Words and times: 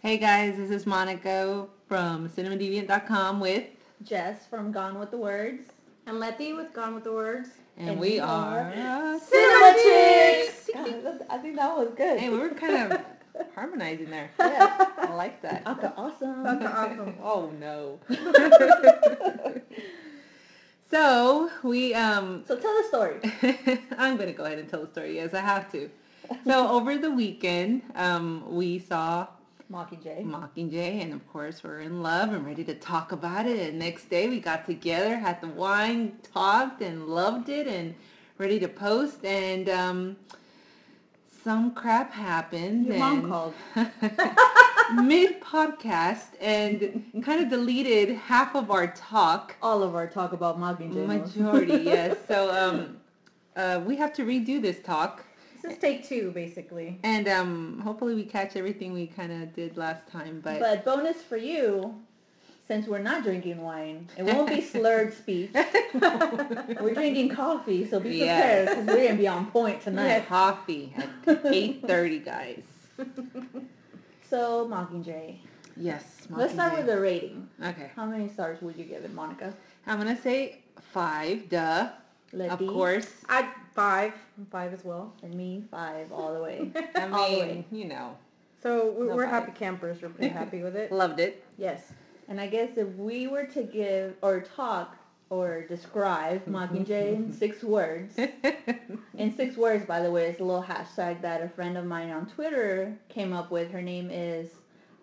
Hey 0.00 0.16
guys, 0.18 0.56
this 0.56 0.70
is 0.70 0.86
Monica 0.86 1.66
from 1.88 2.28
cinemadeviant.com 2.28 3.40
with, 3.40 3.64
Jess 4.04 4.46
from 4.46 4.70
Gone 4.72 4.98
with 4.98 5.10
the 5.10 5.16
Words. 5.16 5.70
And 6.06 6.20
Letty 6.20 6.52
with 6.52 6.72
Gone 6.72 6.94
with 6.94 7.04
the 7.04 7.12
Words. 7.12 7.48
and, 7.76 7.90
And 7.90 8.00
we 8.00 8.12
we 8.12 8.20
are. 8.20 8.60
are 8.72 9.18
Cinema 9.18 9.74
Chicks! 9.82 10.70
God, 10.72 11.20
I 11.28 11.38
think 11.38 11.56
that 11.56 11.76
was 11.76 11.90
good. 11.96 12.18
Hey, 12.18 12.28
we 12.30 12.38
were 12.38 12.48
kind 12.50 12.92
of 12.92 13.00
harmonizing 13.54 14.10
there. 14.10 14.30
yeah. 14.38 14.86
I 14.98 15.12
like 15.14 15.42
that. 15.42 15.66
Okay, 15.66 15.90
awesome. 15.96 16.46
Okay, 16.46 16.66
awesome. 16.66 17.14
oh 17.22 17.50
no. 17.60 17.98
so 20.90 21.50
we 21.62 21.92
um 21.94 22.44
So 22.46 22.56
tell 22.56 22.74
the 22.78 22.84
story. 22.88 23.20
I'm 23.98 24.16
gonna 24.16 24.32
go 24.32 24.44
ahead 24.44 24.58
and 24.58 24.68
tell 24.68 24.84
the 24.84 24.90
story. 24.90 25.16
Yes, 25.16 25.34
I 25.34 25.40
have 25.40 25.70
to. 25.72 25.90
So 26.46 26.68
over 26.68 26.96
the 26.98 27.10
weekend, 27.10 27.82
um, 27.94 28.44
we 28.54 28.78
saw 28.78 29.26
Mockingjay. 29.70 30.24
Mockingjay, 30.24 31.02
and 31.02 31.12
of 31.12 31.26
course 31.30 31.62
we're 31.62 31.80
in 31.80 32.02
love 32.02 32.32
and 32.32 32.46
ready 32.46 32.64
to 32.64 32.74
talk 32.74 33.12
about 33.12 33.46
it. 33.46 33.58
And 33.68 33.78
next 33.78 34.08
day 34.08 34.28
we 34.28 34.40
got 34.40 34.64
together, 34.64 35.16
had 35.16 35.40
the 35.40 35.48
wine, 35.48 36.18
talked, 36.32 36.80
and 36.80 37.06
loved 37.06 37.48
it, 37.48 37.66
and 37.66 37.94
ready 38.38 38.58
to 38.60 38.68
post. 38.68 39.24
And 39.24 39.68
um, 39.68 40.16
some 41.44 41.74
crap 41.74 42.12
happened. 42.12 42.86
Your 42.86 42.98
mom 42.98 43.28
called. 43.28 43.54
mid 44.94 45.40
podcast 45.42 46.28
and 46.40 47.04
kind 47.22 47.42
of 47.42 47.50
deleted 47.50 48.16
half 48.16 48.54
of 48.54 48.70
our 48.70 48.86
talk. 48.88 49.56
All 49.62 49.82
of 49.82 49.94
our 49.94 50.06
talk 50.06 50.32
about 50.32 50.58
Mockingjay. 50.58 51.06
Majority, 51.06 51.84
yes. 51.84 52.16
So 52.26 52.50
um, 52.54 52.96
uh, 53.56 53.82
we 53.84 53.96
have 53.96 54.12
to 54.14 54.22
redo 54.22 54.60
this 54.60 54.80
talk. 54.80 55.24
Is 55.70 55.78
take 55.78 56.06
two, 56.06 56.30
basically. 56.32 56.98
And 57.02 57.28
um, 57.28 57.80
hopefully 57.80 58.14
we 58.14 58.24
catch 58.24 58.56
everything 58.56 58.92
we 58.92 59.06
kind 59.06 59.32
of 59.32 59.54
did 59.54 59.76
last 59.76 60.06
time. 60.08 60.40
But, 60.42 60.60
But 60.60 60.84
bonus 60.84 61.22
for 61.22 61.36
you, 61.36 61.94
since 62.66 62.86
we're 62.86 62.98
not 62.98 63.22
drinking 63.22 63.60
wine, 63.62 64.08
it 64.16 64.24
won't 64.24 64.48
be 64.48 64.60
slurred 64.74 65.14
speech. 65.14 65.50
We're 65.94 66.94
drinking 66.94 67.30
coffee, 67.30 67.88
so 67.88 67.98
be 67.98 68.18
prepared 68.18 68.68
because 68.68 68.86
we're 68.86 69.06
gonna 69.08 69.18
be 69.18 69.26
on 69.26 69.46
point 69.50 69.82
tonight. 69.82 70.26
coffee 70.28 70.92
at 70.96 71.08
8.30, 71.26 72.24
guys. 72.24 72.62
So 74.28 74.68
Mockingjay. 74.68 75.38
Yes. 75.74 76.26
Let's 76.28 76.52
start 76.52 76.76
with 76.76 76.86
the 76.86 77.00
rating. 77.00 77.48
Okay. 77.64 77.90
How 77.96 78.04
many 78.04 78.28
stars 78.28 78.60
would 78.60 78.76
you 78.76 78.84
give 78.84 79.02
it, 79.02 79.14
Monica? 79.14 79.54
I'm 79.86 80.04
to 80.04 80.20
say 80.20 80.58
five, 80.92 81.48
duh. 81.48 81.88
Letty? 82.32 82.66
Of 82.66 82.70
course. 82.70 83.08
I 83.28 83.48
five. 83.78 84.12
I'm 84.36 84.46
five 84.46 84.72
as 84.72 84.84
well. 84.84 85.12
And 85.22 85.32
me, 85.34 85.62
five 85.70 86.10
all 86.10 86.34
the 86.34 86.40
way. 86.40 86.70
I 86.96 87.02
All 87.12 87.28
the 87.30 87.36
mean, 87.36 87.48
way. 87.48 87.64
you 87.70 87.84
know, 87.84 88.16
So 88.62 88.90
we, 88.90 89.08
five. 89.08 89.28
happy 89.30 89.52
campers. 89.52 90.02
We're 90.02 90.08
pretty 90.08 90.32
happy 90.34 90.62
with 90.62 90.74
it. 90.74 90.90
loved 91.04 91.20
it. 91.20 91.44
Yes. 91.58 91.92
And 92.28 92.40
I 92.40 92.48
guess 92.48 92.76
if 92.76 92.88
we 92.96 93.28
were 93.28 93.44
to 93.46 93.62
give 93.62 94.14
or 94.20 94.40
talk 94.40 94.96
or 95.30 95.62
describe 95.62 96.44
Mockingjay 96.48 97.14
in 97.14 97.32
six 97.32 97.62
words, 97.62 98.16
in 99.16 99.36
six 99.36 99.56
words, 99.56 99.86
by 99.86 100.00
the 100.00 100.10
way, 100.10 100.26
it's 100.26 100.40
a 100.40 100.44
little 100.44 100.62
hashtag 100.62 101.22
that 101.22 101.40
a 101.42 101.48
friend 101.48 101.76
of 101.78 101.84
mine 101.84 102.10
on 102.10 102.26
Twitter 102.26 102.92
came 103.08 103.32
up 103.32 103.50
with. 103.52 103.70
Her 103.70 103.82
name 103.82 104.10
is 104.10 104.50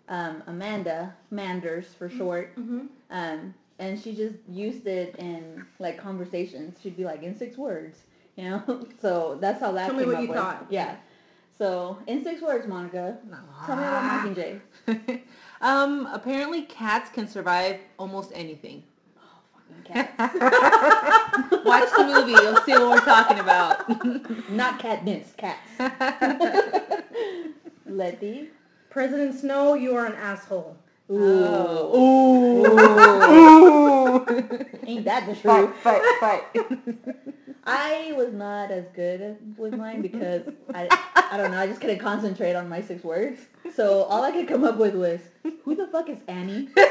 um, 0.08 0.42
Amanda 0.46 1.14
Manders 1.30 1.86
for 1.98 2.10
short. 2.10 2.54
Mm-hmm. 2.56 2.86
Um, 3.10 3.54
and 3.78 3.98
she 4.00 4.14
just 4.14 4.36
used 4.48 4.86
it 4.86 5.16
in 5.16 5.64
like 5.78 5.96
conversations. 5.98 6.76
She'd 6.82 6.96
be 6.96 7.04
like, 7.04 7.22
in 7.22 7.36
six 7.36 7.56
words, 7.56 8.00
you 8.36 8.44
know. 8.50 8.86
so 9.00 9.38
that's 9.40 9.60
how 9.60 9.72
that 9.72 9.86
Tell 9.86 9.94
me 9.94 10.00
came 10.04 10.08
what 10.08 10.16
up 10.16 10.22
you 10.22 10.28
with. 10.28 10.38
thought. 10.38 10.66
Yeah. 10.70 10.96
So 11.58 11.98
in 12.06 12.22
six 12.22 12.42
words, 12.42 12.66
Monica, 12.66 13.18
tell 13.64 13.76
me 13.76 13.82
about 13.82 14.26
Mockingjay. 14.36 14.60
um, 15.62 16.06
apparently 16.12 16.62
cats 16.62 17.10
can 17.10 17.26
survive 17.26 17.80
almost 17.98 18.30
anything. 18.34 18.82
Cat. 19.84 20.12
Watch 20.18 21.90
the 21.96 22.04
movie, 22.06 22.32
you'll 22.32 22.56
see 22.62 22.72
what 22.72 22.90
we're 22.90 23.00
talking 23.00 23.38
about. 23.38 23.88
Not 24.50 24.78
catnips, 24.80 25.36
cats. 25.36 25.60
Letty. 27.86 28.50
President 28.90 29.34
Snow, 29.34 29.74
you 29.74 29.94
are 29.96 30.06
an 30.06 30.14
asshole. 30.14 30.76
Ooh. 31.10 31.44
Oh. 33.18 33.82
Ain't 34.28 35.04
that 35.04 35.26
the 35.26 35.34
truth? 35.40 35.74
fight, 35.82 36.02
fight, 36.20 36.44
fight. 36.52 36.66
I 37.64 38.12
was 38.16 38.32
not 38.32 38.70
as 38.70 38.84
good 38.94 39.36
with 39.56 39.74
mine 39.74 40.00
because 40.00 40.42
I, 40.72 40.88
I 41.16 41.36
don't 41.36 41.50
know, 41.50 41.58
I 41.58 41.66
just 41.66 41.80
couldn't 41.80 41.98
concentrate 41.98 42.54
on 42.54 42.68
my 42.68 42.80
six 42.80 43.02
words. 43.02 43.40
So 43.74 44.04
all 44.04 44.22
I 44.22 44.30
could 44.30 44.46
come 44.46 44.64
up 44.64 44.76
with 44.76 44.94
was, 44.94 45.20
who 45.64 45.74
the 45.74 45.88
fuck 45.88 46.08
is 46.08 46.18
Annie? 46.28 46.68
no, 46.76 46.84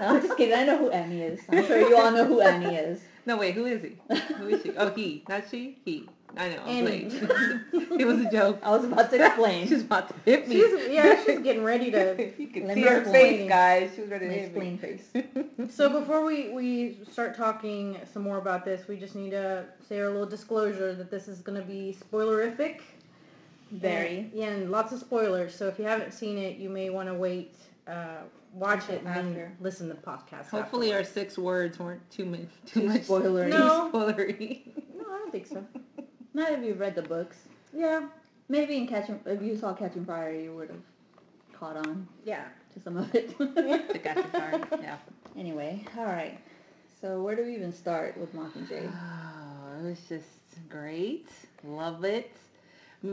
I'm 0.00 0.20
just 0.22 0.36
kidding. 0.36 0.54
I 0.54 0.64
know 0.64 0.78
who 0.78 0.90
Annie 0.90 1.22
is. 1.22 1.40
I'm 1.48 1.64
sure 1.66 1.78
you 1.78 1.96
all 1.96 2.10
know 2.10 2.24
who 2.24 2.40
Annie 2.40 2.74
is. 2.74 3.00
No, 3.26 3.36
wait, 3.36 3.54
who 3.54 3.66
is 3.66 3.82
he? 3.82 3.96
Who 4.38 4.48
is 4.48 4.62
she? 4.62 4.72
Oh, 4.76 4.90
he. 4.90 5.22
Not 5.28 5.44
she? 5.50 5.78
He. 5.84 6.08
I 6.36 6.48
know. 6.48 6.62
I'm 6.62 6.68
Annie. 6.68 7.10
playing. 7.10 7.62
it 8.00 8.06
was 8.06 8.20
a 8.20 8.30
joke. 8.30 8.58
I 8.62 8.70
was 8.70 8.84
about 8.84 9.10
to 9.10 9.24
explain. 9.26 9.68
She's 9.68 9.82
about 9.82 10.08
to 10.08 10.14
hit 10.24 10.48
me. 10.48 10.56
She's 10.56 10.88
yeah, 10.90 11.22
she's 11.24 11.38
getting 11.42 11.64
ready 11.64 11.90
to. 11.90 12.32
you 12.38 12.46
could 12.48 12.64
Let 12.64 12.74
see 12.74 12.82
her 12.82 12.98
explain. 13.00 13.38
face, 13.38 13.48
guys. 13.48 13.90
She 13.94 14.00
was 14.02 14.10
ready 14.10 14.26
to 14.28 14.32
hit 14.32 14.54
me. 14.56 14.68
explain 14.76 14.78
face. 14.78 15.04
So 15.70 15.88
before 15.90 16.24
we 16.24 16.48
we 16.50 16.98
start 17.10 17.36
talking 17.36 17.98
some 18.12 18.22
more 18.22 18.38
about 18.38 18.64
this, 18.64 18.88
we 18.88 18.96
just 18.96 19.14
need 19.14 19.30
to 19.30 19.64
say 19.88 20.00
our 20.00 20.08
little 20.08 20.26
disclosure 20.26 20.94
that 20.94 21.10
this 21.10 21.28
is 21.28 21.40
going 21.40 21.60
to 21.60 21.66
be 21.66 21.96
spoilerific. 22.12 22.80
Very. 23.72 24.18
And, 24.18 24.30
yeah, 24.34 24.46
and 24.48 24.70
lots 24.70 24.92
of 24.92 25.00
spoilers. 25.00 25.54
So 25.54 25.66
if 25.68 25.78
you 25.78 25.84
haven't 25.84 26.12
seen 26.12 26.38
it, 26.38 26.56
you 26.56 26.68
may 26.70 26.90
want 26.90 27.08
to 27.08 27.14
wait, 27.14 27.54
uh, 27.86 28.22
watch 28.54 28.88
it, 28.88 29.02
and 29.04 29.14
then 29.36 29.56
listen 29.60 29.88
to 29.88 29.94
the 29.94 30.00
podcast. 30.00 30.48
Hopefully 30.48 30.92
our 30.92 31.04
six 31.04 31.38
words 31.38 31.78
weren't 31.78 32.08
too 32.10 32.24
much. 32.24 32.40
Too, 32.66 32.80
Too 32.80 32.88
much. 32.88 33.02
spoilery. 33.06 33.48
No. 33.50 33.90
Too 33.90 33.96
spoilery. 33.98 34.60
No, 34.96 35.04
I 35.04 35.18
don't 35.18 35.30
think 35.32 35.46
so. 35.46 35.64
Not 36.34 36.52
if 36.52 36.62
you've 36.62 36.80
read 36.80 36.94
the 36.94 37.02
books. 37.02 37.36
Yeah, 37.72 38.08
Maybe 38.50 38.76
in 38.76 38.88
Catching, 38.88 39.20
if 39.26 39.40
you 39.40 39.56
saw 39.56 39.72
Catching 39.72 40.04
Fire, 40.04 40.32
you 40.32 40.56
would 40.56 40.70
have 40.70 40.82
caught 41.52 41.76
on 41.76 42.08
yeah. 42.24 42.46
to 42.74 42.80
some 42.80 42.96
of 42.96 43.14
it. 43.14 43.38
The 43.38 44.00
gotcha 44.02 44.24
card. 44.24 44.66
Yeah. 44.82 44.96
anyway, 45.38 45.84
all 45.96 46.06
right. 46.06 46.36
So 47.00 47.22
where 47.22 47.36
do 47.36 47.44
we 47.44 47.54
even 47.54 47.72
start 47.72 48.18
with 48.18 48.34
Mockingjay? 48.34 48.92
Oh, 49.72 49.86
it 49.86 49.90
was 49.90 50.00
just 50.08 50.26
great. 50.68 51.28
Love 51.62 52.04
it. 52.04 52.32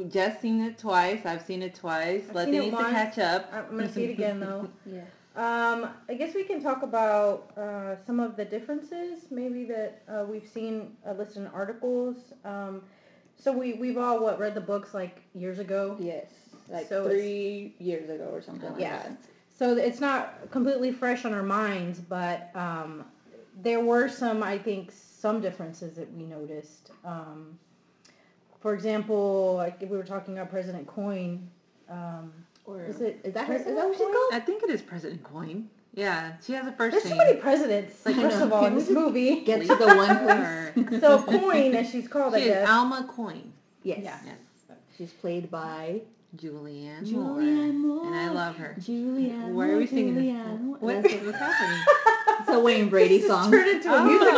Just 0.09 0.41
seen 0.41 0.59
it 0.59 0.79
twice. 0.79 1.23
I've 1.23 1.44
seen 1.44 1.61
it 1.61 1.75
twice. 1.75 2.23
I've 2.29 2.35
Let 2.35 2.45
seen 2.45 2.56
it 2.56 2.72
to 2.72 2.77
catch 2.77 3.19
up. 3.19 3.53
I'm 3.53 3.77
going 3.77 3.88
to 3.88 3.94
see 3.94 4.06
it 4.06 4.11
again 4.11 4.39
though. 4.39 4.67
Yeah. 4.88 5.03
Um, 5.35 5.89
I 6.09 6.16
guess 6.16 6.33
we 6.33 6.45
can 6.45 6.63
talk 6.63 6.81
about 6.81 7.51
uh, 7.56 7.95
some 8.07 8.19
of 8.19 8.35
the 8.35 8.44
differences, 8.44 9.27
maybe 9.29 9.66
that 9.66 10.01
uh, 10.09 10.25
we've 10.27 10.50
seen 10.51 10.97
uh, 11.07 11.11
listed 11.11 11.44
in 11.44 11.47
articles. 11.50 12.17
Um, 12.44 12.81
so 13.39 13.51
we 13.51 13.73
we've 13.73 13.97
all 13.97 14.19
what 14.19 14.39
read 14.39 14.55
the 14.55 14.61
books 14.61 14.93
like 14.93 15.21
years 15.33 15.59
ago. 15.59 15.95
Yes. 15.99 16.25
Like 16.69 16.87
So 16.89 17.07
three 17.07 17.73
years 17.79 18.09
ago 18.09 18.29
or 18.31 18.41
something 18.41 18.71
like 18.71 18.81
Yeah. 18.81 19.03
that. 19.03 19.17
So 19.57 19.75
it's 19.77 19.99
not 19.99 20.51
completely 20.51 20.91
fresh 20.91 21.25
on 21.25 21.33
our 21.33 21.43
minds, 21.43 21.99
but 21.99 22.49
um, 22.55 23.05
there 23.61 23.79
were 23.79 24.07
some, 24.07 24.43
I 24.43 24.57
think, 24.57 24.91
some 24.91 25.41
differences 25.41 25.95
that 25.95 26.11
we 26.13 26.25
noticed. 26.25 26.91
Um, 27.03 27.57
for 28.59 28.73
example, 28.73 29.55
like 29.55 29.77
if 29.81 29.89
we 29.89 29.97
were 29.97 30.03
talking 30.03 30.35
about 30.37 30.49
President 30.51 30.85
Coin. 30.87 31.49
Um, 31.89 32.33
Or 32.65 32.83
is 32.83 32.99
it 33.01 33.19
is 33.23 33.33
that 33.33 33.47
her? 33.47 33.53
Is 33.55 33.63
President 33.63 33.77
that 33.77 33.87
what 33.87 33.97
she's 33.97 34.05
Coin? 34.05 34.13
called? 34.13 34.33
I 34.33 34.39
think 34.41 34.63
it 34.63 34.69
is 34.69 34.81
President 34.81 35.23
Coin. 35.23 35.69
Yeah, 35.97 36.33
she 36.45 36.53
has 36.53 36.67
a 36.67 36.71
first 36.73 36.91
There's 36.91 37.03
so 37.03 37.09
name. 37.09 37.17
many 37.17 37.35
presidents. 37.37 38.05
I 38.05 38.13
first 38.13 38.39
of 38.39 38.53
all, 38.53 38.65
in 38.65 38.75
this 38.75 38.87
movie. 38.89 39.41
Get 39.41 39.61
to 39.61 39.75
the 39.75 39.87
one 39.87 40.11
Or- 40.11 40.71
place. 40.75 41.01
So 41.01 41.23
Coin, 41.23 41.73
as 41.73 41.89
she's 41.89 42.07
called, 42.07 42.35
I 42.35 42.39
She 42.39 42.45
is 42.45 42.49
guess. 42.53 42.69
Alma 42.69 43.09
Coin. 43.09 43.51
yes. 43.81 43.99
Yeah. 44.03 44.17
Yes. 44.23 44.35
She's 44.95 45.11
played 45.11 45.49
by 45.49 46.01
Julianne, 46.37 47.11
Moore. 47.11 47.39
Julianne 47.41 47.77
Moore. 47.79 48.05
And 48.05 48.15
I 48.15 48.29
love 48.29 48.55
her. 48.57 48.75
Julianne. 48.79 49.53
Why 49.53 49.69
are 49.69 49.77
we 49.77 49.88
singing 49.88 50.13
this? 50.15 50.23
Julianne 50.25 50.61
Moore. 50.61 50.77
What, 50.79 51.01
That's 51.03 51.15
what's 51.25 51.38
happening? 51.39 51.85
It's 52.39 52.50
a 52.50 52.59
Wayne 52.59 52.88
Brady 52.89 53.19
song. 53.23 53.50
turned 53.51 53.67
into 53.67 53.91
a 53.93 54.03
musical. 54.05 54.38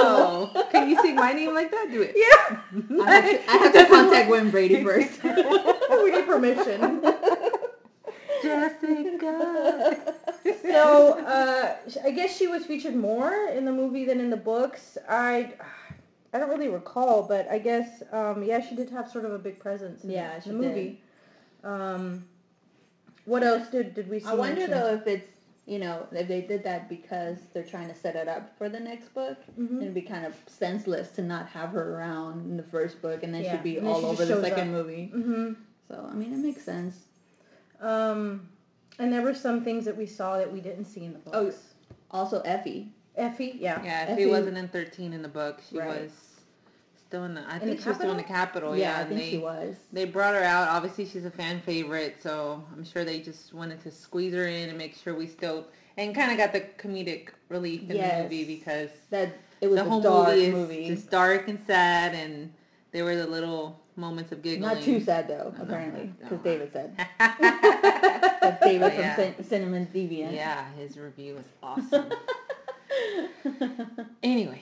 Oh, 0.55 0.67
can 0.71 0.89
you 0.89 0.99
sing 1.01 1.15
my 1.15 1.33
name 1.33 1.53
like 1.53 1.69
that? 1.71 1.89
Do 1.91 2.01
it. 2.01 2.13
Yeah. 2.15 2.59
I 3.05 3.11
have, 3.11 3.25
to, 3.25 3.51
I 3.51 3.57
have 3.57 3.73
to 3.73 3.85
contact 3.87 4.29
Wayne 4.29 4.49
Brady 4.49 4.81
first. 4.83 5.21
we 5.23 6.11
need 6.11 6.25
permission. 6.25 7.01
Jessica. 8.41 10.08
So 10.61 11.19
uh, 11.25 11.75
I 12.03 12.11
guess 12.11 12.35
she 12.37 12.47
was 12.47 12.65
featured 12.65 12.95
more 12.95 13.47
in 13.49 13.65
the 13.65 13.71
movie 13.71 14.05
than 14.05 14.19
in 14.19 14.29
the 14.29 14.37
books. 14.37 14.97
I 15.07 15.53
I 16.33 16.37
don't 16.39 16.49
really 16.49 16.67
recall, 16.69 17.23
but 17.23 17.49
I 17.49 17.59
guess 17.59 18.03
um, 18.11 18.43
yeah, 18.43 18.61
she 18.61 18.75
did 18.75 18.89
have 18.91 19.09
sort 19.09 19.25
of 19.25 19.33
a 19.33 19.39
big 19.39 19.59
presence 19.59 20.03
in, 20.03 20.11
Yeah, 20.11 20.39
the 20.39 20.53
movie. 20.53 21.01
Um, 21.63 22.23
what 23.25 23.43
else 23.43 23.67
did 23.69 23.93
did 23.93 24.09
we 24.09 24.19
see? 24.19 24.27
I 24.27 24.33
wonder 24.33 24.55
mentioned? 24.61 24.73
though 24.73 24.93
if 24.93 25.07
it's 25.07 25.31
you 25.65 25.77
know 25.79 26.07
if 26.11 26.27
they 26.27 26.41
did 26.41 26.63
that 26.63 26.87
because 26.89 27.37
they're 27.53 27.63
trying 27.63 27.89
to 27.89 27.95
set 27.95 28.15
it 28.15 28.27
up 28.27 28.57
for 28.57 28.69
the 28.69 28.79
next 28.79 29.13
book. 29.13 29.37
Mhm. 29.59 29.81
It'd 29.81 29.93
be 29.93 30.01
kind 30.01 30.25
of 30.25 30.35
senseless 30.47 31.09
to 31.11 31.21
not 31.21 31.47
have 31.47 31.69
her 31.71 31.95
around 31.95 32.45
in 32.49 32.57
the 32.57 32.63
first 32.63 33.01
book 33.01 33.23
and 33.23 33.33
then 33.33 33.43
Yeah, 33.43 33.53
she'd 33.53 33.63
be 33.63 33.77
and 33.77 33.87
all 33.87 34.05
over 34.05 34.23
the 34.25 34.41
second 34.41 34.69
up. 34.69 34.73
movie. 34.75 35.11
Mhm. 35.13 35.55
So 35.87 36.07
I 36.09 36.13
mean, 36.13 36.31
it 36.33 36.37
makes 36.39 36.63
sense. 36.63 37.05
Um, 37.81 38.47
and 38.99 39.11
there 39.11 39.21
were 39.21 39.33
some 39.33 39.63
things 39.63 39.85
that 39.85 39.95
we 39.97 40.05
saw 40.05 40.37
that 40.37 40.51
we 40.51 40.61
didn't 40.61 40.85
see 40.85 41.05
in 41.05 41.13
the 41.13 41.19
oh, 41.33 41.45
books. 41.45 41.57
Oh. 42.11 42.19
Also, 42.19 42.41
Effie. 42.41 42.91
Effie, 43.15 43.55
yeah. 43.59 43.83
Yeah, 43.83 44.03
if 44.03 44.09
Effie- 44.11 44.25
wasn't 44.27 44.57
in 44.57 44.67
13 44.67 45.13
in 45.13 45.21
the 45.21 45.27
book, 45.27 45.59
she 45.69 45.77
Right. 45.77 46.01
was 46.03 46.11
still 46.97 47.23
in 47.25 47.33
the. 47.33 47.41
I 47.41 47.55
In 47.55 47.59
think 47.61 47.77
the 47.77 47.83
she 47.83 47.89
was 47.89 47.97
still 47.97 48.11
in 48.11 48.17
the 48.17 48.23
Capitol? 48.23 48.69
Capitol. 48.71 48.77
yeah, 48.77 48.91
Yeah, 48.91 48.97
I 48.97 49.01
and 49.01 49.09
think 49.09 49.21
they 49.21 49.29
she 49.31 49.37
was. 49.37 49.75
they 49.91 50.05
brought 50.05 50.35
her 50.35 50.43
out. 50.43 50.67
Obviously, 50.69 51.05
she's 51.05 51.25
a 51.25 51.31
fan 51.31 51.59
favorite, 51.61 52.17
so 52.21 52.63
I'm 52.75 52.83
sure 52.85 53.03
they 53.03 53.19
just 53.19 53.53
wanted 53.53 53.81
to 53.83 53.91
squeeze 53.91 54.33
her 54.33 54.45
in 54.47 54.69
and 54.69 54.77
make 54.77 54.95
sure 54.95 55.15
we 55.15 55.27
still 55.27 55.65
and 55.97 56.15
kind 56.15 56.31
of 56.31 56.37
got 56.37 56.53
the 56.53 56.61
comedic 56.77 57.29
relief 57.49 57.81
in 57.89 57.97
the 57.97 58.21
movie 58.23 58.45
because 58.45 58.89
That 59.09 59.33
it 59.59 59.67
was 59.67 59.79
the 59.81 59.85
a 59.85 59.89
whole 59.89 59.99
dark 60.01 60.29
movie 60.29 60.45
is 60.45 60.53
movie. 60.53 60.87
just 60.87 61.09
dark 61.09 61.47
and 61.49 61.59
sad, 61.67 62.13
and 62.15 62.53
there 62.91 63.03
were 63.03 63.15
the 63.17 63.27
little 63.27 63.79
moments 63.97 64.31
of 64.31 64.41
giggling. 64.41 64.61
Not 64.73 64.81
too 64.81 65.01
sad 65.01 65.27
though, 65.27 65.53
apparently, 65.59 66.13
because. 66.21 66.39
David 66.39 66.71
said. 66.71 66.95
That's 68.51 68.63
David 68.71 68.91
from 68.93 69.01
Yeah. 69.01 69.15
Cin- 69.15 69.43
Cinema 69.43 69.77
Deviant. 69.85 70.33
yeah, 70.33 70.65
his 70.77 70.97
review 70.97 71.35
was 71.35 71.45
awesome. 71.61 72.11
Anyways, 74.23 74.59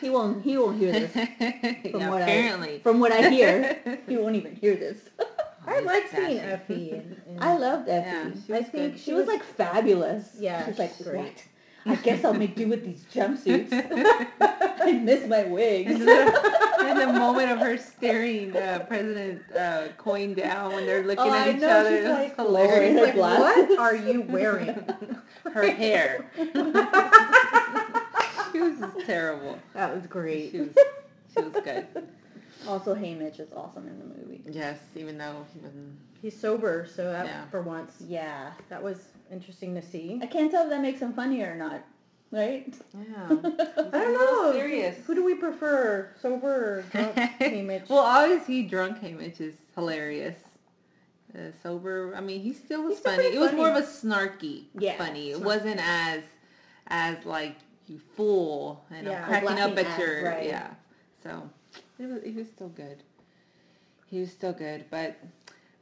he 0.00 0.10
won't. 0.10 0.42
He 0.44 0.56
won't 0.58 0.78
hear 0.78 0.92
this. 0.92 1.14
yeah, 1.16 2.10
what 2.10 2.22
I- 2.22 2.26
apparently. 2.26 2.78
From 2.80 3.00
what 3.00 3.12
I 3.12 3.28
hear, 3.30 4.00
he 4.08 4.16
won't 4.16 4.36
even 4.36 4.54
hear 4.56 4.76
this. 4.76 4.98
Oh, 5.18 5.26
I 5.66 5.76
He's 5.78 5.86
like 5.86 6.08
seeing. 6.08 6.38
Effie. 6.40 6.90
And, 6.92 7.20
and 7.26 7.42
I 7.44 7.56
loved 7.56 7.88
Effie. 7.88 8.38
Yeah, 8.48 8.56
I 8.56 8.62
think 8.62 8.92
good. 8.94 9.00
She 9.00 9.12
was 9.14 9.26
like 9.26 9.42
fabulous. 9.42 10.36
Yeah, 10.38 10.66
She's 10.66 10.78
like, 10.78 10.96
great. 11.02 11.16
what? 11.24 11.44
I 11.86 11.96
guess 11.96 12.24
I'll 12.24 12.32
make 12.34 12.56
do 12.56 12.66
with 12.68 12.84
these 12.84 13.04
jumpsuits. 13.12 13.68
I 14.40 14.92
miss 14.92 15.26
my 15.28 15.44
wigs. 15.44 15.90
in 15.90 15.98
the, 16.00 17.06
moment 17.14 17.50
of 17.50 17.58
her 17.58 17.76
staring 17.76 18.56
uh, 18.56 18.84
President 18.88 19.42
uh, 19.54 19.88
Coin 19.98 20.34
down 20.34 20.72
when 20.72 20.86
they're 20.86 21.02
looking 21.04 21.24
Oh, 21.30 21.34
at 21.34 21.48
I 21.48 21.50
each 21.52 21.60
know, 21.60 21.68
other, 21.68 21.96
she's 21.98 22.08
like 22.08 22.36
hilarious. 22.36 23.02
like, 23.02 23.16
what 23.16 23.78
are 23.78 23.96
you 23.96 24.22
wearing? 24.22 24.74
her 25.52 25.70
hair. 25.70 26.26
she 28.52 28.60
was 28.60 28.78
just 28.78 29.00
terrible. 29.06 29.58
that 29.74 29.94
was 29.94 30.06
great. 30.06 30.52
She 30.52 30.60
was, 30.60 30.74
she 31.36 31.42
was 31.42 31.52
good. 31.64 31.86
Also, 32.66 32.94
Haymitch 32.94 33.40
is 33.40 33.52
awesome 33.54 33.86
in 33.88 33.98
the 33.98 34.04
movie. 34.06 34.42
Yes, 34.50 34.78
even 34.96 35.18
though 35.18 35.44
he 35.52 35.60
wasn't. 35.60 35.96
He's 36.22 36.38
sober, 36.38 36.86
so 36.94 37.12
that 37.12 37.26
Yeah. 37.26 37.44
for 37.50 37.60
once 37.60 37.92
Yeah. 38.08 38.52
that 38.70 38.82
was 38.82 39.08
interesting 39.30 39.74
to 39.74 39.82
see. 39.82 40.18
I 40.22 40.26
can't 40.26 40.50
tell 40.50 40.64
if 40.64 40.70
that 40.70 40.80
makes 40.80 41.00
him 41.00 41.12
funnier 41.12 41.52
or 41.52 41.56
not. 41.56 41.82
Right? 42.30 42.74
Yeah. 42.94 43.26
I 43.28 43.30
don't 43.30 44.14
know. 44.14 44.52
Serious. 44.52 44.96
Who 45.06 45.14
do 45.14 45.24
we 45.24 45.34
prefer, 45.34 46.10
sober 46.20 46.48
or 46.78 46.82
drunk? 46.90 47.14
Haymitch? 47.40 47.88
well, 47.88 48.00
obviously, 48.00 48.62
drunk 48.64 49.00
Haymitch 49.00 49.40
is 49.40 49.54
hilarious. 49.74 50.36
Uh, 51.32 51.50
sober, 51.62 52.14
I 52.16 52.20
mean, 52.20 52.40
he 52.40 52.52
still 52.52 52.82
was 52.82 52.98
still 52.98 53.12
funny. 53.14 53.28
It 53.28 53.38
was 53.38 53.52
more 53.52 53.68
of 53.70 53.76
a 53.76 53.82
snarky 53.82 54.64
Yeah, 54.78 54.96
funny. 54.96 55.30
It 55.30 55.40
wasn't 55.40 55.80
as, 55.80 56.22
as 56.88 57.24
like 57.24 57.56
you 57.86 58.00
fool 58.16 58.84
and 58.90 59.06
Yeah, 59.06 59.22
I'm 59.22 59.28
cracking 59.28 59.58
up 59.60 59.78
at 59.78 59.86
at, 59.86 59.98
your 59.98 60.24
right. 60.24 60.46
yeah. 60.46 60.70
So 61.22 61.48
it 61.98 62.06
was 62.06 62.22
he 62.22 62.32
was 62.32 62.48
still 62.48 62.68
good. 62.68 63.02
He 64.06 64.20
was 64.20 64.30
still 64.30 64.52
good, 64.52 64.84
but 64.90 65.16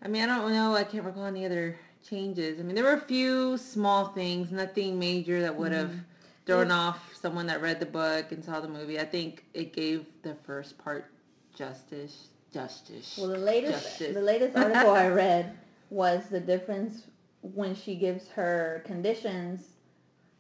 I 0.03 0.09
mean, 0.09 0.23
I 0.23 0.39
don't 0.39 0.53
know. 0.53 0.75
I 0.75 0.85
can't 0.85 1.05
recall 1.05 1.27
any 1.27 1.45
other 1.45 1.77
changes. 2.03 2.59
I 2.61 2.63
mean, 2.63 2.75
there 2.75 2.85
were 2.85 2.93
a 2.95 3.01
few 3.01 3.57
small 3.59 4.07
things, 4.09 4.51
nothing 4.53 4.99
major 4.99 5.41
that 5.43 5.55
would 5.57 5.73
have 5.73 5.91
Mm-hmm. 5.91 5.99
thrown 6.47 6.71
off 6.73 7.15
someone 7.15 7.47
that 7.47 7.61
read 7.63 7.79
the 7.81 7.87
book 7.87 8.33
and 8.33 8.45
saw 8.45 8.61
the 8.61 8.69
movie. 8.69 8.99
I 8.99 9.05
think 9.05 9.45
it 9.55 9.73
gave 9.73 10.07
the 10.23 10.35
first 10.35 10.77
part 10.79 11.11
justice. 11.55 12.29
Justice. 12.53 13.17
Well, 13.19 13.29
the 13.29 13.39
latest 13.39 13.85
Justice. 13.99 14.15
the 14.15 14.21
latest 14.23 14.57
article 14.57 14.91
I 14.91 15.09
read 15.09 15.57
was 15.91 16.29
the 16.29 16.41
difference 16.41 17.07
when 17.43 17.75
she 17.75 17.95
gives 17.97 18.29
her 18.31 18.83
conditions 18.85 19.69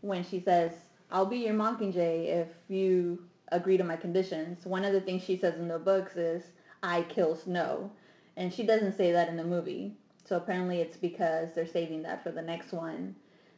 when 0.02 0.24
she 0.24 0.40
says, 0.40 0.72
"I'll 1.10 1.26
be 1.26 1.38
your 1.38 1.54
Mockingjay 1.54 2.26
if 2.26 2.48
you 2.68 3.24
agree 3.52 3.76
to 3.78 3.84
my 3.84 3.96
conditions." 3.96 4.66
One 4.66 4.84
of 4.84 4.92
the 4.92 5.00
things 5.00 5.22
she 5.22 5.36
says 5.36 5.54
in 5.58 5.68
the 5.68 5.78
books 5.78 6.16
is, 6.16 6.42
"I 6.82 7.02
kill 7.02 7.34
Snow," 7.36 7.90
and 8.36 8.52
she 8.52 8.64
doesn't 8.64 8.96
say 8.96 9.12
that 9.12 9.28
in 9.28 9.36
the 9.36 9.44
movie. 9.44 9.96
So 10.32 10.38
apparently, 10.38 10.80
it's 10.80 10.96
because 10.96 11.50
they're 11.54 11.66
saving 11.66 12.00
that 12.04 12.22
for 12.22 12.30
the 12.30 12.40
next 12.40 12.72
one. 12.72 13.14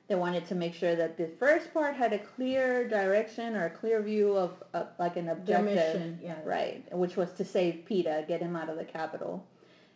They 0.09 0.17
wanted 0.17 0.45
to 0.47 0.57
make 0.57 0.75
sure 0.75 0.97
that 0.97 1.17
the 1.17 1.29
first 1.39 1.73
part 1.73 1.95
had 1.95 2.13
a 2.13 2.19
clear 2.19 2.89
direction 2.89 3.55
or 3.55 3.67
a 3.67 3.71
clear 3.71 4.03
view 4.03 4.37
of 4.37 4.61
uh, 4.75 4.87
like 4.99 5.17
an 5.17 5.27
Their 5.27 5.35
objective. 5.37 5.67
mission, 5.77 6.19
yeah. 6.21 6.35
Right, 6.45 6.85
which 6.93 7.15
was 7.17 7.31
to 7.35 7.45
save 7.45 7.85
Peeta, 7.89 8.27
get 8.27 8.41
him 8.41 8.57
out 8.57 8.69
of 8.69 8.77
the 8.77 8.85
Capitol, 8.85 9.47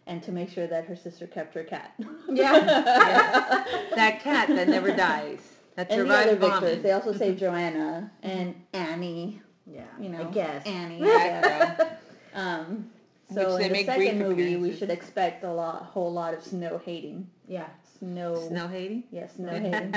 and 0.06 0.22
to 0.22 0.30
make 0.30 0.50
sure 0.50 0.68
that 0.68 0.84
her 0.84 0.94
sister 0.94 1.26
kept 1.26 1.52
her 1.54 1.64
cat. 1.64 1.94
Yeah. 2.30 2.60
that 3.96 4.20
cat 4.22 4.46
that 4.50 4.68
never 4.68 4.94
dies. 4.94 5.40
That 5.74 5.90
and 5.90 6.08
the 6.08 6.14
other 6.14 6.30
survived 6.30 6.60
victors. 6.62 6.82
They 6.84 6.92
also 6.92 7.12
saved 7.12 7.38
Johanna 7.44 8.08
and 8.22 8.54
Annie. 8.72 9.42
Yeah, 9.66 9.82
You 10.00 10.10
know, 10.10 10.28
I 10.28 10.30
guess. 10.30 10.64
Annie. 10.64 11.00
Yeah. 11.00 11.96
Um, 12.34 12.68
Which 12.76 12.97
so 13.32 13.56
they 13.56 13.64
in 13.64 13.68
the 13.68 13.72
make 13.74 13.86
second 13.86 14.18
movie, 14.18 14.56
we 14.56 14.74
should 14.74 14.90
expect 14.90 15.44
a 15.44 15.52
lot, 15.52 15.82
whole 15.84 16.12
lot 16.12 16.34
of 16.34 16.42
snow 16.42 16.80
hating. 16.84 17.28
Yeah, 17.46 17.66
Snow. 17.98 18.36
Snow 18.48 18.68
hating? 18.68 19.04
Yes, 19.10 19.32
snow 19.36 19.50
hating. 19.50 19.94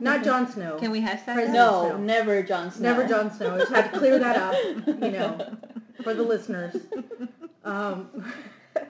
not 0.00 0.24
Jon 0.24 0.50
Snow. 0.50 0.78
Can 0.78 0.90
we 0.90 1.00
hashtag 1.00 1.24
President- 1.34 1.52
that? 1.52 1.52
no, 1.52 1.88
Snow. 1.90 1.98
never 1.98 2.42
Jon 2.42 2.70
Snow. 2.70 2.82
Never 2.92 3.06
Jon 3.06 3.32
Snow. 3.32 3.54
I 3.54 3.58
just 3.58 3.72
had 3.72 3.92
to 3.92 3.98
clear 3.98 4.18
that 4.18 4.36
up, 4.36 4.54
you 4.86 5.10
know, 5.10 5.56
for 6.02 6.14
the 6.14 6.22
listeners. 6.22 6.76
Um, 7.64 8.32
uh, 8.76 8.80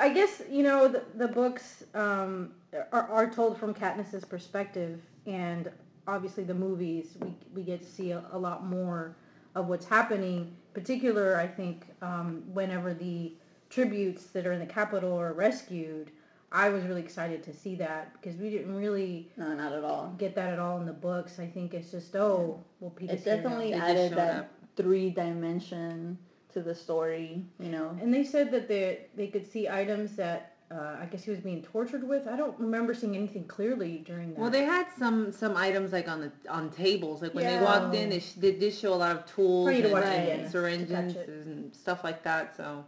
I 0.00 0.08
guess 0.10 0.42
you 0.48 0.62
know 0.62 0.88
the, 0.88 1.02
the 1.16 1.28
books 1.28 1.84
um, 1.94 2.52
are, 2.92 3.08
are 3.10 3.30
told 3.30 3.58
from 3.58 3.74
Katniss's 3.74 4.24
perspective, 4.24 5.00
and 5.26 5.70
obviously 6.06 6.44
the 6.44 6.54
movies 6.54 7.16
we 7.20 7.34
we 7.54 7.62
get 7.62 7.80
to 7.80 7.86
see 7.90 8.12
a, 8.12 8.22
a 8.32 8.38
lot 8.38 8.64
more 8.64 9.16
of 9.56 9.66
what's 9.66 9.86
happening. 9.86 10.54
Particular, 10.74 11.36
I 11.36 11.46
think, 11.46 11.86
um, 12.02 12.42
whenever 12.52 12.92
the 12.94 13.32
tributes 13.70 14.26
that 14.26 14.46
are 14.46 14.52
in 14.52 14.60
the 14.60 14.66
Capitol 14.66 15.16
are 15.18 15.32
rescued, 15.32 16.10
I 16.52 16.68
was 16.68 16.84
really 16.84 17.00
excited 17.00 17.42
to 17.44 17.52
see 17.52 17.74
that 17.76 18.12
because 18.14 18.36
we 18.38 18.50
didn't 18.50 18.74
really 18.76 19.30
No, 19.36 19.54
not 19.54 19.72
at 19.72 19.82
all. 19.84 20.14
get 20.18 20.34
that 20.36 20.52
at 20.52 20.58
all 20.58 20.78
in 20.78 20.86
the 20.86 20.92
books. 20.92 21.38
I 21.40 21.46
think 21.46 21.74
it's 21.74 21.90
just 21.90 22.14
oh, 22.14 22.62
well, 22.80 22.90
Peeta's 22.90 23.22
It 23.22 23.24
definitely 23.24 23.72
added 23.72 24.12
that 24.12 24.36
up. 24.36 24.50
three 24.76 25.10
dimension 25.10 26.18
to 26.52 26.60
the 26.62 26.74
story. 26.74 27.44
You 27.58 27.70
know. 27.70 27.96
And 28.00 28.12
they 28.14 28.22
said 28.24 28.50
that 28.52 28.68
they 28.68 29.06
they 29.16 29.26
could 29.28 29.50
see 29.50 29.68
items 29.68 30.14
that 30.16 30.53
uh, 30.74 30.96
I 31.00 31.06
guess 31.06 31.22
he 31.24 31.30
was 31.30 31.40
being 31.40 31.62
tortured 31.62 32.06
with. 32.08 32.26
I 32.26 32.36
don't 32.36 32.58
remember 32.58 32.94
seeing 32.94 33.14
anything 33.14 33.44
clearly 33.44 33.98
during 34.04 34.30
that. 34.34 34.40
Well, 34.40 34.50
they 34.50 34.64
had 34.64 34.86
some 34.98 35.30
some 35.30 35.56
items 35.56 35.92
like 35.92 36.08
on 36.08 36.20
the 36.20 36.32
on 36.50 36.70
tables. 36.70 37.22
Like 37.22 37.32
when 37.34 37.44
Yeah. 37.44 37.58
they 37.60 37.64
walked 37.64 37.94
in, 37.94 38.10
they, 38.10 38.20
sh- 38.20 38.32
they 38.32 38.52
did 38.52 38.74
show 38.74 38.92
a 38.92 38.96
lot 38.96 39.14
of 39.14 39.24
tools 39.26 39.68
and, 39.68 39.84
and 39.86 40.50
syringes 40.50 40.90
and 41.28 41.74
stuff 41.74 42.02
like 42.02 42.22
that. 42.24 42.56
So 42.56 42.84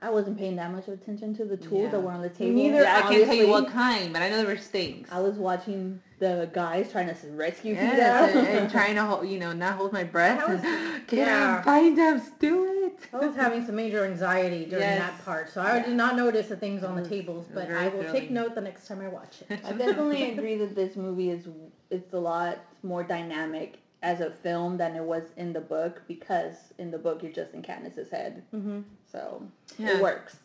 I 0.00 0.10
wasn't 0.10 0.38
paying 0.38 0.54
that 0.56 0.70
much 0.70 0.86
attention 0.86 1.34
to 1.36 1.44
the 1.44 1.56
tools 1.56 1.84
Yeah. 1.86 1.90
that 1.90 2.00
were 2.00 2.12
on 2.12 2.22
the 2.22 2.28
table. 2.28 2.52
neither. 2.54 2.82
yeah, 2.82 2.98
I 2.98 3.12
can't 3.12 3.24
tell 3.24 3.34
you 3.34 3.48
what 3.48 3.68
kind, 3.68 4.12
but 4.12 4.22
I 4.22 4.28
know 4.30 4.36
there 4.36 4.46
were 4.46 4.56
stings. 4.56 5.08
I 5.10 5.18
was 5.18 5.34
watching 5.36 6.00
the 6.20 6.48
guys 6.52 6.92
trying 6.92 7.08
to 7.12 7.16
rescue 7.32 7.74
Yes, 7.74 8.34
and, 8.36 8.46
and 8.46 8.70
trying 8.70 8.94
to 8.94 9.04
hold, 9.04 9.26
you 9.28 9.38
know, 9.38 9.52
not 9.52 9.74
hold 9.76 9.92
my 9.92 10.04
breath. 10.04 10.48
Was- 10.48 10.60
Get 11.08 11.12
yeah. 11.26 11.58
him, 11.58 11.64
find 11.64 11.96
him, 11.98 12.22
do 12.38 12.64
it. 12.64 12.77
I 13.12 13.16
was 13.18 13.34
having 13.34 13.64
some 13.64 13.76
major 13.76 14.04
anxiety 14.04 14.66
during 14.66 14.84
Yes. 14.84 14.98
that 14.98 15.24
part, 15.24 15.50
so 15.50 15.60
I 15.60 15.76
Yeah. 15.78 15.86
did 15.86 15.96
not 15.96 16.16
notice 16.16 16.48
the 16.48 16.56
things 16.56 16.82
on 16.84 16.96
the 16.96 17.08
tables. 17.08 17.46
But 17.52 17.70
I 17.70 17.88
will 17.88 18.04
take 18.04 18.30
note 18.30 18.54
the 18.54 18.60
next 18.60 18.86
time 18.86 19.00
I 19.00 19.08
watch 19.08 19.42
it. 19.48 19.60
I 19.64 19.72
definitely 19.72 20.30
agree 20.32 20.56
that 20.58 20.74
this 20.74 20.96
movie 20.96 21.30
is 21.30 21.48
it's 21.90 22.12
a 22.12 22.18
lot 22.18 22.58
more 22.82 23.02
dynamic 23.02 23.78
as 24.02 24.20
a 24.20 24.30
film 24.30 24.76
than 24.76 24.94
it 24.94 25.02
was 25.02 25.32
in 25.36 25.52
the 25.52 25.60
book 25.60 26.02
because 26.06 26.72
in 26.78 26.90
the 26.90 26.98
book 26.98 27.22
you're 27.22 27.32
just 27.32 27.52
in 27.54 27.62
Katniss's 27.62 28.10
head. 28.10 28.42
hmm 28.50 28.80
So 29.10 29.42
Yeah. 29.78 29.96
it 29.96 30.02
works. 30.02 30.36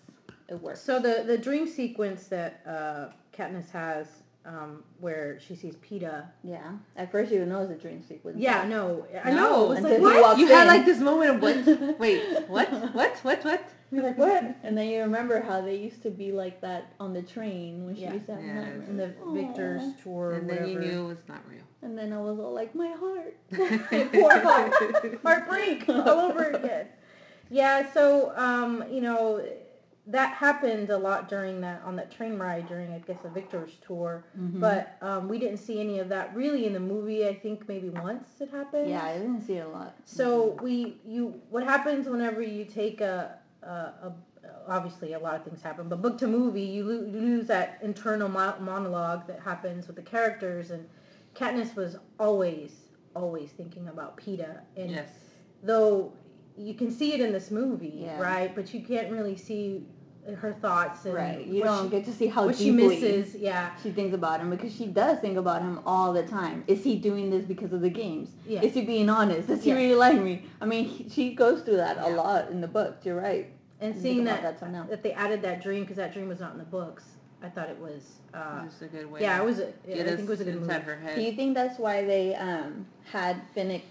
It 0.47 0.61
works. 0.61 0.79
So 0.81 0.99
the 0.99 1.23
the 1.25 1.37
dream 1.37 1.67
sequence 1.67 2.27
that 2.27 2.61
uh, 2.65 3.07
Katniss 3.37 3.69
has, 3.71 4.22
um, 4.45 4.83
where 4.99 5.39
she 5.39 5.55
sees 5.55 5.75
Peeta. 5.77 6.25
yeah. 6.43 6.71
At 6.95 7.11
first 7.11 7.31
you 7.31 7.37
didn't 7.39 7.51
know 7.53 7.59
it 7.61 7.69
was 7.69 7.71
a 7.71 7.75
dream 7.81 8.03
sequence. 8.07 8.37
Yeah, 8.39 8.65
no, 8.67 9.05
I 9.23 9.29
No, 9.31 9.35
know. 9.35 9.65
It 9.65 9.69
was 9.69 9.77
until 9.79 9.91
like, 9.91 10.01
what? 10.15 10.21
walked 10.21 10.39
You 10.39 10.47
had 10.47 10.67
like 10.67 10.85
this 10.85 10.99
moment 10.99 11.35
of 11.35 11.41
what? 11.41 11.99
Wait, 11.99 12.21
what? 12.47 12.69
What? 12.93 13.17
What? 13.23 13.43
What? 13.43 13.69
You're 13.91 14.03
like, 14.03 14.17
what? 14.17 14.43
And 14.63 14.77
then 14.77 14.87
you 14.89 15.01
remember 15.01 15.39
how 15.41 15.61
they 15.61 15.75
used 15.75 16.01
to 16.03 16.09
be 16.09 16.31
like 16.31 16.59
that 16.61 16.93
on 16.99 17.13
the 17.13 17.21
train 17.21 17.85
when 17.85 17.95
she 17.95 18.01
Yeah. 18.01 18.13
used 18.13 18.25
to 18.25 18.33
have 18.35 18.43
Yes. 18.43 18.55
nightmares. 18.55 18.89
in 18.89 18.97
the 18.97 19.13
Aw. 19.23 19.33
Victor's 19.33 19.83
tour, 20.03 20.29
or 20.31 20.33
And 20.35 20.49
then 20.49 20.67
you 20.67 20.79
knew 20.79 21.05
it 21.05 21.07
was 21.07 21.17
not 21.27 21.41
real. 21.49 21.61
And 21.83 21.97
then 21.97 22.11
I 22.13 22.19
was 22.19 22.39
all 22.39 22.53
like, 22.53 22.73
my 22.75 22.91
heart. 22.91 23.37
Poor 24.13 24.39
heart. 24.39 24.73
heartbreak 25.23 25.87
all 25.89 26.09
over 26.09 26.43
again. 26.51 26.87
Yeah, 27.49 27.91
so 27.93 28.33
um, 28.35 28.83
you 28.89 29.01
know 29.01 29.45
that 30.07 30.33
happened 30.33 30.89
a 30.89 30.97
lot 30.97 31.29
during 31.29 31.61
that 31.61 31.81
on 31.85 31.95
that 31.95 32.11
train 32.11 32.37
ride 32.37 32.67
during 32.67 32.91
I 32.93 32.99
guess 32.99 33.19
a 33.23 33.29
Victor's 33.29 33.77
tour, 33.85 34.25
Mm-hmm. 34.37 34.59
but 34.59 34.97
um, 35.01 35.29
we 35.29 35.39
didn't 35.39 35.57
see 35.59 35.79
any 35.79 35.99
of 35.99 36.09
that 36.09 36.35
really 36.35 36.65
in 36.65 36.73
the 36.73 36.79
movie. 36.79 37.25
I 37.27 37.33
think 37.33 37.67
maybe 37.69 37.89
once 37.89 38.27
it 38.41 38.49
happened. 38.51 38.89
yeah, 38.89 39.03
I 39.05 39.17
didn't 39.17 39.41
see 39.41 39.55
it 39.55 39.65
a 39.65 39.69
lot. 39.69 39.95
So 40.05 40.57
we 40.61 40.97
you 41.05 41.39
what 41.49 41.63
happens 41.63 42.07
whenever 42.07 42.41
you 42.41 42.65
take 42.65 42.99
a 43.01 43.37
a, 43.63 43.67
a 43.67 44.13
obviously 44.67 45.13
a 45.13 45.19
lot 45.19 45.35
of 45.35 45.43
things 45.45 45.61
happen, 45.61 45.87
but 45.87 46.01
book 46.01 46.17
to 46.17 46.27
movie, 46.27 46.61
you, 46.61 46.83
lo- 46.83 47.05
you 47.05 47.19
lose 47.19 47.47
that 47.47 47.79
internal 47.81 48.27
mo- 48.29 48.55
monologue 48.59 49.25
that 49.27 49.39
happens 49.39 49.87
with 49.87 49.95
the 49.95 50.01
characters, 50.01 50.71
and 50.71 50.85
Katniss 51.33 51.75
was 51.75 51.95
always, 52.19 52.87
always 53.15 53.51
thinking 53.51 53.87
about 53.87 54.17
Peeta, 54.17 54.59
and 54.75 54.91
Yes. 54.91 55.09
though 55.63 56.11
you 56.57 56.73
can 56.73 56.91
see 56.91 57.13
it 57.13 57.19
in 57.21 57.31
this 57.31 57.51
movie, 57.51 57.93
Yeah. 58.05 58.19
right? 58.21 58.53
But 58.53 58.73
you 58.73 58.81
can't 58.81 59.11
really 59.11 59.35
see 59.35 59.85
her 60.37 60.53
thoughts 60.53 61.03
and 61.05 61.15
Right. 61.15 61.45
You 61.45 61.59
what 61.61 61.65
don't 61.65 61.83
she, 61.85 61.89
get 61.97 62.05
to 62.05 62.13
see 62.13 62.27
how 62.27 62.45
what 62.45 62.55
she 62.55 62.71
misses. 62.71 63.35
Yeah, 63.35 63.71
she 63.81 63.91
thinks 63.91 64.13
about 64.13 64.39
him 64.39 64.49
because 64.49 64.73
she 64.73 64.85
does 64.87 65.19
think 65.19 65.37
about 65.37 65.61
him 65.61 65.81
all 65.85 66.13
the 66.13 66.23
time. 66.23 66.63
Is 66.67 66.81
he 66.83 66.95
doing 66.97 67.29
this 67.29 67.43
because 67.43 67.73
of 67.73 67.81
the 67.81 67.89
games? 67.89 68.29
yeah. 68.47 68.61
Is 68.61 68.73
he 68.73 68.81
being 68.83 69.09
honest? 69.09 69.47
Does 69.49 69.63
he 69.63 69.71
Yeah. 69.71 69.75
really 69.77 69.95
like 69.95 70.21
me? 70.21 70.43
I 70.61 70.65
mean, 70.65 70.85
he, 70.85 71.09
she 71.09 71.33
goes 71.35 71.61
through 71.61 71.75
that 71.77 71.97
a 71.97 72.09
lot 72.09 72.49
in 72.51 72.61
the 72.61 72.67
book. 72.67 72.97
You're 73.03 73.19
right. 73.19 73.47
and 73.81 73.93
seeing 74.01 74.23
that 74.23 74.41
that 74.43 74.57
till 74.59 74.69
now. 74.69 74.83
that 74.89 75.03
they 75.03 75.11
added 75.11 75.41
that 75.41 75.61
dream 75.61 75.81
because 75.81 75.97
that 75.97 76.13
dream 76.13 76.29
was 76.29 76.39
not 76.39 76.53
in 76.53 76.57
the 76.57 76.63
books, 76.63 77.03
I 77.41 77.49
thought 77.49 77.69
it 77.69 77.77
was. 77.79 78.19
Uh, 78.33 78.61
It 78.61 78.65
was 78.65 78.81
a 78.81 78.85
good 78.87 79.11
way. 79.11 79.19
yeah, 79.21 79.35
to 79.37 79.43
it 79.43 79.45
was. 79.45 79.59
A, 79.59 79.73
yeah, 79.85 79.95
I 79.95 80.03
think 80.05 80.19
it 80.21 80.29
was 80.29 80.39
a 80.39 80.45
good 80.45 80.55
inside 80.55 80.77
move. 80.77 80.83
her 80.85 80.95
head. 80.95 81.15
Do 81.17 81.21
you 81.21 81.33
think 81.33 81.53
that's 81.53 81.77
why 81.77 82.05
they 82.05 82.33
um, 82.35 82.85
had 83.03 83.41
Finnick 83.53 83.81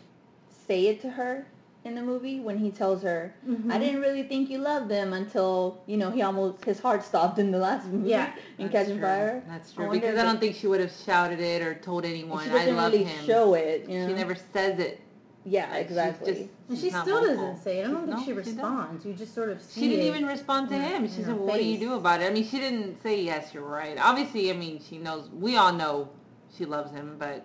say 0.67 0.87
it 0.87 1.03
to 1.03 1.11
her 1.11 1.47
in 1.85 1.95
the 1.97 2.03
movie 2.03 2.39
when 2.39 2.59
he 2.59 2.71
tells 2.71 3.03
her, 3.03 3.35
Mhm. 3.49 3.73
"I 3.73 3.79
didn't 3.79 4.01
really 4.01 4.23
think 4.23 4.49
you 4.51 4.59
loved 4.59 4.89
them 4.89 5.13
until 5.13 5.81
you 5.87 5.97
know 5.97 6.11
he 6.11 6.23
almost 6.23 6.65
his 6.65 6.79
heart 6.79 7.03
stopped 7.03 7.39
in 7.39 7.51
the 7.51 7.59
last 7.59 7.87
movie 7.89 8.11
Yeah. 8.11 8.33
in 8.59 8.67
That's 8.69 8.73
Catching 8.73 8.99
true. 8.99 9.07
Fire." 9.07 9.43
That's 9.49 9.73
true. 9.73 9.87
wonder 9.87 10.01
Because 10.01 10.19
I 10.19 10.23
don't 10.23 10.39
think 10.41 10.55
she 10.55 10.67
would 10.69 10.81
have 10.81 10.93
shouted 11.05 11.41
it 11.41 11.61
or 11.63 11.75
told 11.75 12.05
anyone. 12.05 12.45
She 12.45 12.51
I 12.51 12.59
doesn't 12.59 12.77
love 12.77 12.93
really 12.93 13.05
him. 13.05 13.25
show 13.27 13.55
it. 13.55 13.89
You 13.89 13.99
know? 14.01 14.09
She 14.09 14.15
never 14.15 14.37
says 14.53 14.79
it. 14.79 15.01
Yeah, 15.45 15.67
Like, 15.73 15.89
she's 15.89 15.91
exactly. 15.91 16.33
just- 16.35 16.49
And 16.69 16.79
she 16.79 16.89
still 16.91 17.05
vocal. 17.05 17.27
doesn't 17.35 17.57
say 17.65 17.79
it. 17.81 17.89
I 17.89 17.91
don't 17.91 17.97
She's- 17.97 18.07
think 18.07 18.19
no, 18.19 18.25
she 18.27 18.33
doesn't. 18.33 18.55
responds. 18.55 19.05
You 19.05 19.13
just 19.15 19.35
sort 19.35 19.49
of 19.49 19.61
see 19.61 19.81
She 19.81 19.89
didn't 19.89 20.05
it. 20.05 20.09
even 20.11 20.27
respond 20.27 20.69
to 20.69 20.77
him. 20.77 21.09
She 21.09 21.17
her 21.23 21.33
said, 21.33 21.41
"What 21.41 21.57
do 21.57 21.65
you 21.65 21.79
do 21.79 21.95
about 21.95 22.23
it?" 22.23 22.31
I 22.31 22.33
mean, 22.33 22.45
she 22.45 22.61
didn't 22.61 23.03
say, 23.03 23.21
"Yes, 23.21 23.53
you're 23.53 23.65
right." 23.65 23.99
Obviously, 24.01 24.51
I 24.51 24.55
mean, 24.55 24.79
she 24.79 24.99
knows. 24.99 25.29
We 25.37 25.57
all 25.57 25.73
know 25.73 26.11
she 26.57 26.65
loves 26.65 26.93
him, 26.93 27.17
but 27.19 27.43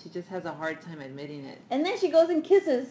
she 0.00 0.08
just 0.08 0.28
has 0.28 0.44
a 0.44 0.52
hard 0.52 0.80
time 0.82 1.00
admitting 1.00 1.44
it. 1.46 1.58
And 1.70 1.84
then 1.84 1.98
she 1.98 2.10
goes 2.10 2.28
and 2.28 2.44
kisses, 2.44 2.86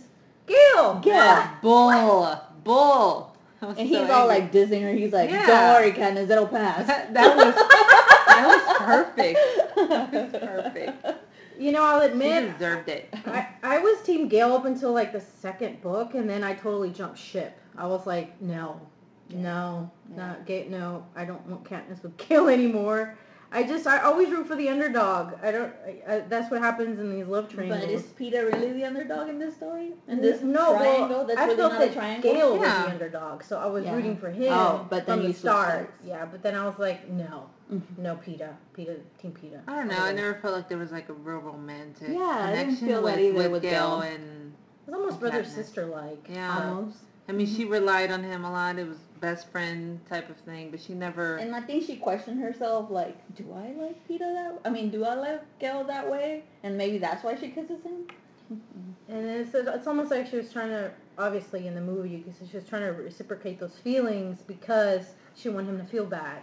Gil. 0.50 1.02
Yeah. 1.06 1.56
bull, 1.62 2.36
bull. 2.64 3.36
And 3.62 3.76
so 3.78 3.84
he's 3.84 4.10
all 4.10 4.28
like 4.28 4.52
dissing 4.52 4.82
her. 4.84 4.92
He's 4.94 5.12
like, 5.14 5.30
Yeah. 5.30 5.46
"Don't 5.48 5.74
worry, 5.82 5.92
Candace, 5.92 6.30
it'll 6.30 6.48
pass." 6.48 6.88
that, 6.88 7.14
that 7.14 7.36
was 7.36 7.56
that 7.56 8.46
was 8.48 8.78
perfect. 8.78 9.40
That 9.90 10.12
was 10.14 10.32
perfect. 10.42 11.06
You 11.60 11.74
know, 11.74 11.84
I'll 11.84 12.00
She 12.00 12.08
admit, 12.08 12.54
deserved 12.58 12.88
it. 12.88 13.10
I, 13.26 13.48
I 13.64 13.80
was 13.80 14.02
Team 14.04 14.30
Gale 14.30 14.54
up 14.54 14.64
until 14.64 14.94
like 14.94 15.12
the 15.12 15.20
second 15.20 15.82
book, 15.82 16.14
and 16.16 16.30
then 16.30 16.42
I 16.44 16.54
totally 16.54 16.90
jumped 16.90 17.18
ship. 17.20 17.60
I 17.78 17.86
was 17.86 18.08
like, 18.08 18.42
no, 18.42 18.80
no, 19.30 19.92
Yeah. 20.10 20.16
not 20.18 20.46
Gale. 20.46 20.70
No, 20.70 21.06
I 21.18 21.26
don't 21.26 21.46
want 21.48 21.66
Katniss 21.66 22.02
with 22.02 22.16
Gale 22.16 22.48
anymore. 22.58 23.18
I 23.52 23.64
just, 23.64 23.88
I 23.88 24.00
always 24.02 24.30
root 24.30 24.46
for 24.46 24.56
the 24.56 24.70
underdog. 24.70 25.34
I 25.42 25.52
don't. 25.52 25.74
I, 25.84 26.14
I, 26.16 26.20
that's 26.20 26.52
what 26.52 26.62
happens 26.62 27.00
in 27.00 27.16
these 27.16 27.26
love 27.26 27.50
triangles. 27.50 27.82
But 27.82 27.90
is 27.90 28.04
Peeta 28.04 28.46
really 28.46 28.74
the 28.74 28.86
underdog 28.86 29.28
in 29.28 29.40
this 29.40 29.56
story? 29.56 29.94
In 30.08 30.22
this 30.22 30.42
no, 30.44 30.76
triangle? 30.78 31.10
well, 31.10 31.26
That's 31.26 31.40
I 31.40 31.46
really 31.46 31.58
felt 31.58 31.72
not 31.74 31.82
a 31.82 31.86
that 31.86 31.94
triangle. 31.94 32.32
Gale 32.34 32.52
was 32.60 32.62
Yeah. 32.68 32.86
the 32.86 32.92
underdog, 32.92 33.44
so 33.44 33.58
I 33.58 33.66
was 33.66 33.86
Yeah. 33.86 33.96
rooting 33.96 34.18
for 34.18 34.30
him 34.30 34.54
Oh, 34.54 34.86
but 34.90 35.08
then 35.08 35.18
from 35.20 35.28
you 35.28 35.34
the 35.34 35.40
start. 35.40 35.68
sides. 35.70 35.92
Yeah, 36.06 36.26
but 36.26 36.44
then 36.44 36.54
I 36.54 36.64
was 36.64 36.78
like, 36.78 37.10
no, 37.10 37.50
Mhm. 37.74 37.82
no, 37.98 38.16
Peeta, 38.18 38.54
Peeta, 38.78 38.98
Team 39.20 39.32
Peeta. 39.32 39.62
I 39.68 39.78
don't 39.78 39.88
know. 39.88 39.98
I 40.04 40.12
never 40.14 40.36
felt 40.36 40.54
like 40.54 40.70
there 40.70 40.78
was 40.78 40.92
like 40.92 41.10
a 41.10 41.14
real 41.14 41.40
romantic 41.40 42.10
Yeah, 42.10 42.20
I 42.20 42.52
didn't 42.52 42.66
connection 42.66 42.88
feel 42.88 43.02
with, 43.02 43.16
that 43.16 43.34
with, 43.34 43.52
with 43.52 43.62
Gale 43.64 43.72
Gale. 43.72 44.02
and 44.02 44.54
It 44.88 44.92
was 44.92 45.00
almost 45.00 45.20
brother 45.20 45.44
sister 45.44 45.86
like. 45.88 46.28
Yeah. 46.30 46.70
Almost. 46.76 46.98
I 47.28 47.32
mean, 47.32 47.48
she 47.48 47.64
Mm-hmm. 47.64 47.72
relied 47.74 48.12
on 48.12 48.24
him 48.24 48.44
a 48.46 48.52
lot. 48.52 48.78
It 48.78 48.88
was 48.88 48.98
best 49.20 49.50
friend 49.52 50.00
type 50.08 50.30
of 50.30 50.38
thing, 50.38 50.72
but 50.72 50.80
she 50.80 50.94
never. 50.94 51.38
And 51.38 51.56
I 51.56 51.62
think 51.62 51.86
she 51.86 51.96
questioned 51.98 52.42
herself, 52.42 52.90
like, 52.90 53.18
do 53.36 53.46
I 53.54 53.72
like 53.82 54.08
Peeta 54.08 54.20
that? 54.20 54.60
I 54.66 54.70
mean, 54.70 54.90
do 54.90 55.04
I 55.06 55.16
like 55.16 55.60
Gale 55.60 55.84
that 55.86 56.10
way? 56.10 56.44
And 56.64 56.78
maybe 56.78 56.98
that's 56.98 57.24
why 57.24 57.36
she 57.36 57.50
kisses 57.50 57.84
him. 57.84 58.08
And 59.08 59.30
it's, 59.30 59.54
it's 59.54 59.88
almost 59.88 60.10
like 60.12 60.28
she 60.28 60.38
was 60.38 60.52
trying 60.52 60.70
to, 60.70 60.92
obviously 61.18 61.68
in 61.68 61.76
the 61.76 61.82
movie, 61.82 62.18
because 62.18 62.50
she 62.50 62.58
was 62.58 62.66
trying 62.68 62.82
to 62.84 62.92
reciprocate 62.92 63.60
those 63.60 63.76
feelings 63.84 64.40
because 64.48 65.06
she 65.36 65.50
wanted 65.50 65.70
him 65.70 65.78
to 65.80 65.86
feel 65.86 66.06
bad, 66.06 66.42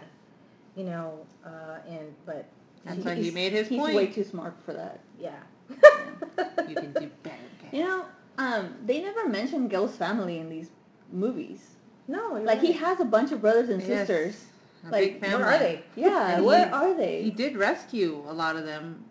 you 0.75 0.85
know. 0.85 1.25
Uh, 1.45 1.79
and 1.87 2.13
but 2.25 2.45
That's 2.85 2.97
she- 2.97 3.03
why 3.03 3.15
he 3.15 3.31
made 3.31 3.51
his 3.53 3.67
He's 3.67 3.79
point. 3.79 3.95
way 3.95 4.07
too 4.07 4.23
smart 4.23 4.55
for 4.65 4.73
that. 4.73 4.99
yeah. 5.19 5.39
you 6.69 6.75
can 6.75 6.93
do 6.93 7.09
better. 7.23 7.35
Gale. 7.61 7.69
You 7.73 7.83
know, 7.85 8.05
um, 8.37 8.73
they 8.85 9.01
never 9.01 9.27
mentioned 9.27 9.69
Gale's 9.69 9.95
family 9.97 10.37
in 10.39 10.49
these 10.49 10.69
movies. 11.11 11.71
No, 12.07 12.37
you're 12.37 12.45
Like 12.45 12.61
he 12.61 12.71
has 12.73 12.99
a 12.99 13.05
bunch 13.05 13.31
of 13.31 13.41
brothers 13.41 13.69
and 13.69 13.81
Yes. 13.81 14.07
sisters. 14.07 14.45
A 14.85 14.89
like, 14.91 15.19
big 15.19 15.31
Where 15.33 15.45
are 15.45 15.57
they? 15.59 15.83
Yeah, 15.95 16.35
And 16.37 16.45
where 16.45 16.65
he- 16.67 16.71
are 16.71 16.93
they? 16.93 17.23
He 17.23 17.31
did 17.31 17.57
rescue 17.57 18.23
a 18.27 18.33
lot 18.33 18.55
of 18.55 18.65
them. 18.65 19.03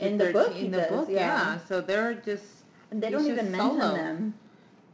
In 0.00 0.18
the 0.18 0.32
book 0.32 0.48
13 0.48 0.60
he 0.60 0.66
in 0.66 0.72
the 0.72 0.78
does, 0.78 0.90
book, 0.90 1.08
yeah. 1.10 1.58
So 1.68 1.80
they're 1.80 2.14
just. 2.14 2.44
and 2.90 3.02
they 3.02 3.08
don't 3.10 3.24
even 3.26 3.50
mention 3.50 3.80
solo. 3.80 3.94
them. 3.94 4.34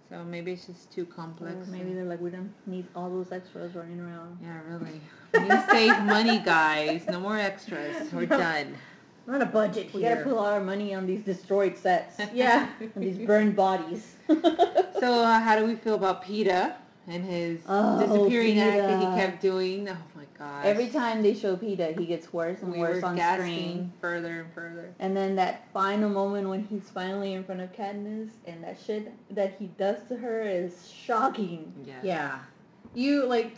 So 0.08 0.22
maybe 0.22 0.52
it's 0.52 0.66
just 0.66 0.92
too 0.92 1.02
Or 1.02 1.06
complex. 1.06 1.66
maybe 1.68 1.92
they're 1.94 2.04
like, 2.04 2.20
we 2.20 2.30
don't 2.30 2.52
need 2.66 2.86
all 2.94 3.08
those 3.10 3.32
extras 3.32 3.74
running 3.74 3.98
around. 3.98 4.38
Yeah, 4.42 4.60
really. 4.68 5.00
We 5.32 5.40
need 5.40 5.48
to 5.50 5.66
save 5.70 6.02
money, 6.02 6.38
guys. 6.38 7.06
No 7.08 7.18
more 7.18 7.38
extras. 7.38 8.12
We're 8.12 8.26
done. 8.26 8.76
We're 9.26 9.36
on 9.36 9.42
a 9.42 9.46
budget 9.46 9.92
We 9.94 10.02
here. 10.02 10.14
gotta 10.16 10.28
put 10.28 10.36
all 10.36 10.44
our 10.46 10.60
money 10.60 10.94
on 10.94 11.06
these 11.06 11.22
destroyed 11.24 11.76
sets 11.78 12.20
yeah. 12.34 12.68
and 12.80 13.02
these 13.02 13.16
burned 13.18 13.56
bodies. 13.56 14.16
So, 14.28 15.24
uh, 15.24 15.40
how 15.40 15.58
do 15.58 15.64
we 15.64 15.74
feel 15.76 15.94
about 15.94 16.22
Peeta 16.24 16.74
and 17.08 17.24
his 17.24 17.60
Oh, 17.68 17.96
oh 17.98 18.06
disappearing 18.28 18.58
act 18.58 18.76
that 18.78 18.98
he 19.00 19.20
kept 19.20 19.42
doing? 19.42 19.88
Oh 19.88 19.96
my 20.14 20.24
god! 20.38 20.64
Every 20.64 20.88
time 20.88 21.22
they 21.22 21.34
show 21.34 21.56
Peeta, 21.56 21.98
he 21.98 22.06
gets 22.06 22.32
worse 22.32 22.62
and 22.62 22.72
we 22.72 22.78
worse 22.78 23.02
on 23.02 23.18
screen. 23.18 23.92
further 24.00 24.40
and 24.42 24.52
further. 24.52 24.94
And 25.00 25.16
then 25.16 25.34
that 25.36 25.68
final 25.72 26.08
moment 26.08 26.48
when 26.48 26.64
he's 26.64 26.88
finally 26.90 27.34
in 27.34 27.44
front 27.44 27.60
of 27.60 27.72
Katniss 27.72 28.30
and 28.46 28.62
that 28.64 28.78
shit 28.84 29.12
that 29.34 29.56
he 29.58 29.66
does 29.78 30.02
to 30.08 30.16
her 30.16 30.42
is 30.42 30.90
shocking. 30.90 31.72
Yeah. 31.84 32.00
Yeah. 32.02 32.38
You 32.94 33.26
like 33.26 33.56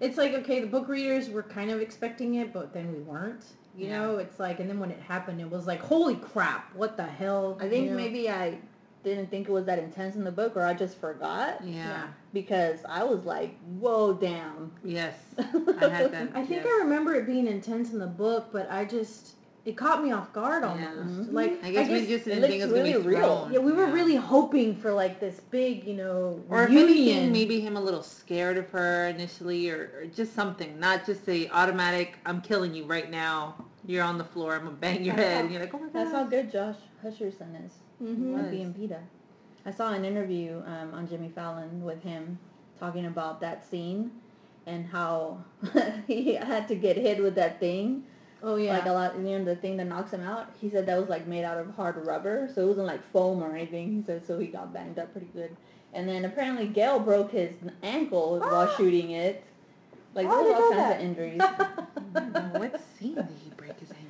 it's 0.00 0.18
like 0.18 0.34
okay, 0.34 0.60
the 0.60 0.66
book 0.66 0.88
readers 0.88 1.30
were 1.30 1.42
kind 1.44 1.70
of 1.70 1.80
expecting 1.80 2.34
it, 2.36 2.52
but 2.52 2.72
then 2.74 2.92
we 2.92 3.00
weren't. 3.00 3.44
You 3.76 3.86
Yeah. 3.86 3.98
know, 4.00 4.18
it's 4.18 4.38
like 4.38 4.60
and 4.60 4.68
then 4.68 4.78
when 4.78 4.90
it 4.90 5.00
happened 5.00 5.40
it 5.40 5.50
was 5.50 5.66
like, 5.66 5.80
Holy 5.80 6.16
crap, 6.16 6.74
what 6.74 6.96
the 6.96 7.04
hell? 7.06 7.56
I 7.60 7.68
think 7.68 7.84
You 7.86 7.90
know? 7.92 7.96
maybe 7.96 8.28
I 8.28 8.58
didn't 9.04 9.28
think 9.30 9.48
it 9.48 9.52
was 9.52 9.64
that 9.66 9.78
intense 9.78 10.14
in 10.16 10.24
the 10.24 10.30
book 10.32 10.56
or 10.56 10.62
I 10.64 10.74
just 10.74 10.98
forgot 10.98 11.64
Yeah. 11.64 12.06
because 12.32 12.80
I 12.88 13.02
was 13.04 13.24
like, 13.24 13.58
whoa, 13.78 14.12
damn. 14.14 14.72
Yes. 14.84 15.14
I 15.38 15.42
had 15.88 16.12
that. 16.12 16.28
I 16.34 16.44
think 16.44 16.62
yes. 16.64 16.66
I 16.66 16.78
remember 16.84 17.14
it 17.14 17.26
being 17.26 17.46
intense 17.46 17.92
in 17.92 17.98
the 17.98 18.06
book, 18.06 18.48
but 18.52 18.70
I 18.70 18.84
just 18.84 19.32
it 19.64 19.76
caught 19.76 20.02
me 20.02 20.10
off 20.10 20.32
guard 20.32 20.64
almost. 20.64 20.82
Yeah. 20.82 21.24
Mhm. 21.24 21.32
Like 21.32 21.62
I 21.64 21.70
guess, 21.70 21.88
we 21.88 22.04
just 22.06 22.24
didn't 22.24 22.42
think 22.42 22.54
it 22.54 22.64
was 22.64 22.72
looks 22.72 22.82
going 22.82 22.92
to 22.94 22.98
be 22.98 23.04
really 23.06 23.16
real. 23.20 23.36
thrown. 23.44 23.52
yeah, 23.52 23.58
we 23.60 23.70
were 23.72 23.86
Yeah. 23.86 23.92
really 23.92 24.16
hoping 24.16 24.74
for 24.74 24.92
like 24.92 25.20
this 25.20 25.38
big, 25.50 25.84
you 25.84 25.94
know, 25.94 26.42
Or 26.48 26.64
if 26.64 26.70
anything, 26.70 27.30
maybe 27.30 27.60
him 27.60 27.76
a 27.76 27.80
little 27.80 28.02
scared 28.02 28.56
of 28.56 28.68
her 28.70 29.06
initially, 29.08 29.70
or, 29.70 29.90
or 30.00 30.06
just 30.14 30.34
something, 30.34 30.78
not 30.80 31.06
just 31.06 31.28
a 31.28 31.48
automatic. 31.50 32.14
I'm 32.26 32.40
killing 32.40 32.74
you 32.74 32.84
right 32.86 33.08
now. 33.08 33.54
You're 33.86 34.02
on 34.04 34.18
the 34.18 34.24
floor. 34.24 34.54
I'm 34.56 34.64
gonna 34.64 34.76
bang 34.76 35.04
your 35.04 35.14
head. 35.24 35.44
And 35.44 35.52
you're 35.52 35.60
like, 35.60 35.72
oh 35.74 35.78
my 35.78 35.84
god. 35.86 35.92
That's 35.94 36.10
how 36.12 36.24
good 36.24 36.50
Josh 36.50 36.76
Hutcherson 37.04 37.64
is. 37.64 37.72
Mhm. 38.02 38.32
Was. 38.32 38.50
being 38.50 38.74
Peeta. 38.74 39.00
I 39.64 39.70
saw 39.70 39.92
an 39.92 40.04
interview 40.04 40.60
um, 40.66 40.92
on 40.92 41.08
Jimmy 41.08 41.30
Fallon 41.34 41.84
with 41.84 42.02
him 42.02 42.38
talking 42.80 43.06
about 43.06 43.40
that 43.40 43.64
scene 43.64 44.10
and 44.66 44.86
how 44.86 45.44
he 46.08 46.34
had 46.34 46.66
to 46.68 46.74
get 46.74 46.96
hit 46.96 47.22
with 47.22 47.36
that 47.36 47.60
thing. 47.60 48.04
Oh 48.42 48.56
yeah. 48.56 48.74
Like 48.74 48.86
a 48.86 48.92
lot, 48.92 49.16
you 49.16 49.38
know, 49.38 49.44
the 49.44 49.54
thing 49.54 49.76
that 49.76 49.86
knocks 49.86 50.12
him 50.12 50.22
out. 50.22 50.48
He 50.60 50.68
said 50.68 50.86
that 50.86 50.98
was 50.98 51.08
like 51.08 51.28
made 51.28 51.44
out 51.44 51.58
of 51.58 51.70
hard 51.76 52.04
rubber, 52.04 52.50
so 52.52 52.62
it 52.62 52.66
wasn't 52.66 52.86
like 52.86 53.02
foam 53.12 53.42
or 53.42 53.54
anything. 53.54 53.92
He 53.94 54.02
said 54.04 54.26
so 54.26 54.38
he 54.38 54.48
got 54.48 54.72
banged 54.72 54.98
up 54.98 55.12
pretty 55.12 55.28
good. 55.32 55.56
And 55.94 56.08
then 56.08 56.24
apparently 56.24 56.66
Gale 56.66 56.98
broke 56.98 57.30
his 57.30 57.54
ankle 57.84 58.40
while 58.40 58.68
shooting 58.76 59.12
it. 59.12 59.44
Like 60.14 60.26
How 60.26 60.42
there 60.42 60.56
all 60.56 60.72
kinds 60.72 60.94
of 60.96 61.00
injuries. 61.00 61.40
What 62.58 62.80
scene 62.98 63.14
did 63.14 63.28
he 63.42 63.50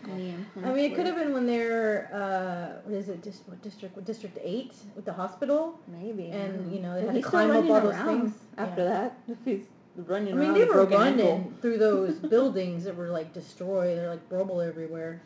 I 0.07 0.73
mean, 0.73 0.79
it 0.91 0.95
could 0.95 1.07
have 1.07 1.17
been 1.17 1.33
when 1.33 1.47
they're, 1.47 2.09
uh, 2.13 2.81
what 2.89 2.95
is 2.97 3.09
it, 3.09 3.23
dis- 3.23 3.43
what 3.47 3.63
district, 3.63 3.97
what 3.97 4.05
district 4.05 4.39
eight 4.43 4.73
with 4.97 5.05
the 5.05 5.13
hospital, 5.13 5.79
maybe. 5.89 6.31
and 6.31 6.73
you 6.73 6.81
know 6.81 6.95
they 7.01 7.07
had 7.07 7.15
to 7.15 7.23
climb 7.23 7.51
up 7.51 7.65
all 7.65 7.81
those 7.81 7.97
things. 7.97 8.35
after 8.59 8.83
Yeah. 8.83 8.89
that. 8.89 9.19
If 9.29 9.39
he's 9.45 9.67
running 9.97 10.35
I 10.35 10.37
mean, 10.37 10.55
they 10.55 10.65
were 10.65 10.85
running 10.87 11.21
ankle. 11.27 11.53
through 11.61 11.79
those 11.79 12.15
buildings 12.35 12.85
that 12.85 12.97
were 12.97 13.09
like 13.09 13.33
destroyed. 13.33 13.97
They're 13.99 14.11
like 14.11 14.21
rubble 14.31 14.61
everywhere. 14.61 15.23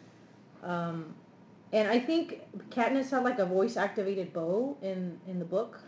Um, 0.62 1.14
and 1.72 1.88
I 1.88 1.98
think 1.98 2.40
Katniss 2.70 3.10
had 3.10 3.24
like 3.24 3.38
a 3.38 3.46
voice 3.46 3.76
activated 3.76 4.32
bow 4.32 4.76
in 4.82 5.18
in 5.26 5.38
the 5.38 5.44
book, 5.44 5.80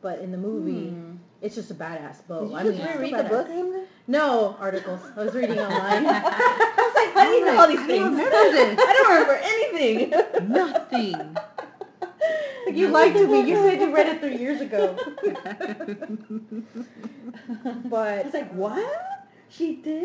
but 0.00 0.18
in 0.20 0.30
the 0.32 0.38
movie, 0.38 0.90
Hmm. 0.90 1.16
it's 1.42 1.54
just 1.54 1.70
a 1.70 1.74
badass 1.74 2.26
bow. 2.26 2.40
Did 2.42 2.50
you 2.50 2.56
I 2.56 2.62
just 2.64 2.78
mean, 2.78 2.86
it's 2.86 2.96
reread 2.96 3.10
so 3.12 3.22
the 3.22 3.28
book? 3.28 3.46
badass. 3.48 3.84
No 4.06 4.56
articles. 4.60 5.00
I 5.16 5.24
was 5.24 5.34
reading 5.34 5.58
online. 5.66 6.06
I 6.06 6.12
was 6.76 6.94
like, 6.94 7.14
how 7.14 7.24
do 7.24 7.30
you 7.36 7.44
know 7.44 7.58
all 7.60 7.68
these 7.68 7.80
I 7.80 7.86
things? 7.86 8.04
don't 8.04 8.16
remember. 8.16 8.82
I 8.86 8.92
don't 8.94 9.10
remember 9.10 9.38
anything. 9.42 10.10
Nothing. 10.52 11.36
Like 12.66 12.76
you 12.76 12.88
lied 12.88 13.14
to 13.14 13.26
me. 13.26 13.40
You 13.48 13.56
said 13.56 13.80
you 13.80 13.94
read 13.94 14.06
it 14.08 14.20
three 14.20 14.36
years 14.38 14.60
ago. 14.60 14.96
But 17.86 18.26
it's 18.26 18.34
like, 18.34 18.50
what? 18.52 19.04
She 19.50 19.76
did? 19.76 20.04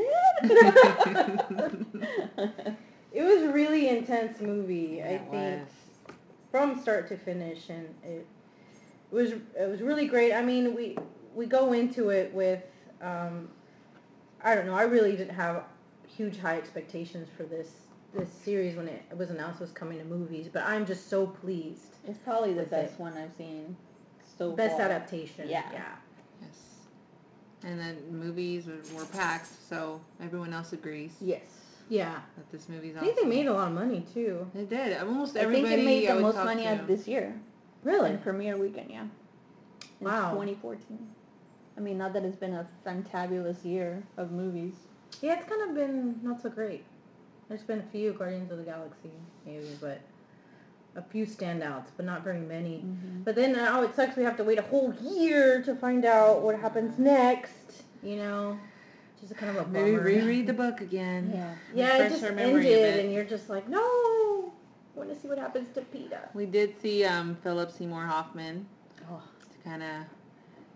it 3.11 3.21
was 3.23 3.41
a 3.43 3.51
really 3.51 3.89
intense 3.89 4.39
movie. 4.39 5.03
I 5.03 5.17
think 5.17 5.31
was. 5.61 5.67
from 6.51 6.79
start 6.81 7.07
to 7.09 7.17
finish, 7.17 7.69
and 7.69 7.93
it 8.03 8.25
was 9.13 9.31
it 9.31 9.69
was 9.69 9.81
really 9.81 10.07
great. 10.07 10.33
I 10.33 10.41
mean, 10.41 10.75
we 10.75 10.97
we 11.35 11.45
go 11.45 11.73
into 11.73 12.09
it 12.09 12.33
with 12.33 12.61
um, 13.01 13.49
I 14.43 14.55
don't 14.55 14.65
know. 14.65 14.75
I 14.75 14.83
really 14.83 15.11
didn't 15.15 15.35
have 15.35 15.63
huge 16.07 16.37
high 16.39 16.57
expectations 16.57 17.27
for 17.37 17.43
this 17.43 17.69
this 18.13 18.29
series 18.29 18.75
when 18.75 18.87
it 18.87 19.01
was 19.17 19.29
announced 19.31 19.59
it 19.59 19.63
was 19.63 19.71
coming 19.71 19.97
to 19.99 20.05
movies, 20.05 20.47
but 20.51 20.63
I'm 20.63 20.85
just 20.85 21.09
so 21.09 21.25
pleased. 21.25 21.95
it's 22.07 22.19
probably 22.19 22.53
the 22.53 22.63
best 22.63 22.93
it. 22.93 22.99
one 22.99 23.13
I've 23.17 23.33
seen 23.33 23.75
so 24.37 24.51
Best 24.51 24.77
far. 24.77 24.85
adaptation. 24.85 25.47
Yeah. 25.49 25.63
Yeah. 25.71 25.85
Yes. 26.41 26.57
And 27.63 27.79
then 27.79 27.97
movies 28.11 28.67
were, 28.67 28.81
were 28.99 29.05
packed, 29.05 29.47
so 29.69 29.99
everyone 30.21 30.53
else 30.53 30.73
agrees 30.73 31.13
Yes. 31.21 31.41
Yeah. 31.89 32.19
that 32.37 32.51
this 32.51 32.69
movie's 32.69 32.95
I 32.95 32.99
awesome. 32.99 33.07
think 33.15 33.21
they 33.21 33.35
made 33.35 33.47
a 33.47 33.53
lot 33.53 33.67
of 33.69 33.73
money 33.73 34.05
too. 34.13 34.45
It 34.55 34.69
did. 34.69 34.95
Almost 34.99 35.35
everybody. 35.35 35.73
I 35.73 35.77
think 35.77 35.81
it 35.81 35.85
made 35.85 36.09
the 36.09 36.21
most 36.21 36.35
money 36.35 36.67
out 36.67 36.81
of 36.81 36.87
this 36.87 37.07
year. 37.07 37.33
Really? 37.83 38.17
Premiere 38.17 38.57
weekend, 38.57 38.89
yeah. 38.91 39.07
In 39.99 40.07
Wow. 40.07 40.31
2014. 40.31 40.97
I 41.77 41.81
mean, 41.81 41.97
not 41.97 42.13
that 42.13 42.23
it's 42.23 42.35
been 42.35 42.53
a 42.53 42.67
fantabulous 42.85 43.63
year 43.65 44.03
of 44.17 44.31
movies. 44.31 44.73
Yeah, 45.21 45.39
it's 45.39 45.49
kind 45.49 45.61
of 45.69 45.75
been 45.75 46.19
not 46.23 46.41
so 46.41 46.49
great. 46.49 46.83
There's 47.49 47.63
been 47.63 47.79
a 47.79 47.91
few 47.91 48.13
Guardians 48.13 48.51
of 48.51 48.57
the 48.57 48.63
Galaxy, 48.63 49.11
maybe, 49.45 49.67
but 49.81 49.99
a 50.95 51.01
few 51.01 51.25
standouts, 51.25 51.87
but 51.97 52.05
not 52.05 52.23
very 52.23 52.39
many. 52.39 52.77
Mm-hmm. 52.77 53.23
But 53.23 53.35
then 53.35 53.53
now 53.53 53.81
it 53.83 53.95
sucks 53.95 54.15
we 54.15 54.23
have 54.23 54.37
to 54.37 54.43
wait 54.43 54.59
a 54.59 54.63
whole 54.63 54.93
year 55.01 55.61
to 55.63 55.75
find 55.75 56.05
out 56.05 56.41
what 56.41 56.59
happens 56.59 56.99
next, 56.99 57.83
you 58.03 58.17
know? 58.17 58.59
A 59.31 59.33
kind 59.35 59.55
of 59.57 59.63
a 59.63 59.65
bummer. 59.65 59.85
Maybe 59.85 59.95
reread 59.97 60.47
the 60.47 60.53
book 60.53 60.81
again. 60.81 61.31
Yeah. 61.33 61.53
Yeah, 61.73 62.03
it 62.03 62.09
just 62.09 62.23
our 62.23 62.33
memory 62.33 62.73
a 62.73 62.87
ended, 62.87 63.05
and 63.05 63.13
you're 63.13 63.23
just 63.23 63.49
like, 63.49 63.67
no! 63.69 63.79
I 64.95 64.99
want 64.99 65.09
to 65.13 65.19
see 65.19 65.27
what 65.27 65.37
happens 65.39 65.69
to 65.73 65.81
Peeta. 65.81 66.33
We 66.33 66.45
did 66.45 66.79
see 66.79 67.03
um, 67.05 67.35
Philip 67.43 67.71
Seymour 67.71 68.05
Hoffman 68.05 68.65
Oh, 69.09 69.21
to 69.51 69.69
kind 69.69 69.83
of, 69.83 69.89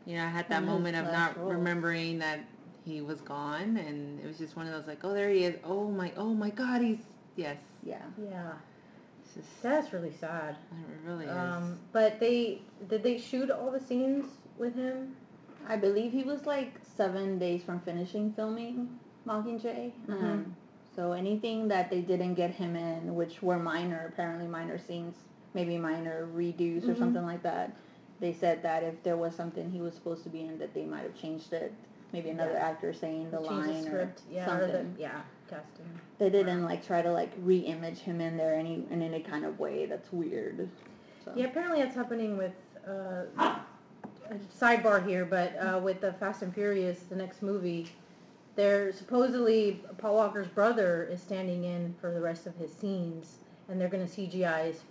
you 0.06 0.18
know, 0.18 0.24
I 0.26 0.28
had 0.30 0.50
that 0.50 0.58
From 0.58 0.66
moment 0.66 0.98
of 0.98 1.06
not 1.06 1.38
role. 1.38 1.52
remembering 1.52 2.20
that 2.20 2.40
he 2.86 3.02
was 3.02 3.22
gone, 3.22 3.78
and 3.78 4.20
it 4.20 4.26
was 4.26 4.38
just 4.38 4.56
one 4.56 4.66
of 4.66 4.74
those 4.74 4.88
like, 4.88 5.04
oh, 5.04 5.14
there 5.14 5.30
he 5.30 5.44
is. 5.44 5.56
Oh 5.64 5.90
my, 5.90 6.12
oh 6.18 6.34
my 6.34 6.50
God, 6.50 6.82
he's 6.82 7.00
yes. 7.36 7.58
Yeah. 7.84 8.02
yeah. 8.30 8.54
It's 9.24 9.36
just, 9.36 9.62
That's 9.62 9.94
really 9.94 10.14
sad. 10.20 10.56
it 10.72 11.08
really 11.08 11.26
is. 11.26 11.32
Um, 11.32 11.80
but 11.92 12.20
they, 12.20 12.62
did 12.90 13.04
they 13.04 13.18
shoot 13.18 13.52
all 13.52 13.72
the 13.72 13.80
scenes 13.80 14.26
with 14.58 14.76
him? 14.76 15.16
I 15.68 15.76
believe 15.76 16.12
he 16.12 16.24
was 16.24 16.46
like 16.46 16.74
seven 16.96 17.38
days 17.38 17.62
from 17.64 17.80
finishing 17.82 18.32
filming 18.34 18.98
Mockingjay. 19.28 19.92
Mhm. 20.08 20.22
Um, 20.24 20.56
so 20.98 21.12
anything 21.12 21.68
that 21.68 21.92
they 21.92 22.02
didn't 22.02 22.34
get 22.34 22.50
him 22.50 22.76
in, 22.76 23.14
which 23.14 23.44
were 23.44 23.60
minor, 23.60 24.10
apparently 24.12 24.48
minor 24.48 24.80
scenes, 24.80 25.16
maybe 25.54 25.78
minor 25.78 26.28
redos 26.36 26.90
or 26.90 26.96
Mhm. 26.96 26.98
something 26.98 27.24
like 27.24 27.44
that, 27.44 27.72
they 28.20 28.34
said 28.34 28.64
that 28.64 28.82
if 28.84 29.04
there 29.04 29.16
was 29.16 29.36
something 29.36 29.70
he 29.70 29.80
was 29.80 29.94
supposed 29.94 30.24
to 30.24 30.30
be 30.30 30.42
in, 30.42 30.58
that 30.58 30.74
they 30.74 30.86
might 30.86 31.04
have 31.04 31.14
changed 31.14 31.54
it. 31.54 31.72
Maybe 32.14 32.32
another 32.32 32.54
Yeah. 32.54 32.68
actor 32.70 32.94
saying 32.94 33.30
the 33.30 33.38
Change 33.38 33.68
line 33.68 33.84
script, 33.84 34.22
or 34.28 34.34
yeah, 34.34 34.46
something. 34.48 34.70
or 34.70 34.84
the, 34.84 34.86
yeah, 35.00 35.22
casting. 35.48 35.86
They 36.18 36.32
didn't 36.32 36.64
like 36.66 36.84
try 36.84 37.04
to 37.04 37.12
like 37.12 37.30
re-image 37.44 38.00
him 38.00 38.20
in 38.20 38.36
there 38.36 38.56
any 38.56 38.88
in 38.90 39.04
any 39.04 39.20
kind 39.22 39.46
of 39.46 39.60
way 39.60 39.86
that's 39.86 40.12
weird. 40.12 40.68
So. 41.24 41.32
Yeah, 41.36 41.46
apparently 41.46 41.80
that's 41.84 41.96
happening 41.96 42.38
with, 42.38 42.54
uh, 42.88 43.26
a 43.38 44.36
sidebar 44.60 45.06
here, 45.06 45.26
but, 45.26 45.54
uh, 45.58 45.80
with 45.84 46.02
the 46.02 46.14
Fast 46.14 46.42
and 46.42 46.54
Furious, 46.54 47.04
the 47.04 47.16
next 47.16 47.42
movie, 47.44 47.88
there 48.58 48.92
supposedly 48.92 49.80
Paul 50.00 50.16
Walker's 50.16 50.48
brother 50.48 51.08
is 51.10 51.22
standing 51.22 51.64
in 51.64 51.96
for 52.02 52.12
the 52.14 52.20
rest 52.20 52.46
of 52.48 52.56
his 52.58 52.74
scenes, 52.74 53.38
and 53.70 53.80
they're 53.80 53.88
gonna 53.88 54.04
CGI 54.06 54.66
his 54.66 54.82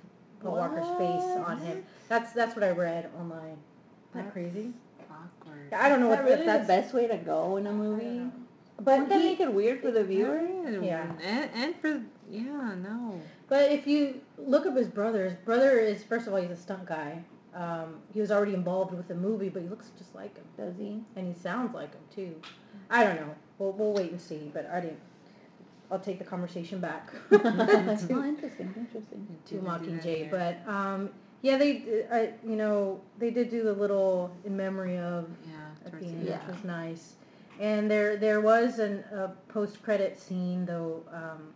Paul 0.41 0.57
Walker's 0.57 0.89
face 0.97 1.47
on 1.47 1.59
him. 1.59 1.85
That's, 2.09 2.33
that's 2.33 2.55
what 2.55 2.65
I 2.65 2.71
read 2.71 3.11
online. 3.19 3.59
Isn't 4.11 4.25
that 4.27 4.33
crazy? 4.33 4.73
Awkward. 5.11 5.73
I 5.75 5.89
don't 5.89 6.01
know 6.01 6.13
Is 6.13 6.17
what 6.19 6.25
really 6.25 6.47
that's, 6.47 6.67
the 6.67 6.73
best 6.73 6.95
way 6.95 7.07
to 7.09 7.17
go 7.17 7.57
in 7.57 7.67
a 7.67 7.73
movie? 7.73 8.31
but 8.79 8.93
Wouldn't 8.93 9.09
that 9.09 9.21
he, 9.21 9.27
make 9.29 9.41
it 9.41 9.53
weird 9.53 9.81
for 9.81 9.91
the 9.91 10.05
viewer? 10.05 10.41
Yeah. 10.83 11.11
And, 11.23 11.51
and 11.55 11.77
for 11.77 12.03
yeah, 12.31 12.75
no. 12.83 13.21
But 13.49 13.73
if 13.73 13.87
you 13.87 14.21
look 14.39 14.67
up 14.67 14.77
his 14.77 14.89
brother, 14.89 15.25
his 15.25 15.39
brother 15.39 15.79
is 15.79 16.03
first 16.05 16.27
of 16.27 16.33
all 16.35 16.41
he's 16.41 16.51
a 16.51 16.57
stunt 16.57 16.87
guy. 16.87 17.23
Um, 17.55 17.97
he 18.13 18.21
was 18.21 18.31
already 18.31 18.53
involved 18.53 18.93
with 18.93 19.09
the 19.09 19.15
movie, 19.15 19.49
but 19.49 19.63
he 19.63 19.69
looks 19.69 19.91
just 19.97 20.15
like 20.15 20.37
him, 20.37 20.45
Does 20.59 20.77
he? 20.77 21.01
and 21.17 21.27
he 21.27 21.33
sounds 21.33 21.75
like 21.75 21.93
him 21.95 22.03
too. 22.15 22.35
I 22.91 23.03
don't 23.03 23.17
know. 23.17 23.35
We'll 23.59 23.73
we'll 23.73 23.93
wait 23.93 24.11
and 24.11 24.21
see. 24.21 24.51
But 24.53 24.69
I 24.73 24.81
didn't. 24.81 24.99
I'll 25.91 26.01
take 26.01 26.19
the 26.19 26.25
conversation 26.25 26.81
back 26.81 27.11
oh, 27.33 27.39
to, 27.39 28.25
interesting, 28.25 28.75
interesting. 28.77 29.27
to 29.47 29.55
Didn't 29.55 29.83
do 29.85 29.91
that 29.91 30.03
Mockingjay. 30.03 30.31
But 30.31 30.69
um, 30.73 31.11
yeah, 31.43 31.57
they 31.59 31.75
d- 31.75 32.03
I, 32.11 32.31
you 32.45 32.57
know 32.57 33.01
they 33.19 33.31
did 33.31 33.51
do 33.51 33.63
the 33.63 33.73
little 33.73 34.33
in 34.45 34.57
memory 34.57 34.99
of 34.99 35.29
yeah, 35.47 35.53
at 35.85 35.93
towards 35.93 36.05
the 36.07 36.11
the 36.11 36.17
end, 36.17 36.19
end. 36.21 36.29
Yeah. 36.29 36.47
which 36.47 36.57
was 36.57 36.65
nice. 36.65 37.15
And 37.61 37.91
there 37.91 38.17
there 38.17 38.41
was 38.41 38.79
an, 38.81 39.05
a 39.13 39.29
post 39.49 39.83
credit 39.83 40.19
scene 40.19 40.67
though. 40.67 41.03
Um, 41.13 41.55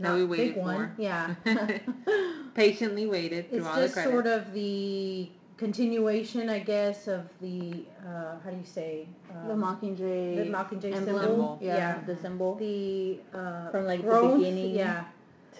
That 0.00 0.08
not 0.10 0.14
we 0.16 0.24
waited 0.26 0.54
big 0.54 0.62
one. 0.62 0.92
for. 0.96 1.02
Yeah. 1.02 1.34
Patiently 2.54 3.06
waited 3.06 3.48
through 3.48 3.58
It's 3.58 3.66
all 3.66 3.76
the 3.76 3.82
just 3.82 3.94
credits. 3.94 4.12
sort 4.12 4.26
of 4.26 4.52
the 4.52 5.28
continuation, 5.58 6.48
I 6.48 6.60
guess, 6.60 7.08
of 7.08 7.24
the 7.40 7.84
uh, 8.06 8.38
how 8.42 8.50
do 8.50 8.56
you 8.56 8.64
say 8.64 9.06
The 9.46 9.52
um, 9.52 9.60
Mockingjay. 9.62 10.36
the 10.36 10.50
Mockingjay 10.58 10.94
emblem. 10.94 11.22
symbol. 11.24 11.58
Yeah, 11.60 11.76
Yeah. 11.76 11.98
the 12.06 12.16
symbol 12.16 12.54
The 12.54 13.20
uh, 13.34 13.70
From, 13.70 13.84
like, 13.86 14.02
the 14.02 14.32
beginning. 14.36 14.74
Yeah. 14.74 15.04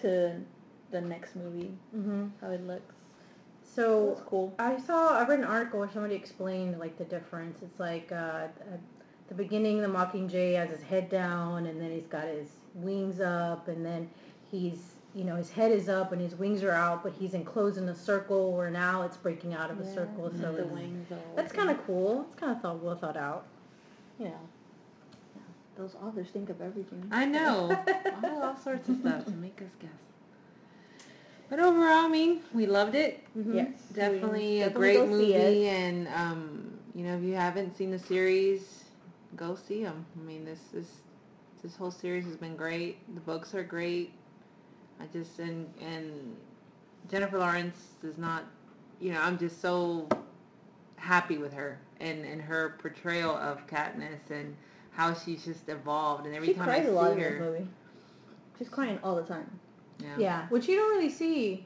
to 0.01 0.41
the 0.91 1.01
next 1.01 1.35
movie. 1.35 1.71
hmm 1.91 2.27
How 2.41 2.49
it 2.51 2.65
looks. 2.65 2.95
So 3.63 4.07
That's 4.09 4.21
cool. 4.27 4.55
I 4.57 4.79
saw 4.79 5.19
I 5.19 5.27
read 5.27 5.39
an 5.39 5.45
article 5.45 5.79
where 5.79 5.91
somebody 5.91 6.15
explained 6.15 6.79
like 6.79 6.97
the 6.97 7.03
difference. 7.05 7.61
It's 7.61 7.79
like 7.79 8.11
uh, 8.11 8.47
at 8.73 8.79
the 9.27 9.35
beginning, 9.35 9.81
the 9.81 9.87
Mockingjay 9.87 10.55
has 10.55 10.69
his 10.71 10.81
head 10.81 11.09
down, 11.09 11.67
and 11.67 11.79
then 11.79 11.91
he's 11.91 12.07
got 12.07 12.23
his 12.25 12.47
wings 12.73 13.19
up, 13.19 13.67
and 13.67 13.85
then 13.85 14.09
he's 14.49 14.95
you 15.15 15.23
know 15.23 15.35
his 15.35 15.49
head 15.51 15.71
is 15.71 15.89
up 15.89 16.11
and 16.11 16.21
his 16.21 16.35
wings 16.35 16.63
are 16.63 16.71
out, 16.71 17.03
but 17.03 17.13
he's 17.13 17.33
enclosed 17.33 17.77
in 17.77 17.89
a 17.89 17.95
circle. 17.95 18.53
Where 18.53 18.69
now 18.69 19.03
it's 19.03 19.17
breaking 19.17 19.53
out 19.53 19.71
of 19.71 19.79
a 19.79 19.93
circle, 19.93 20.31
so 20.39 20.53
the 20.53 20.63
it's, 20.63 20.71
wings. 20.71 21.11
that's 21.35 21.51
kind 21.51 21.69
of 21.69 21.85
cool. 21.85 22.25
It's 22.29 22.39
kind 22.39 22.51
of 22.51 22.61
thought 22.61 22.83
well 22.83 22.95
thought 22.95 23.17
out. 23.17 23.45
You 24.19 24.25
know. 24.25 24.39
Those 25.77 25.95
authors 26.03 26.27
think 26.27 26.49
of 26.49 26.59
everything. 26.61 27.07
I 27.09 27.23
know. 27.23 27.81
all, 28.23 28.43
all 28.43 28.57
sorts 28.57 28.89
of 28.89 28.97
stuff 28.97 29.23
to 29.23 29.31
make 29.31 29.61
us 29.61 29.71
guess. 29.79 29.89
But 31.49 31.61
overall, 31.61 32.05
I 32.05 32.07
mean, 32.09 32.41
we 32.53 32.65
loved 32.65 32.95
it. 32.95 33.23
Mhm. 33.35 33.55
Yes. 33.55 33.69
Definitely 33.93 34.61
a 34.61 34.69
great 34.69 34.97
go 34.97 35.05
see 35.17 35.33
it. 35.33 35.39
movie, 35.39 35.67
and 35.69 36.07
um, 36.09 36.77
you 36.93 37.05
know, 37.05 37.15
if 37.15 37.23
you 37.23 37.33
haven't 37.33 37.77
seen 37.77 37.91
the 37.91 37.97
series, 37.97 38.83
go 39.37 39.55
see 39.55 39.83
them. 39.83 40.05
I 40.19 40.23
mean, 40.23 40.43
this 40.43 40.59
is 40.73 40.87
this 41.63 41.75
whole 41.75 41.91
series 41.91 42.25
has 42.25 42.35
been 42.35 42.55
great. 42.55 42.97
The 43.15 43.21
books 43.21 43.55
are 43.55 43.63
great. 43.63 44.11
I 44.99 45.05
just 45.07 45.39
and 45.39 45.71
and 45.81 46.35
Jennifer 47.09 47.37
Lawrence 47.39 47.79
is 48.03 48.17
not, 48.17 48.45
you 48.99 49.13
know, 49.13 49.21
I'm 49.21 49.37
just 49.37 49.61
so 49.61 50.07
happy 50.97 51.37
with 51.37 51.53
her 51.53 51.79
and 51.99 52.25
and 52.25 52.41
her 52.41 52.75
portrayal 52.81 53.35
of 53.37 53.65
Katniss 53.67 54.29
and 54.29 54.55
how 54.91 55.13
she's 55.13 55.45
just 55.45 55.69
evolved. 55.69 56.25
And 56.25 56.35
every 56.35 56.49
she 56.49 56.53
time 56.53 56.65
cries 56.65 56.85
I 56.85 56.89
a 56.89 56.91
lot 56.91 57.07
see 57.07 57.11
in 57.13 57.19
this 57.19 57.33
her, 57.33 57.39
movie. 57.39 57.67
She's 58.57 58.69
crying 58.69 58.99
all 59.03 59.15
the 59.15 59.23
time. 59.23 59.49
yeah. 59.99 60.15
Yeah, 60.17 60.47
which 60.49 60.67
you 60.67 60.75
don't 60.75 60.89
really 60.95 61.09
see, 61.09 61.65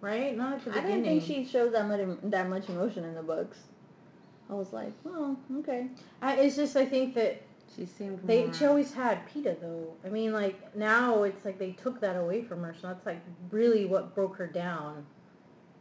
right? 0.00 0.36
Not 0.36 0.54
at 0.54 0.64
the 0.64 0.70
I 0.70 0.74
beginning. 0.82 1.02
didn't 1.04 1.04
think 1.04 1.24
she 1.24 1.50
showed 1.50 1.72
that 1.74 1.86
much 1.88 2.00
that 2.24 2.48
much 2.48 2.68
emotion 2.68 3.04
in 3.04 3.14
the 3.14 3.22
books. 3.22 3.58
I 4.50 4.54
was 4.54 4.72
like, 4.72 4.92
oh, 5.06 5.36
okay. 5.60 5.88
I, 6.20 6.36
it's 6.36 6.56
just 6.56 6.76
I 6.76 6.84
think 6.84 7.14
that 7.14 7.42
she 7.76 7.86
seemed 7.86 8.20
They 8.24 8.44
more, 8.44 8.54
she 8.54 8.66
always 8.66 8.92
had 8.92 9.26
Peeta 9.28 9.60
though. 9.60 9.92
I 10.04 10.08
mean, 10.08 10.32
like 10.32 10.74
now 10.76 11.22
it's 11.24 11.44
like 11.44 11.58
they 11.58 11.72
took 11.72 12.00
that 12.00 12.16
away 12.16 12.42
from 12.42 12.62
her, 12.62 12.74
so 12.80 12.88
that's 12.88 13.06
like 13.06 13.22
really 13.50 13.84
what 13.86 14.14
broke 14.14 14.36
her 14.36 14.46
down. 14.46 15.04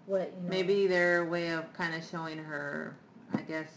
What 0.05 0.33
you 0.35 0.43
know? 0.43 0.49
Maybe 0.49 0.87
their 0.87 1.25
way 1.25 1.49
of 1.49 1.71
kind 1.73 1.95
of 1.95 2.03
showing 2.03 2.37
her, 2.37 2.95
I 3.33 3.41
guess, 3.41 3.69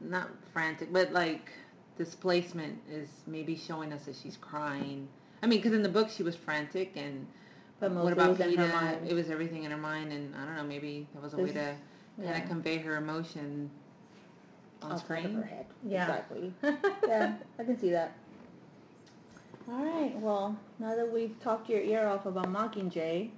not 0.00 0.28
frantic, 0.52 0.92
but 0.92 1.12
like 1.12 1.52
displacement 1.96 2.78
is 2.90 3.08
maybe 3.26 3.56
showing 3.56 3.92
us 3.92 4.04
that 4.04 4.16
she's 4.22 4.36
crying. 4.36 5.08
I 5.42 5.46
mean, 5.46 5.58
because 5.58 5.72
in 5.72 5.82
the 5.82 5.88
book 5.88 6.10
she 6.10 6.22
was 6.22 6.36
frantic, 6.36 6.92
and 6.96 7.26
But 7.80 7.92
what 7.92 8.12
about 8.12 8.26
it 8.26 8.38
was 8.38 8.40
in 8.40 8.58
her 8.58 8.66
Peeta? 8.68 8.72
mind. 8.72 9.08
It 9.08 9.14
was 9.14 9.30
everything 9.30 9.64
in 9.64 9.70
her 9.70 9.76
mind, 9.76 10.12
and 10.12 10.34
I 10.36 10.44
don't 10.44 10.56
know, 10.56 10.64
maybe 10.64 11.06
that 11.14 11.22
was 11.22 11.34
a 11.34 11.38
way 11.38 11.52
to 11.52 11.54
kind 11.54 11.76
yeah. 12.22 12.42
of 12.42 12.48
convey 12.48 12.78
her 12.78 12.96
emotion 12.96 13.70
on 14.82 14.92
Outside 14.92 15.24
of 15.24 15.32
her 15.32 15.42
screen. 15.42 15.42
head. 15.42 15.66
Yeah. 15.86 16.02
Exactly. 16.02 16.52
yeah, 17.08 17.34
I 17.58 17.64
can 17.64 17.78
see 17.78 17.90
that. 17.90 18.12
All 19.70 19.84
right. 19.84 20.14
Well, 20.20 20.56
now 20.78 20.94
that 20.96 21.10
we've 21.12 21.38
talked 21.40 21.68
your 21.68 21.80
ear 21.80 22.06
off 22.06 22.26
about 22.26 22.46
Mockingjay, 22.46 23.30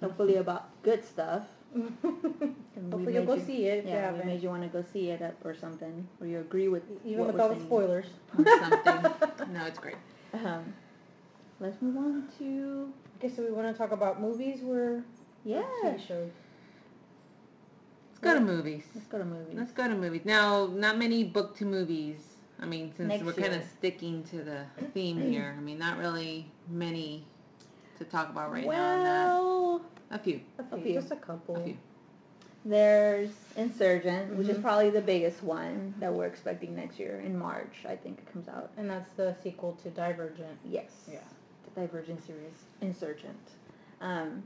hopefully 0.00 0.36
about 0.36 0.68
good 0.82 1.04
stuff, 1.04 1.44
Hopefully 1.74 3.12
you'll 3.14 3.26
go 3.26 3.34
you- 3.34 3.42
see 3.44 3.66
it 3.66 3.84
Yeah, 3.86 4.12
we 4.12 4.24
made 4.24 4.42
you 4.42 4.48
want 4.48 4.62
to 4.62 4.68
go 4.68 4.82
see 4.92 5.10
it 5.10 5.22
or 5.44 5.54
something, 5.54 6.06
or 6.20 6.26
you 6.26 6.38
agree 6.40 6.68
with 6.68 6.82
Even 7.04 7.26
with 7.26 7.38
all 7.38 7.50
the 7.54 7.60
spoilers. 7.60 8.06
or 8.38 8.44
something. 8.58 9.52
No, 9.52 9.66
it's 9.66 9.78
great. 9.78 9.96
Um, 10.32 10.72
let's 11.60 11.80
move 11.82 11.96
on 11.98 12.28
to 12.38 12.90
Okay, 13.18 13.34
so 13.34 13.42
we 13.42 13.50
want 13.50 13.70
to 13.70 13.76
talk 13.76 13.92
about 13.92 14.20
movies 14.20 14.60
or 14.66 15.02
yeah. 15.44 15.62
TV 15.84 16.06
shows? 16.06 16.30
Let's 18.20 18.34
go 18.34 18.34
to 18.34 18.44
movies. 18.44 18.84
Let's 18.94 19.06
go 19.06 19.18
to 19.18 19.24
movies. 19.24 19.54
Let's 19.56 19.72
go 19.72 19.88
to 19.88 19.94
movies. 19.94 20.22
Now, 20.24 20.66
not 20.66 20.98
many 20.98 21.22
book 21.24 21.56
to 21.58 21.64
movies. 21.64 22.16
I 22.60 22.66
mean, 22.66 22.92
since 22.96 23.08
Next 23.08 23.24
we're 23.24 23.32
kind 23.32 23.54
of 23.54 23.62
sticking 23.62 24.24
to 24.24 24.42
the 24.42 24.64
theme 24.92 25.20
here. 25.30 25.54
I 25.56 25.60
mean, 25.60 25.78
not 25.78 25.98
really 25.98 26.50
many 26.68 27.24
to 27.98 28.04
talk 28.04 28.28
about 28.30 28.50
right 28.50 28.64
now. 28.64 28.68
Well. 28.68 29.82
A 30.10 30.18
few. 30.18 30.40
A 30.58 30.62
A 30.62 30.76
few, 30.78 30.84
few. 30.84 30.94
just 30.94 31.12
a 31.12 31.16
couple. 31.16 31.56
A 31.56 31.60
few. 31.64 31.76
there's 32.64 33.30
Insurgent, 33.56 34.34
which 34.34 34.48
is 34.48 34.56
Mhm. 34.58 34.62
probably 34.62 34.90
the 34.90 35.00
biggest 35.00 35.42
one 35.44 35.94
that 36.00 36.12
we're 36.12 36.26
expecting 36.26 36.74
next 36.74 36.98
year 36.98 37.20
in 37.20 37.38
March. 37.38 37.84
I 37.88 37.94
think 37.94 38.18
it 38.18 38.32
comes 38.32 38.48
out. 38.48 38.70
And 38.76 38.90
that's 38.90 39.10
the 39.16 39.36
sequel 39.42 39.74
to 39.82 39.90
Divergent. 39.90 40.58
Yes. 40.64 41.08
Yeah. 41.10 41.20
The 41.74 41.82
Divergent 41.82 42.24
series, 42.26 42.64
Insurgent. 42.80 43.38
Um, 44.00 44.42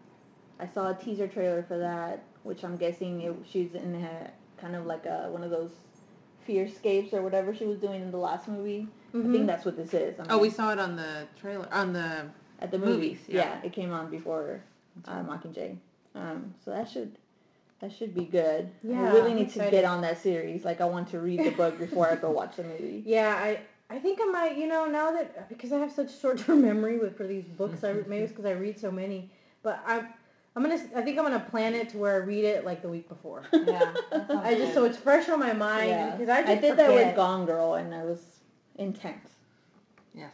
I 0.60 0.66
saw 0.66 0.90
a 0.90 0.94
teaser 0.94 1.26
trailer 1.28 1.62
for 1.62 1.78
that, 1.78 2.22
which 2.42 2.64
I'm 2.64 2.76
guessing 2.76 3.20
it, 3.22 3.34
she's 3.48 3.74
in 3.74 3.94
a 3.96 4.30
kind 4.60 4.74
of 4.76 4.86
like 4.86 5.06
a 5.06 5.28
one 5.30 5.42
of 5.44 5.50
those 5.50 5.70
fearscapes 6.48 7.12
or 7.12 7.22
whatever 7.22 7.54
she 7.54 7.64
was 7.66 7.78
doing 7.78 8.02
in 8.02 8.10
the 8.10 8.16
last 8.16 8.48
movie. 8.48 8.88
I 9.14 9.16
Mhm. 9.18 9.32
think 9.32 9.46
that's 9.46 9.64
what 9.64 9.76
this 9.76 9.92
is. 9.94 10.18
I 10.18 10.24
Oh, 10.30 10.38
we 10.38 10.50
saw 10.50 10.72
it 10.72 10.78
on 10.78 10.96
the 10.96 11.26
trailer. 11.36 11.68
On 11.72 11.92
the. 11.92 12.26
at 12.60 12.70
the 12.70 12.78
movies, 12.78 12.94
movies. 12.94 13.18
yeah. 13.28 13.36
Yeah. 13.60 13.62
it 13.64 13.72
came 13.72 13.92
on 13.92 14.08
before 14.10 14.62
uh, 15.06 15.22
Mockingjay. 15.24 15.76
Um, 16.14 16.54
so 16.64 16.70
that 16.70 16.88
should 16.88 17.16
that 17.80 17.90
should 17.92 18.14
be 18.14 18.24
good. 18.24 18.70
Yeah, 18.84 19.10
I 19.10 19.12
really 19.14 19.34
need 19.34 19.50
to 19.50 19.58
get 19.70 19.84
on 19.84 20.02
that 20.02 20.18
series. 20.18 20.64
Like 20.64 20.80
I 20.80 20.84
want 20.84 21.08
to 21.08 21.18
read 21.20 21.40
the 21.44 21.50
book 21.62 21.78
before 21.78 22.08
I 22.08 22.14
go 22.16 22.30
watch 22.30 22.56
the 22.56 22.62
movie. 22.64 23.02
Yeah, 23.06 23.34
I 23.36 23.60
I 23.90 23.98
think 23.98 24.20
I 24.22 24.26
might, 24.26 24.56
you 24.56 24.66
know, 24.68 24.86
now 24.86 25.10
that 25.12 25.48
because 25.48 25.72
I 25.72 25.78
have 25.78 25.90
such 25.92 26.16
short-term 26.20 26.62
memory 26.70 26.98
with 26.98 27.16
for 27.16 27.26
these 27.26 27.44
books, 27.44 27.82
I 27.84 27.92
maybe 28.06 28.22
it's 28.24 28.32
because 28.32 28.46
I 28.46 28.52
read 28.52 28.78
so 28.78 28.90
many, 28.92 29.30
but 29.62 29.80
I'm 29.86 30.06
I'm 30.54 30.62
gonna 30.62 30.78
I 30.94 31.00
think 31.02 31.18
I'm 31.18 31.24
gonna 31.24 31.40
plan 31.50 31.74
it 31.74 31.88
to 31.90 31.98
where 31.98 32.14
I 32.14 32.24
read 32.24 32.44
it 32.44 32.64
like 32.64 32.82
the 32.82 32.88
week 32.88 33.08
before. 33.08 33.44
Yeah. 33.52 33.94
I 34.12 34.54
just 34.54 34.74
so 34.74 34.84
it's 34.84 34.98
fresh 34.98 35.28
on 35.28 35.40
my 35.40 35.52
mind 35.52 35.88
Yeah. 35.90 36.10
because 36.10 36.28
I 36.28 36.40
just 36.42 36.50
I 36.52 36.54
did 36.56 36.76
that 36.76 36.88
with 36.90 36.98
forget. 36.98 37.16
Gone 37.16 37.46
Girl, 37.46 37.74
and 37.74 37.92
it 37.92 38.04
was 38.04 38.20
intense. 38.76 39.28
Yes. 40.14 40.32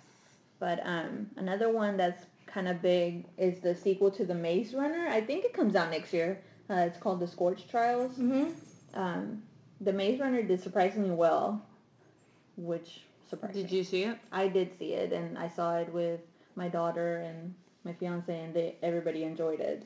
But 0.58 0.80
um, 0.84 1.28
another 1.36 1.70
one 1.70 1.96
that's 1.96 2.24
kind 2.46 2.66
of 2.68 2.82
big 2.82 3.26
is 3.36 3.60
the 3.60 3.74
sequel 3.74 4.10
to 4.12 4.24
The 4.24 4.34
Maze 4.34 4.74
Runner. 4.74 5.06
I 5.08 5.20
think 5.20 5.44
it 5.44 5.52
comes 5.52 5.76
out 5.76 5.90
next 5.90 6.12
year. 6.12 6.40
Uh, 6.68 6.74
it's 6.88 6.98
called 6.98 7.20
The 7.20 7.26
Scorch 7.28 7.68
Trials. 7.68 8.12
Mhm. 8.18 8.52
Um, 8.94 9.42
the 9.80 9.92
Maze 9.92 10.18
Runner 10.18 10.42
did 10.42 10.60
surprisingly 10.60 11.10
well, 11.14 11.62
which 12.56 13.02
surprised 13.30 13.54
Did 13.54 13.70
you 13.70 13.84
see 13.84 14.02
it? 14.04 14.18
I 14.32 14.48
did 14.48 14.76
see 14.78 14.94
it, 14.94 15.12
and 15.12 15.38
I 15.38 15.46
saw 15.48 15.76
it 15.76 15.92
with 15.92 16.20
my 16.56 16.68
daughter 16.68 17.18
and 17.18 17.54
my 17.84 17.92
fiance, 17.92 18.36
and 18.36 18.52
they 18.52 18.74
everybody 18.82 19.22
enjoyed 19.22 19.60
it. 19.60 19.84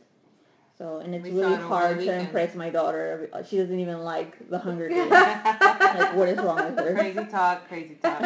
So, 0.78 0.98
and 0.98 1.14
it's 1.14 1.22
We 1.24 1.30
really 1.30 1.54
it 1.54 1.60
hard 1.60 1.98
to 2.00 2.18
impress 2.18 2.54
my 2.54 2.70
daughter. 2.70 3.28
She 3.46 3.58
doesn't 3.58 3.78
even 3.78 4.00
like 4.02 4.48
The 4.48 4.58
Hunger 4.58 4.88
Games. 4.88 5.10
like, 5.10 6.16
what 6.16 6.28
is 6.28 6.38
wrong 6.38 6.56
with 6.74 6.78
her? 6.78 6.94
crazy 6.94 7.24
talk, 7.26 7.68
crazy 7.68 7.94
talk. 7.96 8.22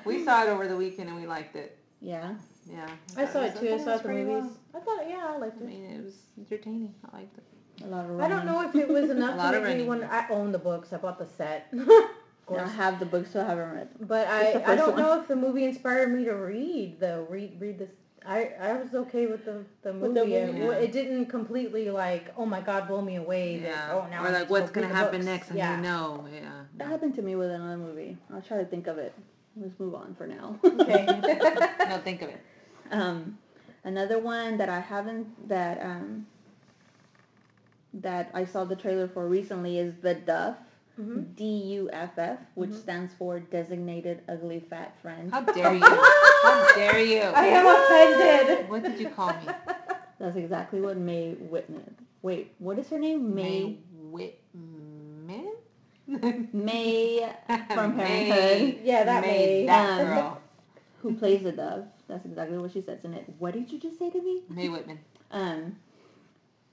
We 0.04 0.24
saw 0.24 0.42
it 0.44 0.48
over 0.48 0.66
the 0.68 0.76
weekend 0.76 1.08
and 1.08 1.18
we 1.18 1.26
liked 1.26 1.56
it. 1.56 1.78
yeah. 2.00 2.34
Yeah. 2.70 2.86
I 3.16 3.26
saw 3.26 3.42
it 3.42 3.56
too. 3.58 3.74
I 3.74 3.78
thought 3.78 3.84
saw 3.84 3.90
it 3.90 3.94
at 3.94 4.02
the 4.02 4.02
was 4.02 4.02
pretty 4.02 4.24
movies. 4.24 4.52
I 4.74 4.78
thought, 4.80 5.08
yeah, 5.08 5.26
I 5.28 5.38
liked 5.38 5.60
well. 5.60 5.68
I 5.68 5.72
it. 5.72 5.80
mean, 5.80 5.90
it 5.90 6.04
was 6.04 6.14
entertaining. 6.38 6.94
I 7.12 7.16
liked 7.16 7.36
it. 7.38 7.44
A 7.84 7.86
lot 7.88 8.04
of 8.04 8.20
I 8.20 8.28
don't 8.28 8.46
know 8.46 8.60
if 8.62 8.74
it 8.76 8.88
was 8.88 9.10
enough 9.10 9.34
A 9.34 9.38
lot 9.38 9.50
to 9.52 9.60
make 9.60 9.78
me 9.78 9.88
running. 9.88 10.02
want. 10.02 10.04
I 10.04 10.28
own 10.28 10.52
the 10.52 10.58
books. 10.58 10.92
I 10.92 10.98
bought 10.98 11.18
the 11.18 11.26
set. 11.26 11.68
of 11.72 12.56
I 12.58 12.66
have 12.68 12.98
the 12.98 13.06
book, 13.06 13.26
so 13.26 13.40
I 13.40 13.44
haven't 13.44 13.70
read 13.72 13.88
them. 13.98 14.06
But 14.06 14.28
I, 14.28 14.62
I 14.66 14.76
don't 14.76 14.92
one. 14.92 15.02
know 15.02 15.20
if 15.20 15.28
the 15.28 15.36
movie 15.36 15.64
inspired 15.64 16.12
me 16.12 16.24
to 16.24 16.32
read 16.34 17.00
though. 17.00 17.26
Read 17.30 17.56
read 17.60 17.78
this. 17.78 17.90
I, 18.26 18.50
I 18.60 18.72
was 18.74 18.94
okay 18.94 19.26
with 19.26 19.44
the, 19.46 19.64
the 19.82 19.92
With 19.94 20.12
movie. 20.12 20.30
the 20.30 20.36
It, 20.36 20.52
movie. 20.54 20.66
wa- 20.66 20.72
it 20.72 20.92
didn't 20.92 21.26
completely 21.26 21.90
like, 21.90 22.26
oh 22.36 22.44
my 22.44 22.60
god, 22.60 22.86
blow 22.86 23.00
me 23.00 23.16
away. 23.16 23.58
that, 23.60 23.68
Yeah. 23.68 23.92
oh, 23.94 24.06
now 24.10 24.22
I 24.24 24.28
or 24.28 24.32
like 24.32 24.50
what's 24.50 24.70
go 24.70 24.82
gonna 24.82 24.92
happen 24.94 25.20
books. 25.20 25.24
next 25.26 25.48
and 25.48 25.58
Yeah. 25.58 25.76
you 25.76 25.82
know. 25.82 26.26
Yeah. 26.32 26.50
That 26.76 26.88
happened 26.88 27.14
to 27.16 27.22
me 27.22 27.34
with 27.36 27.50
another 27.50 27.78
movie. 27.78 28.18
I'll 28.32 28.42
try 28.42 28.58
to 28.58 28.64
think 28.66 28.86
of 28.88 28.98
it. 28.98 29.14
Let's 29.56 29.78
move 29.80 29.94
on 29.94 30.14
for 30.14 30.26
now. 30.26 30.58
Okay. 30.64 31.06
no, 31.88 31.98
think 32.04 32.22
of 32.22 32.28
it. 32.28 32.40
Um, 32.90 33.38
another 33.84 34.18
one 34.18 34.58
that 34.58 34.68
I 34.68 34.80
haven't 34.80 35.48
that 35.48 35.82
um, 35.84 36.26
that 37.94 38.30
I 38.34 38.44
saw 38.44 38.64
the 38.64 38.76
trailer 38.76 39.08
for 39.08 39.26
recently 39.28 39.78
is 39.78 39.94
the 40.02 40.14
Duff, 40.14 40.56
Mhm. 41.00 41.34
D 41.36 41.44
U 41.80 41.90
F 41.92 42.18
F, 42.18 42.38
which 42.54 42.70
Mhm. 42.70 42.80
stands 42.82 43.12
for 43.14 43.40
Designated 43.40 44.20
Ugly 44.28 44.60
Fat 44.60 44.96
Friend. 45.00 45.30
How 45.30 45.40
dare 45.40 45.74
you? 45.74 45.80
How 45.82 46.74
dare 46.74 47.00
you? 47.02 47.20
I 47.34 47.46
am 47.46 47.66
offended. 47.66 48.68
What 48.70 48.82
did 48.82 49.00
you 49.00 49.08
call 49.08 49.28
me? 49.28 49.46
That's 50.18 50.36
exactly 50.36 50.80
what 50.80 50.96
Mae 50.98 51.32
Whitman. 51.34 51.94
Wait, 52.22 52.52
what 52.58 52.78
is 52.78 52.88
her 52.90 52.98
name? 52.98 53.34
Mae 53.34 53.78
Whitman? 54.10 55.48
May 56.52 57.32
from 57.74 57.96
May. 57.96 58.28
Parenthood, 58.30 58.80
Yeah, 58.84 59.04
that 59.04 59.22
May, 59.22 59.28
May. 59.62 59.66
that 59.66 60.00
Um, 60.00 60.06
girl. 60.06 60.40
who 61.02 61.14
plays 61.14 61.42
the 61.44 61.52
Dove. 61.52 61.86
That's 62.08 62.24
exactly 62.26 62.58
what 62.58 62.72
she 62.72 62.82
says 62.82 63.04
in 63.04 63.14
it. 63.14 63.24
What 63.38 63.54
did 63.54 63.70
you 63.70 63.78
just 63.78 63.98
say 63.98 64.10
to 64.10 64.20
me? 64.20 64.42
Mae 64.48 64.68
Whitman. 64.68 64.98
Um, 65.30 65.76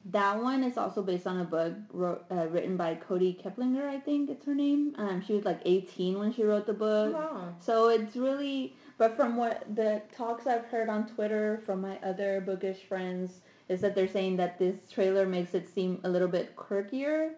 that 0.06 0.42
one 0.42 0.64
is 0.64 0.78
also 0.78 1.02
based 1.04 1.28
on 1.28 1.40
a 1.40 1.44
book 1.44 1.74
wrote, 1.92 2.24
uh, 2.32 2.48
written 2.48 2.78
by 2.78 2.96
Kody 2.96 3.42
Keplinger, 3.42 3.88
I 3.88 4.00
think 4.00 4.30
it's 4.30 4.46
her 4.46 4.56
name. 4.56 4.96
Um, 4.98 5.22
she 5.26 5.34
was 5.34 5.44
like 5.44 5.60
18 5.66 6.18
when 6.18 6.32
she 6.34 6.44
wrote 6.44 6.66
the 6.66 6.74
book. 6.74 7.14
Wow. 7.14 7.54
So 7.60 7.90
it's 7.90 8.16
really, 8.16 8.74
but 8.98 9.16
from 9.18 9.36
what 9.36 9.64
the 9.76 10.02
talks 10.16 10.48
I've 10.48 10.66
heard 10.66 10.88
on 10.90 11.08
Twitter 11.08 11.62
from 11.66 11.82
my 11.82 11.98
other 12.04 12.42
bookish 12.42 12.84
friends, 12.84 13.42
is 13.68 13.82
that 13.82 13.96
they're 13.96 14.08
saying 14.08 14.38
that 14.38 14.58
this 14.58 14.76
trailer 14.90 15.26
makes 15.26 15.54
it 15.54 15.68
seem 15.68 16.00
a 16.06 16.10
little 16.10 16.30
bit 16.30 16.56
quirkier. 16.56 17.32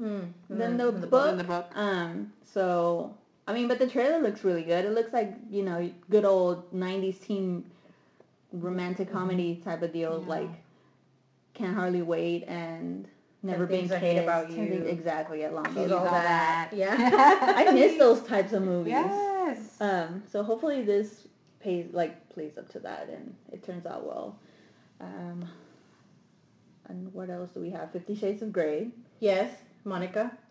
Mm. 0.00 0.28
Then 0.48 0.74
Mm. 0.74 0.78
the 0.78 0.92
Mm. 1.06 1.10
book- 1.10 1.36
the 1.38 1.44
book. 1.44 1.66
Um, 1.76 2.32
so 2.44 3.14
I 3.48 3.52
mean, 3.52 3.66
but 3.66 3.80
the 3.80 3.88
trailer 3.88 4.20
looks 4.22 4.44
really 4.44 4.62
good. 4.62 4.84
It 4.84 4.92
looks 4.92 5.12
like 5.12 5.34
you 5.50 5.64
know, 5.64 5.90
good 6.08 6.24
old 6.24 6.72
'90s 6.72 7.18
teen 7.18 7.64
romantic 8.52 9.10
comedy 9.10 9.60
type 9.64 9.82
of 9.82 9.92
deal, 9.92 10.20
Yeah. 10.22 10.28
like 10.28 10.50
Can't 11.54 11.74
Hardly 11.74 12.02
Wait 12.02 12.44
and 12.48 13.06
Never 13.42 13.66
Been 13.66 13.88
Things 13.88 14.00
Kissed. 14.00 14.22
About 14.22 14.48
10 14.48 14.56
Things- 14.56 14.84
You. 14.84 14.90
exactly, 14.90 15.44
along 15.44 15.66
She's 15.66 15.74
those 15.74 15.92
all 15.92 16.04
lines. 16.04 16.24
that. 16.24 16.70
Yeah. 16.72 16.96
I 17.56 17.72
miss 17.72 17.98
those 17.98 18.22
types 18.22 18.52
of 18.52 18.62
movies. 18.62 18.92
Yes. 18.92 19.80
Um, 19.80 20.22
so 20.30 20.42
hopefully 20.42 20.82
this 20.82 21.26
pays 21.60 21.86
like 21.92 22.28
plays 22.30 22.56
up 22.58 22.68
to 22.70 22.80
that 22.80 23.08
and 23.08 23.34
it 23.52 23.62
turns 23.64 23.86
out 23.86 24.06
well. 24.06 24.38
Um, 25.00 25.48
and 26.88 27.12
what 27.12 27.30
else 27.30 27.50
do 27.52 27.60
we 27.60 27.70
have? 27.70 27.90
Fifty 27.92 28.14
Shades 28.14 28.42
of 28.42 28.52
Grey. 28.52 28.88
Yes, 29.20 29.52
Monica. 29.84 30.30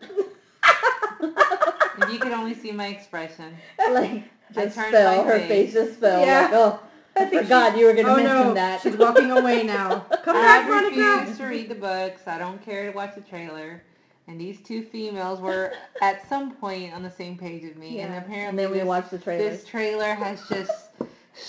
if 1.20 2.10
you 2.12 2.18
could 2.18 2.32
only 2.32 2.54
see 2.54 2.72
my 2.72 2.86
expression. 2.88 3.54
like 3.90 4.24
I 4.56 4.66
turned 4.66 4.74
fell. 4.92 5.24
Her 5.24 5.38
face. 5.40 5.48
face 5.48 5.72
just 5.72 5.98
fell. 6.00 6.24
Yeah. 6.24 6.42
Like, 6.42 6.52
oh, 6.54 6.80
I, 7.16 7.22
I 7.22 7.26
think 7.26 7.42
forgot 7.42 7.76
you 7.76 7.86
were 7.86 7.94
gonna 7.94 8.08
oh 8.08 8.16
mention 8.16 8.34
no, 8.48 8.54
that. 8.54 8.80
she's 8.80 8.96
walking 8.96 9.30
away 9.30 9.62
now. 9.62 10.00
Come 10.24 10.36
I 10.36 10.40
back, 10.40 10.64
have 10.64 10.70
Monica. 10.70 11.18
refused 11.20 11.40
to 11.40 11.46
read 11.46 11.68
the 11.68 11.74
books. 11.74 12.22
I 12.26 12.38
don't 12.38 12.62
care 12.64 12.90
to 12.90 12.96
watch 12.96 13.14
the 13.14 13.20
trailer. 13.20 13.82
And 14.28 14.40
these 14.40 14.60
two 14.60 14.82
females 14.84 15.40
were 15.40 15.72
at 16.00 16.26
some 16.28 16.52
point 16.52 16.94
on 16.94 17.02
the 17.02 17.10
same 17.10 17.36
page 17.36 17.64
as 17.64 17.76
me. 17.76 18.00
And 18.00 18.14
apparently 18.14 18.48
and 18.48 18.58
then 18.58 18.70
we 18.70 18.78
this, 18.78 18.86
watched 18.86 19.10
the 19.10 19.18
trailer. 19.18 19.50
this 19.50 19.64
trailer 19.64 20.14
has 20.14 20.40
just 20.48 20.88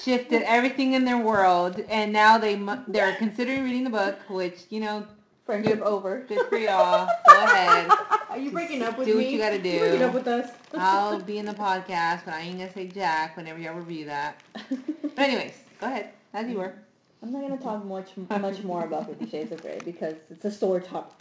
shifted 0.04 0.42
everything 0.44 0.94
in 0.94 1.06
their 1.06 1.20
world. 1.20 1.80
And 1.90 2.12
now 2.12 2.38
they 2.38 2.56
they're 2.88 3.16
considering 3.16 3.64
reading 3.64 3.84
the 3.84 3.90
book, 3.90 4.20
which, 4.30 4.64
you 4.70 4.80
know, 4.80 5.06
Friendship 5.46 5.82
over. 5.82 6.22
good 6.28 6.48
for 6.48 6.58
y'all. 6.58 7.08
Go 7.28 7.34
ahead. 7.44 7.92
Are 8.30 8.38
you 8.38 8.52
breaking 8.52 8.82
up 8.82 8.98
with 8.98 9.08
do 9.08 9.18
me? 9.18 9.26
what 9.26 9.32
you 9.34 9.38
gotta 9.38 9.56
You 9.58 9.80
breaking 9.80 10.00
do. 10.00 10.06
up 10.06 10.14
with 10.14 10.28
us? 10.28 10.52
I'll 10.74 11.20
be 11.32 11.38
in 11.38 11.46
the 11.46 11.54
podcast, 11.54 12.22
but 12.24 12.34
I 12.34 12.42
ain't 12.42 12.60
gonna 12.60 12.72
say 12.72 12.88
Jack 12.88 13.36
whenever 13.36 13.60
y'all 13.60 13.74
review 13.76 14.06
that. 14.06 14.40
But 14.70 15.20
anyways, 15.20 15.54
go 15.82 15.88
ahead. 15.88 16.12
As 16.34 16.50
you 16.50 16.60
were. 16.60 16.74
I'm 17.22 17.32
not 17.32 17.42
gonna 17.42 17.58
talk 17.58 17.84
much 17.86 18.12
much 18.40 18.64
more 18.64 18.86
about 18.86 19.08
Fifty 19.08 19.30
Shades 19.30 19.52
of 19.52 19.62
Grey 19.62 19.80
because 19.84 20.16
it's 20.30 20.46
a 20.46 20.52
sore 20.52 20.80
topic. 20.80 21.14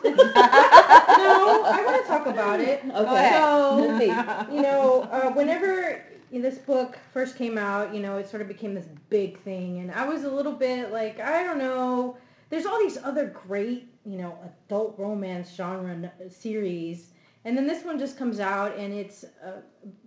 no, 0.04 0.14
I 0.14 1.82
want 1.84 2.02
to 2.02 2.08
talk 2.08 2.26
about 2.26 2.60
it. 2.60 2.82
Okay. 2.84 3.30
So, 3.32 4.46
you 4.52 4.62
know, 4.62 5.02
uh, 5.10 5.30
whenever 5.32 6.02
this 6.32 6.58
book 6.58 6.98
first 7.12 7.36
came 7.36 7.58
out, 7.58 7.94
you 7.94 8.00
know, 8.00 8.16
it 8.18 8.28
sort 8.28 8.42
of 8.42 8.48
became 8.48 8.74
this 8.74 8.86
big 9.10 9.38
thing, 9.40 9.80
and 9.80 9.90
I 9.90 10.06
was 10.06 10.24
a 10.24 10.30
little 10.30 10.52
bit 10.52 10.92
like, 10.92 11.20
I 11.20 11.42
don't 11.44 11.58
know. 11.58 12.16
There's 12.50 12.66
all 12.66 12.78
these 12.78 12.96
other 12.98 13.26
great, 13.46 13.88
you 14.06 14.16
know, 14.18 14.38
adult 14.66 14.94
romance 14.98 15.54
genre 15.54 15.92
n- 15.92 16.10
series, 16.30 17.10
and 17.44 17.56
then 17.56 17.66
this 17.66 17.84
one 17.84 17.98
just 17.98 18.16
comes 18.18 18.40
out, 18.40 18.76
and 18.76 18.92
it's 18.92 19.24
uh, 19.44 19.60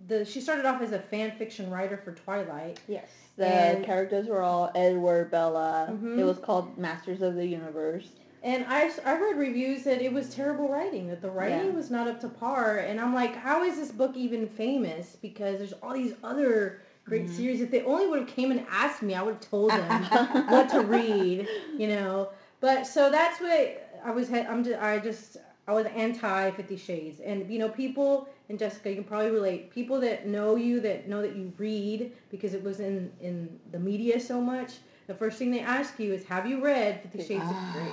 the 0.08 0.24
she 0.24 0.40
started 0.40 0.66
off 0.66 0.82
as 0.82 0.92
a 0.92 0.98
fan 0.98 1.32
fiction 1.32 1.70
writer 1.70 1.96
for 1.96 2.12
Twilight. 2.12 2.80
Yes. 2.88 3.08
The 3.36 3.46
And- 3.46 3.84
characters 3.84 4.26
were 4.28 4.42
all 4.42 4.70
Edward, 4.74 5.30
Bella. 5.30 5.88
Mhm. 5.90 6.18
It 6.18 6.24
was 6.24 6.38
called 6.38 6.76
Masters 6.76 7.22
of 7.22 7.34
the 7.34 7.46
Universe. 7.46 8.08
And 8.44 8.64
I, 8.68 8.90
I 9.06 9.16
read 9.20 9.36
reviews 9.38 9.84
that 9.84 10.02
it 10.02 10.12
was 10.12 10.34
terrible 10.34 10.68
writing, 10.68 11.06
that 11.08 11.22
the 11.22 11.30
writing 11.30 11.66
Yeah. 11.68 11.72
was 11.72 11.92
not 11.92 12.08
up 12.08 12.20
to 12.22 12.28
par. 12.28 12.78
And 12.78 13.00
I'm 13.00 13.14
like, 13.14 13.36
how 13.36 13.62
is 13.62 13.76
this 13.76 13.92
book 13.92 14.16
even 14.16 14.48
famous? 14.48 15.16
Because 15.22 15.58
there's 15.58 15.72
all 15.74 15.94
these 15.94 16.14
other 16.24 16.80
great 17.12 17.26
Mm-hmm. 17.26 17.36
series. 17.36 17.60
If 17.60 17.70
they 17.70 17.82
only 17.82 18.06
would 18.08 18.20
have 18.20 18.28
came 18.28 18.50
and 18.50 18.64
asked 18.70 19.02
me, 19.02 19.14
I 19.14 19.22
would 19.22 19.34
have 19.34 19.48
told 19.50 19.70
them 19.72 20.04
what 20.52 20.68
to 20.70 20.80
read, 20.82 21.48
you 21.78 21.88
know. 21.88 22.30
But 22.60 22.86
so 22.86 23.10
that's 23.10 23.40
what 23.40 23.60
I 24.04 24.10
was. 24.10 24.30
I'm 24.32 24.64
just. 24.64 24.80
I 24.80 24.98
just. 24.98 25.36
I 25.68 25.72
was 25.72 25.86
anti 25.86 26.50
Fifty 26.52 26.76
Shades, 26.76 27.20
and 27.20 27.48
you 27.52 27.58
know, 27.58 27.68
people 27.68 28.28
and 28.48 28.58
Jessica, 28.58 28.90
you 28.90 28.96
can 28.96 29.04
probably 29.04 29.30
relate. 29.30 29.70
People 29.70 30.00
that 30.00 30.26
know 30.26 30.56
you, 30.56 30.80
that 30.80 31.08
know 31.08 31.22
that 31.22 31.36
you 31.36 31.52
read 31.58 32.12
because 32.30 32.54
it 32.54 32.62
was 32.64 32.80
in 32.80 33.10
in 33.20 33.34
the 33.72 33.78
media 33.78 34.18
so 34.20 34.40
much. 34.40 34.78
The 35.06 35.14
first 35.14 35.38
thing 35.38 35.50
they 35.50 35.60
ask 35.60 35.98
you 36.00 36.12
is, 36.14 36.24
"Have 36.24 36.46
you 36.46 36.62
read 36.64 37.00
Fifty 37.02 37.18
Shades 37.28 37.50
of 37.50 37.56
Grey?" 37.74 37.92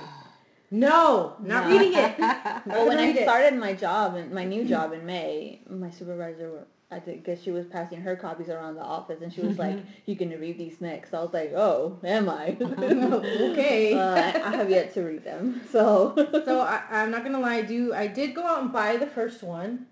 No, 0.70 1.34
not 1.42 1.64
No. 1.64 1.70
reading 1.78 1.92
it. 1.98 2.14
Well, 2.66 2.86
when 2.88 2.98
I 2.98 3.06
read 3.06 3.16
it. 3.16 3.22
started 3.22 3.54
my 3.58 3.72
job, 3.74 4.16
in, 4.16 4.32
my 4.34 4.44
new 4.44 4.64
job 4.64 4.92
in 4.92 5.04
May, 5.06 5.60
my 5.68 5.90
supervisor, 5.90 6.66
I 6.92 6.98
think, 6.98 7.24
guess 7.24 7.40
she 7.40 7.52
was 7.52 7.66
passing 7.66 8.00
her 8.00 8.16
copies 8.16 8.48
around 8.48 8.74
the 8.74 8.82
office, 8.82 9.22
and 9.22 9.32
she 9.32 9.42
was 9.42 9.58
like, 9.58 9.78
"You 10.06 10.16
can 10.16 10.30
read 10.30 10.58
these 10.58 10.80
next." 10.80 11.14
I 11.14 11.22
was 11.22 11.32
like, 11.32 11.52
"Oh, 11.52 11.98
am 12.02 12.28
I?" 12.28 12.56
okay. 12.60 13.94
Uh, 13.94 14.14
I, 14.16 14.48
I 14.48 14.56
have 14.56 14.68
yet 14.68 14.92
to 14.94 15.02
read 15.02 15.22
them, 15.22 15.60
so. 15.70 16.14
so 16.44 16.60
I, 16.60 16.82
I'm 16.90 17.12
not 17.12 17.22
gonna 17.22 17.38
lie. 17.38 17.56
I 17.56 17.62
do. 17.62 17.94
I 17.94 18.08
did 18.08 18.34
go 18.34 18.44
out 18.44 18.62
and 18.62 18.72
buy 18.72 18.96
the 18.96 19.06
first 19.06 19.44
one. 19.44 19.86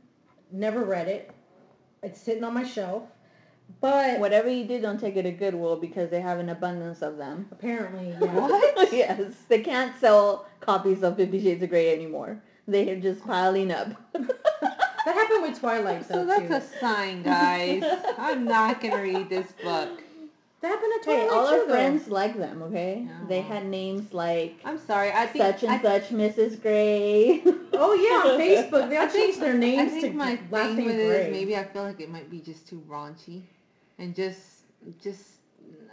Never 0.51 0.85
read 0.85 1.07
it. 1.07 1.31
It's 2.03 2.21
sitting 2.21 2.43
on 2.43 2.55
my 2.55 2.65
shelf. 2.65 3.05
But 3.81 4.19
Whatever 4.19 4.49
you 4.49 4.65
do, 4.65 4.81
don't 4.81 4.99
take 4.99 5.17
it 5.17 5.23
to 5.23 5.31
Goodwill 5.31 5.77
because 5.77 6.11
they 6.11 6.21
have 6.21 6.39
an 6.39 6.49
abundance 6.49 7.03
of 7.03 7.17
them. 7.19 7.47
apparently, 7.53 8.09
yeah. 8.21 8.35
What? 8.35 8.93
yes, 8.93 9.35
they 9.49 9.61
can't 9.61 9.97
sell 10.01 10.47
copies 10.61 11.03
of 11.03 11.17
Fifty 11.17 11.41
Shades 11.41 11.63
of 11.63 11.69
Grey 11.69 11.93
anymore. 11.93 12.43
They 12.67 12.91
are 12.91 12.99
just 12.99 13.25
piling 13.25 13.71
up. 13.71 13.91
That 15.09 15.15
happened 15.15 15.43
with 15.43 15.59
Twilight, 15.59 16.07
though, 16.07 16.17
So 16.17 16.27
that's 16.27 16.49
too. 16.49 16.77
a 16.77 16.81
sign, 16.81 17.23
guys. 17.35 17.83
I'm 18.19 18.45
not 18.45 18.79
gonna 18.83 19.01
read 19.01 19.31
this 19.31 19.53
book. 19.53 20.03
That 20.61 20.69
happened 20.69 20.93
to 21.03 21.11
Hey, 21.11 21.17
Twilight, 21.17 21.33
all 21.33 21.47
too, 21.47 21.55
our 21.55 21.61
though. 21.61 21.73
friends 21.73 22.09
like 22.09 22.37
them, 22.37 22.63
okay? 22.65 23.07
Yeah. 23.07 23.27
They 23.27 23.39
oh. 23.39 23.43
had 23.43 23.65
names 23.65 24.13
like 24.13 24.61
I'm 24.67 24.77
sorry. 24.79 25.11
I 25.11 25.25
think 25.25 25.43
such 25.43 25.63
and 25.63 25.73
I, 25.73 25.81
such 25.81 26.11
Mrs. 26.11 26.61
Grey. 26.61 27.43
Oh, 27.81 27.95
yeah, 27.95 28.33
on 28.33 28.41
Facebook. 28.41 28.91
They 28.91 28.97
all 28.99 29.09
changed 29.09 29.41
their 29.41 29.55
I 29.55 29.57
names 29.57 29.93
think 29.93 30.05
to 30.07 30.13
my 30.13 30.39
last 30.51 30.75
thing 30.77 30.85
with 30.85 30.97
it 30.97 31.07
Gray. 31.07 31.27
is 31.29 31.33
maybe 31.33 31.57
I 31.57 31.65
feel 31.65 31.85
like 31.85 32.01
it 32.01 32.11
might 32.11 32.29
be 32.29 32.41
just 32.41 32.69
too 32.69 32.83
raunchy, 32.87 33.43
and 33.99 34.15
just 34.15 34.41
just 35.01 35.23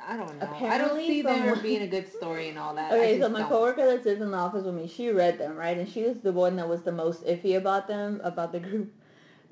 I 0.05 0.17
don't 0.17 0.37
know. 0.39 0.67
I 0.67 0.77
don't 0.77 0.97
see 0.97 1.21
from 1.21 1.39
there 1.39 1.55
being 1.55 1.83
a 1.83 1.87
good 1.87 2.11
story 2.11 2.49
and 2.49 2.59
all 2.59 2.73
that. 2.75 2.91
Okay, 2.91 3.19
so 3.19 3.29
my 3.29 3.39
don't. 3.41 3.49
coworker 3.49 3.85
that 3.85 4.03
sits 4.03 4.19
in 4.19 4.31
the 4.31 4.37
office 4.37 4.65
with 4.65 4.75
me, 4.75 4.87
she 4.87 5.09
read 5.09 5.37
them, 5.37 5.55
right? 5.55 5.77
And 5.77 5.87
she 5.87 6.03
was 6.03 6.19
the 6.19 6.31
one 6.33 6.55
that 6.57 6.67
was 6.67 6.81
the 6.81 6.91
most 6.91 7.23
iffy 7.25 7.55
about 7.55 7.87
them, 7.87 8.19
about 8.23 8.51
the 8.51 8.59
group, 8.59 8.91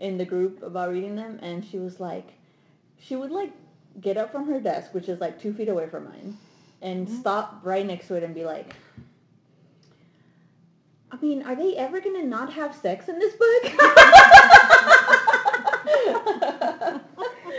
in 0.03 0.17
the 0.17 0.25
group 0.25 0.61
about 0.61 0.91
reading 0.91 1.15
them. 1.15 1.39
And 1.41 1.63
she 1.65 1.79
was 1.79 1.99
like, 1.99 2.33
she 2.99 3.15
would 3.15 3.31
like 3.31 3.51
get 4.01 4.17
up 4.17 4.31
from 4.31 4.45
her 4.47 4.59
desk, 4.59 4.93
which 4.93 5.07
is 5.09 5.19
like 5.21 5.39
two 5.41 5.53
feet 5.53 5.69
away 5.69 5.87
from 5.87 6.03
mine, 6.05 6.37
and 6.81 7.07
Mhm. 7.07 7.19
stop 7.21 7.59
right 7.63 7.85
next 7.85 8.07
to 8.09 8.15
it 8.15 8.23
and 8.23 8.35
be 8.35 8.43
like, 8.43 8.75
I 11.11 11.15
mean, 11.21 11.43
are 11.43 11.55
they 11.55 11.75
ever 11.77 12.01
gonna 12.01 12.23
not 12.23 12.51
have 12.53 12.75
sex 12.75 13.07
in 13.07 13.19
this 13.19 13.33
book? 13.35 13.63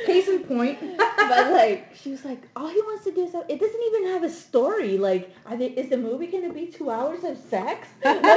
Case 0.07 0.28
in 0.28 0.40
point. 0.40 0.78
but 0.98 1.50
like 1.52 1.88
she 1.94 2.11
was 2.11 2.24
like 2.24 2.42
all 2.57 2.66
he 2.68 2.80
wants 2.83 3.04
to 3.04 3.12
do 3.12 3.22
is 3.22 3.33
have, 3.33 3.44
it 3.48 3.59
doesn't 3.59 3.83
even 3.88 4.09
have 4.09 4.22
a 4.22 4.28
story 4.28 4.98
like 4.98 5.30
are 5.46 5.57
they, 5.57 5.68
is 5.68 5.88
the 5.88 5.96
movie 5.96 6.26
to 6.26 6.52
be 6.52 6.66
two 6.66 6.90
hours 6.90 7.24
of 7.24 7.38
sex 7.38 7.88
like, 8.04 8.16
she 8.16 8.20
was 8.20 8.37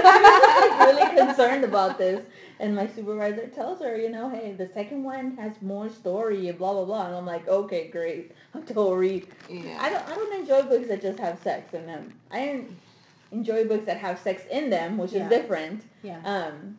like, 0.61 0.79
really 0.87 1.17
concerned 1.17 1.65
about 1.65 1.97
this 1.97 2.23
and 2.59 2.75
my 2.75 2.87
supervisor 2.87 3.47
tells 3.47 3.79
her 3.79 3.97
you 3.97 4.09
know 4.09 4.29
hey 4.29 4.53
the 4.53 4.67
second 4.73 5.03
one 5.03 5.35
has 5.37 5.53
more 5.61 5.89
story 5.89 6.47
and 6.49 6.57
blah 6.57 6.73
blah 6.73 6.85
blah 6.85 7.05
and 7.07 7.15
i'm 7.15 7.25
like 7.25 7.47
okay 7.47 7.87
great 7.87 8.31
i'm 8.53 8.63
totally 8.63 9.25
Yeah. 9.49 9.77
i 9.79 9.89
don't 9.89 10.07
i 10.09 10.15
don't 10.15 10.39
enjoy 10.39 10.63
books 10.63 10.87
that 10.87 11.01
just 11.01 11.19
have 11.19 11.39
sex 11.43 11.73
in 11.73 11.85
them 11.85 12.13
i 12.31 12.63
enjoy 13.31 13.65
books 13.65 13.85
that 13.85 13.97
have 13.97 14.19
sex 14.19 14.43
in 14.49 14.69
them 14.69 14.97
which 14.97 15.11
Yeah. 15.13 15.23
is 15.25 15.29
different 15.29 15.83
Yeah. 16.03 16.19
um 16.25 16.77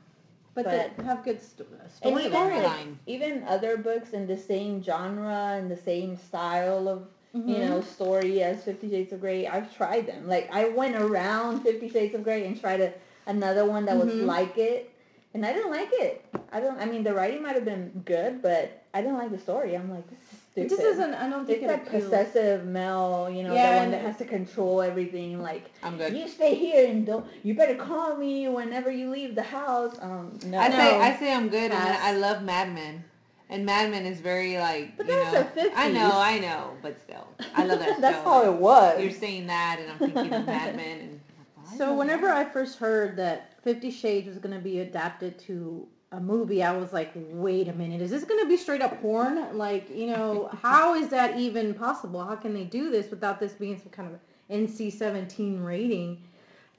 But, 0.55 0.65
But- 0.65 0.97
that 0.97 1.05
have 1.05 1.23
good 1.25 1.41
sto- 1.41 1.67
and 1.81 1.91
story 1.93 2.25
even, 2.27 2.33
storyline. 2.33 2.65
like, 2.65 2.87
even 3.07 3.45
other 3.45 3.77
books 3.77 4.11
in 4.13 4.27
the 4.27 4.37
same 4.37 4.83
genre 4.83 5.55
and 5.59 5.71
the 5.71 5.77
same 5.77 6.17
style 6.17 6.89
of 6.89 7.07
Mm-hmm. 7.37 7.49
you 7.51 7.59
know, 7.59 7.83
story 7.83 8.43
as 8.43 8.65
Fifty 8.65 8.89
Shades 8.89 9.13
of 9.13 9.21
Grey. 9.21 9.47
I've 9.47 9.69
tried 9.77 10.07
them. 10.07 10.27
Like 10.27 10.49
I 10.51 10.71
went 10.71 10.97
around 10.97 11.61
Fifty 11.61 11.87
Shades 11.91 12.15
of 12.15 12.25
Grey 12.25 12.47
and 12.47 12.59
tried 12.59 12.81
a, 12.81 12.91
another 13.27 13.67
one 13.67 13.85
that 13.85 13.99
was 13.99 14.09
Mhm. 14.15 14.25
like 14.25 14.57
it, 14.57 14.91
and 15.35 15.45
I 15.45 15.53
didn't 15.53 15.71
like 15.71 15.91
it. 15.93 16.25
I 16.53 16.61
don't. 16.61 16.79
I 16.79 16.85
mean, 16.87 17.03
the 17.05 17.15
writing 17.15 17.43
might 17.43 17.55
have 17.55 17.65
been 17.65 18.03
good, 18.05 18.41
but 18.43 18.83
I 18.95 19.03
didn't 19.03 19.19
like 19.19 19.31
the 19.31 19.39
story. 19.39 19.77
I'm 19.77 19.91
like, 19.91 20.09
this 20.09 20.19
is 20.33 20.39
stupid. 20.53 20.67
It 20.67 20.69
just 20.71 20.83
doesn't, 20.83 21.15
I 21.15 21.29
don't 21.29 21.47
think 21.47 21.63
It's 21.63 21.65
it 21.65 21.69
that 21.69 21.87
appeals. 21.87 22.05
possessive 22.05 22.65
male, 22.67 23.29
you 23.31 23.43
know, 23.45 23.55
Yeah, 23.55 23.73
the 23.73 23.77
one 23.79 23.91
that 23.93 24.01
has 24.03 24.17
to 24.17 24.25
control 24.25 24.81
everything. 24.83 25.41
Like, 25.43 25.71
I'm 25.83 25.97
good. 25.99 26.17
you 26.17 26.27
stay 26.27 26.55
here 26.55 26.89
and 26.89 27.07
don't. 27.07 27.27
You 27.45 27.55
better 27.55 27.75
call 27.77 28.17
me 28.17 28.49
whenever 28.49 28.91
you 28.91 29.11
leave 29.11 29.35
the 29.35 29.43
house. 29.43 29.97
Um, 30.01 30.39
no. 30.47 30.59
I 30.59 30.71
say 30.71 30.97
I 31.01 31.17
say 31.17 31.33
I'm 31.33 31.49
good, 31.49 31.71
and. 31.71 31.75
I 31.75 32.13
love 32.13 32.43
Mad 32.43 32.75
Men, 32.75 33.05
and 33.51 33.67
Mad 33.67 33.91
Men 33.91 34.07
is 34.07 34.21
very 34.21 34.57
like 34.59 34.97
But 34.97 35.07
you 35.07 35.13
that's 35.13 35.33
know. 35.57 35.63
the 35.65 35.69
50s. 35.71 35.73
I 35.77 35.91
know, 35.91 36.11
I 36.15 36.39
know, 36.39 36.71
but 36.83 36.99
still, 37.03 37.29
I 37.55 37.65
love 37.67 37.79
that 37.81 38.01
That's 38.01 38.17
show. 38.17 38.25
how 38.25 38.51
it 38.51 38.57
was. 38.59 39.01
You're 39.03 39.13
saying 39.13 39.47
that, 39.49 39.79
and 39.81 39.91
I'm 39.93 39.99
thinking 39.99 40.33
of 40.33 40.47
Mad 40.47 40.75
Men, 40.75 41.01
and 41.01 41.21
So 41.77 41.95
whenever 41.95 42.27
Mad 42.29 42.47
I 42.47 42.51
first 42.51 42.79
heard 42.79 43.17
that 43.19 43.53
Fifty 43.69 43.91
Shades 43.91 44.27
was 44.27 44.39
going 44.39 44.55
to 44.55 44.63
be 44.63 44.81
adapted 44.81 45.39
to 45.41 45.87
a 46.13 46.19
movie, 46.19 46.63
I 46.63 46.75
was 46.75 46.95
like, 46.95 47.13
wait 47.15 47.69
a 47.69 47.75
minute, 47.75 48.01
is 48.01 48.11
this 48.11 48.25
going 48.25 48.41
to 48.41 48.49
be 48.49 48.57
straight 48.57 48.81
up 48.81 48.99
porn? 49.03 49.59
Like, 49.59 49.95
you 49.95 50.07
know, 50.07 50.49
how 50.63 50.95
is 50.95 51.11
that 51.11 51.39
even 51.39 51.75
possible? 51.75 52.25
How 52.25 52.35
can 52.35 52.55
they 52.55 52.65
do 52.65 52.91
this 52.91 53.11
without 53.11 53.39
this 53.39 53.53
being 53.53 53.79
some 53.79 53.91
kind 53.91 54.15
of 54.15 54.21
NC-17 54.51 55.63
rating? 55.63 56.23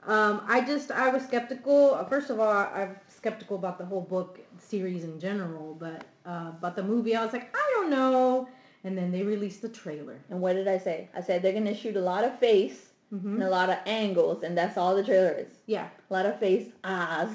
Um, 0.04 0.42
I 0.48 0.62
just, 0.62 0.90
I 0.90 1.10
was 1.10 1.22
skeptical. 1.22 2.04
First 2.08 2.28
of 2.28 2.40
all, 2.40 2.50
I'm 2.52 2.96
skeptical 3.06 3.56
about 3.56 3.78
the 3.78 3.84
whole 3.84 4.00
book 4.00 4.40
series 4.58 5.04
in 5.04 5.20
general, 5.20 5.76
but 5.78 6.06
uh, 6.26 6.50
about 6.58 6.74
the 6.74 6.82
movie, 6.82 7.14
I 7.14 7.22
was 7.22 7.32
like, 7.32 7.54
I 7.54 7.70
don't 7.74 7.90
know. 7.90 8.48
And 8.82 8.98
then 8.98 9.12
they 9.12 9.22
released 9.22 9.62
the 9.62 9.68
trailer. 9.68 10.18
and 10.28 10.40
what 10.40 10.54
did 10.54 10.66
I 10.66 10.78
say? 10.78 11.08
I 11.14 11.20
said 11.20 11.40
they're 11.40 11.52
gonna 11.52 11.72
shoot 11.72 11.94
a 11.94 12.00
lot 12.00 12.24
of 12.24 12.36
face 12.40 12.89
hmm 13.10 13.34
and 13.34 13.42
a 13.42 13.50
lot 13.50 13.70
of 13.70 13.78
angles, 13.86 14.42
and 14.42 14.56
that's 14.56 14.76
all 14.76 14.94
the 14.94 15.02
trailer 15.02 15.32
is. 15.38 15.48
Yeah. 15.66 15.88
A 16.10 16.12
lot 16.12 16.26
of 16.26 16.38
face, 16.38 16.66
eyes, 16.84 17.28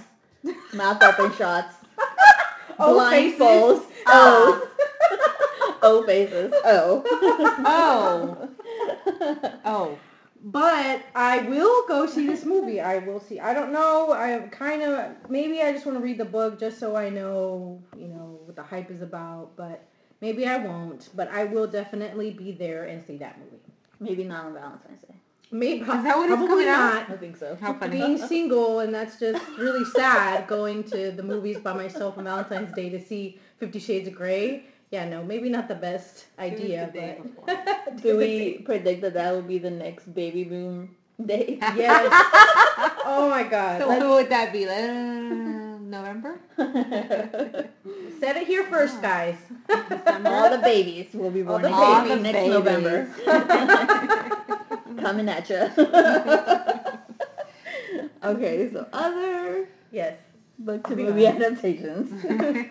mouth 0.73 1.01
open 1.01 1.31
shots, 1.37 1.75
Oh, 2.79 2.93
blindfolds, 2.99 3.83
oh, 4.07 4.67
oh 5.81 6.03
faces, 6.05 6.51
oh. 6.65 7.03
Oh. 7.65 8.49
Oh, 9.65 9.97
But 10.43 11.01
I 11.15 11.39
will 11.39 11.87
go 11.87 12.05
see 12.05 12.27
this 12.27 12.45
movie. 12.45 12.79
I 12.79 12.99
will 12.99 13.19
see. 13.19 13.39
I 13.39 13.53
don't 13.53 13.71
know. 13.71 14.11
I 14.11 14.39
kind 14.51 14.81
of 14.83 15.29
maybe 15.29 15.61
I 15.61 15.71
just 15.71 15.85
want 15.85 15.97
to 15.97 16.03
read 16.03 16.17
the 16.17 16.25
book 16.25 16.59
just 16.59 16.79
so 16.79 16.95
I 16.95 17.09
know, 17.09 17.81
you 17.97 18.07
know, 18.07 18.39
what 18.45 18.55
the 18.55 18.63
hype 18.63 18.91
is 18.91 19.01
about. 19.01 19.55
But 19.55 19.83
maybe 20.21 20.45
I 20.47 20.57
won't. 20.57 21.09
But 21.15 21.29
I 21.29 21.45
will 21.45 21.67
definitely 21.67 22.31
be 22.31 22.51
there 22.51 22.85
and 22.85 23.01
see 23.03 23.17
that 23.17 23.39
movie. 23.39 23.63
Maybe 23.99 24.23
not 24.23 24.45
on 24.45 24.53
Valentine's 24.53 25.01
Day. 25.01 25.14
Maybe 25.51 25.81
Is 25.81 25.87
that 25.87 26.17
when 26.17 26.25
it's 26.31 26.35
probably 26.35 26.47
coming 26.47 26.67
out? 26.67 27.07
not. 27.07 27.09
I 27.11 27.17
think 27.17 27.37
so. 27.37 27.55
how 27.61 27.73
funny. 27.75 27.97
Being 27.97 28.17
single 28.17 28.79
and 28.79 28.93
that's 28.93 29.19
just 29.25 29.41
really 29.57 29.85
sad. 29.85 30.47
Going 30.47 30.83
to 30.85 31.11
the 31.11 31.23
movies 31.23 31.57
by 31.59 31.73
myself 31.73 32.17
on 32.17 32.23
Valentine's 32.25 32.73
Day 32.75 32.89
to 32.89 32.99
see 32.99 33.39
Fifty 33.59 33.79
Shades 33.79 34.07
of 34.07 34.15
Grey. 34.15 34.65
Yeah, 34.91 35.07
no, 35.09 35.23
maybe 35.23 35.49
not 35.49 35.67
the 35.67 35.75
best 35.75 36.25
Do 36.37 36.43
it 36.45 36.57
the 36.57 36.63
idea. 36.77 36.91
day 36.93 37.17
but 37.45 37.97
Do 38.03 38.17
we 38.17 38.59
predict 38.65 39.01
that 39.01 39.13
that 39.15 39.33
will 39.33 39.41
be 39.41 39.57
the 39.57 39.71
next 39.71 40.13
baby 40.13 40.43
boom 40.43 40.95
day? 41.25 41.57
Yes. 41.75 42.07
Oh 43.05 43.27
my 43.29 43.43
God. 43.43 43.81
So 43.81 43.87
Let's- 43.89 44.01
who 44.03 44.09
would 44.09 44.29
that 44.29 44.51
be? 44.53 44.65
Uh, 44.67 45.75
November? 45.85 46.39
Set 48.19 48.35
it 48.37 48.47
here 48.47 48.63
first, 48.65 49.01
guys. 49.01 49.35
All 49.69 50.49
the 50.49 50.59
babies 50.63 51.07
will 51.13 51.29
be 51.31 51.41
All 51.43 51.59
born 51.59 52.07
the 52.07 52.15
next- 52.15 52.19
babies. 52.19 52.23
next 52.23 52.33
Babies. 52.33 52.53
November. 52.53 53.09
Coming 54.97 55.29
at 55.29 55.49
you. 55.49 55.55
okay, 58.23 58.69
so 58.71 58.87
other 58.93 59.67
Yes. 59.91 60.17
book 60.59 60.83
to 60.87 60.95
movie 60.95 61.27
on. 61.27 61.35
adaptations 61.41 62.23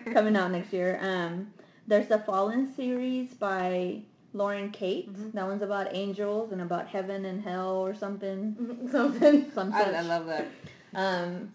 coming 0.13 0.35
out 0.35 0.51
next 0.51 0.73
year. 0.73 0.99
Um, 1.01 1.51
there's 1.87 2.07
the 2.07 2.19
Fallen 2.19 2.73
series 2.73 3.33
by 3.33 4.01
Lauren 4.33 4.71
Kate. 4.71 5.11
Mhm. 5.13 5.31
That 5.33 5.47
one's 5.47 5.61
about 5.61 5.95
angels 5.95 6.51
and 6.51 6.61
about 6.61 6.87
heaven 6.87 7.25
and 7.25 7.41
hell 7.41 7.75
or 7.77 7.93
something. 7.93 8.87
Something. 8.91 9.51
Some 9.53 9.73
I. 9.73 9.83
I 9.93 10.01
love 10.01 10.25
that. 10.27 10.47
Um, 10.93 11.51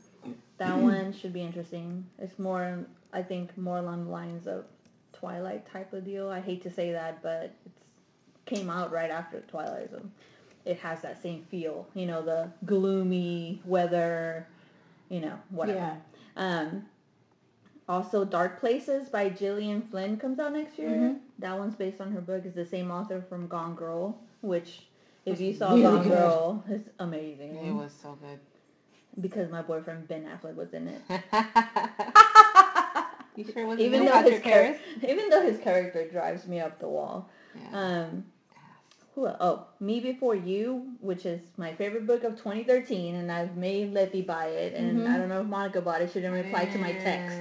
that 0.59 0.77
one 0.79 1.13
should 1.13 1.33
be 1.33 1.43
interesting. 1.43 2.07
It's 2.19 2.39
more, 2.39 2.79
I 3.13 3.23
think, 3.23 3.57
more 3.59 3.79
along 3.79 4.05
the 4.07 4.11
lines 4.11 4.47
of 4.47 4.65
Twilight 5.13 5.71
type 5.71 5.93
of 5.93 6.05
deal. 6.05 6.31
I 6.31 6.41
hate 6.41 6.63
to 6.63 6.71
say 6.71 6.93
that, 6.93 7.23
but 7.23 7.53
it's 7.67 7.81
came 8.47 8.71
out 8.71 8.91
right 8.91 9.11
after 9.11 9.41
Twilight. 9.43 9.91
So. 9.91 10.01
It 10.71 10.79
has 10.79 11.03
that 11.03 11.21
same 11.23 11.43
feel. 11.51 11.87
You 11.95 12.07
know, 12.07 12.23
the 12.23 12.51
gloomy 12.65 13.61
weather. 13.65 14.47
You 15.09 15.21
know, 15.21 15.39
whatever. 15.51 15.79
Yeah. 15.79 15.97
Um, 16.37 16.87
also, 17.89 18.25
Dark 18.25 18.61
Places 18.61 19.09
by 19.09 19.29
Gillian 19.31 19.83
Flynn 19.83 20.17
comes 20.17 20.39
out 20.39 20.53
next 20.53 20.79
year. 20.79 20.91
Mhm. 20.91 21.19
That 21.41 21.59
one's 21.59 21.75
based 21.75 22.01
on 22.01 22.13
her 22.13 22.21
book. 22.21 22.43
It's 22.45 22.55
the 22.55 22.65
same 22.65 22.91
author 22.93 23.21
from 23.29 23.49
Gone 23.49 23.75
Girl, 23.75 24.17
which, 24.43 24.87
if 25.27 25.33
It's 25.33 25.41
you 25.41 25.53
saw 25.55 25.71
really 25.71 25.83
Gone 25.83 26.03
good. 26.05 26.13
Girl, 26.13 26.65
it's 26.69 26.89
amazing. 27.01 27.57
It 27.57 27.73
was 27.73 27.93
so 27.93 28.17
good. 28.23 28.39
because 29.21 29.51
my 29.51 29.61
boyfriend 29.61 30.07
Ben 30.07 30.25
Affleck 30.25 30.55
was 30.55 30.73
in 30.73 30.87
it. 30.87 31.01
you 33.37 33.45
sure 33.53 33.67
wasn't 33.67 33.81
Even 33.81 34.05
though 34.05 34.13
his 34.23 34.23
Patrick 34.23 34.45
Harris? 34.45 34.79
Even 35.03 35.29
though 35.31 35.43
his 35.43 35.59
character 35.59 36.07
drives 36.09 36.47
me 36.47 36.61
up 36.61 36.79
the 36.79 36.89
wall. 36.89 37.29
Yeah. 37.57 37.81
Um, 38.07 38.25
Oh, 39.27 39.67
Me 39.81 40.01
Before 40.01 40.35
You, 40.35 40.87
which 41.01 41.27
is 41.27 41.41
my 41.57 41.73
favorite 41.75 42.07
book 42.07 42.25
of 42.25 42.37
2013, 42.37 43.15
and 43.15 43.31
I've 43.31 43.57
made 43.57 43.93
Letty 43.93 44.23
buy 44.23 44.47
it, 44.47 44.75
and 44.75 45.01
Mhm. 45.01 45.13
I 45.15 45.17
don't 45.19 45.29
know 45.29 45.41
if 45.41 45.47
Monica 45.47 45.81
bought 45.81 46.01
it. 46.03 46.09
She 46.13 46.21
didn't 46.21 46.35
reply 46.35 46.65
to 46.67 46.79
my 46.79 46.93
text. 46.93 47.39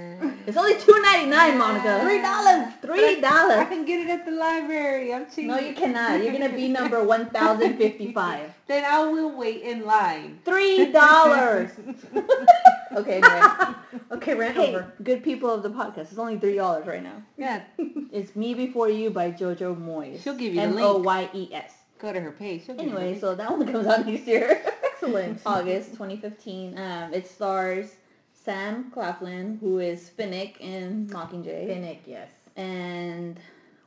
It's 0.48 0.58
only 0.58 0.76
two 0.78 1.00
ninety 1.02 1.28
nine, 1.28 1.58
Monica. 1.58 2.00
Three 2.04 2.22
dollars. 2.22 2.74
Three 2.82 3.22
dollars. 3.22 3.58
I 3.60 3.66
can 3.66 3.86
get 3.86 4.00
it 4.02 4.10
at 4.10 4.26
the 4.26 4.32
library. 4.32 5.14
I'm 5.14 5.30
cheap. 5.30 5.46
No, 5.48 5.58
you 5.58 5.74
cannot. 5.74 6.22
You're 6.24 6.34
gonna 6.34 6.50
be 6.50 6.68
number 6.68 7.04
one 7.16 7.30
thousand 7.30 7.78
fifty 7.78 8.12
five. 8.12 8.52
Then 8.68 8.84
I 8.84 9.04
will 9.06 9.32
wait 9.38 9.62
in 9.62 9.86
line. 9.86 10.40
Three 10.46 10.92
dollars. 10.92 11.72
okay, 12.96 13.22
anyway. 13.24 13.76
Okay, 14.12 14.36
rant 14.36 14.56
Hey, 14.56 14.70
over. 14.76 14.92
good 15.04 15.24
people 15.24 15.50
of 15.50 15.64
the 15.64 15.70
podcast. 15.70 16.10
It's 16.12 16.18
only 16.18 16.38
three 16.40 16.56
dollars 16.56 16.86
right 16.86 17.02
now. 17.04 17.22
Yeah, 17.38 17.62
It's 18.12 18.36
Me 18.36 18.54
Before 18.54 18.90
You 18.90 19.10
by 19.10 19.32
Jojo 19.32 19.76
Moyes. 19.76 20.22
She'll 20.24 20.36
give 20.36 20.54
you 20.54 20.62
the 20.62 20.68
link. 20.68 20.80
M 20.80 20.84
O 20.86 20.98
Y 20.98 21.30
E 21.34 21.50
S. 21.54 21.74
go 22.00 22.12
to 22.14 22.20
her 22.20 22.32
page. 22.32 22.66
She'll 22.66 22.76
give 22.76 22.86
you 22.86 22.92
the 22.92 23.00
Anyway, 23.00 23.20
so 23.20 23.36
that 23.36 23.50
one 23.52 23.72
comes 23.72 23.88
out 23.88 24.06
next 24.06 24.28
year. 24.28 24.62
Excellent. 24.84 25.42
August 25.46 25.92
2015. 25.92 26.78
Um, 26.78 27.14
it 27.14 27.28
stars 27.28 27.96
Sam 28.34 28.92
Claflin, 28.92 29.58
who 29.60 29.80
is 29.80 30.10
Finnick 30.18 30.60
in 30.60 31.08
Mockingjay, 31.08 31.68
Finnick, 31.68 32.00
yes. 32.06 32.30
and 32.58 33.40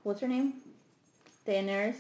what's 0.05 0.21
her 0.21 0.29
name? 0.29 0.55
Daenerys 1.47 1.97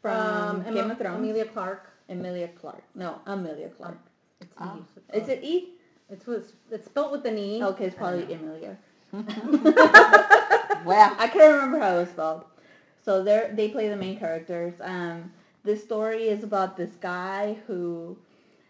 from 0.00 0.16
Um, 0.16 0.62
Game 0.62 0.76
Emma- 0.78 0.92
of 0.92 0.98
Thrones. 0.98 1.18
Amelia 1.18 1.44
Clarke. 1.46 1.90
Emilia 2.08 2.48
Clarke. 2.48 2.82
No, 2.94 3.20
Amelia 3.26 3.68
Clarke. 3.68 3.98
It's 4.40 4.50
Oh. 4.60 4.84
E. 5.14 5.18
Is 5.18 5.28
it 5.28 5.44
E? 5.44 5.68
It's 6.10 6.26
what's 6.26 6.52
it's 6.70 6.86
spelled 6.86 7.12
with 7.12 7.24
an 7.26 7.38
E. 7.38 7.62
Okay, 7.62 7.86
it's 7.86 7.96
probably. 7.96 8.32
Emilia. 8.32 8.76
wow. 9.12 9.24
I 11.18 11.28
can't 11.32 11.54
remember 11.54 11.78
how 11.78 11.96
it 11.96 12.00
was 12.00 12.08
spelled. 12.10 12.44
So 13.04 13.22
they 13.22 13.50
they 13.52 13.68
play 13.68 13.88
the 13.88 13.96
main 13.96 14.18
characters. 14.18 14.74
Um, 14.80 15.32
this 15.64 15.82
story 15.82 16.28
is 16.28 16.42
about 16.42 16.76
this 16.76 16.90
guy 17.00 17.56
who 17.66 18.16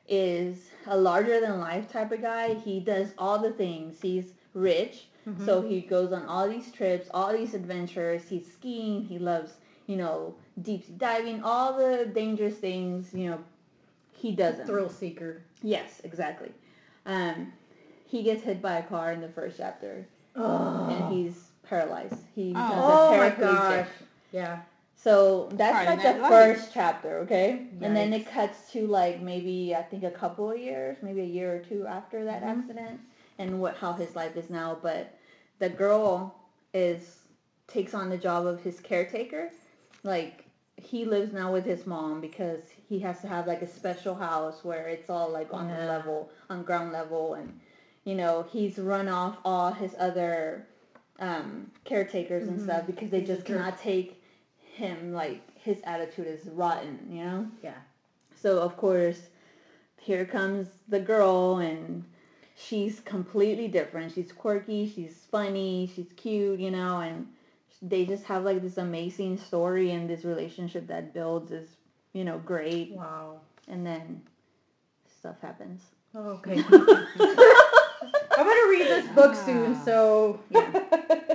is 0.08 0.70
a 0.86 0.96
larger 0.96 1.40
than 1.40 1.60
life 1.60 1.90
type 1.90 2.12
of 2.12 2.20
guy. 2.20 2.54
He 2.54 2.80
does 2.80 3.08
all 3.16 3.38
the 3.38 3.52
things. 3.52 4.00
He's 4.00 4.32
rich, 4.54 5.06
Mhm. 5.26 5.44
so 5.44 5.62
he 5.62 5.80
goes 5.80 6.12
on 6.12 6.24
all 6.26 6.48
these 6.48 6.70
trips, 6.72 7.08
all 7.14 7.32
these 7.32 7.54
adventures. 7.54 8.24
He's 8.28 8.50
skiing. 8.52 9.04
He 9.04 9.18
loves 9.18 9.54
you 9.86 9.96
know 9.96 10.34
deep 10.62 10.84
sea 10.84 10.94
diving, 10.98 11.42
all 11.42 11.76
the 11.76 12.06
dangerous 12.06 12.56
things. 12.56 13.14
You 13.14 13.30
know, 13.30 13.38
he 14.12 14.32
does 14.32 14.58
them. 14.58 14.66
Thrill 14.66 14.90
seeker. 14.90 15.42
Yes, 15.62 16.00
exactly. 16.04 16.52
Um, 17.06 17.52
he 18.06 18.22
gets 18.22 18.42
hit 18.42 18.60
by 18.62 18.78
a 18.78 18.82
car 18.82 19.12
in 19.12 19.20
the 19.20 19.28
first 19.28 19.56
chapter, 19.58 20.06
Oh, 20.36 20.86
and 20.90 21.12
he's 21.12 21.50
paralyzed. 21.62 22.14
He 22.34 22.52
has 22.52 22.88
oh 22.88 23.14
a 23.14 23.16
my 23.18 23.30
paraplegic. 23.30 23.40
gosh. 23.40 23.86
Yeah. 24.32 24.58
So 24.96 25.48
that's 25.52 25.86
like 25.86 26.02
the 26.02 26.24
first 26.28 26.72
chapter, 26.74 27.18
okay? 27.20 27.66
And 27.80 27.96
then 27.96 28.12
it 28.12 28.26
cuts 28.26 28.70
to 28.72 28.86
like 28.86 29.20
maybe 29.22 29.74
I 29.74 29.82
think 29.82 30.04
a 30.04 30.10
couple 30.10 30.50
of 30.50 30.58
years, 30.58 30.98
maybe 31.02 31.22
a 31.22 31.24
year 31.24 31.54
or 31.54 31.58
two 31.58 31.86
after 31.86 32.24
that 32.24 32.42
Mhm. 32.42 32.48
accident, 32.60 33.00
and 33.38 33.60
what 33.60 33.76
how 33.76 33.92
his 33.92 34.14
life 34.14 34.36
is 34.36 34.50
now. 34.50 34.78
But 34.82 35.14
the 35.58 35.70
girl 35.70 36.34
is 36.74 37.18
takes 37.66 37.94
on 37.94 38.10
the 38.10 38.18
job 38.18 38.46
of 38.46 38.60
his 38.62 38.80
caretaker. 38.80 39.50
Like 40.02 40.44
he 40.82 41.04
lives 41.04 41.32
now 41.32 41.52
with 41.52 41.64
his 41.64 41.86
mom 41.86 42.20
because 42.20 42.62
he 42.88 42.98
has 43.00 43.20
to 43.20 43.28
have 43.28 43.46
like 43.46 43.62
a 43.62 43.66
special 43.66 44.14
house 44.14 44.64
where 44.64 44.88
it's 44.88 45.10
all 45.10 45.28
like 45.30 45.52
on 45.52 45.68
the 45.68 45.86
level, 45.86 46.30
on 46.48 46.62
ground 46.62 46.92
level, 46.92 47.34
and 47.34 47.58
you 48.04 48.14
know 48.14 48.46
he's 48.50 48.78
run 48.78 49.08
off 49.08 49.36
all 49.44 49.72
his 49.72 49.94
other 49.98 50.66
um, 51.18 51.70
caretakers 51.84 52.48
and 52.48 52.58
Mhm. 52.58 52.62
stuff 52.64 52.86
because 52.86 53.10
they 53.10 53.20
just 53.22 53.44
cannot 53.44 53.78
take 53.78 54.22
him 54.74 55.12
like 55.12 55.40
his 55.56 55.80
attitude 55.84 56.26
is 56.26 56.46
rotten, 56.46 56.98
you 57.10 57.22
know. 57.24 57.46
Yeah. 57.62 57.74
So 58.34 58.60
of 58.60 58.76
course, 58.76 59.28
here 59.98 60.24
comes 60.24 60.68
the 60.88 61.00
girl, 61.00 61.58
and 61.58 62.04
she's 62.56 63.00
completely 63.00 63.68
different. 63.68 64.12
She's 64.12 64.32
quirky, 64.32 64.86
she's 64.86 65.26
funny, 65.30 65.90
she's 65.94 66.12
cute, 66.14 66.58
you 66.58 66.70
know, 66.70 67.00
and 67.00 67.26
they 67.82 68.04
just 68.04 68.24
have 68.24 68.44
like 68.44 68.62
this 68.62 68.76
amazing 68.76 69.38
story 69.38 69.90
and 69.92 70.08
this 70.08 70.24
relationship 70.24 70.86
that 70.88 71.14
builds 71.14 71.50
is, 71.50 71.68
you 72.12 72.24
know, 72.24 72.38
great. 72.38 72.92
Wow. 72.92 73.40
And 73.68 73.86
then 73.86 74.22
stuff 75.18 75.36
happens. 75.40 75.82
Oh, 76.14 76.30
okay. 76.30 76.62
I'm 78.36 78.46
gonna 78.46 78.70
read 78.70 78.86
this 78.86 79.06
book 79.14 79.34
soon, 79.34 79.80
so 79.84 80.40
yeah. 80.50 80.82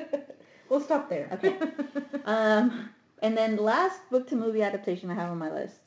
we'll 0.69 0.81
stop 0.81 1.09
there. 1.09 1.29
Okay. 1.33 1.57
Um, 2.25 2.89
and 3.21 3.37
then 3.37 3.55
the 3.55 3.61
last 3.61 4.01
book 4.09 4.27
to 4.29 4.35
movie 4.35 4.61
adaptation 4.61 5.09
I 5.09 5.15
have 5.15 5.29
on 5.31 5.37
my 5.37 5.51
list 5.51 5.79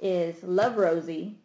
is 0.00 0.42
Love 0.42 0.76
Rosie, 0.76 1.36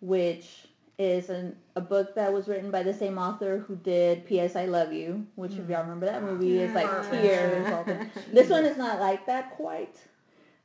which 0.00 0.67
is 0.98 1.30
an, 1.30 1.56
a 1.76 1.80
book 1.80 2.14
that 2.16 2.32
was 2.32 2.48
written 2.48 2.70
by 2.70 2.82
the 2.82 2.92
same 2.92 3.18
author 3.18 3.58
who 3.58 3.76
did 3.76 4.26
P.S. 4.26 4.56
I 4.56 4.66
Love 4.66 4.92
You, 4.92 5.26
which 5.36 5.52
if 5.52 5.68
y'all 5.68 5.82
hmm. 5.82 5.90
remember 5.90 6.06
that 6.06 6.22
movie 6.22 6.58
is 6.58 6.74
like 6.74 7.10
tears. 7.10 8.08
This 8.32 8.50
one 8.50 8.64
is 8.64 8.76
not 8.76 8.98
like 8.98 9.24
that 9.26 9.56
quite. 9.56 9.96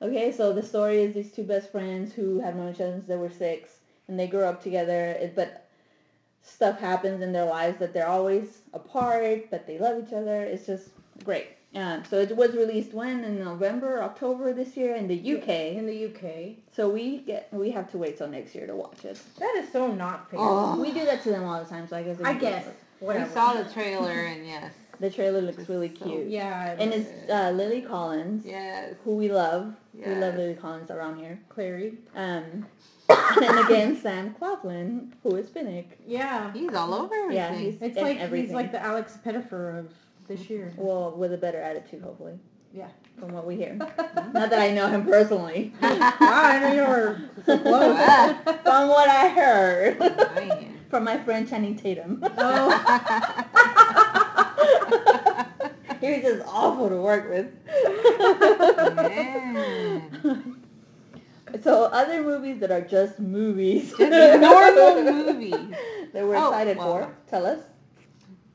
Okay, 0.02 0.32
so 0.32 0.52
the 0.52 0.64
story 0.64 1.04
is 1.04 1.14
these 1.14 1.32
two 1.32 1.44
best 1.44 1.72
friends 1.72 2.14
who 2.14 2.40
have 2.40 2.56
known 2.56 2.74
each 2.74 2.82
other 2.82 2.94
since 2.94 3.08
they 3.08 3.16
were 3.16 3.30
six, 3.30 3.78
and 4.08 4.20
they 4.20 4.28
grew 4.28 4.44
up 4.44 4.62
together. 4.62 5.12
It, 5.12 5.36
but 5.36 5.70
stuff 6.42 6.80
happens 6.80 7.22
in 7.22 7.32
their 7.32 7.46
lives 7.46 7.78
that 7.78 7.94
they're 7.94 8.08
always 8.08 8.60
apart, 8.74 9.50
but 9.52 9.66
they 9.68 9.78
love 9.78 10.04
each 10.06 10.14
other. 10.14 10.44
It's 10.44 10.66
just 10.66 10.90
great. 11.24 11.48
Um, 11.76 12.04
so 12.08 12.20
it 12.20 12.36
was 12.36 12.54
released 12.54 12.94
when 12.94 13.24
in 13.24 13.40
November, 13.44 14.04
October 14.04 14.54
this 14.54 14.78
year 14.78 14.96
in 14.96 15.08
the 15.08 15.16
UK. 15.38 15.50
In 15.76 15.88
the 15.88 16.06
UK. 16.06 16.56
So 16.76 16.88
we 16.90 17.20
get 17.20 17.48
we 17.52 17.72
have 17.72 17.90
to 17.92 17.98
wait 17.98 18.18
till 18.18 18.28
next 18.28 18.54
year 18.54 18.68
to 18.68 18.76
watch 18.76 19.06
it. 19.06 19.20
That 19.40 19.56
is 19.58 19.72
so 19.72 19.92
not 19.92 20.30
fair. 20.30 20.40
Oh. 20.40 20.80
We 20.80 20.92
do 20.92 21.04
that 21.06 21.24
to 21.24 21.30
them 21.30 21.44
all 21.44 21.64
the 21.64 21.70
time, 21.70 21.88
so 21.88 21.98
I 21.98 22.04
guess. 22.04 22.22
I 22.24 22.34
guess. 22.34 22.66
Whatever. 23.00 23.26
We 23.26 23.32
saw 23.34 23.54
the 23.54 23.70
trailer 23.74 24.12
and 24.12 24.46
yes. 24.46 24.72
the 25.00 25.10
trailer 25.10 25.42
looks 25.42 25.68
really 25.68 25.94
So- 25.98 26.06
cute, 26.06 26.28
Yeah. 26.28 26.76
and 26.80 26.94
it's 26.94 27.10
uh, 27.30 27.52
Lily 27.52 27.82
Collins, 27.82 28.46
Yes. 28.46 28.94
who 29.04 29.16
we 29.16 29.30
love. 29.30 29.74
We 29.94 30.14
love 30.16 30.36
Lily 30.36 30.54
Collins 30.56 30.90
around 30.92 31.18
here. 31.18 31.40
Clary. 31.50 31.96
Um, 32.16 32.66
and 33.10 33.60
again, 33.66 33.98
Sam 33.98 34.34
Claflin, 34.36 35.12
who 35.24 35.36
is 35.36 35.48
Finnick. 35.50 35.86
Yeah. 36.08 36.54
He's 36.54 36.74
all 36.74 36.94
over 36.94 37.14
everything. 37.14 37.36
Yeah, 37.36 37.56
he's 37.56 37.82
It's 37.82 37.98
in 37.98 38.04
like 38.04 38.20
everything. 38.20 38.46
he's 38.48 38.54
like 38.56 38.72
the 38.72 38.80
Alex 38.82 39.18
Pettyfer 39.26 39.80
of 39.80 39.88
this 40.28 40.42
mm-hmm. 40.42 40.54
year. 40.54 40.74
well 40.78 41.12
with 41.12 41.34
a 41.34 41.38
better 41.38 41.62
attitude, 41.62 42.02
hopefully. 42.02 42.40
Yeah. 42.74 42.90
From 43.20 43.32
what 43.34 43.46
we 43.46 43.56
hear. 43.56 43.74
Not 43.76 44.50
that 44.50 44.60
I 44.60 44.72
know 44.72 44.88
him 44.88 45.06
personally. 45.06 45.74
I 45.82 46.60
know 46.60 46.74
you're 46.74 47.22
so 47.46 47.60
close. 47.60 47.98
From 48.64 48.88
what 48.88 49.08
I 49.10 49.30
heard. 49.30 49.98
Oh, 50.00 50.34
man. 50.36 50.80
From 50.90 51.04
my 51.04 51.18
friend 51.24 51.48
Channing 51.48 51.76
Tatum. 51.76 52.24
Oh. 52.38 52.70
he 56.02 56.10
was 56.12 56.22
just 56.22 56.48
awful 56.48 56.90
to 56.90 56.98
work 56.98 57.30
with. 57.30 57.54
Man. 58.96 60.60
So 61.62 61.84
other 61.86 62.24
movies 62.24 62.60
that 62.60 62.72
are 62.72 62.82
just 62.82 63.20
movies. 63.20 63.94
Just 63.96 64.42
normal 64.42 65.04
movies. 65.04 65.76
that 66.12 66.26
we're 66.26 66.36
Oh, 66.36 66.48
excited 66.50 66.78
well. 66.78 66.88
for. 66.88 67.16
Tell 67.30 67.46
us. 67.46 67.60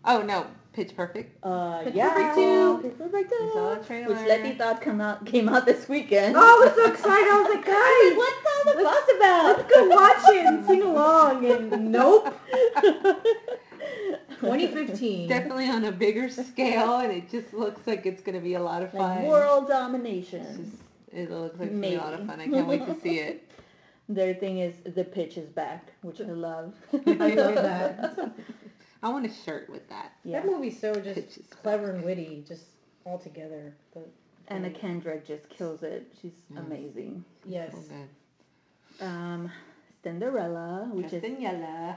Oh 0.04 0.22
no, 0.22 0.46
Pitch 0.78 0.94
Perfect. 0.94 1.44
Uh, 1.44 1.82
Pitch 1.82 1.94
yeah. 1.96 2.10
Perfect 2.14 2.34
2. 2.36 2.78
Pitch 2.82 2.98
Perfect 2.98 3.32
We 3.32 3.50
saw 3.50 3.74
2. 3.74 3.80
the 3.80 3.86
trailer. 3.86 4.08
Which 4.14 4.28
Letty 4.28 4.52
thought 4.52 4.80
come 4.80 5.00
out, 5.00 5.26
came 5.26 5.48
out 5.48 5.66
this 5.66 5.88
weekend. 5.88 6.36
Oh, 6.38 6.40
I 6.40 6.64
was 6.64 6.72
so 6.76 6.86
excited. 6.88 7.28
I 7.28 7.42
was 7.42 7.48
like, 7.52 7.64
Guys, 7.74 7.74
guys, 7.74 8.16
what's 8.16 8.46
all 8.46 8.64
the 8.64 8.84
fuss 8.84 9.08
about? 9.16 9.56
let's 9.58 9.74
go 9.74 9.88
watch 9.88 10.22
it 10.36 10.46
and 10.46 10.64
sing 10.64 10.82
along. 10.82 11.44
And 11.50 11.90
nope. 11.90 12.32
2015. 14.38 15.28
Definitely 15.28 15.68
on 15.68 15.84
a 15.84 15.90
bigger 15.90 16.28
scale, 16.30 16.98
and 16.98 17.10
it 17.10 17.28
just 17.28 17.52
looks 17.52 17.84
like 17.88 18.06
it's 18.06 18.22
gonna 18.22 18.38
be 18.38 18.54
a 18.54 18.62
lot 18.62 18.82
of 18.82 18.92
fun. 18.92 19.00
like 19.00 19.26
world 19.26 19.66
domination. 19.66 20.70
just- 20.70 20.82
it 21.12 21.28
looks 21.28 21.58
like 21.58 21.70
it's 21.70 21.74
gonna 21.74 21.88
be 21.88 21.94
a 21.96 21.98
lot 22.00 22.14
of 22.14 22.24
fun. 22.24 22.38
I 22.40 22.46
can't 22.46 22.68
wait 22.68 22.86
to 22.86 22.94
see 23.00 23.18
it. 23.18 23.50
Their 24.08 24.32
thing 24.34 24.58
is 24.58 24.74
the 24.94 25.02
pitch 25.02 25.36
is 25.38 25.48
back, 25.48 25.92
which 26.02 26.20
I 26.20 26.26
love. 26.26 26.72
I 26.92 27.34
love 27.34 27.54
that. 27.56 28.30
I 29.02 29.08
want 29.10 29.26
a 29.26 29.30
shirt 29.44 29.68
with 29.70 29.88
that. 29.90 30.12
Yeah. 30.24 30.40
That 30.40 30.46
movie's 30.50 30.78
so 30.80 30.94
just 30.94 31.14
Pitch 31.14 31.38
clever 31.62 31.90
and 31.92 32.04
witty, 32.04 32.44
just 32.46 32.64
all 33.04 33.18
together. 33.18 33.74
But 33.94 34.08
Anna 34.48 34.70
Kendrick 34.70 35.26
just 35.26 35.48
kills 35.50 35.82
it. 35.82 36.12
She's 36.20 36.32
Yes. 36.50 36.62
amazing. 36.66 37.24
yes. 37.44 37.72
So 37.72 37.78
good. 38.98 39.04
um, 39.06 39.52
Cinderella, 40.02 40.88
which 40.92 41.12
is 41.12 41.22
Castañeda. 41.22 41.96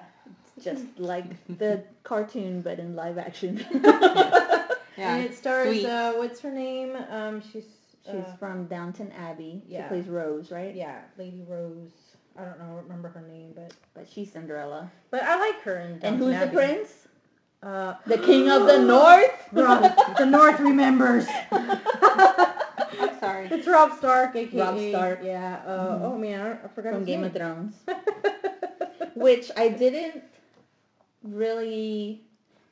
just 0.62 0.84
like 0.98 1.26
the 1.58 1.84
cartoon 2.04 2.62
but 2.62 2.80
in 2.80 2.96
live 2.96 3.18
action. 3.18 3.64
Yeah. 4.98 5.16
and 5.16 5.24
it 5.26 5.34
stars, 5.36 5.84
uh, 5.86 6.14
what's 6.18 6.42
her 6.42 6.52
name? 6.52 6.96
Um, 7.10 7.42
she's, 7.42 7.64
She's 8.06 8.14
uh, 8.14 8.36
from 8.38 8.66
Downton 8.66 9.10
Abbey. 9.14 9.64
She 9.68 9.82
plays 9.88 10.06
Rose, 10.08 10.52
right? 10.52 10.76
yeah, 10.76 11.00
Lady 11.18 11.44
Rose. 11.48 11.90
I 12.38 12.44
don't 12.46 12.60
know, 12.60 12.76
remember 12.82 13.10
her 13.10 13.22
name, 13.22 13.52
but 13.56 13.74
But 13.94 14.08
she's 14.08 14.32
Cinderella. 14.32 14.90
but 15.10 15.24
I 15.24 15.38
like 15.38 15.62
her. 15.62 15.80
In 15.80 16.00
And 16.02 16.18
who's 16.18 16.40
the 16.40 16.48
prince? 16.48 17.08
Uh, 17.62 17.94
The 18.08 18.18
king 18.18 18.50
of 18.50 18.66
the 18.66 18.80
north? 18.96 19.32
Robb, 19.52 19.94
the 20.18 20.26
North 20.26 20.60
remembers. 20.60 21.28
I'm 21.52 23.20
sorry. 23.20 23.48
It's 23.52 23.68
Robb 23.68 23.94
Stark, 23.94 24.36
aka 24.36 24.60
Robb 24.60 24.80
Stark. 24.80 25.20
Yeah. 25.24 25.62
Uh, 25.66 25.98
Mhm. 25.98 26.02
Oh 26.04 26.18
man, 26.18 26.42
I, 26.42 26.66
I 26.66 26.68
forgot 26.70 26.94
from 26.94 27.06
Game 27.06 27.22
name. 27.22 27.30
of 27.30 27.34
Thrones. 27.36 27.76
Which 29.14 29.52
I 29.56 29.68
didn't 29.70 30.24
really 31.24 32.22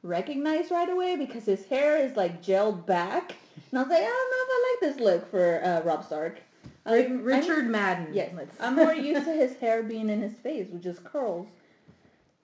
recognize 0.03 0.71
right 0.71 0.89
away 0.89 1.15
because 1.17 1.45
his 1.45 1.65
hair 1.65 1.97
is 1.97 2.15
like 2.15 2.41
gelled 2.41 2.85
back. 2.85 3.35
And 3.71 3.79
I 3.79 3.83
was 3.83 3.89
like, 3.89 4.01
I 4.01 4.05
don't 4.05 4.31
know 4.31 4.43
if 4.45 4.49
I 4.49 4.69
like 4.71 4.93
this 4.93 4.99
look 5.03 5.29
for 5.29 5.61
uh, 5.63 5.81
Robb 5.81 6.03
Stark. 6.03 6.41
Ri- 6.85 7.03
I'm- 7.03 7.23
Richard 7.23 7.67
Madden. 7.67 8.07
I'm, 8.07 8.13
yes, 8.13 8.33
I'm 8.59 8.75
more 8.75 8.93
used 8.93 9.25
to 9.25 9.33
his 9.33 9.55
hair 9.57 9.83
being 9.83 10.09
in 10.09 10.21
his 10.21 10.33
face, 10.33 10.69
which 10.69 10.85
is 10.85 10.99
curls. 10.99 11.47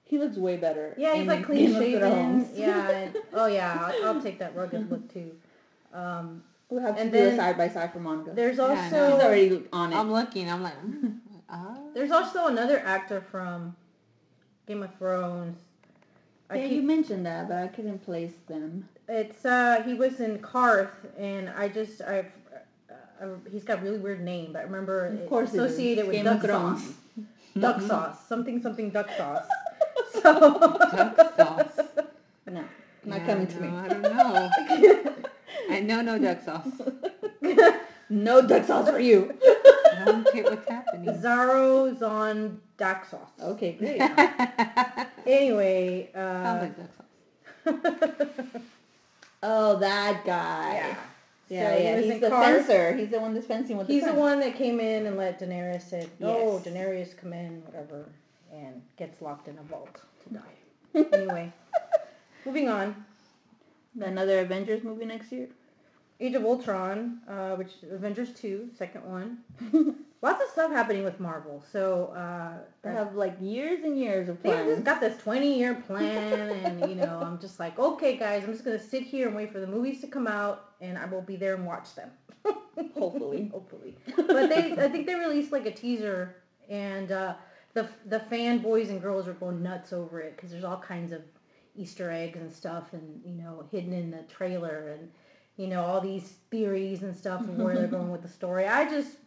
He 0.03 0.17
looks 0.19 0.37
way 0.37 0.57
better. 0.57 0.93
Yeah, 0.97 1.13
he's 1.13 1.21
in 1.21 1.27
like 1.27 1.45
clean 1.45 1.73
shaven. 1.73 2.47
Yeah. 2.55 2.89
and- 2.89 3.15
oh 3.33 3.47
yeah, 3.47 3.91
I'll, 4.03 4.05
I'll 4.15 4.21
take 4.21 4.39
that 4.39 4.55
rugged 4.55 4.89
look 4.91 5.11
too. 5.11 5.31
Um, 5.93 6.43
We'll 6.69 6.81
have 6.81 6.95
to 6.95 7.01
And 7.01 7.11
do 7.11 7.19
a 7.19 7.35
side 7.35 7.57
by 7.57 7.69
side 7.69 7.93
for 7.93 7.99
Monica. 7.99 8.31
there's 8.33 8.57
Yeah, 8.57 8.65
I 8.71 8.85
He's 8.85 8.93
already 8.93 9.63
on 9.71 9.93
it. 9.93 9.95
I'm 9.95 10.11
looking. 10.11 10.49
I'm 10.49 10.63
like, 10.63 10.81
mm, 10.83 11.19
ah. 11.49 11.77
there's 11.93 12.11
also 12.11 12.47
another 12.47 12.79
actor 12.79 13.21
from 13.21 13.75
Game 14.67 14.81
of 14.81 14.93
Thrones. 14.97 15.57
I 16.49 16.57
yeah, 16.57 16.65
you 16.65 16.81
mentioned 16.81 17.25
that, 17.25 17.47
but 17.47 17.57
I 17.57 17.67
couldn't 17.67 17.99
place 18.03 18.33
them. 18.47 18.87
it's 19.07 19.45
uh 19.45 19.83
he 19.85 19.93
was 19.93 20.19
in 20.19 20.39
Qarth, 20.39 20.93
and 21.17 21.49
I 21.49 21.67
just 21.69 22.01
I've. 22.01 22.31
Uh, 23.21 23.27
he's 23.51 23.63
got 23.63 23.79
a 23.79 23.81
really 23.81 23.97
weird 23.99 24.21
name, 24.21 24.51
but 24.53 24.59
I 24.59 24.63
remember 24.63 25.05
Of 25.07 25.13
it 25.21 25.29
course 25.29 25.53
it 25.53 25.57
is. 25.57 25.61
associated 25.71 26.05
with 26.07 26.15
Game 26.15 26.25
duck 26.25 26.41
sauce. 26.41 26.93
Duck 27.57 27.81
sauce, 27.81 28.27
something 28.27 28.61
something 28.61 28.89
duck 28.89 29.09
sauce. 29.17 29.45
So 30.21 30.31
duck 30.95 31.15
sauce. 31.37 31.79
No, 32.47 32.63
not 33.05 33.19
Yeah, 33.21 33.25
coming 33.25 33.47
to 33.47 33.55
no, 33.55 33.61
me. 33.61 33.77
I 33.77 33.87
don't 33.87 34.01
know. 34.01 34.49
I 35.69 35.79
know 35.81 36.01
no 36.01 36.17
duck 36.19 36.41
sauce. 36.41 36.67
No 38.09 38.41
duck 38.45 38.65
sauce 38.65 38.89
for 38.89 38.99
you. 38.99 39.33
I 39.43 40.03
don't 40.05 40.25
get 40.33 40.45
what's 40.45 40.67
happening. 40.67 41.13
Xaro 41.15 41.97
Xhoan 41.97 42.57
duck 42.77 43.05
sauce. 43.05 43.31
Okay, 43.41 43.73
great. 43.73 44.01
Anyway, 45.25 46.09
uh, 46.15 46.59
like 46.61 46.75
duck 46.77 46.91
sauce. 46.95 48.61
Oh, 49.43 49.77
that 49.79 50.23
guy. 50.25 50.73
yeah. 50.75 50.95
Yeah, 51.49 51.71
So 51.71 51.77
he 51.77 51.83
yeah. 51.83 51.95
was 51.95 52.05
He's 52.05 52.19
the 52.21 52.29
Qarth. 52.29 52.65
fencer. 52.65 52.93
He's 52.95 53.09
the 53.09 53.19
one 53.19 53.33
that's 53.33 53.45
fencing 53.45 53.77
with 53.77 53.87
He's 53.87 54.03
the 54.03 54.13
the 54.13 54.19
one 54.19 54.39
that 54.39 54.55
came 54.55 54.79
in 54.79 55.05
and 55.05 55.15
let 55.17 55.39
Daenerys 55.39 55.81
said, 55.83 56.09
"Oh, 56.21 56.53
Yes. 56.57 56.65
Daenerys, 56.65 57.17
come 57.17 57.33
in, 57.33 57.61
whatever," 57.65 58.05
and 58.51 58.81
gets 58.97 59.21
locked 59.21 59.47
in 59.47 59.57
a 59.59 59.63
vault 59.63 60.01
to 60.23 60.33
die. 60.33 61.07
anyway, 61.17 61.51
moving 62.45 62.69
on. 62.69 62.95
Another 63.99 64.39
Avengers 64.39 64.83
movie 64.83 65.05
next 65.05 65.31
year. 65.31 65.47
Age 66.19 66.33
of 66.35 66.45
Ultron, 66.45 67.19
uh, 67.27 67.55
which 67.55 67.71
Avengers 67.91 68.31
2, 68.33 68.69
second 68.77 69.03
one. 69.03 69.39
Lots 70.21 70.41
of 70.43 70.49
stuff 70.49 70.71
happening 70.71 71.03
with 71.03 71.19
Marvel. 71.19 71.61
So 71.71 72.07
uh, 72.15 72.53
They 72.81 72.91
have 72.91 73.15
like 73.15 73.35
years 73.41 73.83
and 73.83 73.99
years 73.99 74.29
of 74.29 74.41
plans. 74.41 74.69
just 74.71 74.83
got 74.85 75.01
this 75.01 75.21
20 75.21 75.57
year 75.59 75.75
plan 75.75 76.49
and 76.49 76.89
you 76.89 76.95
know 76.95 77.19
i'm 77.21 77.39
just 77.39 77.59
like 77.59 77.77
okay 77.89 78.15
guys 78.17 78.43
i'm 78.43 78.51
just 78.51 78.63
going 78.65 78.77
to 78.77 78.83
sit 78.83 79.03
here 79.03 79.27
and 79.27 79.35
wait 79.35 79.51
for 79.51 79.59
the 79.59 79.67
movies 79.67 80.01
to 80.01 80.07
come 80.07 80.25
out 80.25 80.71
and 80.81 80.97
i 80.97 81.05
will 81.05 81.21
be 81.21 81.35
there 81.35 81.53
and 81.55 81.65
watch 81.65 81.93
them 81.95 82.09
Hopefully. 82.97 83.49
hopefully 83.51 83.95
but 84.15 84.49
they 84.49 84.73
i 84.79 84.87
think 84.89 85.05
they 85.05 85.15
released 85.15 85.51
like 85.51 85.65
a 85.65 85.71
teaser 85.71 86.35
and 86.69 87.11
uh, 87.11 87.33
the 87.73 87.87
the 88.07 88.19
fanboys 88.31 88.89
and 88.89 89.01
girls 89.01 89.27
are 89.27 89.33
going 89.33 89.61
nuts 89.61 89.93
over 89.93 90.21
it 90.21 90.35
because 90.35 90.49
there's 90.49 90.63
all 90.63 90.77
kinds 90.79 91.11
of 91.11 91.21
easter 91.75 92.09
eggs 92.11 92.39
and 92.39 92.51
stuff 92.51 92.93
and 92.93 93.21
you 93.25 93.33
know 93.33 93.65
hidden 93.71 93.93
in 93.93 94.09
the 94.09 94.23
trailer 94.23 94.95
and 94.97 95.09
you 95.57 95.67
know 95.67 95.81
all 95.83 96.01
these 96.01 96.33
theories 96.51 97.03
and 97.03 97.15
stuff 97.15 97.41
of 97.41 97.57
where 97.57 97.75
they're 97.75 97.87
going 97.99 98.11
with 98.11 98.21
the 98.21 98.27
story 98.29 98.65
i 98.67 98.89
just 98.89 99.17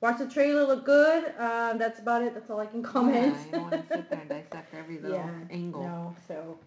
watched 0.00 0.18
the 0.20 0.28
trailer 0.28 0.64
look 0.64 0.84
good 0.84 1.24
um, 1.38 1.78
that's 1.78 1.98
about 2.00 2.22
it 2.22 2.34
that's 2.34 2.50
all 2.50 2.60
i 2.60 2.66
can 2.66 2.82
comment 2.82 3.34
Yeah, 3.34 3.44
I 3.46 3.50
don't 3.52 3.70
want 3.70 3.88
to 3.88 3.96
sit 3.96 4.10
there 4.10 4.20
and 4.20 4.28
dissect 4.36 4.74
every 4.74 4.98
little 4.98 5.16
Yeah, 5.16 5.30
angle. 5.50 5.82
No, 5.82 6.14
so 6.28 6.58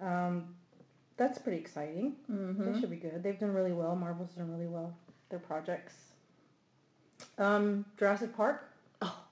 um, 0.00 0.54
that's 1.16 1.38
pretty 1.38 1.58
exciting. 1.58 2.14
Mm-hmm. 2.30 2.72
They 2.72 2.80
should 2.80 2.90
be 2.90 2.96
good. 2.96 3.20
They've 3.24 3.38
done 3.40 3.52
really 3.52 3.72
well. 3.72 3.96
Marvel's 3.96 4.30
done 4.30 4.48
really 4.52 4.68
well. 4.68 4.94
Their 5.30 5.40
projects. 5.40 5.94
Um, 7.38 7.84
Jurassic 7.98 8.36
Park. 8.36 8.64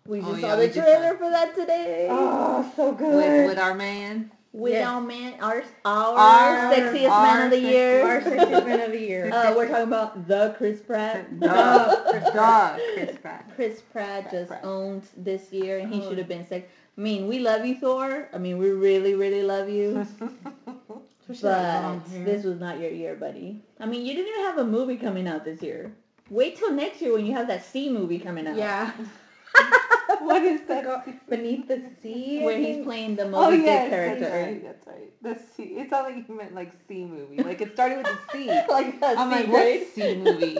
We 0.06 0.18
just 0.20 0.32
Oh, 0.32 0.38
saw 0.40 0.46
yeah, 0.48 0.56
the 0.56 0.68
trailer 0.72 1.16
for 1.16 1.30
that 1.30 1.54
today. 1.54 2.08
Oh, 2.10 2.72
so 2.76 2.90
With, 2.90 2.98
good. 2.98 3.46
with 3.46 3.58
our 3.58 3.74
man. 3.74 4.30
With 4.56 4.72
Yes. 4.72 4.88
our 4.88 5.00
man, 5.02 5.34
our, 5.42 5.62
our, 5.84 6.16
Our- 6.16 6.72
sexiest 6.74 7.10
our 7.10 7.26
man 7.26 7.44
of 7.44 7.50
the 7.50 7.56
sexy- 7.60 7.68
year. 7.74 8.02
Our 8.06 8.20
sexiest 8.22 8.64
man 8.66 8.80
of 8.80 8.92
the 8.92 9.00
year. 9.00 9.30
Uh, 9.34 9.52
we're 9.54 9.68
talking 9.68 9.82
about 9.94 10.26
the 10.26 10.54
Chris 10.56 10.80
Pratt. 10.80 11.28
Dog. 11.38 12.08
Chris 12.08 12.24
Chris 12.96 13.16
Pratt. 13.20 13.50
Chris 13.54 13.82
Pratt 13.92 14.30
just 14.30 14.48
Pratt. 14.48 14.64
owned 14.64 15.02
this 15.18 15.52
year, 15.52 15.78
and 15.80 15.92
he 15.92 16.00
Oh. 16.00 16.08
should 16.08 16.16
have 16.16 16.26
been 16.28 16.46
sex. 16.46 16.66
I 16.96 17.00
mean, 17.02 17.26
we 17.28 17.38
love 17.40 17.66
you, 17.66 17.74
Thor. 17.78 18.30
I 18.32 18.38
mean, 18.38 18.56
we 18.56 18.70
really, 18.70 19.14
really 19.14 19.42
love 19.42 19.68
you. 19.68 20.06
But 21.42 22.04
this 22.24 22.44
was 22.44 22.58
not 22.60 22.78
your 22.78 22.90
year, 22.90 23.16
buddy. 23.16 23.60
I 23.80 23.86
mean, 23.86 24.06
you 24.06 24.14
didn't 24.14 24.28
even 24.32 24.44
have 24.46 24.58
a 24.58 24.64
movie 24.64 24.96
coming 24.96 25.26
out 25.26 25.44
this 25.44 25.60
year. 25.60 25.92
Wait 26.30 26.56
till 26.56 26.72
next 26.72 27.02
year 27.02 27.12
when 27.12 27.26
you 27.26 27.32
have 27.32 27.48
that 27.48 27.64
C 27.64 27.90
movie 27.90 28.18
coming 28.20 28.46
out. 28.46 28.56
yeah. 28.56 28.92
what 30.22 30.42
is 30.42 30.60
that? 30.68 31.28
Beneath 31.28 31.68
the 31.68 31.82
Sea. 32.02 32.42
Where 32.44 32.58
he's 32.58 32.84
playing 32.84 33.16
the 33.16 33.24
Oh 33.24 33.28
Moby 33.28 33.58
Dick 33.58 33.66
yes, 33.66 33.90
character. 33.90 34.20
that's 34.28 34.32
right. 34.46 34.62
That's 34.64 34.86
right. 34.86 35.12
The 35.22 35.40
sea. 35.56 35.62
It 35.78 35.90
sounded 35.90 36.16
like 36.16 36.28
you 36.28 36.36
meant 36.36 36.54
like 36.54 36.72
C 36.88 37.04
movie. 37.04 37.42
Like 37.42 37.60
it 37.60 37.72
started 37.72 37.98
with 37.98 38.06
a 38.06 38.18
C. 38.32 38.48
like 38.68 38.96
a 39.02 39.06
I'm 39.18 39.30
C 39.30 39.36
like, 39.36 39.46
grade. 39.50 39.80
what 39.80 39.94
C 39.94 40.14
movie? 40.16 40.58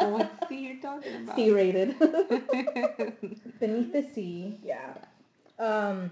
Know 0.00 0.08
what 0.08 0.30
C 0.48 0.56
you're 0.58 0.80
talking 0.82 1.14
about. 1.24 1.36
C 1.36 1.50
rated. 1.50 1.98
Beneath 3.60 3.92
the 3.92 4.04
Sea. 4.14 4.58
Yeah. 4.64 4.94
Um. 5.58 6.10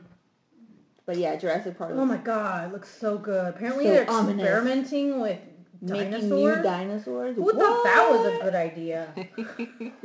but 1.07 1.17
yeah, 1.19 1.37
Jurassic 1.37 1.77
Park. 1.77 1.93
Oh 1.95 2.05
my 2.05 2.17
God, 2.17 2.69
it 2.69 2.73
looks 2.73 2.89
so 2.89 3.19
good. 3.19 3.55
Apparently 3.55 3.85
So 3.85 3.91
they're 3.91 4.11
ominous. 4.11 4.43
experimenting 4.45 5.21
with 5.21 5.39
Making 5.83 6.31
new 6.31 6.63
dinosaurs. 6.63 7.37
Who 7.37 7.53
thought 7.53 7.85
that 7.85 8.09
was 8.11 8.27
a 8.27 8.43
good 8.43 8.55
idea? 8.55 9.09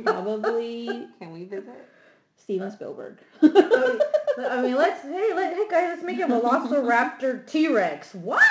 Probably 0.04 1.06
Can 1.18 1.32
we 1.32 1.44
visit? 1.44 1.86
Steven 2.40 2.70
Spielberg. 2.70 3.18
Oh, 3.42 4.00
I 4.38 4.62
mean, 4.62 4.76
let's 4.76 5.02
hey, 5.02 5.32
let, 5.34 5.54
hey 5.54 5.66
guys, 5.70 5.88
let's 5.90 6.02
make 6.02 6.18
a 6.18 6.22
Velociraptor 6.22 7.46
T-Rex. 7.46 8.14
What? 8.14 8.42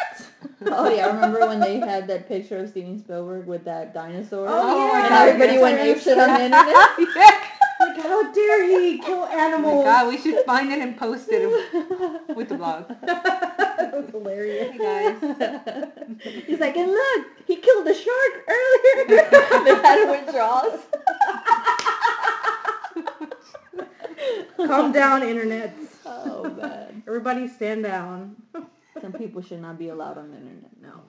oh 0.68 0.90
yeah, 0.90 1.08
I 1.08 1.14
remember 1.14 1.40
when 1.48 1.60
they 1.60 1.80
had 1.80 2.08
that 2.08 2.28
picture 2.28 2.58
of 2.58 2.70
Steven 2.70 3.00
Spielberg 3.00 3.48
with 3.48 3.64
that 3.66 3.94
dinosaur. 3.94 4.46
Oh, 4.50 4.88
yeah. 4.88 5.06
And 5.06 5.14
everybody 5.14 5.58
went 5.60 5.80
apeshit 5.80 6.18
on 6.18 6.34
the 6.34 6.46
internet. 6.46 7.16
yeah. 7.16 7.46
Like, 7.80 7.98
how 7.98 8.32
dare 8.34 8.64
he 8.68 9.00
kill 9.00 9.24
Oh 9.24 9.38
animals? 9.38 9.86
god, 9.86 10.08
we 10.10 10.18
should 10.18 10.44
find 10.46 10.72
it 10.72 10.80
and 10.80 10.98
post 10.98 11.30
it 11.32 11.48
with 12.36 12.50
the 12.50 12.56
blog. 12.56 12.90
that 13.04 13.92
was 13.94 14.10
hilarious. 14.12 14.72
Hey 14.74 14.78
guys. 14.78 15.88
He's 16.46 16.60
like, 16.60 16.76
and 16.76 16.92
look, 16.92 17.26
he 17.48 17.56
killed 17.56 17.88
a 17.88 17.94
shark 17.94 18.34
earlier. 18.48 19.06
they 19.64 19.76
had 19.76 20.00
it 20.00 20.10
with 20.26 20.36
Jaws. 20.36 20.80
Calm 24.68 24.92
down, 24.92 25.24
internet. 25.24 25.74
Oh 26.06 26.50
man. 26.50 27.04
Everybody 27.08 27.48
stand 27.48 27.84
down. 27.84 28.36
Some 29.02 29.14
people 29.14 29.42
should 29.42 29.62
not 29.62 29.78
be 29.80 29.90
allowed 29.90 30.18
on 30.18 30.32
the 30.32 30.38
internet. 30.38 30.72
No. 30.82 31.02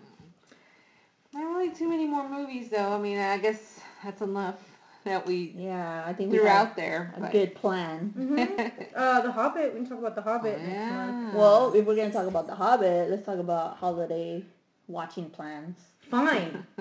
There 1.32 1.46
are 1.46 1.56
really 1.58 1.70
too 1.70 1.88
many 1.88 2.06
more 2.06 2.28
movies 2.28 2.70
though. 2.70 2.92
I 2.92 2.98
mean, 2.98 3.18
I 3.18 3.38
guess 3.38 3.80
that's 4.04 4.20
enough 4.22 4.56
that 5.04 5.26
we 5.26 5.54
Yeah, 5.56 6.04
I 6.06 6.12
think 6.12 6.30
we 6.30 6.38
threw 6.38 6.46
have 6.46 6.68
out 6.68 6.76
there. 6.76 7.12
a 7.16 7.20
but- 7.20 7.32
good 7.32 7.54
plan. 7.54 8.12
Mhm. 8.16 8.72
Uh, 8.94 9.20
The 9.22 9.32
Hobbit. 9.32 9.72
We 9.74 9.80
can 9.80 9.88
talk 9.88 9.98
about 9.98 10.14
The 10.14 10.22
Hobbit 10.22 10.58
Oh, 10.60 10.68
yeah. 10.68 11.34
Well, 11.34 11.72
if 11.74 11.86
we're 11.86 11.96
gonna 11.96 12.12
talk 12.12 12.26
about 12.26 12.46
The 12.46 12.54
Hobbit, 12.54 13.10
let's 13.10 13.24
talk 13.24 13.38
about 13.38 13.76
holiday 13.76 14.44
watching 14.88 15.30
plans. 15.30 15.78
Fine. 16.10 16.66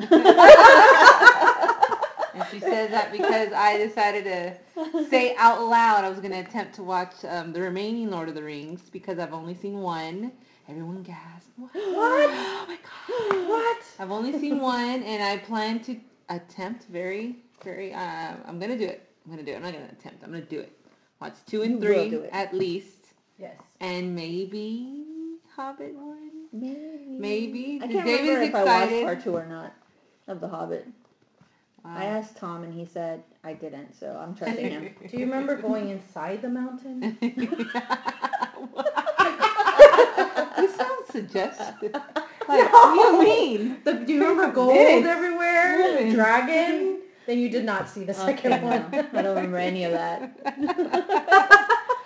And 2.39 2.47
she 2.49 2.59
says 2.59 2.89
that 2.91 3.11
because 3.11 3.51
I 3.51 3.77
decided 3.77 4.23
to 4.23 5.05
say 5.09 5.35
out 5.37 5.61
loud 5.67 6.05
I 6.05 6.09
was 6.09 6.19
going 6.19 6.31
to 6.31 6.39
attempt 6.39 6.73
to 6.75 6.83
watch 6.83 7.13
um, 7.27 7.51
the 7.51 7.59
remaining 7.61 8.09
Lord 8.09 8.29
of 8.29 8.35
the 8.35 8.43
Rings 8.43 8.89
because 8.89 9.19
I've 9.19 9.33
only 9.33 9.53
seen 9.53 9.79
one. 9.79 10.31
Everyone 10.69 11.03
gasped. 11.03 11.49
What? 11.57 11.71
Oh 11.75 12.65
my 12.67 12.77
god. 12.77 13.49
What? 13.49 13.83
I've 13.99 14.11
only 14.11 14.39
seen 14.39 14.59
one 14.59 15.03
and 15.03 15.21
I 15.23 15.37
plan 15.37 15.79
to 15.81 15.99
attempt 16.29 16.85
very, 16.85 17.37
very, 17.63 17.93
uh, 17.93 18.35
I'm 18.45 18.59
going 18.59 18.71
to 18.71 18.77
do 18.77 18.85
it. 18.85 19.05
I'm 19.25 19.31
going 19.33 19.43
to 19.43 19.51
do 19.51 19.53
it. 19.53 19.57
I'm 19.57 19.63
not 19.63 19.73
going 19.73 19.85
to 19.85 19.91
attempt. 19.91 20.23
I'm 20.23 20.31
going 20.31 20.43
to 20.43 20.49
do 20.49 20.59
it. 20.59 20.71
Watch 21.19 21.33
two 21.45 21.63
and 21.63 21.81
will 21.81 22.09
three 22.09 22.29
at 22.31 22.53
least, 22.53 23.13
Yes. 23.37 23.55
and 23.81 24.15
maybe 24.15 25.03
Hobbit 25.55 25.93
one. 25.93 26.29
Maybe. 26.53 27.17
Maybe. 27.19 27.79
I 27.83 27.87
can't 27.87 28.05
David's 28.05 28.27
remember 28.29 28.41
if 28.43 28.55
I 28.55 28.63
watched 28.63 29.03
part 29.03 29.23
two 29.23 29.35
or 29.35 29.45
not 29.45 29.73
of 30.27 30.39
The 30.39 30.47
Hobbit. 30.47 30.87
I 31.85 32.05
asked 32.05 32.37
Tom 32.37 32.63
and 32.63 32.73
he 32.73 32.85
said 32.85 33.23
I 33.43 33.53
didn't, 33.53 33.95
so 33.95 34.19
I'm 34.21 34.35
trusting 34.35 34.69
him. 34.69 34.89
Do 35.09 35.17
you 35.17 35.25
remember 35.25 35.55
going 35.55 35.89
inside 35.89 36.41
the 36.41 36.49
mountain? 36.49 37.17
you 37.21 37.69
sound 40.69 41.05
suggestive. 41.11 41.95
Like, 42.47 42.73
what 42.73 42.93
do 42.95 42.99
you 42.99 43.23
mean? 43.23 43.77
The, 43.83 43.93
do 43.93 44.11
you 44.11 44.21
remember 44.27 44.51
gold 44.51 45.05
everywhere? 45.05 46.11
Dragon? 46.11 46.97
Then 47.27 47.37
you 47.37 47.47
did 47.47 47.63
not 47.63 47.87
see 47.87 48.05
the 48.05 48.13
second 48.15 48.53
Okay, 48.53 48.63
one. 48.63 48.89
no, 48.91 49.19
I 49.19 49.21
don't 49.21 49.35
remember 49.35 49.57
any 49.57 49.83
of 49.83 49.91
that. 49.91 50.31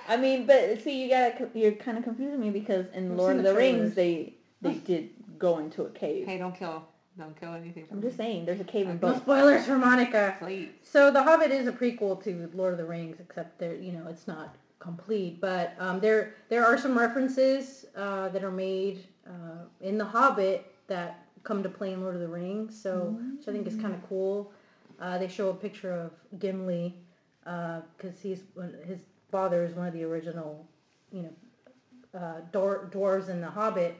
I 0.10 0.18
mean, 0.18 0.46
but 0.46 0.82
see, 0.82 1.02
you 1.02 1.10
gotta, 1.10 1.48
you're 1.54 1.72
kind 1.72 1.98
of 1.98 2.04
confusing 2.04 2.42
me 2.42 2.50
because 2.50 2.88
in 2.94 3.12
I've 3.12 3.18
Lord 3.18 3.38
of 3.38 3.44
the 3.44 3.52
the 3.52 3.56
Rings, 3.56 3.96
they 3.96 4.34
they 4.62 4.74
did 4.74 5.12
go 5.40 5.60
into 5.60 5.84
a 5.84 5.90
cave. 5.92 6.26
Hey, 6.26 6.38
don't 6.38 6.54
kill. 6.54 6.84
Don't 7.18 7.40
kill 7.40 7.54
anything. 7.54 7.86
I'm 7.92 8.02
just 8.02 8.18
saying, 8.18 8.46
there's 8.46 8.60
a 8.60 8.64
cave 8.64 8.88
in 8.90 9.00
No 9.02 9.10
both. 9.14 9.22
spoilers 9.22 9.66
for 9.66 9.78
Monica. 9.78 10.36
Please. 10.40 10.70
So 10.82 11.12
The 11.12 11.22
Hobbit 11.22 11.52
is 11.52 11.68
a 11.68 11.72
prequel 11.72 12.22
to 12.24 12.50
Lord 12.56 12.72
of 12.74 12.80
the 12.80 12.86
Rings, 12.86 13.18
except 13.20 13.60
there, 13.60 13.76
you 13.76 13.92
know, 13.92 14.08
it's 14.08 14.28
not 14.28 14.56
complete. 14.80 15.40
But 15.40 15.76
um, 15.80 16.00
there, 16.00 16.34
there 16.50 16.66
are 16.66 16.78
some 16.78 16.98
references 16.98 17.86
uh, 17.96 18.30
that 18.30 18.44
are 18.44 18.52
made 18.52 19.06
uh, 19.28 19.66
in 19.82 19.98
The 19.98 20.06
Hobbit 20.06 20.66
that 20.88 21.26
come 21.44 21.62
to 21.62 21.70
play 21.70 21.94
in 21.94 22.02
Lord 22.02 22.16
of 22.16 22.22
the 22.22 22.28
Rings. 22.28 22.80
So, 22.82 23.16
which 23.38 23.48
I 23.48 23.52
think 23.52 23.68
is 23.68 23.76
kind 23.76 23.94
of 23.94 24.02
cool. 24.10 24.52
Uh, 25.00 25.18
they 25.20 25.28
show 25.28 25.50
a 25.50 25.54
picture 25.54 25.92
of 25.94 26.12
Gimli 26.40 26.96
because 27.44 28.20
he's 28.22 28.40
his 28.86 29.00
father 29.30 29.64
is 29.64 29.74
one 29.76 29.88
of 29.88 29.94
the 29.94 30.04
original, 30.04 30.66
you 31.12 31.24
know, 31.24 32.20
uh, 32.20 32.42
dwar- 32.52 32.90
dwarves 32.92 33.30
in 33.30 33.42
The 33.42 33.50
Hobbit. 33.50 33.96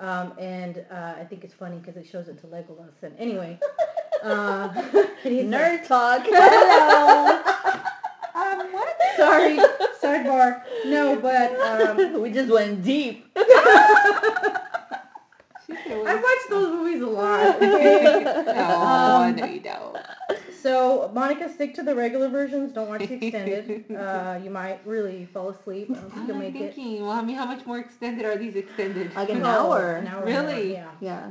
Um, 0.00 0.32
and 0.38 0.84
uh, 0.90 1.14
I 1.20 1.24
think 1.24 1.44
it's 1.44 1.52
funny 1.54 1.76
because 1.76 1.96
it 1.96 2.06
shows 2.10 2.26
it 2.28 2.40
to 2.40 2.46
Legolas. 2.46 2.94
And 3.02 3.14
anyway, 3.18 3.58
uh, 4.22 4.68
he's 5.22 5.44
like, 5.44 5.60
Nerd 5.60 5.86
talk. 5.86 6.22
Hello. 6.28 7.42
Um, 8.34 8.72
what? 8.72 8.96
Sorry, 9.16 9.58
sidebar. 10.02 10.62
No, 10.86 11.16
but 11.16 11.52
um, 11.60 12.20
we 12.22 12.30
just 12.32 12.50
went 12.50 12.82
deep. 12.82 13.26
I 15.92 16.14
watch 16.14 16.48
those 16.50 16.70
movies 16.72 17.02
a 17.02 17.06
lot. 17.06 17.56
Okay? 17.56 18.22
No, 18.24 18.82
Um, 18.82 19.36
no, 19.36 19.44
you 19.44 19.60
don't. 19.60 19.96
So 20.62 21.10
Monica, 21.14 21.48
stick 21.48 21.74
to 21.74 21.82
the 21.82 21.94
regular 21.94 22.28
versions. 22.28 22.72
Don't 22.72 22.88
watch 22.88 23.00
the 23.06 23.14
extended. 23.14 23.84
Uh, 24.00 24.38
you 24.42 24.50
might 24.50 24.80
really 24.86 25.26
fall 25.32 25.50
asleep. 25.50 25.88
I 25.90 25.94
don't 25.94 26.10
think 26.10 26.26
you'll 26.28 26.36
I'm 26.36 26.42
make 26.42 26.54
it. 26.54 26.74
thinking, 26.74 27.02
well, 27.02 27.12
I 27.12 27.22
mean, 27.22 27.36
how 27.36 27.46
much 27.46 27.66
more 27.66 27.78
extended 27.78 28.24
are 28.24 28.36
these 28.36 28.56
extended? 28.56 29.14
Like 29.14 29.30
an 29.30 29.44
hour. 29.56 29.96
An 29.96 30.06
hour. 30.06 30.24
Really? 30.24 30.72
Yeah. 30.72 30.90
Yeah. 31.00 31.30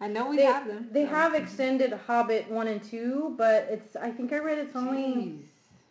I 0.00 0.08
know 0.08 0.28
we 0.28 0.36
They, 0.36 0.42
have 0.44 0.66
them. 0.66 0.88
they 0.92 1.04
so. 1.04 1.10
have 1.10 1.34
extended 1.34 1.92
Hobbit 2.06 2.50
one 2.50 2.68
and 2.68 2.82
two, 2.82 3.34
but 3.38 3.66
it's. 3.70 3.96
I 3.96 4.10
think 4.10 4.32
I 4.32 4.38
read 4.38 4.58
it's 4.58 4.76
only 4.76 5.02
Jeez. 5.02 5.38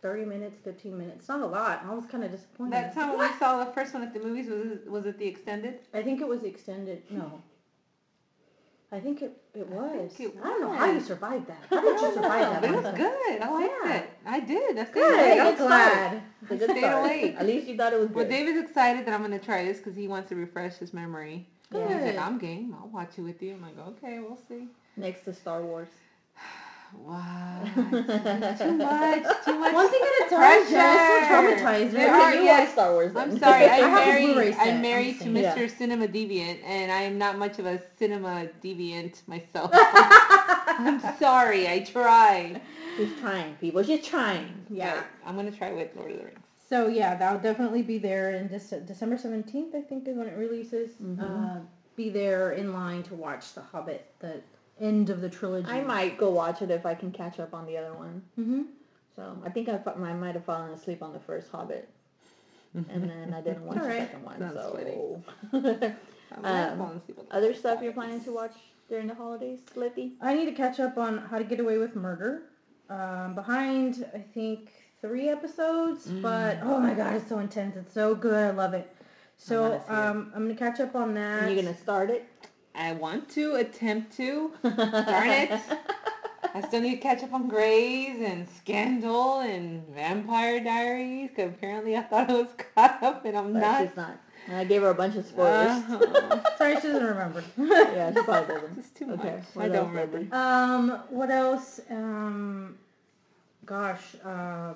thirty 0.02 0.26
minutes, 0.26 0.60
fifteen 0.64 0.98
minutes. 0.98 1.28
Not 1.28 1.42
a 1.42 1.46
lot. 1.46 1.84
I 1.90 1.94
was 1.94 2.06
kind 2.06 2.24
of 2.24 2.32
disappointed. 2.32 2.74
That 2.74 2.94
time 2.94 3.10
when 3.18 3.20
we 3.32 3.38
saw 3.40 3.64
the 3.64 3.72
first 3.72 3.94
one 3.94 4.04
at 4.04 4.14
the 4.14 4.20
movies, 4.20 4.48
was 4.48 4.80
was 4.88 5.06
it 5.08 5.18
the 5.18 5.26
extended? 5.28 5.80
I 5.94 6.04
think 6.04 6.22
it 6.22 6.28
was 6.28 6.44
extended. 6.44 7.02
No. 7.10 7.42
I 8.92 9.00
think 9.00 9.22
it, 9.22 9.36
it 9.54 9.68
was. 9.68 10.12
I, 10.20 10.24
it 10.24 10.44
don't 10.44 10.62
know 10.62 10.72
how 10.74 10.92
you 10.92 11.02
survived 11.02 11.48
that. 11.48 11.58
How 11.70 11.82
did 11.82 12.02
you 12.02 12.14
survive 12.22 12.62
that? 12.62 12.64
It 12.64 12.72
was 12.72 12.96
good. 12.96 13.42
I 13.42 13.50
liked 13.52 13.74
Yeah. 13.84 13.94
it. 13.98 14.10
I 14.26 14.40
did. 14.40 14.78
I 14.78 14.84
stayed 14.86 14.94
Good. 14.94 15.20
awake. 15.20 15.40
I'm 15.42 15.56
glad. 15.58 16.22
Good 16.48 16.62
Stayed 16.64 16.84
awake. 16.84 17.36
At 17.38 17.46
least 17.48 17.68
you 17.68 17.76
thought 17.78 17.94
it 17.94 18.00
was 18.00 18.10
Well, 18.10 18.26
good. 18.26 18.30
David's 18.32 18.60
excited 18.60 19.06
that 19.06 19.14
I'm 19.14 19.26
going 19.26 19.38
to 19.38 19.44
try 19.44 19.66
this 19.66 19.78
because 19.80 19.96
he 19.96 20.08
wants 20.08 20.30
to 20.30 20.36
refresh 20.36 20.76
his 20.76 20.94
memory. 20.94 21.46
Good. 21.72 21.88
He's 21.92 22.06
like, 22.06 22.20
I'm 22.20 22.38
game. 22.38 22.76
I'll 22.80 22.88
watch 22.90 23.18
it 23.18 23.22
with 23.22 23.42
you. 23.42 23.56
I'm 23.56 23.62
like, 23.64 23.78
okay, 23.80 24.20
we'll 24.20 24.38
see. 24.48 24.68
Next 24.98 25.26
to 25.26 25.34
Star 25.34 25.62
Wars. 25.62 25.90
Wow. 27.04 27.62
too 27.76 27.82
much. 27.92 29.24
Too 29.46 29.60
much. 29.60 29.74
One 29.74 29.90
thing 29.90 30.02
at 30.02 30.28
a 30.28 30.30
time, 30.30 30.66
Pressure. 30.68 31.64
traumatized. 31.64 31.92
There 31.92 32.14
are- 32.14 32.34
you 32.36 32.44
yes. 32.44 32.60
watch 32.68 32.74
Star 32.74 32.92
Wars 32.94 33.14
then. 33.14 33.32
I'm 33.32 33.40
sorry. 33.40 33.66
I 33.70 33.82
I'm 33.82 33.94
married. 33.94 34.54
I'm 34.60 34.70
I'm 34.76 34.82
married 34.82 35.20
to. 35.22 35.26
Mr. 35.26 35.58
Yeah. 35.58 35.68
Cinema 35.68 36.08
Deviant, 36.08 36.64
and 36.64 36.92
I 36.92 37.02
am 37.02 37.18
not 37.18 37.38
much 37.38 37.60
of 37.60 37.66
a 37.66 37.82
cinema 37.98 38.48
deviant 38.64 39.28
myself. 39.28 39.72
I'm 39.74 41.00
sorry. 41.20 41.68
I 41.68 41.80
try. 41.80 42.62
She's 42.98 43.10
trying, 43.20 43.56
people. 43.56 43.84
She's 43.84 44.06
trying. 44.06 44.66
Yeah. 44.70 44.96
But 44.96 45.30
I'm 45.30 45.36
gonna 45.36 45.52
try 45.52 45.72
with 45.74 45.96
Lord 45.96 46.12
of 46.12 46.18
the 46.18 46.24
Rings. 46.26 46.40
So 46.68 46.88
yeah, 46.88 47.16
that'll 47.16 47.40
definitely 47.42 47.82
be 47.84 47.98
there 47.98 48.32
in 48.32 48.50
Dece- 48.50 48.86
December 48.88 49.18
seventeenth. 49.18 49.76
I 49.76 49.82
think 49.82 50.08
is 50.08 50.18
when 50.18 50.28
it 50.28 50.38
releases. 50.38 50.92
Mhm. 51.02 51.20
Uh, 51.22 51.60
be 51.96 52.10
there 52.10 52.52
in 52.54 52.74
line 52.74 53.04
to 53.04 53.16
watch 53.16 53.54
The 53.54 53.62
Hobbit, 53.62 54.06
the 54.20 54.42
end 54.80 55.10
of 55.10 55.22
the 55.22 55.30
trilogy. 55.30 55.68
I 55.70 55.82
might 55.84 56.18
go 56.18 56.30
watch 56.32 56.62
it 56.62 56.70
if 56.72 56.86
I 56.86 56.96
can 56.96 57.12
catch 57.12 57.40
up 57.40 57.54
on 57.54 57.66
the 57.66 57.78
other 57.78 57.94
one. 57.94 58.22
Mm-hmm. 58.40 58.62
So 59.16 59.38
I 59.46 59.50
think 59.50 59.70
I, 59.70 59.80
I 59.86 60.14
might 60.14 60.36
have 60.36 60.44
fallen 60.46 60.72
asleep 60.72 61.02
on 61.02 61.14
the 61.14 61.20
first 61.20 61.50
Hobbit, 61.50 61.88
and 62.74 63.10
then 63.10 63.34
I 63.34 63.42
didn't 63.42 63.66
watch 63.66 63.78
the 63.78 63.84
Alright. 63.84 64.00
second 64.00 64.24
one. 64.24 64.40
Sounds 64.40 64.56
so 64.56 65.22
I 66.44 66.68
Um, 66.72 66.78
fall 66.78 66.92
asleep 66.92 67.20
on 67.20 67.26
the 67.30 67.36
other 67.36 67.54
stuff 67.54 67.82
you're 67.82 67.94
planning 67.94 68.22
to 68.26 68.34
watch 68.34 68.54
during 68.90 69.08
the 69.08 69.16
holidays, 69.16 69.60
Lippy? 69.76 70.14
I 70.22 70.34
need 70.34 70.46
to 70.46 70.52
catch 70.52 70.80
up 70.82 70.98
on 70.98 71.18
How 71.20 71.38
to 71.38 71.44
Get 71.46 71.60
Away 71.62 71.78
with 71.78 71.96
Murder. 71.96 72.44
Um, 72.90 73.34
behind, 73.36 74.06
I 74.14 74.20
think, 74.20 74.72
three 75.02 75.30
episodes, 75.30 76.08
but 76.08 76.60
oh 76.62 76.80
my 76.80 76.94
god, 76.94 77.16
it's 77.16 77.30
so 77.30 77.40
intense. 77.40 77.76
It's 77.78 77.94
so 77.94 78.14
good. 78.14 78.34
I 78.48 78.52
love 78.52 78.74
it. 78.74 78.94
So 79.38 79.62
wanna 79.62 79.80
see 79.80 79.86
it. 79.94 79.96
um, 79.98 80.32
I'm 80.36 80.44
gonna 80.44 80.56
catch 80.56 80.80
up 80.82 80.96
on 80.96 81.14
that. 81.16 81.44
And 81.44 81.54
you're 81.56 81.64
gonna 81.64 81.78
start 81.78 82.10
it? 82.10 82.28
I 82.78 82.94
want 82.94 83.30
to 83.32 83.56
attempt 83.56 84.16
to. 84.18 84.52
Darn 84.64 85.30
it. 85.30 85.52
I 86.54 86.62
still 86.68 86.82
need 86.82 86.96
to 86.96 87.02
catch 87.02 87.22
up 87.24 87.34
on 87.34 87.48
Grey's 87.50 88.22
and 88.22 88.48
Scandal 88.50 89.40
and 89.42 89.86
Vampire 89.90 90.64
Diaries 90.64 91.30
because 91.30 91.52
apparently 91.54 91.98
I 91.98 92.02
thought 92.02 92.30
I 92.30 92.34
was 92.34 92.48
caught 92.76 93.04
up 93.04 93.26
and 93.26 93.38
I'm 93.38 93.54
But 93.54 93.60
not. 93.60 93.82
she's 93.88 93.98
not. 93.98 94.18
And 94.48 94.58
I 94.58 94.64
gave 94.64 94.82
her 94.84 94.90
a 94.92 94.96
bunch 94.96 95.16
of 95.16 95.26
spoilers. 95.26 95.70
Uh-huh. 95.72 96.40
Sorry, 96.58 96.76
she 96.76 96.88
doesn't 96.88 97.04
remember. 97.04 97.44
yeah, 97.58 98.14
she 98.14 98.22
probably 98.22 98.56
doesn't. 98.56 98.78
It's 98.78 98.90
too 98.92 99.12
Okay, 99.12 99.32
much. 99.38 99.44
what 99.54 99.66
I 99.66 99.70
don't 99.70 99.90
remember. 99.90 100.36
Um, 100.36 101.00
what 101.10 101.30
else? 101.32 101.82
Um, 101.90 102.78
gosh, 103.66 104.16
uh, 104.24 104.74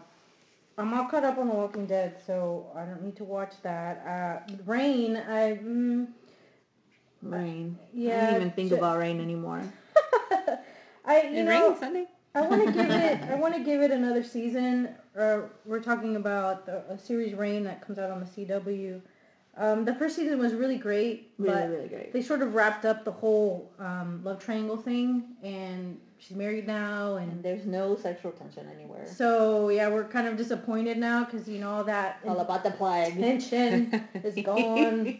I'm 0.77 0.93
all 0.93 1.05
caught 1.05 1.23
up 1.23 1.37
on 1.37 1.47
The 1.49 1.53
Walking 1.53 1.85
Dead, 1.85 2.15
so 2.25 2.65
I 2.75 2.83
don't 2.85 3.03
need 3.03 3.15
to 3.17 3.23
watch 3.23 3.53
that. 3.63 4.03
Uh, 4.49 4.53
Reign, 4.65 5.15
I, 5.17 5.57
mm, 5.63 6.07
Reign. 7.21 7.77
Yeah, 7.93 8.11
I 8.11 8.13
yeah. 8.15 8.25
don't 8.27 8.35
even 8.37 8.51
think 8.51 8.69
ju- 8.69 8.75
about 8.77 8.97
rain 8.99 9.19
anymore. 9.21 9.61
I, 11.05 11.21
you 11.23 11.39
It 11.39 11.43
know, 11.43 11.67
rained 11.67 11.77
Sunday. 11.79 12.05
I 12.35 12.41
want 12.41 12.65
to 12.65 12.71
give 12.73 12.89
it, 12.91 13.21
I 13.23 13.35
want 13.35 13.53
to 13.55 13.63
give 13.63 13.81
it 13.81 13.91
another 13.91 14.23
season. 14.23 14.89
Uh, 15.17 15.41
we're 15.65 15.81
talking 15.81 16.15
about 16.15 16.65
the, 16.65 16.83
a 16.89 16.97
series 16.97 17.33
Reign 17.33 17.63
that 17.65 17.85
comes 17.85 17.97
out 17.99 18.11
on 18.11 18.19
the 18.19 18.25
CW. 18.25 19.01
Um, 19.57 19.83
the 19.83 19.95
first 19.95 20.15
season 20.15 20.39
was 20.39 20.53
really 20.53 20.77
great, 20.77 21.31
Really, 21.37 21.53
but 21.53 21.69
really 21.69 21.87
great. 21.89 22.13
they 22.13 22.21
sort 22.21 22.41
of 22.41 22.53
wrapped 22.53 22.85
up 22.85 23.03
the 23.03 23.11
whole 23.11 23.69
um, 23.79 24.21
love 24.23 24.39
triangle 24.39 24.77
thing, 24.77 25.23
and 25.43 25.99
she's 26.17 26.37
married 26.37 26.65
now, 26.65 27.15
and 27.17 27.29
And 27.31 27.43
there's 27.43 27.65
no 27.65 27.97
sexual 27.97 28.31
tension 28.31 28.69
anywhere. 28.73 29.05
So 29.07 29.67
yeah, 29.69 29.89
we're 29.89 30.05
kind 30.05 30.27
of 30.27 30.37
disappointed 30.37 30.97
now 30.97 31.25
because 31.25 31.49
you 31.49 31.59
know 31.59 31.71
all 31.71 31.83
that 31.85 32.19
All 32.25 32.39
about 32.39 32.63
the 32.63 32.71
plague. 32.71 33.15
tension 33.19 34.07
is 34.23 34.35
gone. 34.45 35.17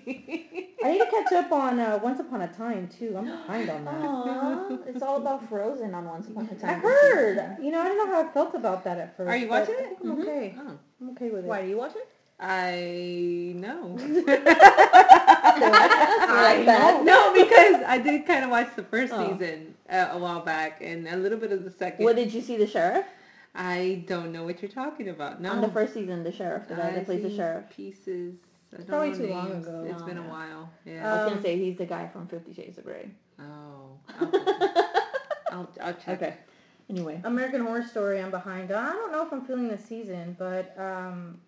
I 0.84 0.91
need 0.91 0.99
to 0.99 1.05
catch 1.07 1.32
up 1.34 1.51
on 1.51 1.80
uh, 1.80 1.99
Once 2.01 2.19
Upon 2.19 2.41
a 2.41 2.47
Time 2.47 2.88
too. 2.88 3.15
I'm 3.17 3.25
behind 3.25 3.69
on 3.69 3.86
that. 3.86 3.93
Aw, 4.03 4.77
it's 4.88 5.01
all 5.01 5.17
about 5.17 5.47
Frozen 5.49 5.93
on 5.93 6.05
Once 6.05 6.27
Upon 6.27 6.45
a 6.51 6.55
Time. 6.55 6.69
I 6.69 6.82
this 6.82 7.01
heard. 7.13 7.57
You 7.61 7.71
know, 7.71 7.82
I 7.82 7.84
don't 7.86 7.97
know 7.97 8.07
how 8.13 8.21
I 8.27 8.32
felt 8.32 8.55
about 8.55 8.84
that 8.86 8.97
at 8.97 9.15
first. 9.17 9.30
Are 9.30 9.36
you 9.36 9.47
but 9.47 9.61
watching 9.61 9.75
I 9.75 9.80
it? 9.80 9.88
think 9.89 9.99
I'm 10.03 10.21
okay. 10.21 10.55
Oh, 10.57 10.77
I'm 11.01 11.09
okay 11.11 11.30
with 11.30 11.45
it. 11.45 11.47
Why 11.47 11.61
do 11.63 11.67
you 11.69 11.77
watch 11.77 11.95
it? 11.95 12.07
I 12.41 13.51
know. 13.55 13.97
I 15.51 16.63
that. 16.65 17.03
no, 17.03 17.34
because 17.34 17.84
I 17.86 17.97
did 17.97 18.25
kind 18.25 18.45
of 18.45 18.49
watch 18.49 18.69
the 18.75 18.84
first 18.84 19.11
Oh. 19.13 19.32
season 19.38 19.73
uh, 19.89 20.09
a 20.11 20.17
while 20.17 20.39
back 20.41 20.80
and 20.82 21.07
a 21.07 21.17
little 21.17 21.38
bit 21.38 21.51
of 21.51 21.63
the 21.63 21.71
second. 21.71 22.05
What 22.05 22.15
did 22.15 22.34
you 22.34 22.41
see 22.41 22.55
the 22.57 22.67
sheriff? 22.67 23.05
I 23.55 24.03
don't 24.07 24.32
know 24.32 24.43
what 24.45 24.61
you're 24.61 24.71
talking 24.71 25.09
about. 25.09 25.41
No. 25.41 25.51
On 25.51 25.59
the 25.61 25.67
first 25.69 25.93
season, 25.93 26.23
the 26.23 26.32
sheriff, 26.32 26.67
the 26.67 26.75
guy 26.75 26.89
I 26.89 26.91
that 26.91 27.05
plays 27.05 27.23
the 27.23 27.36
sheriff. 27.36 27.65
Pieces. 27.75 28.36
I 28.78 28.82
Probably 28.84 29.09
know 29.11 29.15
too 29.17 29.28
long 29.28 29.49
names. 29.49 29.67
ago. 29.67 29.86
It's 29.89 29.99
No, 29.99 30.05
been 30.05 30.17
a 30.17 30.22
while. 30.24 30.70
yeah. 30.86 31.03
while. 31.03 31.11
I 31.13 31.17
was 31.17 31.28
Um, 31.28 31.30
gonna 31.34 31.41
say 31.41 31.57
he's 31.57 31.78
the 31.78 31.86
guy 31.86 32.07
from 32.07 32.28
Fifty 32.28 32.53
Shades 32.53 32.78
of 32.78 32.86
Grey. 32.86 33.09
oh. 33.39 33.97
I'll, 34.20 34.32
check. 34.32 34.86
I'll, 35.51 35.70
I'll 35.82 35.93
check. 35.93 36.22
Okay. 36.22 36.34
Anyway, 36.89 37.22
American 37.24 37.61
Horror 37.61 37.84
Story. 37.84 38.20
I'm 38.22 38.32
behind. 38.32 38.72
I 38.72 38.91
don't 38.93 39.11
know 39.11 39.26
if 39.26 39.32
I'm 39.32 39.45
feeling 39.45 39.67
this 39.67 39.84
season, 39.86 40.36
but 40.39 40.74
um, 40.80 41.39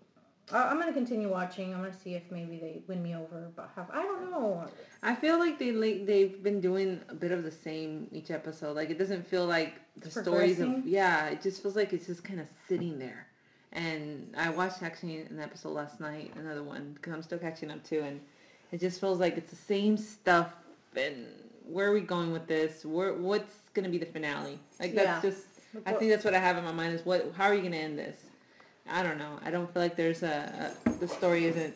I- 0.52 0.66
I'm 0.66 0.80
gonna 0.80 0.94
continue 0.94 1.30
watching. 1.30 1.74
I'm 1.74 1.82
gonna 1.82 1.94
see 1.94 2.14
if 2.16 2.24
maybe 2.32 2.58
they 2.60 2.84
win 2.88 3.02
me 3.02 3.16
over. 3.16 3.50
But 3.56 3.72
have 3.76 3.90
I 3.92 4.04
don't 4.04 4.30
know. 4.30 4.66
I 5.04 5.16
feel 5.16 5.40
like 5.40 5.58
they 5.58 5.72
like 5.72 6.06
they've 6.06 6.42
been 6.44 6.62
doing 6.62 7.02
a 7.10 7.16
bit 7.16 7.32
of 7.32 7.44
the 7.44 7.52
same 7.52 8.08
each 8.12 8.30
episode. 8.32 8.76
Like 8.76 8.90
it 8.92 9.00
doesn't 9.00 9.28
feel 9.28 9.46
like 9.48 9.74
the 9.98 10.12
stories 10.12 10.60
of 10.60 10.86
yeah. 10.86 11.28
It 11.30 11.42
just 11.42 11.62
feels 11.62 11.76
like 11.76 11.92
it's 11.94 12.06
just 12.06 12.24
kind 12.24 12.40
of 12.40 12.46
sitting 12.68 13.00
there, 13.00 13.26
And 13.74 14.34
I 14.38 14.50
watched 14.50 14.84
actually 14.84 15.18
an 15.20 15.40
episode 15.40 15.70
last 15.72 16.00
night, 16.00 16.32
another 16.36 16.64
one, 16.64 16.92
because 16.94 17.14
I'm 17.14 17.24
still 17.24 17.40
catching 17.40 17.72
up 17.72 17.84
too, 17.84 18.02
and 18.02 18.20
it 18.72 18.80
just 18.80 19.00
feels 19.00 19.20
like 19.20 19.38
it's 19.38 19.50
the 19.50 19.56
same 19.56 19.98
stuff. 19.98 20.48
And 20.96 21.28
where 21.66 21.88
are 21.88 21.94
we 21.94 22.02
going 22.02 22.32
with 22.32 22.48
this? 22.48 22.84
Where 22.86 23.14
what's 23.14 23.70
gonna 23.74 23.90
be 23.90 23.98
the 23.98 24.06
finale? 24.06 24.60
Like 24.80 24.94
that's 24.94 25.24
Yeah. 25.24 25.30
just. 25.32 25.48
I 25.86 25.94
think 25.94 26.12
that's 26.12 26.26
what 26.26 26.34
I 26.34 26.40
have 26.40 26.58
in 26.58 26.64
my 26.66 26.74
mind 26.74 26.94
is 26.94 27.06
what. 27.06 27.32
How 27.34 27.46
are 27.46 27.54
you 27.54 27.62
gonna 27.62 27.78
end 27.78 27.98
this? 27.98 28.18
I 28.90 29.04
don't 29.04 29.18
know. 29.18 29.40
I 29.42 29.52
don't 29.52 29.72
feel 29.72 29.82
like 29.82 29.96
there's 29.96 30.22
a, 30.24 30.74
a 30.86 30.90
the 31.00 31.08
story 31.08 31.46
isn't 31.46 31.74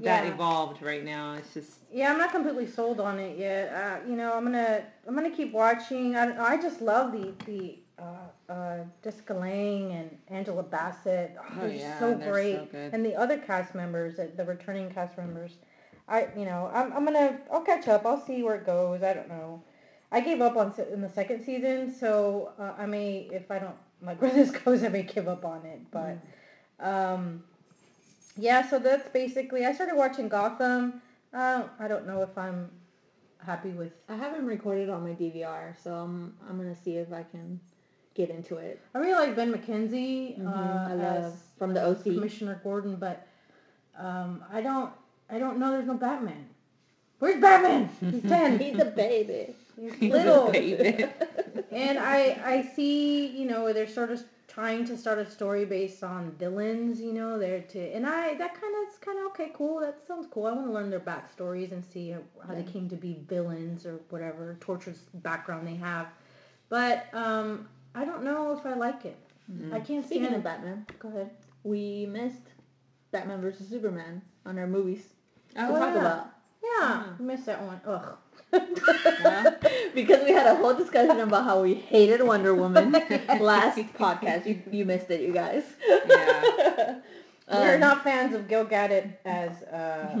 that 0.00 0.24
Yeah. 0.24 0.32
evolved 0.32 0.80
right 0.82 1.04
now. 1.04 1.34
It's 1.34 1.52
just 1.52 1.72
Yeah, 1.92 2.10
I'm 2.10 2.18
not 2.18 2.30
completely 2.30 2.66
sold 2.66 3.00
on 3.00 3.18
it 3.18 3.36
yet. 3.36 3.72
Uh, 3.72 3.98
you 4.08 4.16
know, 4.16 4.32
I'm 4.32 4.44
gonna 4.44 4.84
I'm 5.06 5.14
gonna 5.14 5.30
keep 5.30 5.52
watching. 5.52 6.16
I, 6.16 6.52
I 6.52 6.56
just 6.56 6.80
love 6.80 7.12
the 7.12 7.34
the 7.44 7.78
uh, 8.00 8.52
uh, 8.52 8.78
Jessica 9.04 9.34
Lange 9.34 9.92
and 9.92 10.18
Angela 10.28 10.62
Bassett. 10.62 11.36
Oh, 11.38 11.44
Oh, 11.56 11.60
they're 11.60 11.70
yeah, 11.76 11.98
so 11.98 12.14
they're 12.14 12.32
great, 12.32 12.56
so 12.56 12.64
good. 12.72 12.94
and 12.94 13.04
the 13.04 13.14
other 13.16 13.38
cast 13.38 13.74
members, 13.74 14.16
the 14.16 14.26
the 14.36 14.44
returning 14.44 14.90
cast 14.90 15.16
members. 15.18 15.52
I 16.08 16.28
you 16.36 16.44
know 16.44 16.70
I'm 16.72 16.92
I'm 16.92 17.04
gonna 17.04 17.38
I'll 17.52 17.60
catch 17.62 17.86
up. 17.88 18.04
I'll 18.06 18.20
see 18.24 18.42
where 18.42 18.56
it 18.56 18.66
goes. 18.66 19.02
I 19.02 19.12
don't 19.12 19.28
know. 19.28 19.62
I 20.12 20.20
gave 20.20 20.40
up 20.40 20.56
on 20.56 20.74
se- 20.74 20.88
in 20.92 21.00
the 21.02 21.08
second 21.08 21.44
season, 21.44 21.94
so 21.94 22.52
uh, 22.58 22.72
I 22.76 22.86
may 22.86 23.28
if 23.32 23.50
I 23.50 23.58
don't 23.60 23.76
like 24.02 24.20
where 24.20 24.32
this 24.32 24.50
goes, 24.50 24.82
I 24.82 24.88
may 24.88 25.02
give 25.04 25.28
up 25.28 25.44
on 25.44 25.64
it. 25.66 25.80
But 25.92 26.18
um, 26.80 27.44
yeah, 28.36 28.68
so 28.68 28.78
that's 28.78 29.08
basically. 29.10 29.66
I 29.66 29.72
started 29.72 29.96
watching 29.96 30.28
Gotham. 30.28 31.00
Uh, 31.32 31.64
I 31.78 31.86
don't 31.86 32.06
know 32.06 32.22
if 32.22 32.36
I'm 32.36 32.70
happy 33.44 33.70
with. 33.70 33.92
I 34.08 34.16
haven't 34.16 34.46
recorded 34.46 34.88
on 34.90 35.02
my 35.04 35.10
DVR, 35.14 35.74
so 35.82 35.94
I'm 35.94 36.34
I'm 36.48 36.56
gonna 36.56 36.74
see 36.74 36.96
if 36.96 37.12
I 37.12 37.22
can 37.22 37.60
get 38.14 38.30
into 38.30 38.56
it. 38.56 38.80
I 38.94 38.98
really 38.98 39.12
like 39.26 39.36
Ben 39.36 39.52
McKenzie 39.52 40.38
Mhm, 40.38 40.46
uh, 40.46 40.90
I 40.90 40.94
love 40.94 41.24
as 41.24 41.32
from 41.58 41.74
the 41.74 41.82
OC. 41.84 42.02
Commissioner 42.04 42.60
Gordon, 42.62 42.96
but 42.96 43.26
um, 43.98 44.44
I 44.52 44.60
don't. 44.60 44.90
I 45.28 45.38
don't 45.38 45.58
know. 45.58 45.70
There's 45.70 45.86
no 45.86 45.94
Batman. 45.94 46.48
Where's 47.18 47.40
Batman? 47.40 47.88
He's 48.00 48.22
ten. 48.28 48.58
He's 48.58 48.78
a 48.78 48.86
baby. 48.86 49.54
He's 49.78 49.94
He's 49.94 50.12
little. 50.12 50.50
baby. 50.50 51.06
and 51.72 51.98
I 51.98 52.40
I 52.44 52.62
see 52.62 53.26
you 53.28 53.46
know 53.46 53.72
they're 53.72 53.86
sort 53.86 54.10
of 54.10 54.22
trying 54.48 54.84
to 54.84 54.96
start 54.96 55.18
a 55.18 55.30
story 55.30 55.64
based 55.64 56.02
on 56.02 56.32
villains. 56.32 57.00
You 57.00 57.12
know 57.12 57.38
they're 57.38 57.60
to 57.60 57.92
and 57.92 58.06
I 58.06 58.34
that 58.34 58.60
kind 58.60 58.74
of 58.82 58.92
is 58.92 58.98
kind 58.98 59.18
of 59.18 59.26
okay 59.26 59.52
cool. 59.54 59.80
That 59.80 59.98
sounds 60.06 60.26
cool. 60.30 60.46
I 60.46 60.52
want 60.52 60.66
to 60.66 60.72
learn 60.72 60.90
their 60.90 61.00
backstories 61.00 61.70
and 61.72 61.84
see 61.84 62.10
how, 62.10 62.20
how 62.46 62.54
they 62.54 62.64
came 62.64 62.88
to 62.88 62.96
be 62.96 63.18
villains 63.28 63.86
or 63.86 64.00
whatever 64.10 64.56
torturous 64.60 64.98
background 65.14 65.66
they 65.68 65.76
have. 65.76 66.08
But 66.68 67.06
um, 67.12 67.68
I 67.94 68.04
don't 68.04 68.22
know 68.22 68.52
if 68.56 68.64
I 68.66 68.74
like 68.74 69.04
it. 69.04 69.16
Mm. 69.50 69.72
I 69.72 69.80
can't 69.80 70.04
Speaking 70.04 70.24
stand 70.24 70.36
of 70.36 70.44
Batman, 70.44 70.86
go 70.98 71.08
ahead. 71.08 71.30
We 71.64 72.06
missed 72.06 72.42
Batman 73.10 73.40
versus 73.40 73.68
Superman 73.68 74.22
on 74.46 74.58
our 74.58 74.66
movies 74.66 75.02
to 75.54 75.66
Oh, 75.68 75.78
talk 75.78 75.94
yeah. 75.94 76.00
about. 76.00 76.26
Yeah, 76.62 77.02
Hmm. 77.02 77.22
I 77.22 77.26
missed 77.26 77.46
that 77.46 77.62
one. 77.62 77.80
Ugh. 77.86 78.16
Well. 78.52 79.56
because 79.94 80.24
we 80.24 80.30
had 80.32 80.46
a 80.46 80.54
whole 80.56 80.74
discussion 80.74 81.20
about 81.20 81.44
how 81.44 81.62
we 81.62 81.74
hated 81.74 82.22
Wonder 82.22 82.54
Woman 82.54 82.92
last 83.40 83.78
podcast. 83.98 84.46
You, 84.46 84.60
you 84.70 84.84
missed 84.84 85.10
it, 85.10 85.20
you 85.22 85.32
guys. 85.32 85.64
Yeah. 85.88 86.98
We're 87.52 87.74
Um, 87.74 87.80
not 87.80 88.04
fans 88.04 88.34
of 88.34 88.46
Gal 88.46 88.64
Gadot 88.64 89.12
as 89.24 89.62
uh, 89.64 90.16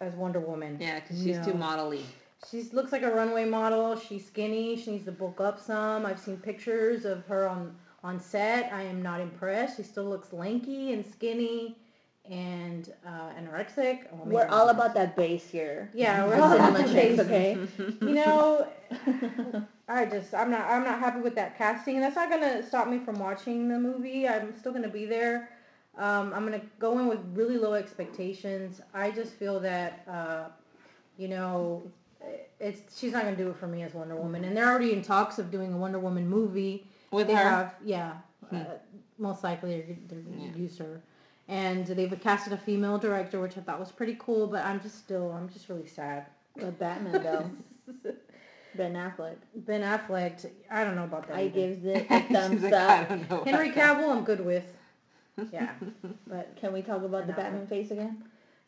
as 0.00 0.14
Wonder 0.14 0.40
Woman. 0.40 0.76
Yeah, 0.80 1.00
because 1.00 1.22
she's 1.22 1.38
too 1.38 1.52
modelly. 1.54 2.02
She 2.50 2.62
looks 2.72 2.92
like 2.92 3.02
a 3.02 3.10
runway 3.10 3.44
model. 3.44 3.96
She's 3.96 4.26
skinny. 4.26 4.76
She 4.76 4.92
needs 4.92 5.04
to 5.06 5.12
bulk 5.12 5.40
up 5.40 5.58
some. 5.60 6.04
I've 6.04 6.18
seen 6.18 6.36
pictures 6.38 7.04
of 7.04 7.24
her 7.26 7.48
on 7.48 7.76
on 8.04 8.18
set. 8.20 8.72
I 8.72 8.82
am 8.82 9.00
not 9.00 9.20
impressed. 9.20 9.76
She 9.76 9.82
still 9.84 10.04
looks 10.04 10.32
lanky 10.32 10.92
and 10.92 11.06
skinny 11.06 11.76
and 12.28 12.92
uh, 13.06 13.30
anorexic. 13.38 14.06
Oh, 14.12 14.22
We're 14.24 14.46
all 14.48 14.68
about 14.70 14.94
that 14.94 15.16
base 15.16 15.48
here. 15.48 15.90
Yeah, 15.94 16.26
we're 16.26 16.40
all 16.40 16.52
about 16.52 16.76
the 16.76 16.92
base. 16.92 17.18
okay? 17.20 17.56
You 17.78 18.14
know, 18.14 18.66
I 19.88 20.04
just 20.06 20.34
I'm 20.34 20.50
not 20.50 20.62
I'm 20.68 20.84
not 20.84 20.98
happy 20.98 21.20
with 21.20 21.34
that 21.36 21.56
casting, 21.56 21.96
and 21.96 22.04
that's 22.04 22.16
not 22.16 22.30
gonna 22.30 22.66
stop 22.66 22.88
me 22.88 22.98
from 22.98 23.18
watching 23.18 23.68
the 23.68 23.78
movie. 23.78 24.28
I'm 24.28 24.56
still 24.58 24.72
gonna 24.72 24.88
be 24.88 25.06
there. 25.06 25.50
Um, 25.96 26.32
I'm 26.32 26.44
gonna 26.44 26.62
go 26.78 26.98
in 26.98 27.06
with 27.06 27.20
really 27.34 27.58
low 27.58 27.74
expectations. 27.74 28.80
I 28.94 29.10
just 29.10 29.32
feel 29.34 29.60
that 29.60 30.04
uh, 30.08 30.44
you 31.18 31.28
know 31.28 31.82
it's 32.60 32.98
she's 32.98 33.12
not 33.12 33.24
gonna 33.24 33.36
do 33.36 33.48
it 33.50 33.56
for 33.56 33.66
me 33.66 33.82
as 33.82 33.94
Wonder 33.94 34.16
Woman, 34.16 34.44
and 34.44 34.56
they're 34.56 34.68
already 34.68 34.92
in 34.92 35.02
talks 35.02 35.38
of 35.38 35.50
doing 35.50 35.72
a 35.72 35.76
Wonder 35.76 35.98
Woman 35.98 36.28
movie. 36.28 36.86
With 37.10 37.26
they 37.26 37.34
her? 37.34 37.40
have 37.40 37.74
yeah, 37.84 38.14
Hmm. 38.50 38.56
uh, 38.56 38.64
most 39.18 39.44
likely 39.44 39.80
they're, 39.82 39.96
they're 40.08 40.20
gonna 40.20 40.46
Yeah. 40.46 40.56
use 40.56 40.78
her. 40.78 41.00
And 41.48 41.86
they've 41.86 42.18
casted 42.20 42.52
a 42.52 42.56
female 42.56 42.98
director, 42.98 43.40
which 43.40 43.58
I 43.58 43.60
thought 43.62 43.78
was 43.80 43.90
pretty 43.92 44.16
cool. 44.18 44.46
But 44.46 44.64
I'm 44.64 44.80
just 44.80 44.98
still, 44.98 45.30
I'm 45.32 45.48
just 45.48 45.68
really 45.68 45.86
sad. 45.88 46.26
But 46.56 46.78
Batman 46.78 47.22
though, 47.22 47.50
Ben 48.74 48.94
Affleck, 48.94 49.36
Ben 49.54 49.82
Affleck, 49.82 50.46
I 50.70 50.84
don't 50.84 50.94
know 50.96 51.04
about 51.04 51.26
that. 51.28 51.36
I 51.36 51.42
either. 51.42 51.54
gives 51.54 51.84
it 51.84 52.06
a 52.10 52.20
thumbs 52.32 52.62
like, 52.62 52.72
I 52.72 53.02
up. 53.02 53.08
don't 53.08 53.30
know. 53.30 53.44
Henry 53.44 53.70
about 53.70 53.76
that. 53.76 53.98
Cavill, 53.98 54.10
I'm 54.16 54.24
good 54.24 54.44
with. 54.44 54.64
Yeah, 55.50 55.72
but 56.26 56.54
Can 56.56 56.72
we 56.74 56.82
talk 56.82 57.02
about 57.02 57.26
the 57.26 57.32
Affleck. 57.32 57.36
Batman 57.36 57.66
face 57.66 57.90
again? 57.90 58.22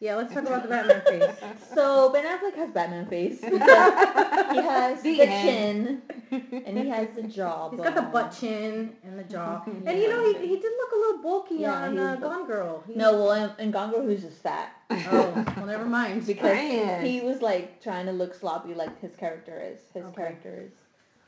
Yeah, 0.05 0.17
let's 0.17 0.35
talk 0.35 0.45
about 0.45 0.63
the 0.63 0.69
Batman 0.69 1.01
face. 1.07 1.35
So 1.75 2.13
Ben 2.13 2.25
Affleck 2.27 2.55
has 2.57 2.71
Batman 2.71 3.07
face 3.07 3.41
he 3.41 3.49
has 3.49 5.03
the, 5.03 5.17
The 5.19 5.27
chin 5.27 6.03
and 6.31 6.79
he 6.79 6.89
has 6.89 7.09
the 7.17 7.23
jaw. 7.23 7.71
He's 7.71 7.81
got 7.81 7.95
the 7.95 8.03
butt 8.03 8.31
chin 8.39 8.93
and 9.03 9.19
the 9.19 9.25
jaw, 9.25 9.63
and 9.67 9.99
you 9.99 10.09
know 10.11 10.23
he, 10.27 10.47
he 10.47 10.57
did 10.57 10.73
look 10.79 10.93
a 10.93 10.97
little 10.97 11.23
bulky 11.23 11.55
Yeah, 11.57 11.85
on 11.85 11.93
he 11.93 11.99
uh, 11.99 12.17
Gone 12.17 12.47
Girl. 12.47 12.85
He- 12.87 12.95
No, 12.95 13.13
well, 13.15 13.33
in, 13.33 13.65
in 13.67 13.71
Gone 13.71 13.91
Girl, 13.91 14.03
he 14.03 14.09
was 14.09 14.21
just 14.23 14.43
fat 14.43 14.69
Oh, 14.91 15.45
well, 15.57 15.67
never 15.67 15.87
mind. 15.87 16.27
because 16.27 16.53
Man. 16.55 17.05
he 17.05 17.23
was 17.23 17.41
like 17.41 17.81
trying 17.83 18.05
to 18.07 18.13
look 18.13 18.35
sloppy, 18.35 18.75
like 18.75 19.01
his 19.01 19.17
character 19.17 19.59
is. 19.73 19.81
His 19.95 20.05
Okay. 20.05 20.15
character 20.23 20.65
is. 20.67 20.73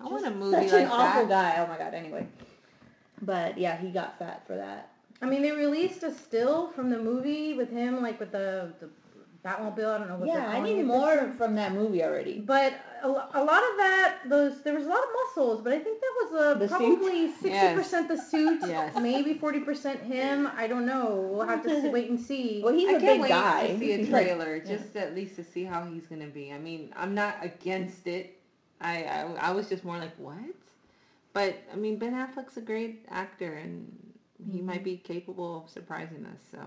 I 0.01 0.05
want 0.05 0.27
a 0.27 0.29
just 0.29 0.37
movie 0.37 0.69
Such 0.69 0.73
like 0.73 0.85
an 0.85 0.91
awful 0.91 1.27
guy. 1.27 1.57
Oh 1.65 1.67
my 1.67 1.79
god. 1.79 1.95
Anyway, 1.95 2.27
but 3.23 3.57
yeah, 3.57 3.77
he 3.79 3.91
got 3.91 4.19
fat 4.19 4.47
for 4.47 4.57
that. 4.57 4.91
I 5.23 5.27
mean, 5.27 5.43
they 5.43 5.53
released 5.53 6.03
a 6.03 6.13
still 6.13 6.69
from 6.69 6.91
the 6.91 6.99
movie 6.99 7.55
with 7.55 7.71
him, 7.71 8.03
like 8.03 8.21
with 8.21 8.33
the 8.33 8.73
the 8.81 8.89
Batmobile. 9.45 9.95
I 9.95 9.99
don't 9.99 10.09
know 10.09 10.17
what 10.17 10.27
they're 10.27 10.39
Yeah, 10.39 10.49
I 10.51 10.61
need 10.61 10.81
it. 10.81 10.85
more 10.87 11.33
from 11.39 11.55
that 11.55 11.73
movie 11.73 12.03
already. 12.03 12.41
But 12.41 12.75
a, 13.03 13.07
a 13.09 13.43
lot 13.45 13.63
of 13.71 13.77
that, 13.79 14.19
those 14.29 14.61
there 14.63 14.75
was 14.75 14.85
a 14.85 14.89
lot 14.89 14.99
of 14.99 15.09
muscles, 15.25 15.63
but 15.63 15.73
I 15.73 15.79
think 15.79 16.01
that 16.01 16.13
was 16.21 16.57
a, 16.57 16.59
The 16.59 16.69
probably 16.69 17.31
sixty 17.31 17.75
percent 17.75 18.09
the 18.09 18.17
suit, 18.19 18.61
Yes. 18.67 18.95
maybe 19.01 19.35
forty 19.35 19.61
percent 19.61 20.01
him. 20.03 20.51
I 20.57 20.67
don't 20.67 20.85
know. 20.85 21.29
We'll 21.33 21.47
have 21.47 21.63
to 21.65 21.89
wait 21.91 22.11
and 22.11 22.21
see. 22.21 22.61
Well, 22.63 22.75
he's 22.75 22.89
I 22.89 22.93
a 22.93 23.01
can't 23.01 23.13
big 23.15 23.21
wait 23.23 23.29
guy. 23.29 23.67
to 23.69 23.79
see 23.79 23.93
a 23.93 23.97
He's 23.99 24.09
like- 24.11 24.27
trailer, 24.27 24.59
just 24.61 24.97
at 24.97 25.15
least 25.15 25.37
to 25.37 25.45
see 25.45 25.65
how 25.65 25.85
he's 25.85 26.07
gonna 26.07 26.27
be. 26.27 26.53
I 26.53 26.59
mean, 26.59 26.93
I'm 26.97 27.15
not 27.15 27.37
against 27.43 28.07
it. 28.07 28.39
I, 28.81 29.05
I 29.05 29.21
I 29.49 29.51
was 29.53 29.69
just 29.71 29.85
more 29.85 29.97
like 29.97 30.15
what, 30.19 30.37
but 31.33 31.57
I 31.73 31.77
mean, 31.77 31.99
Ben 31.99 32.13
Affleck's 32.13 32.57
a 32.59 32.61
great 32.61 33.07
actor, 33.09 33.55
and 33.55 33.87
he 34.51 34.61
might 34.61 34.77
mm-hmm. 34.77 34.85
be 34.85 34.97
capable 34.99 35.65
of 35.65 35.71
surprising 35.71 36.27
us. 36.27 36.41
So 36.51 36.59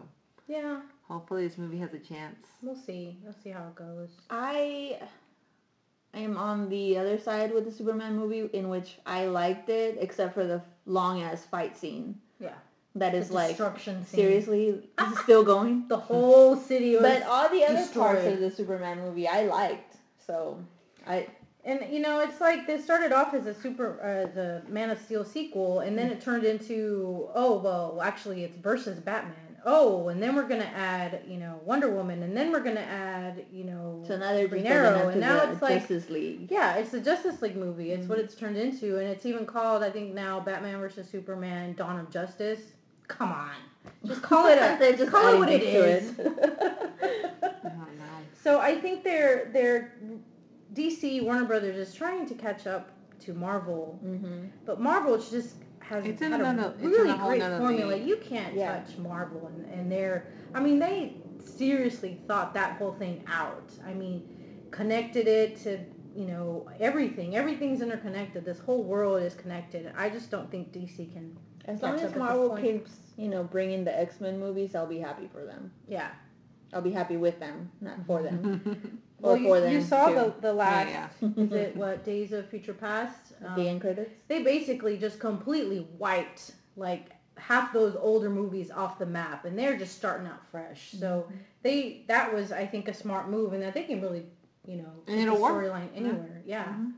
Yeah, 0.47 0.82
hopefully, 1.07 1.47
this 1.47 1.57
movie 1.57 1.78
has 1.80 1.93
a 1.93 1.99
chance. 1.99 2.47
we'll 2.61 2.76
see. 2.76 3.17
We'll 3.24 3.36
see 3.43 3.49
how 3.49 3.67
it 3.67 3.76
goes. 3.76 4.09
I 4.30 4.99
I 6.13 6.20
am 6.20 6.38
on 6.38 6.70
the 6.70 6.97
other 6.97 7.20
side 7.20 7.53
with 7.53 7.65
the 7.65 7.72
Superman 7.72 8.15
movie, 8.15 8.49
in 8.53 8.70
which 8.70 8.97
I 9.05 9.26
liked 9.26 9.70
it, 9.70 9.97
except 9.99 10.34
for 10.34 10.45
the 10.45 10.61
long 10.86 11.22
ass 11.22 11.45
fight 11.45 11.78
scene. 11.78 12.20
Yeah. 12.39 12.55
That 12.95 13.13
is 13.13 13.30
like 13.30 13.49
destruction 13.49 14.05
scene. 14.05 14.20
seriously, 14.20 14.67
is 14.70 14.84
ah! 14.97 15.20
still 15.24 15.43
going. 15.43 15.88
The 15.88 15.97
whole 15.97 16.55
city 16.55 16.93
was. 16.93 17.03
But 17.03 17.24
all 17.24 17.47
the 17.49 17.63
other 17.63 17.86
parts 17.93 18.26
of 18.26 18.39
the 18.39 18.49
Superman 18.49 18.99
movie 18.99 19.28
I 19.28 19.43
liked. 19.43 19.97
So 20.26 20.59
I 21.05 21.28
And 21.66 21.82
you 21.91 21.99
know, 21.99 22.20
it's 22.22 22.39
like 22.39 22.66
they 22.68 22.80
started 22.80 23.12
off 23.12 23.34
as 23.34 23.45
a 23.45 23.53
super, 23.53 23.99
uh, 24.01 24.34
the 24.34 24.62
Man 24.72 24.89
of 24.89 24.99
Steel 24.99 25.26
sequel, 25.26 25.82
and 25.82 25.97
then 25.97 26.10
it 26.10 26.22
turned 26.22 26.45
into, 26.45 27.28
oh 27.36 27.60
well, 27.60 28.01
actually 28.01 28.43
it's 28.45 28.55
versus 28.57 28.99
Batman. 28.99 29.36
Oh, 29.66 30.07
and 30.07 30.24
then 30.24 30.36
we're 30.38 30.47
gonna 30.47 30.72
add, 30.74 31.22
you 31.28 31.38
know, 31.38 31.60
Wonder 31.66 31.89
Woman, 31.93 32.24
and 32.24 32.36
then 32.36 32.53
we're 32.53 32.62
gonna 32.64 32.80
add, 32.80 33.45
you 33.51 33.66
know, 33.66 34.01
so 34.07 34.18
now 34.18 34.32
they're 34.34 34.47
Green 34.47 34.66
Arrow, 34.66 35.10
and 35.10 35.20
now 35.20 35.45
the 35.45 35.51
it's 35.51 35.62
like, 35.62 35.80
Justice 35.82 36.10
League. 36.10 36.47
yeah, 36.49 36.76
it's 36.76 36.91
the 36.91 37.01
Justice 37.01 37.41
League 37.41 37.57
movie. 37.57 37.91
It's 37.91 38.07
what 38.07 38.20
Mhm. 38.20 38.24
it's 38.24 38.36
turned 38.36 38.55
into, 38.57 38.97
and 38.97 39.10
it's 39.10 39.26
even 39.26 39.45
called, 39.45 39.84
I 39.84 39.89
think 39.89 40.14
now, 40.14 40.39
Batman 40.39 40.80
versus 40.80 41.10
Superman: 41.10 41.74
Dawn 41.74 41.99
of 41.99 42.10
Justice. 42.10 42.62
Come 43.10 43.34
on, 43.34 43.51
just 44.05 44.22
call 44.22 44.47
it 44.47 44.57
a, 44.57 44.78
just 44.97 45.12
call 45.12 45.34
it 45.34 45.38
what 45.39 45.49
it 45.49 45.62
things 45.62 46.10
is. 46.10 46.16
to 46.16 46.26
it. 46.28 46.57
I 47.03 47.68
don't. 47.68 48.38
So 48.41 48.62
I 48.62 48.76
think 48.80 49.03
they're 49.03 49.49
they're 49.51 49.91
DC 50.74 51.24
Warner 51.24 51.45
Brothers 51.45 51.76
is 51.76 51.93
trying 51.95 52.26
to 52.28 52.36
catch 52.36 52.67
up 52.67 52.91
to 53.22 53.34
Marvel, 53.34 53.97
hmm 54.01 54.45
but 54.65 54.80
Marvel 54.80 55.17
just 55.17 55.55
has 55.80 56.05
It's 56.05 56.22
in 56.22 56.32
had 56.32 56.41
another- 56.41 56.70
a 56.70 56.72
it's 56.74 56.84
in 56.84 56.89
really 56.91 57.09
a 57.09 57.17
great 57.17 57.41
formula. 57.57 57.93
league. 57.95 58.07
You 58.07 58.17
can't 58.17 58.55
Yeah. 58.55 58.80
touch 58.80 58.97
Marvel, 58.97 59.47
and, 59.47 59.65
and 59.74 59.91
they're 59.91 60.28
I 60.53 60.59
mean 60.59 60.80
they 60.80 61.15
seriously 61.43 62.22
thought 62.28 62.53
that 62.53 62.78
whole 62.78 62.93
thing 62.93 63.24
out. 63.28 63.72
I 63.86 63.93
mean, 63.93 64.28
connected 64.72 65.28
it 65.28 65.57
to 65.63 65.80
you 66.15 66.26
know 66.26 66.70
everything. 66.80 67.36
Everything's 67.36 67.82
interconnected. 67.82 68.45
This 68.45 68.59
whole 68.59 68.84
world 68.84 69.22
is 69.22 69.34
connected. 69.34 69.91
I 69.97 70.09
just 70.09 70.30
don't 70.32 70.49
think 70.51 70.72
DC 70.72 71.11
can 71.13 71.36
As 71.65 71.82
long 71.82 71.93
catch 71.93 71.99
up 72.01 72.05
as 72.05 72.11
at 72.11 72.13
this 72.13 72.20
Marvel 72.20 72.57
keeps, 72.57 72.91
you 73.17 73.28
know, 73.30 73.43
bringing 73.43 73.84
the 73.84 73.97
X 73.99 74.22
Men 74.22 74.39
movies, 74.39 74.76
I'll 74.76 74.86
be 74.88 74.99
happy 74.99 75.28
for 75.32 75.43
them. 75.45 75.72
Yeah. 75.88 76.09
I'll 76.74 76.82
be 76.84 76.91
happy 76.91 77.17
with 77.17 77.39
them, 77.39 77.72
not 77.82 78.05
for 78.05 78.22
them. 78.22 79.01
Well, 79.22 79.38
you, 79.38 79.70
you 79.70 79.82
saw 79.82 80.07
too. 80.09 80.15
the 80.15 80.34
the 80.41 80.53
last. 80.53 80.89
yeah. 80.89 81.07
Is 81.38 81.51
it 81.51 81.76
what 81.76 82.03
Days 82.05 82.32
of 82.34 82.47
Future 82.49 82.74
Past? 82.74 83.34
Um, 83.45 83.55
the 83.55 83.67
end 83.70 83.82
credits. 83.82 84.11
they 84.28 84.43
basically 84.43 84.97
just 84.97 85.20
completely 85.20 85.88
wiped 85.97 86.51
like 86.76 87.11
half 87.38 87.72
those 87.74 87.95
older 87.95 88.30
movies 88.30 88.70
off 88.72 88.99
the 88.99 89.05
map, 89.05 89.45
and 89.45 89.57
they're 89.57 89.78
just 89.78 89.95
starting 89.97 90.28
out 90.28 90.45
fresh. 90.51 90.91
So 90.99 91.26
Mm-hmm. 91.28 91.38
they 91.63 92.03
that 92.07 92.34
was 92.34 92.51
I 92.51 92.65
think 92.65 92.88
a 92.88 92.93
smart 92.93 93.30
move, 93.30 93.53
and 93.53 93.61
that 93.63 93.74
they 93.74 93.84
can 93.84 94.01
really 94.01 94.26
you 94.65 94.78
know 94.78 94.91
And 95.07 95.20
it'll 95.20 95.39
work. 95.41 95.53
storyline 95.53 95.89
anywhere. 95.95 96.41
Yeah. 96.45 96.65
Mhm. 96.65 96.91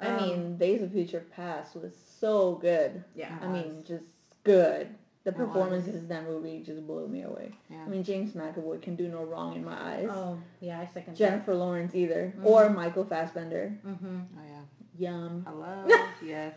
I 0.00 0.08
Um, 0.08 0.16
mean, 0.16 0.56
Days 0.58 0.82
of 0.82 0.90
Future 0.92 1.24
Past 1.36 1.76
was 1.76 1.92
so 2.20 2.56
good. 2.56 3.04
yeah. 3.14 3.38
I 3.40 3.46
mean, 3.46 3.84
just 3.86 4.04
good. 4.42 4.88
The 5.24 5.32
performances 5.32 5.94
in 6.02 6.08
that 6.08 6.24
movie 6.24 6.62
just 6.62 6.86
blew 6.86 7.08
me 7.08 7.22
away. 7.22 7.50
Yeah. 7.70 7.82
I 7.86 7.88
mean, 7.88 8.04
James 8.04 8.32
McAvoy 8.34 8.82
can 8.82 8.94
do 8.94 9.08
no 9.08 9.24
wrong 9.24 9.56
in 9.56 9.64
my 9.64 9.72
eyes. 9.92 10.08
Oh 10.10 10.38
yeah, 10.60 10.78
I 10.80 10.86
second. 10.92 11.16
Jennifer 11.16 11.54
Lawrence 11.54 11.94
either, 11.94 12.32
Mhm. 12.38 12.44
or 12.44 12.68
Michael 12.68 13.04
Fassbender. 13.06 13.72
Mm-hmm. 13.86 14.18
Oh 14.36 14.42
yeah. 14.46 14.60
Yum. 14.98 15.44
Hello. 15.48 15.88
yes. 16.24 16.54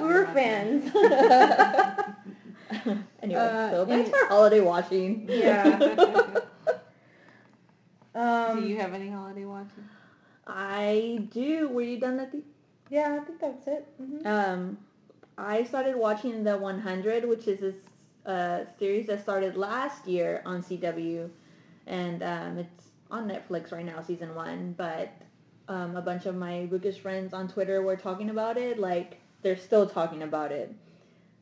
We 0.00 0.06
were 0.06 0.26
fans. 0.32 0.90
anyway, 3.22 3.40
Uh, 3.40 3.70
so 3.70 3.84
thanks 3.86 4.08
and- 4.10 4.18
for 4.18 4.26
holiday 4.28 4.60
watching. 4.60 5.26
Yeah. 5.28 5.78
Um, 8.14 8.60
Do 8.62 8.66
you 8.66 8.76
have 8.78 8.92
any 8.94 9.08
holiday 9.10 9.44
watching? 9.44 9.84
I 10.46 11.26
do. 11.30 11.68
Were 11.68 11.82
you 11.82 12.00
done, 12.00 12.16
Letty? 12.16 12.42
yeah, 12.88 13.18
I 13.20 13.24
think 13.24 13.38
that's 13.40 13.66
it. 13.68 13.86
hmm 13.98 14.26
Um, 14.26 14.78
I 15.38 15.64
started 15.64 15.96
watching 15.96 16.44
The 16.44 16.56
100, 16.56 17.24
which 17.28 17.48
is 17.48 17.60
this 17.60 17.74
uh, 18.26 18.64
series 18.78 19.06
that 19.06 19.20
started 19.22 19.56
last 19.56 20.06
year 20.06 20.42
on 20.44 20.62
CW, 20.62 21.30
and 21.86 22.22
um, 22.22 22.58
it's 22.58 22.88
on 23.10 23.28
Netflix 23.28 23.72
right 23.72 23.84
now, 23.84 24.02
season 24.02 24.34
one. 24.34 24.74
But 24.76 25.10
um, 25.68 25.96
a 25.96 26.02
bunch 26.02 26.26
of 26.26 26.36
my 26.36 26.66
bookish 26.66 26.98
friends 26.98 27.32
on 27.32 27.48
Twitter 27.48 27.82
were 27.82 27.96
talking 27.96 28.30
about 28.30 28.56
it. 28.58 28.78
Like 28.78 29.18
they're 29.42 29.56
still 29.56 29.86
talking 29.88 30.22
about 30.22 30.52
it. 30.52 30.74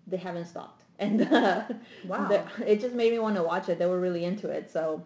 They 0.06 0.16
haven't 0.16 0.46
stopped, 0.46 0.82
and 0.98 1.22
uh, 1.32 1.64
Wow. 2.06 2.28
the- 2.28 2.70
it 2.72 2.80
just 2.80 2.94
made 2.94 3.12
me 3.12 3.18
want 3.18 3.36
to 3.36 3.42
watch 3.42 3.68
it. 3.68 3.78
They 3.78 3.86
were 3.86 4.00
really 4.00 4.24
into 4.24 4.48
it, 4.48 4.70
so 4.70 5.04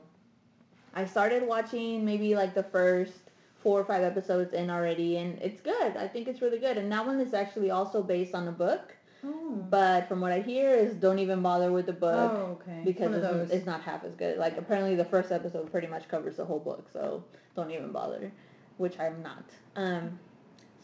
I 0.94 1.06
started 1.06 1.46
watching 1.46 2.04
maybe 2.04 2.34
like 2.34 2.54
the 2.54 2.62
first 2.62 3.30
four 3.62 3.80
or 3.80 3.84
five 3.84 4.02
episodes 4.02 4.52
in 4.54 4.70
already, 4.70 5.16
and 5.18 5.38
it's 5.40 5.60
good. 5.60 5.96
I 5.96 6.08
think 6.08 6.28
it's 6.28 6.42
really 6.42 6.58
good. 6.58 6.76
And 6.78 6.90
that 6.92 7.06
one 7.06 7.20
is 7.20 7.32
actually 7.34 7.70
also 7.70 8.02
based 8.02 8.34
on 8.34 8.48
a 8.48 8.52
book, 8.52 8.94
Oh. 9.24 9.52
but 9.70 10.08
from 10.08 10.20
what 10.20 10.32
I 10.32 10.40
hear 10.40 10.70
is 10.70 10.94
don't 10.94 11.20
even 11.20 11.42
bother 11.42 11.70
with 11.70 11.86
the 11.86 11.92
book 11.92 12.32
Oh, 12.34 12.58
okay. 12.60 12.82
because 12.84 13.14
it's, 13.14 13.52
it's 13.52 13.66
not 13.66 13.80
half 13.82 14.02
as 14.04 14.14
good. 14.16 14.36
Like 14.38 14.58
apparently 14.58 14.96
the 14.96 15.04
first 15.04 15.30
episode 15.30 15.70
pretty 15.70 15.86
much 15.86 16.08
covers 16.08 16.36
the 16.36 16.44
whole 16.44 16.58
book, 16.58 16.88
so 16.92 17.22
don't 17.54 17.70
even 17.70 17.92
bother, 17.92 18.32
which 18.78 18.98
I'm 18.98 19.22
not. 19.22 19.44
Um, 19.76 20.18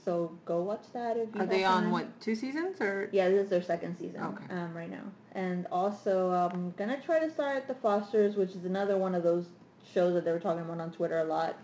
so 0.04 0.38
go 0.44 0.62
watch 0.62 0.84
that 0.92 1.16
if 1.16 1.34
you 1.34 1.40
Are 1.40 1.46
they 1.46 1.64
on 1.64 1.82
time. 1.84 1.90
what 1.90 2.20
two 2.20 2.36
seasons 2.36 2.80
or? 2.80 3.08
Yeah, 3.12 3.28
this 3.28 3.44
is 3.44 3.50
their 3.50 3.62
second 3.62 3.96
season 3.98 4.22
Okay. 4.22 4.54
um, 4.54 4.72
right 4.72 4.90
now. 4.90 5.02
And 5.32 5.66
also, 5.72 6.30
I'm 6.30 6.72
gonna 6.76 7.00
try 7.04 7.18
to 7.18 7.28
start 7.30 7.66
The 7.66 7.74
Fosters, 7.74 8.36
which 8.36 8.50
is 8.50 8.64
another 8.64 8.96
one 8.96 9.16
of 9.16 9.24
those 9.24 9.46
shows 9.92 10.14
that 10.14 10.24
they 10.24 10.30
were 10.30 10.38
talking 10.38 10.62
about 10.62 10.80
on 10.80 10.92
Twitter 10.92 11.18
a 11.18 11.24
lot. 11.24 11.56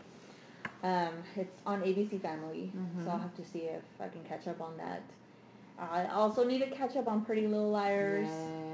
Um, 0.85 1.15
it's 1.35 1.61
on 1.65 1.81
ABC 1.83 2.21
Family, 2.21 2.71
Mhm. 2.77 3.05
so 3.05 3.11
I'll 3.11 3.19
have 3.19 3.35
to 3.37 3.45
see 3.45 3.61
if 3.61 3.83
I 3.99 4.09
can 4.09 4.23
catch 4.25 4.47
up 4.47 4.61
on 4.61 4.77
that. 4.77 5.01
I 5.79 6.05
also 6.13 6.45
need 6.45 6.59
to 6.61 6.67
catch 6.71 6.95
up 6.97 7.09
on 7.09 7.25
Pretty 7.25 7.47
Little 7.47 7.71
Liars. 7.71 8.29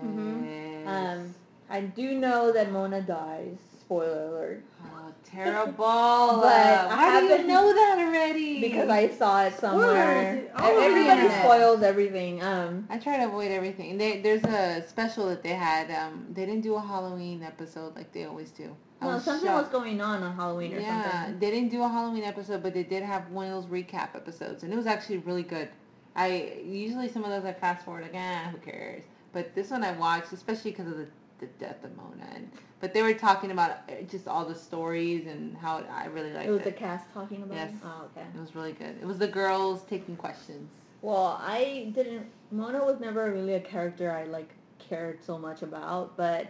Mhm. 0.04 0.86
Um, 0.86 1.34
I 1.70 1.82
do 1.82 2.18
know 2.18 2.50
that 2.52 2.72
Mona 2.72 3.00
dies. 3.00 3.56
Spoiler 3.80 4.26
alert. 4.28 4.62
Oh, 4.92 5.12
terrible. 5.24 5.84
But 6.42 6.52
I 6.52 6.88
How 6.88 7.20
do 7.20 7.26
you 7.26 7.46
know 7.46 7.72
that 7.72 7.98
already? 8.06 8.60
Because 8.60 8.88
I 8.88 9.08
saw 9.08 9.44
it 9.44 9.54
somewhere. 9.54 10.48
Spoilers 10.48 10.50
all 10.56 10.70
over 10.70 10.80
the 10.80 10.86
Everybody 10.86 11.20
internet. 11.22 11.44
spoils 11.44 11.82
everything. 11.82 12.42
Um, 12.42 12.86
I 12.90 12.98
try 12.98 13.18
to 13.18 13.24
avoid 13.26 13.50
everything. 13.52 13.98
They, 13.98 14.20
there's 14.20 14.44
a 14.44 14.86
special 14.86 15.26
that 15.28 15.42
they 15.44 15.54
had. 15.54 15.90
Um, 15.90 16.26
they 16.32 16.44
didn't 16.46 16.62
do 16.62 16.74
a 16.74 16.80
Halloween 16.80 17.42
episode 17.44 17.94
like 17.96 18.12
they 18.12 18.24
always 18.24 18.50
do. 18.50 18.74
No, 19.00 19.14
was 19.14 19.24
something 19.24 19.48
shocked. 19.48 19.72
was 19.72 19.80
going 19.82 20.00
on 20.00 20.22
on 20.22 20.34
Halloween 20.36 20.74
or 20.74 20.80
yeah, 20.80 21.22
something. 21.24 21.38
they 21.38 21.50
didn't 21.50 21.70
do 21.70 21.82
a 21.82 21.88
Halloween 21.88 22.24
episode, 22.24 22.62
but 22.62 22.74
they 22.74 22.82
did 22.82 23.02
have 23.02 23.30
one 23.30 23.46
of 23.46 23.52
those 23.52 23.66
recap 23.66 24.14
episodes, 24.14 24.62
and 24.62 24.72
it 24.72 24.76
was 24.76 24.86
actually 24.86 25.18
really 25.18 25.42
good. 25.42 25.68
I 26.16 26.60
usually 26.64 27.08
some 27.08 27.24
of 27.24 27.30
those 27.30 27.44
I 27.44 27.52
fast 27.52 27.84
forward 27.84 28.02
like, 28.02 28.12
ah, 28.14 28.48
who 28.50 28.58
cares? 28.58 29.02
But 29.32 29.54
this 29.54 29.70
one 29.70 29.84
I 29.84 29.92
watched, 29.92 30.32
especially 30.32 30.72
because 30.72 30.88
of 30.88 30.96
the, 30.98 31.06
the 31.38 31.46
death 31.58 31.82
of 31.84 31.96
Mona. 31.96 32.28
And, 32.34 32.50
but 32.80 32.92
they 32.92 33.00
were 33.02 33.14
talking 33.14 33.52
about 33.52 33.70
uh, 33.88 34.02
just 34.10 34.26
all 34.26 34.44
the 34.44 34.54
stories 34.54 35.26
and 35.28 35.56
how 35.56 35.78
it, 35.78 35.86
I 35.90 36.06
really 36.06 36.32
liked 36.32 36.46
It 36.46 36.50
it. 36.50 36.52
was 36.52 36.62
the 36.64 36.72
cast 36.72 37.06
talking 37.14 37.42
about 37.42 37.54
Yes. 37.56 37.70
it? 37.70 37.76
Oh, 37.84 38.08
okay. 38.16 38.26
It 38.34 38.40
was 38.40 38.54
really 38.56 38.72
good. 38.72 38.96
It 39.00 39.06
was 39.06 39.18
the 39.18 39.28
girls 39.28 39.82
taking 39.84 40.16
questions. 40.16 40.68
Well, 41.00 41.38
I 41.40 41.90
didn't. 41.94 42.26
Mona 42.50 42.84
was 42.84 42.98
never 43.00 43.30
really 43.32 43.54
a 43.54 43.60
character 43.60 44.10
I 44.10 44.24
like 44.24 44.50
cared 44.80 45.22
so 45.24 45.38
much 45.38 45.62
about, 45.62 46.16
but 46.16 46.48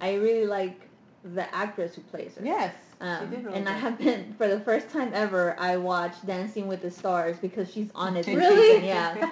I 0.00 0.14
really 0.14 0.46
like 0.46 0.88
the 1.24 1.54
actress 1.54 1.94
who 1.94 2.02
plays 2.02 2.34
her. 2.36 2.44
Yes, 2.44 2.74
Um, 3.00 3.30
really 3.30 3.54
and 3.56 3.68
I 3.68 3.72
have 3.72 3.98
been 3.98 4.34
for 4.38 4.48
the 4.48 4.58
first 4.60 4.88
time 4.90 5.10
ever. 5.14 5.54
I 5.58 5.76
watched 5.76 6.26
Dancing 6.26 6.66
with 6.68 6.82
the 6.82 6.90
Stars 6.90 7.36
because 7.40 7.72
she's 7.72 7.90
on 7.94 8.16
it. 8.16 8.26
Really? 8.26 8.68
season, 8.72 8.84
Yeah. 8.88 9.30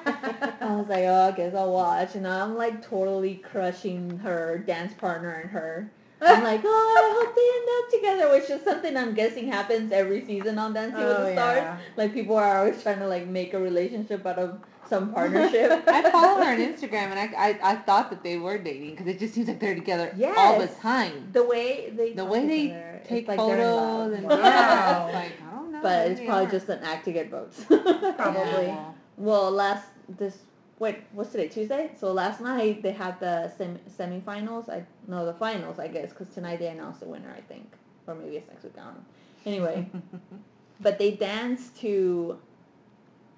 I 0.61 0.76
was 0.76 0.88
like, 0.88 1.05
oh, 1.05 1.28
I 1.28 1.32
guess 1.32 1.55
I'll 1.55 1.72
watch, 1.72 2.14
and 2.14 2.26
I'm 2.26 2.57
like 2.57 2.80
totally 2.86 3.36
crushing 3.36 4.18
her 4.18 4.59
dance 4.59 4.95
partner 4.95 5.30
and 5.41 5.51
her. 5.51 5.91
I'm 6.22 6.45
like, 6.45 6.61
oh, 6.64 6.68
I 6.68 7.24
hope 7.24 7.34
they 7.34 8.12
end 8.12 8.20
up 8.20 8.20
together, 8.20 8.38
which 8.38 8.51
is 8.51 8.62
something 8.62 8.95
I'm 8.97 9.14
guessing 9.14 9.51
happens 9.51 9.91
every 9.91 10.24
season 10.26 10.59
on 10.59 10.74
Dancing 10.74 11.03
with 11.03 11.16
Oh, 11.16 11.24
the 11.24 11.32
Stars. 11.32 11.57
yeah. 11.59 11.78
Like 11.97 12.12
people 12.12 12.36
are 12.36 12.59
always 12.59 12.82
trying 12.82 12.99
to 12.99 13.07
like 13.09 13.26
make 13.26 13.55
a 13.55 13.59
relationship 13.59 14.26
out 14.26 14.38
of 14.38 14.61
some 14.91 15.12
partnership. 15.14 15.84
I 15.88 16.11
follow 16.11 16.43
her 16.45 16.53
on 16.53 16.59
Instagram, 16.70 17.12
and 17.14 17.18
I, 17.18 17.26
I, 17.49 17.59
I 17.72 17.76
thought 17.76 18.11
that 18.11 18.22
they 18.22 18.36
were 18.36 18.59
dating 18.59 18.91
because 18.91 19.07
it 19.07 19.18
just 19.18 19.32
seems 19.32 19.49
like 19.49 19.59
they're 19.61 19.74
together 19.74 20.09
all 20.36 20.59
the 20.59 20.64
Yes. 20.66 20.78
time. 20.80 21.30
the 21.32 21.45
way 21.45 21.91
they 21.97 22.12
The 22.12 22.24
way 22.26 22.47
they 22.47 22.61
each 22.61 22.70
other, 22.72 23.01
it's 23.01 23.09
take 23.09 23.28
like 23.28 23.38
they're 23.38 23.59
in 23.59 23.74
love. 23.76 24.11
photos 24.11 24.18
and 24.18 24.24
Wow. 24.28 25.07
it's 25.07 25.14
like 25.14 25.32
I 25.49 25.55
don't 25.55 25.72
know. 25.72 25.80
but 25.82 26.11
it's 26.11 26.20
probably 26.20 26.47
are. 26.47 26.51
just 26.51 26.68
an 26.68 26.80
act 26.82 27.05
to 27.07 27.12
get 27.12 27.30
votes. 27.30 27.64
Probably. 27.66 28.66
Yeah. 28.66 28.93
Well, 29.16 29.51
last 29.51 29.86
this 30.18 30.36
wait, 30.78 30.97
what's 31.12 31.30
today? 31.30 31.49
Tuesday. 31.49 31.91
So 31.99 32.12
last 32.12 32.41
night 32.41 32.82
they 32.82 32.93
had 32.93 33.18
the 33.20 33.49
sem- 33.57 33.78
semifinals. 33.99 34.68
I 34.68 34.84
no 35.09 35.24
the 35.24 35.34
finals, 35.34 35.78
I 35.78 35.88
guess, 35.88 36.11
because 36.11 36.28
tonight 36.30 36.59
they 36.59 36.68
announced 36.68 37.01
the 37.01 37.07
winner. 37.07 37.32
I 37.36 37.41
think, 37.43 37.66
or 38.07 38.14
maybe 38.14 38.36
it's 38.36 38.49
next 38.49 38.64
week. 38.64 38.72
I 38.78 38.84
don't 38.84 38.95
know. 38.97 39.05
Anyway, 39.47 39.88
but 40.80 40.99
they 40.99 41.12
danced 41.12 41.76
to. 41.82 42.38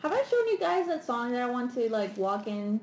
Have 0.03 0.13
I 0.13 0.23
shown 0.29 0.49
you 0.49 0.59
guys 0.59 0.89
that 0.89 1.05
song 1.05 1.31
that 1.31 1.43
I 1.43 1.47
want 1.47 1.73
to 1.75 1.89
like 1.89 2.17
walk 2.17 2.49
in 2.49 2.81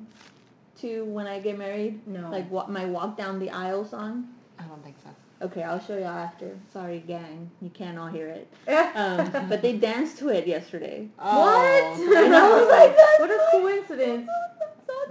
to 0.79 1.03
when 1.03 1.27
I 1.27 1.39
get 1.41 1.57
married? 1.57 1.99
No. 2.07 2.29
Like 2.29 2.49
wa- 2.49 2.67
my 2.67 2.85
walk 2.85 3.17
down 3.17 3.39
the 3.39 3.49
aisle 3.49 3.83
song. 3.83 4.29
I 4.57 4.63
don't 4.63 4.81
think 4.83 4.95
so. 5.03 5.09
Okay, 5.45 5.63
I'll 5.63 5.81
show 5.81 5.97
y'all 5.97 6.07
after. 6.07 6.57
Sorry, 6.71 6.99
gang, 6.99 7.49
you 7.61 7.69
can't 7.71 7.97
all 7.97 8.07
hear 8.07 8.27
it. 8.27 8.47
um, 8.95 9.47
but 9.49 9.61
they 9.61 9.73
danced 9.77 10.17
to 10.19 10.29
it 10.29 10.47
yesterday. 10.47 11.09
Oh. 11.19 11.93
And 11.97 12.33
I 12.35 12.49
was 12.57 12.69
like, 12.69 12.95
that's 12.95 13.19
what 13.19 13.31
a 13.31 13.47
coincidence. 13.51 14.29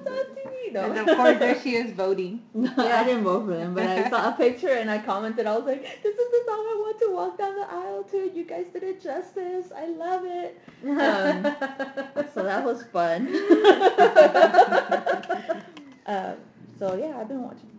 That's 0.05 0.31
on 0.31 0.37
TV, 0.37 0.73
though. 0.75 0.91
And 0.91 0.99
of 0.99 1.07
course, 1.17 1.39
there 1.39 1.61
she 1.61 1.75
is 1.77 1.93
voting. 1.93 2.43
No, 2.55 2.71
I 2.79 3.05
didn't 3.05 3.25
vote 3.25 3.47
for 3.47 3.57
them, 3.57 3.75
but 3.75 3.87
I 3.87 4.09
saw 4.09 4.29
a 4.29 4.33
picture 4.37 4.69
and 4.71 4.91
I 4.91 4.99
commented. 4.99 5.47
I 5.47 5.57
was 5.57 5.67
like, 5.67 5.83
"This 6.03 6.17
is 6.17 6.31
the 6.31 6.43
song 6.47 6.59
I 6.59 6.77
want 6.85 6.99
to 7.01 7.11
walk 7.13 7.39
down 7.39 7.57
the 7.57 7.67
aisle 7.71 8.05
to. 8.05 8.31
You 8.35 8.45
guys 8.45 8.67
did 8.73 8.83
it 8.83 9.03
justice. 9.03 9.71
I 9.77 9.87
love 9.87 10.23
it." 10.25 10.61
Um, 10.83 12.25
So 12.35 12.43
that 12.45 12.65
was 12.65 12.83
fun. 12.85 13.27
um, 16.07 16.37
so 16.79 16.95
yeah, 16.95 17.19
I've 17.19 17.29
been 17.29 17.43
watching. 17.43 17.71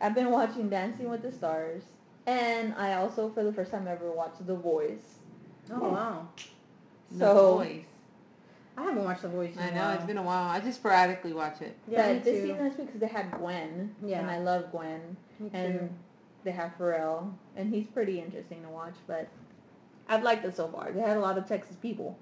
I've 0.00 0.14
been 0.14 0.30
watching 0.30 0.68
Dancing 0.68 1.08
with 1.10 1.22
the 1.22 1.32
Stars, 1.32 1.82
and 2.26 2.74
I 2.74 2.94
also, 2.94 3.30
for 3.30 3.44
the 3.44 3.52
first 3.52 3.70
time 3.70 3.88
ever, 3.88 4.10
watched 4.12 4.46
The 4.46 4.54
Voice. 4.56 5.18
oh 5.70 5.90
wow. 5.90 6.28
The 7.10 7.18
So 7.18 7.56
voice. 7.58 7.84
I 8.76 8.82
haven't 8.82 9.04
watched 9.04 9.22
The 9.22 9.28
Voice 9.28 9.54
in 9.54 9.58
I 9.60 9.68
a 9.68 9.74
know 9.74 9.80
while. 9.80 9.94
it's 9.94 10.04
been 10.04 10.18
a 10.18 10.22
while. 10.22 10.50
I 10.50 10.60
just 10.60 10.78
sporadically 10.78 11.32
watch 11.32 11.60
it. 11.62 11.76
yeah, 11.88 12.08
me 12.08 12.14
but 12.14 12.24
this 12.24 12.40
too. 12.42 12.46
season 12.48 12.66
is 12.66 12.74
because 12.74 13.00
they 13.00 13.06
had 13.08 13.30
Gwen, 13.32 13.94
Yeah. 14.04 14.20
and 14.20 14.30
I 14.30 14.38
love 14.38 14.70
Gwen. 14.70 15.16
Me 15.40 15.48
too. 15.48 15.56
and 15.56 15.90
they 16.44 16.50
have 16.50 16.72
Pharrell, 16.78 17.32
and 17.56 17.72
he's 17.72 17.86
pretty 17.86 18.20
interesting 18.20 18.62
to 18.62 18.68
watch. 18.68 18.94
But 19.06 19.28
I've 20.08 20.22
liked 20.22 20.44
it 20.44 20.54
so 20.56 20.68
far. 20.68 20.92
They 20.92 21.00
had 21.00 21.16
a 21.16 21.20
lot 21.20 21.38
of 21.38 21.46
Texas 21.48 21.76
people, 21.76 22.18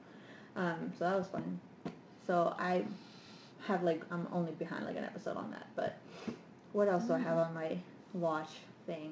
um, 0.56 0.92
so 0.98 1.04
that 1.04 1.16
was 1.18 1.26
fun. 1.26 1.58
So 2.26 2.54
I 2.58 2.84
have 3.66 3.82
like 3.82 4.02
I'm 4.10 4.26
only 4.32 4.52
behind 4.52 4.86
like 4.86 4.96
an 4.96 5.04
episode 5.04 5.36
on 5.36 5.50
that. 5.50 5.66
But 5.74 5.96
what 6.72 6.88
else 6.88 7.04
do 7.04 7.14
I 7.14 7.18
have 7.18 7.36
on 7.36 7.52
my 7.54 7.76
watch 8.12 8.50
thing? 8.86 9.10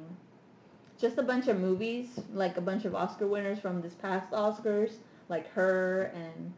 Just 0.99 1.19
a 1.19 1.23
bunch 1.23 1.49
of 1.49 1.59
movies, 1.59 2.21
like 2.33 2.57
a 2.57 2.61
bunch 2.61 2.85
of 2.85 2.95
Oscar 2.95 3.27
winners 3.27 3.59
from 3.59 3.83
this 3.83 3.95
past 3.95 4.31
Oscars, 4.31 4.93
like 5.29 5.51
her 5.53 6.13
and 6.15 6.53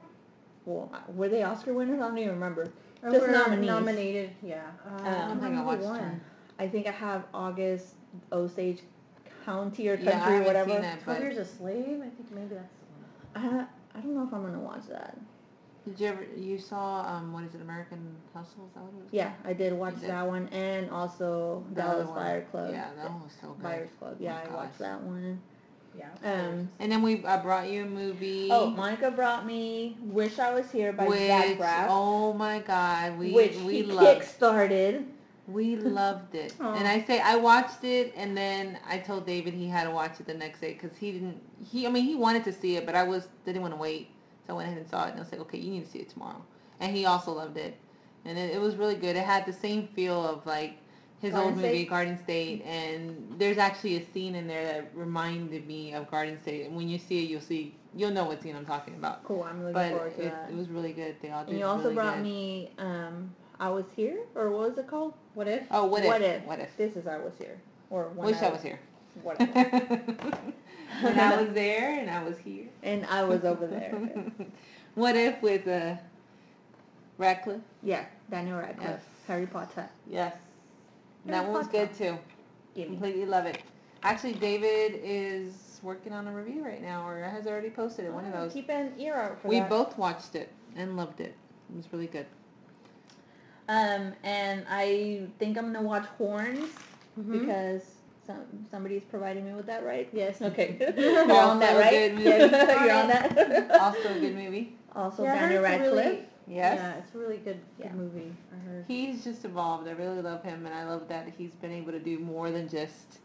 well, 0.67 0.91
were 1.15 1.29
they 1.29 1.43
Oscar 1.43 1.73
winners? 1.75 2.01
I 2.01 2.09
don't 2.09 2.19
even 2.19 2.31
remember. 2.35 2.71
Or 3.03 3.11
Just 3.11 3.29
nominees. 3.29 3.67
Nominated, 3.67 4.31
yeah. 4.43 4.63
Uh, 4.87 4.91
Um, 4.97 5.07
I 5.07 5.29
don't 5.29 5.41
think 5.41 5.57
I 5.57 5.63
watched. 5.63 6.03
I 6.59 6.69
think 6.69 6.87
I 6.87 6.91
have 6.93 7.25
August 7.35 7.95
Osage 8.33 8.81
County 9.45 9.89
or 9.89 9.95
Yeah, 9.97 10.21
country 10.21 10.39
or 10.39 10.45
whatever. 10.45 10.71
seen 10.71 10.81
Twelve 11.03 11.19
but 11.19 11.21
Years 11.21 11.37
a 11.37 11.45
Slave. 11.45 12.01
I 12.01 12.09
think 12.09 12.31
maybe 12.31 12.55
that's 12.55 12.73
the 13.35 13.41
one. 13.49 13.69
I, 13.95 13.99
I 13.99 14.01
don't 14.01 14.15
know 14.15 14.25
if 14.27 14.33
I'm 14.33 14.43
gonna 14.43 14.59
watch 14.61 14.87
that. 14.89 15.19
did 15.85 16.01
you 16.01 16.07
ever 16.07 16.25
you 16.37 16.59
saw 16.59 17.05
um 17.07 17.33
what 17.33 17.45
is 17.45 17.55
it 17.55 17.61
American 17.61 18.17
Hustle? 18.33 18.67
Is 18.67 18.73
that 18.75 18.81
what 18.83 18.89
it 18.95 19.03
was? 19.03 19.13
Yeah, 19.13 19.33
I 19.45 19.53
did 19.53 19.73
watch 19.75 20.01
did? 20.01 20.09
that 20.09 20.27
one 20.27 20.49
and 20.49 20.89
also 20.91 21.63
Dallas. 21.75 22.09
Fire 22.09 22.47
Club. 22.51 22.71
Yeah, 22.73 22.89
that 22.97 23.11
one 23.11 23.23
was 23.25 23.33
so 23.41 23.49
good. 23.49 23.63
Buyers 23.63 23.91
Club. 23.99 24.17
Yeah, 24.19 24.41
my 24.49 24.51
I 24.51 24.57
watched 24.57 24.79
that 24.79 25.03
one. 25.03 25.41
Yeah. 25.99 26.09
Um, 26.25 26.69
And 26.81 26.91
then 26.91 27.03
we 27.03 27.25
I 27.25 27.37
brought 27.39 27.69
you 27.69 27.83
a 27.85 27.87
movie. 27.87 28.49
oh, 28.51 28.71
Monica 28.71 29.11
brought 29.11 29.47
me 29.47 29.97
"Wish 30.03 30.39
I 30.39 30.53
Was 30.53 30.71
Here" 30.71 30.93
by 30.93 31.07
which 31.07 31.19
Zach 31.21 31.57
Braff, 31.59 31.87
oh 31.89 32.33
my 32.33 32.59
god, 32.61 33.19
we 33.19 33.33
which 33.33 33.57
we 33.57 33.77
he 33.77 33.83
loved 33.85 34.23
kickstarted. 34.23 35.05
we 35.47 35.77
loved 35.77 36.35
it. 36.35 36.55
And 36.61 36.89
I 36.89 37.03
say 37.03 37.21
I 37.21 37.37
watched 37.37 37.85
it, 37.85 38.13
and 38.17 38.37
then 38.37 38.79
I 38.89 38.99
told 38.99 39.27
David 39.27 39.55
he 39.55 39.69
had 39.69 39.85
to 39.85 39.91
watch 39.91 40.19
it 40.21 40.27
the 40.27 40.35
next 40.35 40.61
day 40.61 40.73
because 40.73 40.97
he 40.97 41.13
didn't. 41.13 41.41
He 41.65 41.87
I 41.87 41.91
mean 41.91 42.05
he 42.05 42.15
wanted 42.17 42.45
to 42.45 42.53
see 42.53 42.77
it, 42.77 42.87
but 42.87 42.95
I 42.95 43.03
was 43.05 43.29
didn't 43.45 43.63
want 43.63 43.75
to 43.75 43.79
wait, 43.81 44.09
so 44.47 44.55
I 44.55 44.57
went 44.57 44.69
ahead 44.69 44.79
and 44.79 44.89
saw 44.89 45.05
it. 45.07 45.11
And 45.11 45.19
I 45.19 45.23
was 45.23 45.31
like, 45.33 45.41
okay, 45.43 45.59
you 45.59 45.71
need 45.71 45.85
to 45.85 45.91
see 45.91 46.01
it 46.01 46.09
tomorrow. 46.11 46.43
And 46.81 46.95
he 46.97 47.05
also 47.07 47.33
loved 47.33 47.57
it, 47.57 47.77
and 48.25 48.37
it, 48.37 48.55
it 48.57 48.61
was 48.61 48.75
really 48.77 48.97
good. 48.97 49.15
It 49.17 49.25
had 49.25 49.47
the 49.47 49.53
same 49.53 49.87
feel 49.89 50.27
of 50.27 50.45
like 50.47 50.79
his 51.21 51.33
Garden 51.33 51.53
old 51.53 51.57
movie 51.63 51.85
Garden 51.85 52.19
State, 52.23 52.63
and 52.65 53.35
there's 53.39 53.59
actually 53.59 53.97
a 53.97 54.05
scene 54.13 54.35
in 54.35 54.47
there 54.47 54.65
that 54.67 54.91
reminded 54.95 55.67
me 55.67 55.95
of 55.95 56.11
Garden 56.11 56.39
State. 56.43 56.67
And 56.67 56.77
when 56.77 56.89
you 56.89 56.99
see 56.99 57.25
it, 57.25 57.31
you'll 57.31 57.41
see 57.41 57.75
you'll 57.97 58.11
know 58.11 58.25
what 58.25 58.43
scene 58.43 58.57
I'm 58.57 58.67
talking 58.67 58.95
about. 58.95 59.25
Cool, 59.25 59.43
I'm 59.45 59.61
looking 59.61 59.73
But 59.73 59.91
forward 59.93 60.17
to 60.17 60.23
it, 60.23 60.31
that. 60.31 60.51
it 60.51 60.57
was 60.57 60.69
really 60.69 60.93
good. 60.93 61.17
They 61.23 61.31
all 61.31 61.45
did 61.45 61.51
and 61.51 61.59
you 61.61 61.65
also 61.67 61.85
really 61.85 61.95
brought 61.95 62.17
good. 62.17 62.25
me 62.25 62.71
um, 62.79 63.31
"I 63.61 63.71
Was 63.71 63.87
Here" 63.97 64.19
or 64.35 64.51
what 64.51 64.69
was 64.71 64.79
it 64.79 64.87
called? 64.87 65.15
What 65.35 65.49
if? 65.49 65.63
Oh, 65.71 65.85
what 65.87 66.03
if? 66.03 66.09
What 66.09 66.23
If? 66.23 66.45
What 66.45 66.59
if? 66.61 66.77
This 66.77 66.97
is 66.97 67.07
"I 67.07 67.17
Was 67.19 67.33
Here" 67.39 67.59
or 67.91 68.09
Wish 68.17 68.37
I 68.37 68.51
was 68.51 68.63
here. 68.63 68.79
Whatever. 69.23 69.53
when 71.01 71.19
I 71.21 71.41
was 71.43 71.53
there 71.55 71.99
and 72.01 72.11
I 72.11 72.23
was 72.25 72.37
here. 72.39 72.67
and 72.83 73.07
I 73.07 73.23
was 73.23 73.45
over 73.45 73.67
there. 73.67 73.95
what 74.95 75.17
if 75.17 75.41
with 75.43 75.67
uh, 75.69 75.95
Radcliffe? 77.19 77.61
Yeah, 77.83 78.05
Daniel 78.31 78.59
Radcliffe, 78.59 78.89
Yes. 78.91 79.03
Harry 79.27 79.47
Potter. 79.47 79.89
Yes. 80.09 80.35
Harry 81.27 81.39
that 81.39 81.45
one 81.45 81.53
was 81.59 81.69
good 81.69 81.93
too. 81.95 82.19
Give. 82.75 82.87
Completely 82.89 83.25
love 83.27 83.47
it. 83.47 83.59
Actually, 84.03 84.35
David 84.35 85.01
is 85.03 85.81
working 85.83 86.13
on 86.13 86.27
a 86.29 86.33
review 86.33 86.65
right 86.65 86.83
now, 86.83 87.07
or 87.09 87.23
has 87.23 87.47
already 87.47 87.71
posted 87.71 88.05
it. 88.05 88.13
One 88.13 88.25
of 88.27 88.35
Oh, 88.35 88.43
those. 88.43 88.53
Keep 88.53 88.69
an 88.71 88.93
ear 88.99 89.15
out 89.15 89.41
for 89.41 89.49
We 89.49 89.61
that. 89.61 89.69
both 89.71 89.97
watched 89.97 90.35
it 90.35 90.51
and 90.77 90.97
loved 90.97 91.21
it. 91.21 91.35
It 91.71 91.77
was 91.77 91.91
really 91.93 92.07
good. 92.07 92.27
Um, 93.69 94.13
and 94.23 94.65
I 94.69 95.27
think 95.39 95.57
I'm 95.57 95.73
gonna 95.73 95.87
watch 95.87 96.05
Horns 96.19 96.69
Mhm. 97.19 97.41
because 97.41 97.83
some 98.27 98.43
somebody's 98.71 99.05
providing 99.05 99.47
me 99.47 99.55
with 99.55 99.67
that, 99.67 99.85
right? 99.85 100.09
Yes. 100.13 100.41
Okay. 100.43 100.77
You're 100.99 101.21
on 101.21 101.29
that, 101.61 101.71
Also 101.71 101.77
a 101.77 101.79
right? 101.81 101.91
good 101.91 102.13
movie. 102.15 102.25
Yes, 102.29 102.81
You're 102.85 102.93
on 102.95 103.09
that. 103.09 103.81
Also 103.81 104.15
a 104.15 104.21
good 104.21 104.35
movie. 104.35 104.77
Also, 104.95 105.23
Yeah, 105.25 105.35
Daniel 105.41 105.63
Radcliffe. 105.63 105.93
really- 105.95 106.25
Yes. 106.47 106.79
Yeah, 106.79 106.95
it's 106.99 107.15
a 107.15 107.19
really 107.19 107.39
good, 107.39 107.59
good 107.77 107.87
Yeah. 107.87 107.93
movie. 107.93 108.33
I 108.53 108.69
heard. 108.69 108.85
He's 108.87 109.25
just 109.25 109.45
evolved. 109.45 109.89
I 109.89 109.93
really 109.93 110.21
love 110.21 110.43
him, 110.43 110.67
and 110.67 110.75
I 110.75 110.85
love 110.85 111.09
that 111.09 111.29
he's 111.39 111.53
been 111.53 111.73
able 111.73 111.93
to 111.93 111.99
do 111.99 112.19
more 112.19 112.51
than 112.51 112.69
just. 112.69 113.19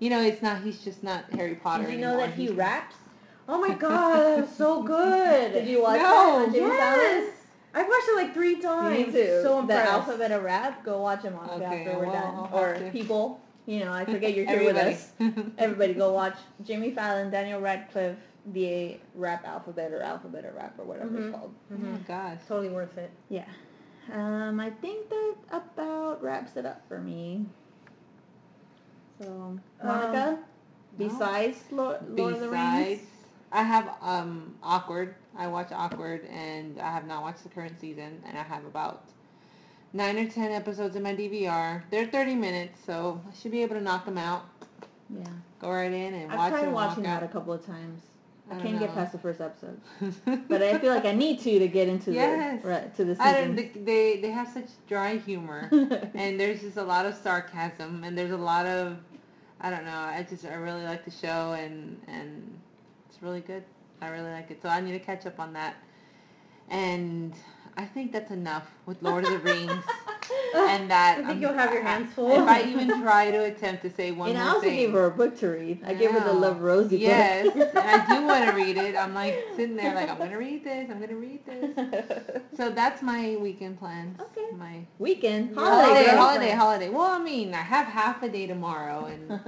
You 0.00 0.10
know, 0.10 0.20
it's 0.20 0.42
not. 0.42 0.62
He's 0.62 0.82
just 0.82 1.02
not 1.02 1.24
Harry 1.32 1.54
Potter 1.54 1.84
Did 1.84 1.92
you 1.94 1.98
know 2.00 2.08
anymore. 2.18 2.26
that 2.26 2.34
he 2.36 2.48
raps? 2.48 2.96
Oh 3.48 3.60
my 3.60 3.74
god, 3.74 4.16
that 4.26 4.40
was 4.40 4.56
so 4.56 4.82
good. 4.82 5.52
Did 5.52 5.68
you 5.68 5.80
watch 5.80 6.00
No. 6.00 6.46
that 6.46 6.52
Yes. 6.52 7.32
I've 7.72 7.86
watched 7.86 8.08
it 8.08 8.16
like 8.16 8.34
three 8.34 8.60
times. 8.60 9.06
Me 9.06 9.12
too. 9.12 9.40
So 9.40 9.54
the 9.54 9.60
impressed. 9.60 9.88
alphabet 9.92 10.32
of 10.32 10.42
rap. 10.42 10.84
Go 10.84 11.00
watch 11.00 11.22
him 11.22 11.36
on 11.36 11.50
Okay, 11.50 11.64
after 11.64 11.96
we're 11.96 12.06
well, 12.06 12.50
done. 12.50 12.52
Or 12.52 12.90
people. 12.90 13.40
You 13.66 13.84
know, 13.84 13.92
I 13.92 14.04
forget 14.04 14.34
you're 14.34 14.46
here 14.48 14.64
with 14.64 14.76
us. 14.76 15.12
Everybody 15.58 15.94
go 15.94 16.12
watch 16.12 16.36
Jimmy 16.64 16.90
Fallon, 16.90 17.30
Daniel 17.30 17.60
Radcliffe, 17.60 18.16
the 18.52 18.98
rap 19.14 19.44
alphabet 19.46 19.92
or 19.92 20.02
alphabet 20.02 20.44
of 20.44 20.54
rap 20.54 20.74
or 20.78 20.84
whatever 20.84 21.10
Mhm. 21.10 21.28
it's 21.28 21.36
called. 21.36 21.54
Oh 21.72 21.76
my 21.76 21.98
gosh. 21.98 22.38
Totally 22.46 22.68
worth 22.68 22.96
it. 22.96 23.10
Yeah. 23.28 23.44
Um, 24.12 24.60
I 24.60 24.70
think 24.70 25.08
that 25.10 25.34
about 25.50 26.22
wraps 26.22 26.56
it 26.56 26.64
up 26.64 26.80
for 26.86 27.00
me. 27.00 27.44
So, 29.20 29.58
Monica, 29.82 30.38
no. 30.98 31.08
besides 31.08 31.58
Lord, 31.72 31.98
Lord 32.16 32.34
of 32.34 32.40
the 32.40 32.48
Rings, 32.50 33.00
Besides, 33.00 33.00
I 33.52 33.62
have 33.62 33.96
um 34.02 34.54
awkward. 34.62 35.14
I 35.36 35.48
watch 35.48 35.72
awkward, 35.72 36.24
and 36.26 36.78
I 36.80 36.90
have 36.92 37.06
not 37.06 37.22
watched 37.22 37.42
the 37.42 37.48
current 37.48 37.78
season, 37.80 38.22
and 38.26 38.38
I 38.38 38.42
have 38.42 38.64
about 38.64 39.04
nine 39.92 40.18
or 40.18 40.28
ten 40.28 40.52
episodes 40.52 40.94
in 40.96 41.02
my 41.02 41.14
DVR. 41.14 41.82
They're 41.90 42.06
thirty 42.06 42.34
minutes, 42.34 42.78
so 42.84 43.20
I 43.28 43.34
should 43.34 43.50
be 43.52 43.62
able 43.62 43.76
to 43.76 43.80
knock 43.82 44.04
them 44.04 44.18
out. 44.18 44.44
yeah, 45.10 45.24
Go 45.60 45.70
right 45.70 45.92
in 45.92 46.14
and 46.14 46.30
I've 46.32 46.38
watch 46.38 46.50
tried 46.50 46.64
and 46.64 46.72
watching 46.74 47.04
walk 47.04 47.20
that 47.20 47.22
a 47.22 47.28
couple 47.28 47.52
of 47.54 47.64
times. 47.64 48.02
I, 48.50 48.54
I 48.56 48.60
can't 48.60 48.78
get 48.78 48.94
past 48.94 49.12
the 49.12 49.18
first 49.18 49.40
episode, 49.40 49.80
but 50.48 50.62
I 50.62 50.78
feel 50.78 50.92
like 50.94 51.04
I 51.04 51.12
need 51.12 51.40
to 51.40 51.58
to 51.58 51.68
get 51.68 51.88
into 51.88 52.12
Yes. 52.12 52.62
the 52.62 52.68
right, 52.68 52.94
to 52.96 53.04
the 53.04 53.16
I 53.20 53.32
don't. 53.32 53.56
season. 53.56 53.82
They, 53.84 54.14
they 54.14 54.20
they 54.22 54.30
have 54.30 54.48
such 54.48 54.66
dry 54.86 55.16
humor, 55.16 55.68
and 56.14 56.38
there's 56.38 56.60
just 56.60 56.76
a 56.76 56.82
lot 56.82 57.06
of 57.06 57.14
sarcasm, 57.14 58.04
and 58.04 58.16
there's 58.16 58.30
a 58.30 58.36
lot 58.36 58.66
of 58.66 58.98
I 59.60 59.70
don't 59.70 59.84
know. 59.84 59.98
I 59.98 60.24
just 60.28 60.44
I 60.44 60.54
really 60.54 60.84
like 60.84 61.04
the 61.04 61.10
show, 61.10 61.52
and 61.52 62.00
and 62.06 62.56
it's 63.08 63.20
really 63.22 63.40
good. 63.40 63.64
I 64.00 64.08
really 64.08 64.30
like 64.30 64.50
it. 64.50 64.62
So 64.62 64.68
I 64.68 64.80
need 64.80 64.92
to 64.92 64.98
catch 65.00 65.26
up 65.26 65.40
on 65.40 65.52
that, 65.54 65.74
and 66.68 67.34
I 67.76 67.84
think 67.84 68.12
that's 68.12 68.30
enough 68.30 68.68
with 68.86 69.02
Lord 69.02 69.24
of 69.24 69.30
the 69.32 69.38
Rings. 69.50 69.84
And 70.56 70.90
that 70.90 71.12
I 71.12 71.16
think 71.16 71.28
I'm- 71.28 71.42
you'll 71.42 71.52
have 71.52 71.72
your 71.72 71.82
hands 71.82 72.12
full. 72.14 72.30
If 72.42 72.48
I 72.48 72.62
even 72.62 73.00
try 73.02 73.30
to 73.30 73.44
attempt 73.44 73.82
to 73.82 73.90
say 73.90 74.10
one 74.12 74.30
and 74.30 74.38
I 74.38 74.48
also 74.48 74.60
thing, 74.62 74.76
gave 74.76 74.92
her 74.92 75.06
a 75.06 75.10
book 75.10 75.36
to 75.38 75.48
read. 75.48 75.82
I 75.86 75.94
gave 75.94 76.10
her 76.10 76.20
the. 76.20 76.32
Love 76.32 76.60
Rosie 76.60 76.98
Yes, 76.98 77.46
and 77.54 77.78
I 77.78 78.06
do 78.14 78.24
want 78.26 78.44
to 78.48 78.52
read 78.52 78.76
it. 78.76 78.96
I'm 78.96 79.14
like 79.14 79.36
sitting 79.56 79.76
there, 79.76 79.94
like 79.94 80.08
I'm 80.08 80.18
gonna 80.18 80.38
read 80.38 80.64
this. 80.64 80.88
I'm 80.90 81.00
gonna 81.00 81.16
read 81.16 81.44
this. 81.46 82.42
So 82.56 82.70
that's 82.70 83.02
my 83.02 83.36
weekend 83.40 83.78
plans. 83.78 84.18
Okay. 84.20 84.46
My 84.56 84.80
Weekend, 84.98 85.54
holiday, 85.54 85.86
holiday, 86.06 86.16
holiday, 86.16 86.50
holiday. 86.52 86.88
Well, 86.88 87.10
I 87.10 87.18
mean, 87.18 87.52
I 87.54 87.58
have 87.58 87.86
half 87.86 88.22
a 88.22 88.28
day 88.28 88.46
tomorrow, 88.46 89.06
and 89.06 89.40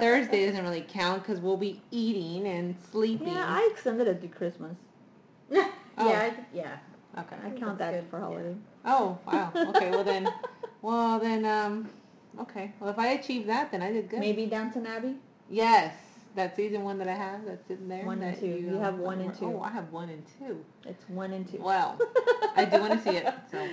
Thursday 0.00 0.46
doesn't 0.46 0.62
really 0.64 0.84
count 0.88 1.22
because 1.22 1.40
we'll 1.40 1.56
be 1.56 1.80
eating 1.90 2.46
and 2.46 2.74
sleeping. 2.90 3.28
Yeah, 3.28 3.44
I 3.46 3.68
extended 3.72 4.08
it 4.08 4.20
to 4.22 4.28
Christmas. 4.28 4.76
Oh. 5.52 5.56
yeah, 5.56 5.68
Oh. 5.98 6.08
I, 6.12 6.32
yeah. 6.54 6.76
Okay. 7.18 7.36
I 7.44 7.50
count 7.50 7.78
that 7.78 7.94
good, 7.94 8.10
for 8.10 8.18
yeah. 8.18 8.24
holiday. 8.24 8.56
Oh, 8.84 9.18
wow. 9.26 9.52
Okay. 9.74 9.90
Well 9.90 10.04
then, 10.04 10.28
well 10.82 11.18
then, 11.18 11.44
um, 11.44 11.88
okay. 12.40 12.72
Well, 12.80 12.90
if 12.90 12.98
I 12.98 13.08
achieve 13.08 13.46
that, 13.46 13.70
then 13.70 13.82
I 13.82 13.92
did 13.92 14.08
good. 14.08 14.20
Maybe 14.20 14.46
Downton 14.46 14.86
Abbey. 14.86 15.16
Yes, 15.48 15.94
that 16.36 16.54
season 16.54 16.84
one 16.84 16.98
that 16.98 17.08
I 17.08 17.14
have 17.14 17.44
that's 17.44 17.66
sitting 17.66 17.88
there. 17.88 18.04
One 18.04 18.22
and 18.22 18.34
that 18.34 18.40
two. 18.40 18.46
You 18.46 18.76
um, 18.76 18.80
have 18.80 18.98
one 18.98 19.20
and 19.20 19.34
two. 19.34 19.46
Oh, 19.46 19.62
I 19.62 19.70
have 19.70 19.90
one 19.90 20.08
and 20.08 20.24
two. 20.38 20.64
It's 20.86 21.08
one 21.08 21.32
and 21.32 21.50
two. 21.50 21.58
Well, 21.60 21.98
I 22.56 22.64
do 22.64 22.80
want 22.80 22.92
to 22.92 23.10
see 23.10 23.16
it. 23.16 23.32
So, 23.50 23.66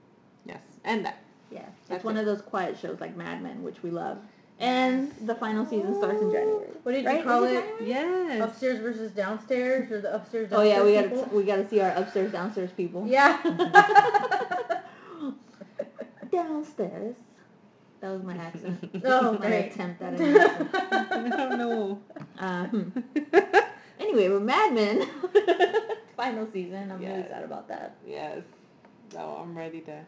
yes, 0.46 0.60
and 0.84 1.04
that. 1.04 1.18
Yeah, 1.50 1.66
it's 1.90 2.04
one 2.04 2.16
it. 2.16 2.20
of 2.20 2.26
those 2.26 2.42
quiet 2.42 2.78
shows 2.78 3.00
like 3.00 3.16
Mad 3.16 3.42
Men, 3.42 3.62
which 3.62 3.82
we 3.82 3.90
love. 3.90 4.18
And 4.60 5.10
the 5.26 5.34
final 5.34 5.66
season 5.66 5.94
starts 5.96 6.22
in 6.22 6.30
January. 6.30 6.68
What 6.84 6.92
did 6.92 7.04
Right? 7.04 7.18
you 7.18 7.24
call 7.24 7.42
Is 7.44 7.52
it? 7.52 7.78
January? 7.80 7.88
Yes. 7.88 8.40
Upstairs 8.42 8.78
versus 8.80 9.10
downstairs, 9.12 9.90
or 9.90 10.00
the 10.00 10.14
upstairs 10.14 10.50
Oh 10.52 10.62
yeah, 10.62 10.82
we 10.82 10.94
gotta 10.94 11.28
we 11.32 11.42
gotta 11.42 11.68
see 11.68 11.80
our 11.80 11.90
upstairs 11.90 12.30
downstairs 12.32 12.70
people. 12.76 13.04
Yeah. 13.06 13.38
downstairs. 16.32 17.16
That 18.00 18.10
was 18.12 18.22
my 18.22 18.36
accent. 18.36 18.90
oh, 19.04 19.32
my 19.32 19.38
great. 19.38 19.72
attempt 19.72 20.02
at 20.02 20.14
an 20.14 20.36
accent. 20.36 20.70
I 20.74 21.28
don't 21.36 21.58
know. 21.58 22.00
Um, 22.38 23.04
anyway, 23.98 24.28
we're 24.28 24.40
Mad 24.40 24.74
Men. 24.74 25.08
final 26.16 26.46
season. 26.52 26.92
I'm 26.92 27.00
really 27.00 27.22
sad 27.28 27.44
about 27.44 27.66
that. 27.68 27.96
yes. 28.06 28.42
So 29.10 29.38
I'm 29.42 29.56
ready 29.56 29.80
to. 29.82 30.04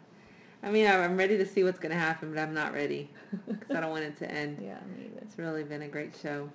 I 0.63 0.71
mean, 0.71 0.87
I'm 0.87 1.17
ready 1.17 1.37
to 1.39 1.47
see 1.47 1.65
what's 1.65 1.79
gonna 1.79 1.95
happen, 1.95 2.33
but 2.33 2.41
I'm 2.41 2.55
not 2.55 2.73
ready 2.73 3.11
because 3.47 3.77
I 3.77 3.81
don't 3.81 3.91
want 3.91 4.05
it 4.05 4.17
to 4.19 4.31
end. 4.31 4.59
Yeah, 4.63 4.79
me 4.97 5.07
either. 5.07 5.21
It's 5.23 5.39
really 5.39 5.63
been 5.65 5.83
a 5.83 5.89
great 5.89 6.15
show. 6.21 6.51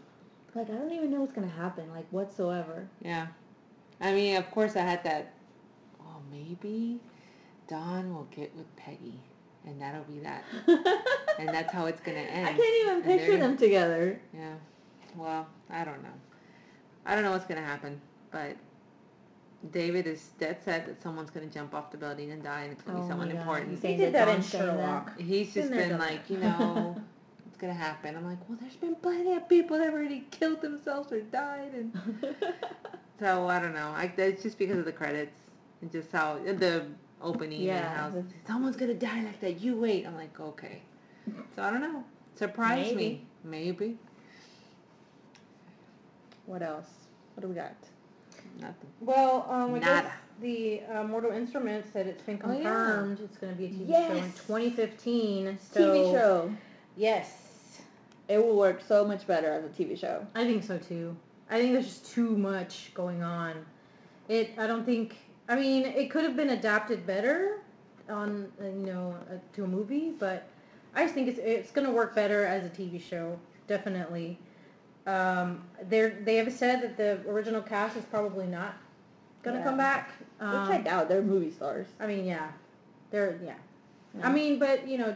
Like 0.53 0.69
I 0.69 0.73
don't 0.73 0.91
even 0.91 1.11
know 1.11 1.21
what's 1.21 1.33
gonna 1.33 1.47
happen, 1.47 1.89
like 1.91 2.07
whatsoever. 2.11 2.87
Yeah. 3.01 3.27
I 4.01 4.13
mean, 4.13 4.35
of 4.35 4.49
course, 4.51 4.75
I 4.75 4.81
had 4.81 5.03
that. 5.03 5.33
Oh, 6.01 6.17
maybe 6.31 6.99
Don 7.67 8.13
will 8.13 8.27
get 8.35 8.53
with 8.55 8.75
Peggy, 8.75 9.19
and 9.65 9.81
that'll 9.81 10.03
be 10.03 10.19
that, 10.19 10.43
and 11.39 11.47
that's 11.49 11.71
how 11.71 11.85
it's 11.85 12.01
gonna 12.01 12.17
end. 12.17 12.47
I 12.47 12.53
can't 12.53 12.85
even 12.85 13.01
picture 13.03 13.37
them 13.37 13.55
together. 13.57 14.19
Yeah. 14.33 14.55
Well, 15.15 15.47
I 15.69 15.83
don't 15.85 16.01
know. 16.03 16.09
I 17.05 17.15
don't 17.15 17.23
know 17.23 17.31
what's 17.31 17.45
gonna 17.45 17.61
happen, 17.61 18.01
but 18.31 18.57
David 19.69 20.07
is 20.07 20.29
dead 20.39 20.57
set 20.63 20.87
that 20.87 21.01
someone's 21.01 21.29
gonna 21.29 21.45
jump 21.45 21.75
off 21.75 21.91
the 21.91 21.97
building 21.97 22.31
and 22.31 22.41
die, 22.43 22.61
and 22.61 22.71
it's 22.71 22.81
gonna 22.81 22.99
Oh 22.99 23.01
be 23.03 23.07
someone 23.07 23.29
important. 23.31 23.69
he's 23.71 23.81
He 23.81 23.95
did 23.95 24.13
that 24.13 24.27
in 24.27 24.33
Don's 24.35 24.47
saying 24.47 24.65
that. 24.65 24.73
Sherlock. 24.73 25.19
He's 25.19 25.53
just 25.53 25.69
been 25.71 25.99
like, 25.99 26.29
you 26.29 26.37
know, 26.37 26.99
it's 27.47 27.57
gonna 27.57 27.73
happen. 27.73 28.15
I'm 28.15 28.25
like, 28.25 28.39
well, 28.49 28.57
there's 28.59 28.75
been 28.75 28.95
plenty 28.95 29.33
of 29.33 29.47
people 29.47 29.77
that 29.77 29.85
have 29.85 29.93
already 29.93 30.25
killed 30.31 30.61
themselves 30.61 31.11
or 31.11 31.21
died, 31.21 31.73
and 31.75 31.93
so 33.19 33.47
I 33.47 33.59
don't 33.59 33.75
know. 33.75 33.89
I 33.95 34.11
it's 34.17 34.41
just 34.41 34.57
because 34.57 34.79
of 34.79 34.85
the 34.85 34.91
credits 34.91 35.37
and 35.81 35.91
just 35.91 36.11
how 36.11 36.39
the 36.39 36.85
opening 37.21 37.61
Yeah. 37.61 38.05
and 38.05 38.15
how 38.15 38.23
someone's 38.47 38.75
gonna 38.75 38.95
die 38.95 39.21
like 39.23 39.39
that. 39.41 39.61
You 39.61 39.75
wait. 39.79 40.07
I'm 40.07 40.15
like, 40.15 40.39
okay. 40.39 40.81
So 41.55 41.61
I 41.61 41.69
don't 41.69 41.81
know. 41.81 42.03
Surprise 42.35 42.95
me. 42.95 43.25
Maybe. 43.43 43.97
What 46.47 46.63
else? 46.63 46.87
What 47.35 47.41
do 47.41 47.47
we 47.47 47.55
got? 47.55 47.75
Nothing. 48.59 48.89
Well, 48.99 49.45
um, 49.49 49.75
I 49.75 49.79
guess 49.79 50.05
the 50.41 50.81
uh, 50.93 51.03
Mortal 51.03 51.31
Instruments 51.31 51.89
said 51.91 52.07
it's 52.07 52.21
been 52.23 52.39
Oh, 52.43 52.51
yeah. 52.51 52.57
confirmed. 52.63 53.19
It's 53.21 53.37
going 53.37 53.53
to 53.53 53.57
be 53.57 53.65
a 53.65 53.69
TV 53.69 53.87
show 54.07 54.13
in 54.15 54.23
2015. 54.33 55.57
So, 55.59 55.79
TV 55.95 56.11
show. 56.11 56.53
Yes. 56.97 57.81
It 58.27 58.37
will 58.37 58.57
work 58.57 58.81
so 58.87 59.05
much 59.05 59.25
better 59.27 59.51
as 59.51 59.65
a 59.65 59.69
TV 59.69 59.97
show. 59.97 60.25
I 60.35 60.43
think 60.45 60.63
so 60.63 60.77
too. 60.77 61.15
I 61.49 61.59
think 61.59 61.73
there's 61.73 61.85
just 61.87 62.05
too 62.13 62.37
much 62.37 62.91
going 62.93 63.23
on. 63.23 63.65
It. 64.29 64.51
I 64.57 64.67
don't 64.67 64.85
think. 64.85 65.17
I 65.49 65.55
mean, 65.55 65.85
it 65.85 66.09
could 66.09 66.23
have 66.23 66.35
been 66.37 66.51
adapted 66.51 67.05
better 67.05 67.59
on 68.09 68.49
uh, 68.61 68.65
you 68.65 68.85
know 68.85 69.15
uh, 69.29 69.35
to 69.55 69.63
a 69.65 69.67
movie, 69.67 70.11
but 70.17 70.47
I 70.95 71.03
just 71.03 71.13
think 71.13 71.27
it's 71.27 71.39
it's 71.39 71.71
going 71.71 71.85
to 71.85 71.91
work 71.91 72.15
better 72.15 72.45
as 72.45 72.65
a 72.65 72.69
TV 72.69 73.01
show. 73.01 73.37
Definitely. 73.67 74.37
Um, 75.07 75.63
they 75.89 76.09
they 76.09 76.35
have 76.35 76.51
said 76.53 76.81
that 76.83 76.97
the 76.97 77.29
original 77.29 77.61
cast 77.61 77.97
is 77.97 78.05
probably 78.05 78.45
not 78.47 78.75
going 79.43 79.55
to 79.55 79.59
Yeah. 79.61 79.65
come 79.65 79.77
back. 79.77 80.11
Which 80.37 80.47
Um, 80.47 80.71
I 80.71 80.77
doubt. 80.81 81.09
They're 81.09 81.21
movie 81.21 81.51
stars. 81.51 81.87
I 81.99 82.07
mean, 82.07 82.25
yeah, 82.25 82.49
they're 83.09 83.39
yeah. 83.43 83.55
Yeah. 84.17 84.27
I 84.27 84.31
mean, 84.31 84.59
but 84.59 84.87
you 84.87 84.97
know, 84.97 85.15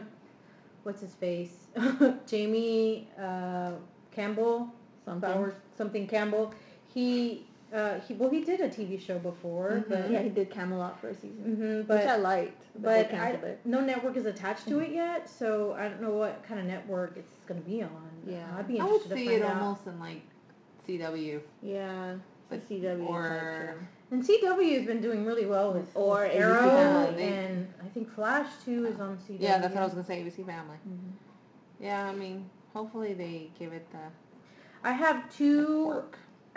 what's 0.82 1.00
his 1.00 1.14
face? 1.14 1.66
Jamie 2.26 3.08
uh, 3.20 3.72
Campbell, 4.12 4.72
Something. 5.04 5.52
Something 5.76 6.06
Campbell. 6.08 6.52
He 6.92 7.46
uh, 7.76 8.00
he 8.00 8.14
well, 8.14 8.30
he 8.30 8.40
did 8.42 8.60
a 8.60 8.68
TV 8.68 8.98
show 8.98 9.18
before, 9.18 9.84
Mhm. 9.84 9.88
but 9.88 10.10
Yeah, 10.10 10.22
he 10.22 10.30
did 10.30 10.50
Camelot 10.50 10.98
for 11.00 11.08
a 11.10 11.14
season, 11.14 11.56
Mhm, 11.86 11.88
which 11.88 12.06
I 12.06 12.16
liked. 12.16 12.62
But, 12.74 13.10
but 13.10 13.14
I, 13.18 13.56
no 13.64 13.80
network 13.80 14.16
is 14.16 14.24
attached 14.26 14.66
to 14.68 14.78
it 14.80 14.90
yet, 14.90 15.28
so 15.28 15.74
I 15.74 15.88
don't 15.88 16.00
know 16.00 16.12
what 16.14 16.42
kind 16.42 16.58
of 16.58 16.66
network 16.66 17.16
it's 17.16 17.32
going 17.46 17.62
to 17.62 17.68
be 17.68 17.82
on. 17.82 17.90
Yeah. 18.26 18.46
I'd 18.56 18.66
be 18.66 18.80
I 18.80 18.84
would 18.84 18.94
interested 19.02 19.14
see 19.18 19.24
to 19.24 19.30
find 19.30 19.42
it 19.42 19.46
out. 19.46 19.62
almost 19.62 19.86
in 19.86 20.00
like 20.00 20.22
CW. 20.86 21.40
Yeah, 21.62 22.14
But- 22.48 22.66
CW 22.68 23.06
or- 23.08 23.74
And 24.12 24.24
CW 24.24 24.76
has 24.78 24.86
been 24.86 25.00
doing 25.00 25.24
really 25.26 25.46
well 25.46 25.72
with, 25.74 25.90
Or 25.96 26.20
with 26.20 26.32
Arrow, 26.32 26.60
Family. 26.70 27.22
and 27.24 27.66
I 27.84 27.88
think 27.88 28.08
Flash 28.08 28.48
too 28.64 28.86
is 28.86 29.00
on 29.00 29.18
CW. 29.18 29.38
Yeah, 29.40 29.58
that's 29.58 29.74
what 29.74 29.80
I 29.80 29.84
was 29.84 29.94
gonna 29.94 30.04
say. 30.06 30.22
ABC 30.22 30.44
Family. 30.44 30.76
Mhm. 30.88 31.12
Yeah, 31.80 32.06
I 32.08 32.14
mean, 32.14 32.48
hopefully 32.72 33.14
they 33.14 33.50
give 33.58 33.72
it 33.72 33.90
the 33.90 33.98
I 34.84 34.92
have 34.92 35.28
two. 35.34 36.04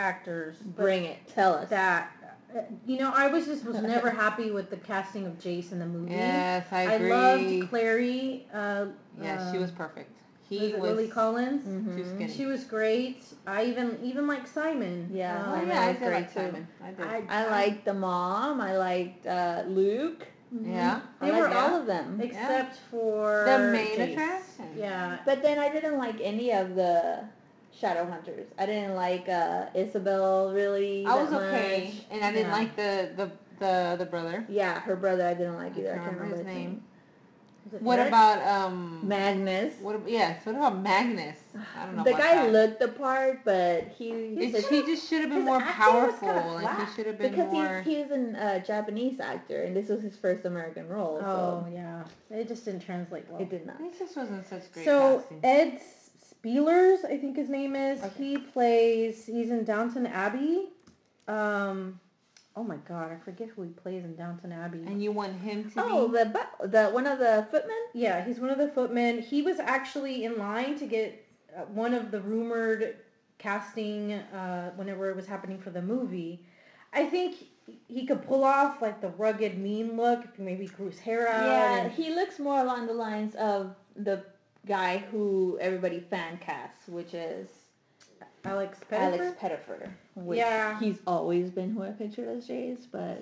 Actors 0.09 0.55
Bring 0.57 1.03
it. 1.05 1.17
Tell 1.27 1.53
us. 1.53 1.69
that 1.69 2.11
uh, 2.55 2.61
you 2.87 2.97
know 2.97 3.11
I 3.13 3.27
was 3.27 3.45
just 3.45 3.63
was 3.65 3.79
never 3.81 4.09
happy 4.09 4.49
with 4.49 4.71
the 4.71 4.77
casting 4.77 5.27
of 5.27 5.33
Jace 5.37 5.71
in 5.71 5.77
the 5.79 5.85
movie. 5.85 6.13
Yes, 6.13 6.65
I 6.71 6.81
agree. 6.93 7.11
I 7.11 7.35
loved 7.35 7.69
Clary. 7.69 8.47
Uh, 8.51 8.85
yeah, 9.21 9.51
she 9.51 9.57
uh, 9.57 9.61
was 9.61 9.69
perfect. 9.71 10.09
He 10.49 10.57
it 10.71 10.79
was. 10.79 10.89
Lily 10.89 11.07
Collins. 11.09 11.63
Mhm. 11.67 11.95
Too 11.95 12.05
skinny. 12.15 12.33
She 12.33 12.45
was 12.47 12.63
great. 12.63 13.21
I 13.45 13.65
even 13.65 13.99
even 14.01 14.25
like 14.25 14.47
Simon. 14.47 15.11
Yeah. 15.13 15.43
oh 15.47 15.59
Um, 15.59 15.67
yeah, 15.67 15.81
I 15.81 15.87
was 15.89 15.97
did 15.97 16.05
great 16.07 16.13
like 16.15 16.33
too. 16.33 16.39
Simon. 16.39 16.67
I 16.83 16.91
did. 16.91 17.05
I, 17.05 17.23
I 17.29 17.49
liked 17.51 17.85
the 17.85 17.93
mom. 17.93 18.61
I 18.61 18.75
liked 18.77 19.27
uh, 19.27 19.63
Luke. 19.67 20.25
Mhm. 20.55 20.71
yeah. 20.73 21.01
They 21.21 21.29
I 21.29 21.39
were 21.39 21.47
like 21.49 21.55
all 21.55 21.75
of 21.81 21.85
them. 21.85 22.19
except 22.19 22.77
for 22.89 23.43
The 23.45 23.59
main 23.71 23.95
Jace. 23.99 24.11
attraction. 24.13 24.69
Yeah. 24.75 25.19
But 25.23 25.43
then 25.43 25.59
I 25.59 25.69
didn't 25.69 25.99
like 25.99 26.19
any 26.23 26.51
of 26.51 26.73
the 26.73 27.19
Shadowhunters. 27.81 28.45
I 28.57 28.65
didn't 28.65 28.95
like 28.95 29.27
uh, 29.29 29.65
Isabel 29.73 30.51
really. 30.53 31.05
I 31.05 31.15
that 31.15 31.23
was 31.23 31.33
okay, 31.33 31.93
much. 31.95 32.05
and 32.11 32.23
I 32.23 32.31
didn't 32.31 32.47
Yeah. 32.49 32.53
like 32.55 32.75
the 32.75 33.09
the 33.15 33.31
the 33.59 33.95
the 33.99 34.05
brother. 34.05 34.45
Yeah, 34.49 34.79
her 34.81 34.95
brother 34.95 35.25
I 35.27 35.33
didn't 35.33 35.55
like 35.57 35.75
I 35.75 35.79
either. 35.79 35.91
I 35.93 35.95
can't 35.95 36.05
can't 36.05 36.17
remember 36.19 36.35
remember 36.37 36.49
his 36.49 36.57
name. 36.57 36.83
Was 37.71 37.81
What 37.81 37.99
Eric? 37.99 38.07
about 38.09 38.41
um? 38.47 39.07
Magnus. 39.07 39.75
What? 39.81 39.95
ab- 39.95 40.07
Yes. 40.07 40.43
What 40.45 40.55
about 40.55 40.81
Magnus? 40.81 41.37
I 41.77 41.85
don't 41.85 41.97
know. 41.97 42.03
The 42.03 42.09
about 42.11 42.19
guy 42.21 42.35
that. 42.35 42.51
looked 42.51 42.79
the 42.79 42.87
part, 42.87 43.43
but 43.45 43.83
he 43.97 44.09
It, 44.09 44.55
his- 44.55 44.67
he 44.69 44.81
just 44.83 45.07
should 45.07 45.21
have 45.21 45.29
been 45.29 45.45
more 45.45 45.59
powerful. 45.61 46.27
kinda 46.27 46.47
Like 46.53 46.79
he 46.87 46.95
should 46.95 47.05
have 47.05 47.17
been 47.17 47.31
because 47.31 47.51
more. 47.51 47.81
he's 47.81 48.07
he's 48.07 48.11
a 48.11 48.43
uh, 48.43 48.59
Japanese 48.59 49.19
actor, 49.19 49.61
and 49.63 49.75
this 49.75 49.87
was 49.89 50.01
his 50.01 50.15
first 50.17 50.45
American 50.45 50.87
role. 50.89 51.19
Oh 51.23 51.63
So 51.65 51.67
yeah, 51.71 52.03
it 52.31 52.47
just 52.47 52.65
didn't 52.65 52.81
translate 52.81 53.25
well. 53.29 53.41
it 53.41 53.49
did 53.49 53.65
not. 53.67 53.79
It 53.81 53.97
just 53.99 54.15
wasn't 54.17 54.47
such 54.47 54.71
great 54.73 54.85
So 54.85 55.19
casting. 55.19 55.39
Ed 55.43 55.79
Speleers, 56.43 57.03
I 57.05 57.17
think 57.17 57.35
his 57.35 57.49
name 57.49 57.75
is. 57.75 58.01
Okay. 58.03 58.23
He 58.23 58.37
plays. 58.37 59.25
He's 59.25 59.49
in 59.49 59.63
Downton 59.63 60.05
Abbey. 60.07 60.69
Um, 61.27 61.99
oh 62.55 62.63
my 62.63 62.77
God, 62.87 63.11
I 63.11 63.17
forget 63.17 63.49
who 63.49 63.63
he 63.63 63.69
plays 63.69 64.03
in 64.03 64.15
Downton 64.15 64.51
Abbey. 64.51 64.83
and 64.87 65.03
you 65.03 65.11
want 65.11 65.35
him 65.39 65.69
to 65.71 65.83
Oh, 65.83 66.07
be? 66.07 66.17
the 66.17 66.67
the 66.67 66.89
one 66.89 67.05
of 67.07 67.19
the 67.19 67.47
footmen. 67.51 67.77
yeah, 67.93 68.23
he's 68.25 68.39
one 68.39 68.49
of 68.49 68.57
the 68.57 68.69
footmen. 68.69 69.19
He 69.21 69.41
was 69.41 69.59
actually 69.59 70.23
in 70.25 70.37
line 70.37 70.77
to 70.79 70.85
get 70.85 71.25
uh, 71.55 71.61
one 71.65 71.93
of 71.93 72.09
the 72.11 72.21
rumored 72.21 72.97
casting 73.37 74.13
uh, 74.13 74.71
whenever 74.75 75.09
it 75.09 75.15
was 75.15 75.25
happening 75.27 75.57
for 75.59 75.69
the 75.69 75.81
movie. 75.81 76.43
I 76.93 77.05
think 77.05 77.35
he 77.87 78.05
could 78.07 78.23
pull 78.25 78.43
off 78.43 78.81
like 78.81 78.99
the 79.01 79.09
rugged, 79.09 79.57
mean 79.59 79.95
look. 79.95 80.23
If 80.25 80.35
he 80.37 80.43
maybe 80.43 80.65
grew 80.67 80.87
his 80.87 80.99
hair 80.99 81.27
out. 81.27 81.45
Yeah, 81.45 81.75
and- 81.83 81.91
he 81.91 82.09
looks 82.15 82.39
more 82.39 82.59
along 82.61 82.87
the 82.87 82.93
lines 82.93 83.35
of 83.35 83.75
the 83.95 84.23
guy 84.65 84.97
who 85.11 85.57
everybody 85.61 85.99
fan 85.99 86.37
casts, 86.37 86.87
which 86.87 87.13
is 87.13 87.47
Alex 88.45 88.77
Alex 88.91 89.25
Pettyfer. 89.41 89.89
Which 90.15 90.37
Yeah. 90.37 90.79
he's 90.79 90.99
always 91.07 91.49
been 91.49 91.71
who 91.71 91.83
I 91.83 91.89
pictured 91.91 92.27
as 92.29 92.47
Jace, 92.47 92.85
but 92.91 93.21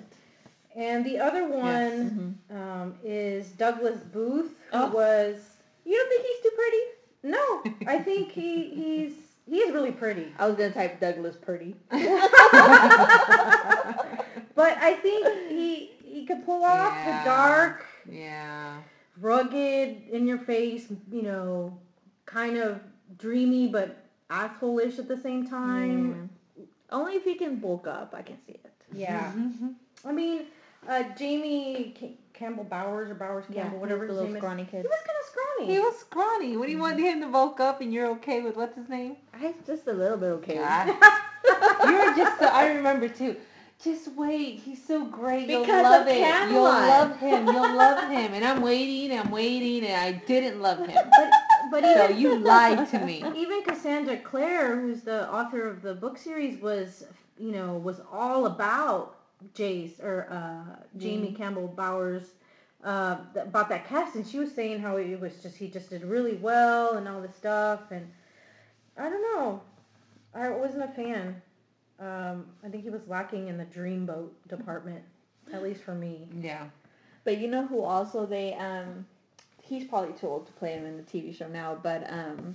And 0.76 1.04
the 1.04 1.18
other 1.18 1.48
one 1.48 2.38
Mhm. 2.50 2.56
um, 2.56 2.94
is 3.02 3.48
Douglas 3.50 3.98
Booth, 4.12 4.54
who 4.72 4.78
Oh. 4.78 4.90
was 4.90 5.36
you 5.84 5.96
don't 5.96 6.08
think 6.08 6.22
he's 6.26 6.40
too 6.42 6.50
pretty? 6.56 6.82
no, 7.24 7.62
I 7.90 7.98
think 7.98 8.30
he 8.30 8.70
he's 8.70 9.12
he 9.46 9.58
is 9.60 9.72
really 9.72 9.92
pretty, 9.92 10.32
I 10.38 10.46
was 10.46 10.56
gonna 10.56 10.70
type 10.72 11.00
Douglas 11.00 11.36
Purdy. 11.36 11.74
but 11.90 12.00
I 14.78 14.94
think 15.02 15.26
he 15.48 15.90
he 16.04 16.26
could 16.26 16.44
pull 16.44 16.64
off 16.64 16.92
Yeah. 16.94 17.18
the 17.18 17.24
dark, 17.28 17.86
yeah. 18.10 18.76
Rugged, 19.20 20.02
in 20.10 20.26
your 20.26 20.38
face, 20.38 20.86
you 21.10 21.22
know, 21.22 21.76
kind 22.26 22.56
of 22.56 22.80
dreamy 23.18 23.68
but 23.68 23.96
asshole-ish 24.30 24.98
at 24.98 25.08
the 25.08 25.16
same 25.16 25.46
time. 25.46 26.30
Mm. 26.58 26.66
Only 26.90 27.14
if 27.14 27.24
he 27.24 27.34
can 27.34 27.56
bulk 27.56 27.86
up, 27.86 28.14
I 28.16 28.22
can 28.22 28.36
see 28.46 28.52
it. 28.52 28.72
Yeah, 28.92 29.32
Mhm. 29.32 29.74
I 30.04 30.12
mean, 30.12 30.46
uh, 30.88 31.02
Jamie 31.18 31.94
Ca- 31.98 32.16
Campbell 32.32 32.64
Bowers 32.64 33.10
or 33.10 33.14
Bowers 33.14 33.44
Campbell, 33.52 33.78
whatever 33.78 34.06
the 34.06 34.12
his 34.12 34.16
little 34.16 34.26
name 34.28 34.36
is. 34.36 34.40
scrawny 34.40 34.64
kid. 34.64 34.82
He 34.82 34.88
was 34.88 34.98
kind 35.06 35.18
of 35.20 35.26
scrawny. 35.26 35.72
He 35.74 35.78
was 35.80 35.98
scrawny. 35.98 36.56
What 36.56 36.66
do 36.66 36.72
you 36.72 36.78
want 36.78 36.98
him 37.00 37.20
to 37.20 37.26
bulk 37.26 37.60
up 37.60 37.80
and 37.80 37.92
you're 37.92 38.06
okay 38.12 38.40
with 38.42 38.56
what's 38.56 38.76
his 38.76 38.88
name? 38.88 39.16
I'm 39.34 39.54
just 39.66 39.86
a 39.88 39.92
little 39.92 40.16
bit 40.16 40.26
okay. 40.38 40.54
God. 40.56 40.86
You're 41.88 42.14
just 42.16 42.38
so, 42.38 42.46
I 42.46 42.72
remember 42.74 43.08
too. 43.08 43.36
Just 43.82 44.08
wait. 44.16 44.58
He's 44.58 44.84
so 44.84 45.04
great. 45.04 45.48
You'll 45.48 45.66
love 45.66 46.02
of 46.02 46.08
it. 46.08 46.50
You'll 46.50 46.62
love 46.64 47.16
him. 47.18 47.46
You'll 47.46 47.54
love 47.76 48.10
him. 48.10 48.34
And 48.34 48.44
I'm 48.44 48.60
waiting. 48.60 49.16
I'm 49.16 49.30
waiting. 49.30 49.84
And 49.84 49.96
I 49.96 50.12
didn't 50.26 50.60
love 50.60 50.78
him. 50.78 50.90
but 50.92 51.30
but 51.70 51.84
So 51.84 52.04
even 52.06 52.18
you 52.18 52.38
lied 52.38 52.88
to 52.90 52.98
me. 52.98 53.22
even 53.36 53.62
Cassandra 53.62 54.16
Clare, 54.18 54.80
who's 54.80 55.02
the 55.02 55.32
author 55.32 55.68
of 55.68 55.82
the 55.82 55.94
book 55.94 56.18
series, 56.18 56.60
was 56.60 57.04
you 57.38 57.52
know 57.52 57.74
was 57.74 58.00
all 58.12 58.46
about 58.46 59.16
Jace 59.54 60.02
or 60.02 60.26
uh, 60.30 60.82
Jamie 60.96 61.32
Campbell 61.32 61.68
Bowers 61.68 62.32
uh, 62.84 63.18
about 63.36 63.68
that 63.68 63.86
cast, 63.86 64.16
and 64.16 64.26
she 64.26 64.38
was 64.38 64.52
saying 64.52 64.80
how 64.80 64.96
it 64.96 65.20
was 65.20 65.36
just 65.42 65.56
he 65.56 65.68
just 65.68 65.90
did 65.90 66.02
really 66.02 66.34
well 66.34 66.96
and 66.96 67.08
all 67.08 67.20
this 67.20 67.36
stuff, 67.36 67.90
and 67.90 68.10
I 68.96 69.08
don't 69.08 69.22
know, 69.22 69.60
I 70.34 70.48
wasn't 70.50 70.84
a 70.84 70.88
fan. 70.88 71.40
Um, 72.00 72.46
I 72.64 72.68
think 72.68 72.84
he 72.84 72.90
was 72.90 73.02
lacking 73.08 73.48
in 73.48 73.58
the 73.58 73.64
dreamboat 73.64 74.28
department, 74.48 75.02
at 75.52 75.62
least 75.62 75.82
for 75.82 75.94
me. 75.94 76.28
Yeah. 76.40 76.66
But 77.24 77.38
you 77.38 77.48
know 77.48 77.66
who 77.66 77.82
also 77.82 78.24
they 78.24 78.54
um 78.54 79.06
he's 79.62 79.84
probably 79.84 80.14
too 80.14 80.28
old 80.28 80.46
to 80.46 80.52
play 80.52 80.72
him 80.72 80.86
in 80.86 80.96
the 80.96 81.02
TV 81.02 81.34
show 81.34 81.48
now, 81.48 81.78
but 81.82 82.10
um 82.10 82.54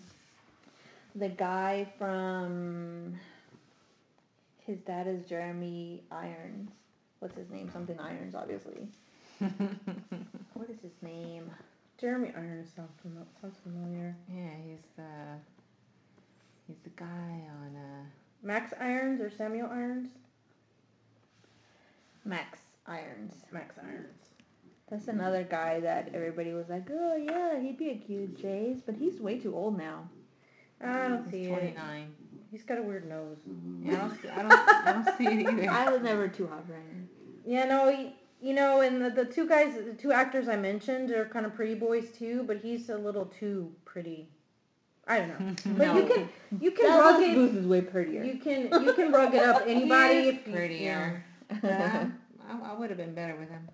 the 1.15 1.29
guy 1.29 1.87
from 1.97 3.19
his 4.65 4.79
dad 4.79 5.07
is 5.07 5.25
Jeremy 5.25 6.03
Irons. 6.11 6.71
What's 7.19 7.35
his 7.35 7.49
name? 7.49 7.69
Something 7.71 7.99
Irons, 7.99 8.35
obviously. 8.35 8.87
What 10.53 10.69
is 10.69 10.79
his 10.81 10.93
name? 11.01 11.49
Jeremy 11.99 12.31
Irons 12.35 12.69
sounds 12.75 12.93
familiar. 13.01 14.15
Yeah, 14.29 14.49
he's 14.65 14.83
the 14.95 15.03
he's 16.67 16.77
the 16.83 16.89
guy 16.91 17.05
on 17.05 17.75
uh 17.75 18.05
Max 18.43 18.73
Irons 18.79 19.21
or 19.21 19.29
Samuel 19.29 19.69
Irons? 19.71 20.09
Max 22.25 22.59
Irons. 22.85 23.33
Max 23.51 23.75
Irons. 23.81 24.23
That's 24.89 25.07
another 25.07 25.43
guy 25.43 25.79
that 25.79 26.11
everybody 26.13 26.53
was 26.53 26.69
like, 26.69 26.87
oh 26.91 27.15
yeah, 27.15 27.59
he'd 27.59 27.77
be 27.77 27.89
a 27.89 27.95
cute 27.95 28.37
Jace, 28.37 28.81
but 28.85 28.95
he's 28.95 29.19
way 29.19 29.39
too 29.39 29.55
old 29.55 29.77
now. 29.77 30.09
I 30.83 31.07
don't 31.07 31.29
see 31.31 31.39
he's 31.39 31.47
it. 31.47 31.75
29. 31.75 32.13
He's 32.51 32.63
got 32.63 32.77
a 32.77 32.83
weird 32.83 33.07
nose. 33.09 33.37
Yeah, 33.81 33.93
I 33.93 33.97
don't 33.97 34.21
see, 34.21 34.29
I 34.29 34.41
don't 34.41 34.51
I 34.51 34.91
don't 34.91 35.17
see 35.17 35.25
it 35.25 35.49
either. 35.49 35.69
I 35.71 35.89
was 35.89 36.01
never 36.01 36.27
too 36.27 36.45
hot 36.45 36.67
for 36.67 36.73
him. 36.73 37.09
Yeah, 37.45 37.65
no, 37.65 37.89
he, 37.89 38.13
you 38.41 38.53
know, 38.53 38.81
and 38.81 39.01
the, 39.03 39.09
the 39.09 39.25
two 39.25 39.47
guys, 39.47 39.73
the 39.73 39.93
two 39.93 40.11
actors 40.11 40.47
I 40.47 40.57
mentioned 40.57 41.11
are 41.11 41.25
kind 41.25 41.45
of 41.45 41.55
pretty 41.55 41.75
boys 41.75 42.11
too, 42.11 42.43
but 42.45 42.57
he's 42.57 42.89
a 42.89 42.97
little 42.97 43.25
too 43.25 43.71
pretty. 43.85 44.29
I 45.07 45.19
don't 45.19 45.27
know. 45.67 45.75
But 45.77 45.95
you 45.95 46.03
can 46.07 46.29
you 46.61 46.71
can 46.71 46.85
Dallas 46.85 47.13
rug 47.15 47.23
it 47.23 47.35
Booth 47.35 47.55
is 47.55 47.65
way 47.65 47.81
prettier. 47.81 48.23
you 48.23 48.37
can 48.39 48.83
you 48.83 48.93
can 48.93 49.11
rug 49.11 49.33
it 49.35 49.43
up 49.43 49.63
anybody 49.67 50.13
He 50.23 50.29
is 50.29 50.35
if 50.35 50.47
you, 50.47 50.53
prettier. 50.53 51.23
Yeah, 51.63 52.07
I, 52.49 52.71
I 52.71 52.73
would 52.73 52.89
have 52.89 52.97
been 52.97 53.13
better 53.13 53.35
with 53.35 53.49
him. 53.49 53.67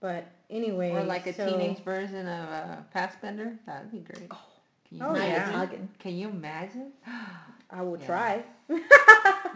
But 0.00 0.26
anyway, 0.48 0.92
Or 0.92 1.04
like 1.04 1.26
a 1.26 1.34
so- 1.34 1.46
teenage 1.50 1.80
version 1.84 2.26
of 2.26 2.48
uh, 2.48 2.76
Fassbender. 2.92 3.52
That 3.66 3.82
would 3.82 3.92
be 3.92 3.98
great. 3.98 4.30
Can 4.30 4.98
you 4.98 5.04
Oh, 5.04 5.12
Night 5.12 5.28
is 5.28 5.32
yeah. 5.32 5.50
imagine? 5.52 5.88
Can 5.98 6.16
you 6.16 6.28
imagine? 6.30 6.92
I 7.70 7.82
will 7.82 7.98
Yeah. 8.00 8.06
try. 8.06 8.44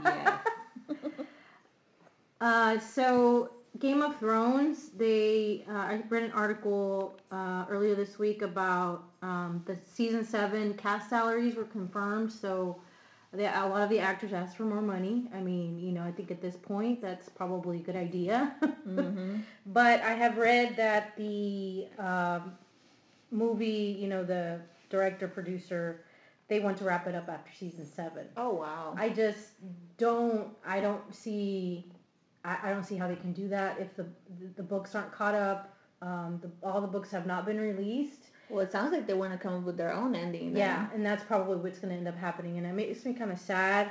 yes. 0.04 0.38
Uh, 2.40 2.78
so 2.78 3.50
Game 3.80 4.02
of 4.02 4.16
Thrones, 4.18 4.90
they 4.96 5.64
uh, 5.68 5.72
I 5.72 6.02
read 6.08 6.22
an 6.22 6.32
article 6.32 7.18
uh, 7.32 7.64
earlier 7.68 7.96
this 7.96 8.18
week 8.18 8.42
about 8.42 9.04
um, 9.22 9.62
the 9.66 9.76
season 9.84 10.24
seven 10.24 10.74
cast 10.74 11.10
salaries 11.10 11.56
were 11.56 11.64
confirmed. 11.64 12.32
So 12.32 12.80
they, 13.32 13.46
a 13.46 13.66
lot 13.66 13.82
of 13.82 13.90
the 13.90 13.98
actors 13.98 14.32
asked 14.32 14.56
for 14.56 14.64
more 14.64 14.80
money. 14.80 15.28
I 15.34 15.40
mean, 15.40 15.80
you 15.80 15.90
know, 15.90 16.04
I 16.04 16.12
think 16.12 16.30
at 16.30 16.40
this 16.40 16.56
point 16.56 17.02
that's 17.02 17.28
probably 17.28 17.78
a 17.78 17.80
good 17.80 17.96
idea. 17.96 18.54
Mm-hmm. 18.62 19.38
but 19.66 20.00
I 20.02 20.12
have 20.12 20.36
read 20.36 20.76
that 20.76 21.16
the 21.16 21.88
um, 21.98 22.56
movie, 23.32 23.96
you 23.98 24.06
know, 24.06 24.22
the 24.22 24.60
director 24.88 25.26
producer, 25.26 26.04
they 26.46 26.60
want 26.60 26.78
to 26.78 26.84
wrap 26.84 27.08
it 27.08 27.14
up 27.16 27.28
after 27.28 27.50
season 27.58 27.86
seven. 27.86 28.26
Oh 28.36 28.50
wow. 28.54 28.94
I 28.96 29.08
just 29.08 29.48
don't. 29.98 30.48
I 30.64 30.80
don't 30.80 31.12
see. 31.12 31.86
I, 32.44 32.58
I 32.64 32.70
don't 32.70 32.84
see 32.84 32.96
how 32.96 33.08
they 33.08 33.16
can 33.16 33.32
do 33.32 33.48
that 33.48 33.80
if 33.80 33.94
the 33.96 34.04
the, 34.40 34.46
the 34.56 34.62
books 34.62 34.94
aren't 34.94 35.12
caught 35.12 35.34
up. 35.34 35.74
Um, 36.02 36.40
the, 36.42 36.50
all 36.66 36.80
the 36.80 36.86
books 36.86 37.10
have 37.12 37.26
not 37.26 37.46
been 37.46 37.58
released. 37.58 38.30
Well, 38.50 38.60
it 38.60 38.70
sounds 38.70 38.92
like 38.92 39.06
they 39.06 39.14
want 39.14 39.32
to 39.32 39.38
come 39.38 39.54
up 39.54 39.62
with 39.62 39.76
their 39.76 39.92
own 39.92 40.14
ending. 40.14 40.52
Then. 40.52 40.60
Yeah, 40.60 40.88
and 40.92 41.04
that's 41.04 41.24
probably 41.24 41.56
what's 41.56 41.78
going 41.78 41.92
to 41.92 41.96
end 41.96 42.08
up 42.08 42.16
happening, 42.16 42.58
and 42.58 42.66
it 42.66 42.74
makes 42.74 43.04
me 43.04 43.14
kind 43.14 43.32
of 43.32 43.38
sad. 43.38 43.90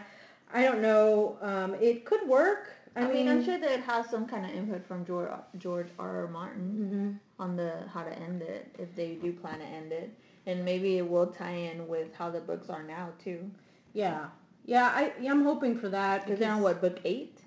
I 0.53 0.61
don't 0.61 0.81
know. 0.81 1.37
Um, 1.41 1.75
it 1.75 2.05
could 2.05 2.27
work. 2.27 2.71
I, 2.95 3.01
I, 3.01 3.11
mean, 3.11 3.27
I'm 3.27 3.43
sure 3.43 3.57
that 3.57 3.71
it 3.71 3.81
has 3.81 4.07
some 4.09 4.27
kind 4.27 4.45
of 4.45 4.51
input 4.51 4.85
from 4.85 5.03
George 5.03 5.31
George 5.57 5.87
R. 5.97 6.25
R. 6.25 6.27
Martin 6.27 6.61
hmm 6.61 7.11
on 7.43 7.55
the 7.55 7.73
how 7.91 8.03
to 8.03 8.13
end 8.19 8.43
it 8.43 8.73
if 8.77 8.95
they 8.95 9.15
do 9.15 9.33
plan 9.33 9.57
to 9.59 9.65
end 9.65 9.91
it, 9.91 10.15
and 10.45 10.63
maybe 10.63 10.99
it 10.99 11.09
will 11.09 11.27
tie 11.27 11.55
in 11.55 11.87
with 11.87 12.13
how 12.13 12.29
the 12.29 12.39
books 12.39 12.69
are 12.69 12.83
now 12.83 13.09
too. 13.23 13.49
Yeah, 13.93 14.27
yeah. 14.65 14.91
I 14.93 15.13
yeah, 15.19 15.31
I'm 15.31 15.43
hoping 15.43 15.75
for 15.75 15.89
that. 15.89 16.23
Because 16.25 16.39
they're 16.39 16.51
on 16.51 16.61
what 16.61 16.79
book 16.79 16.99
eight? 17.03 17.42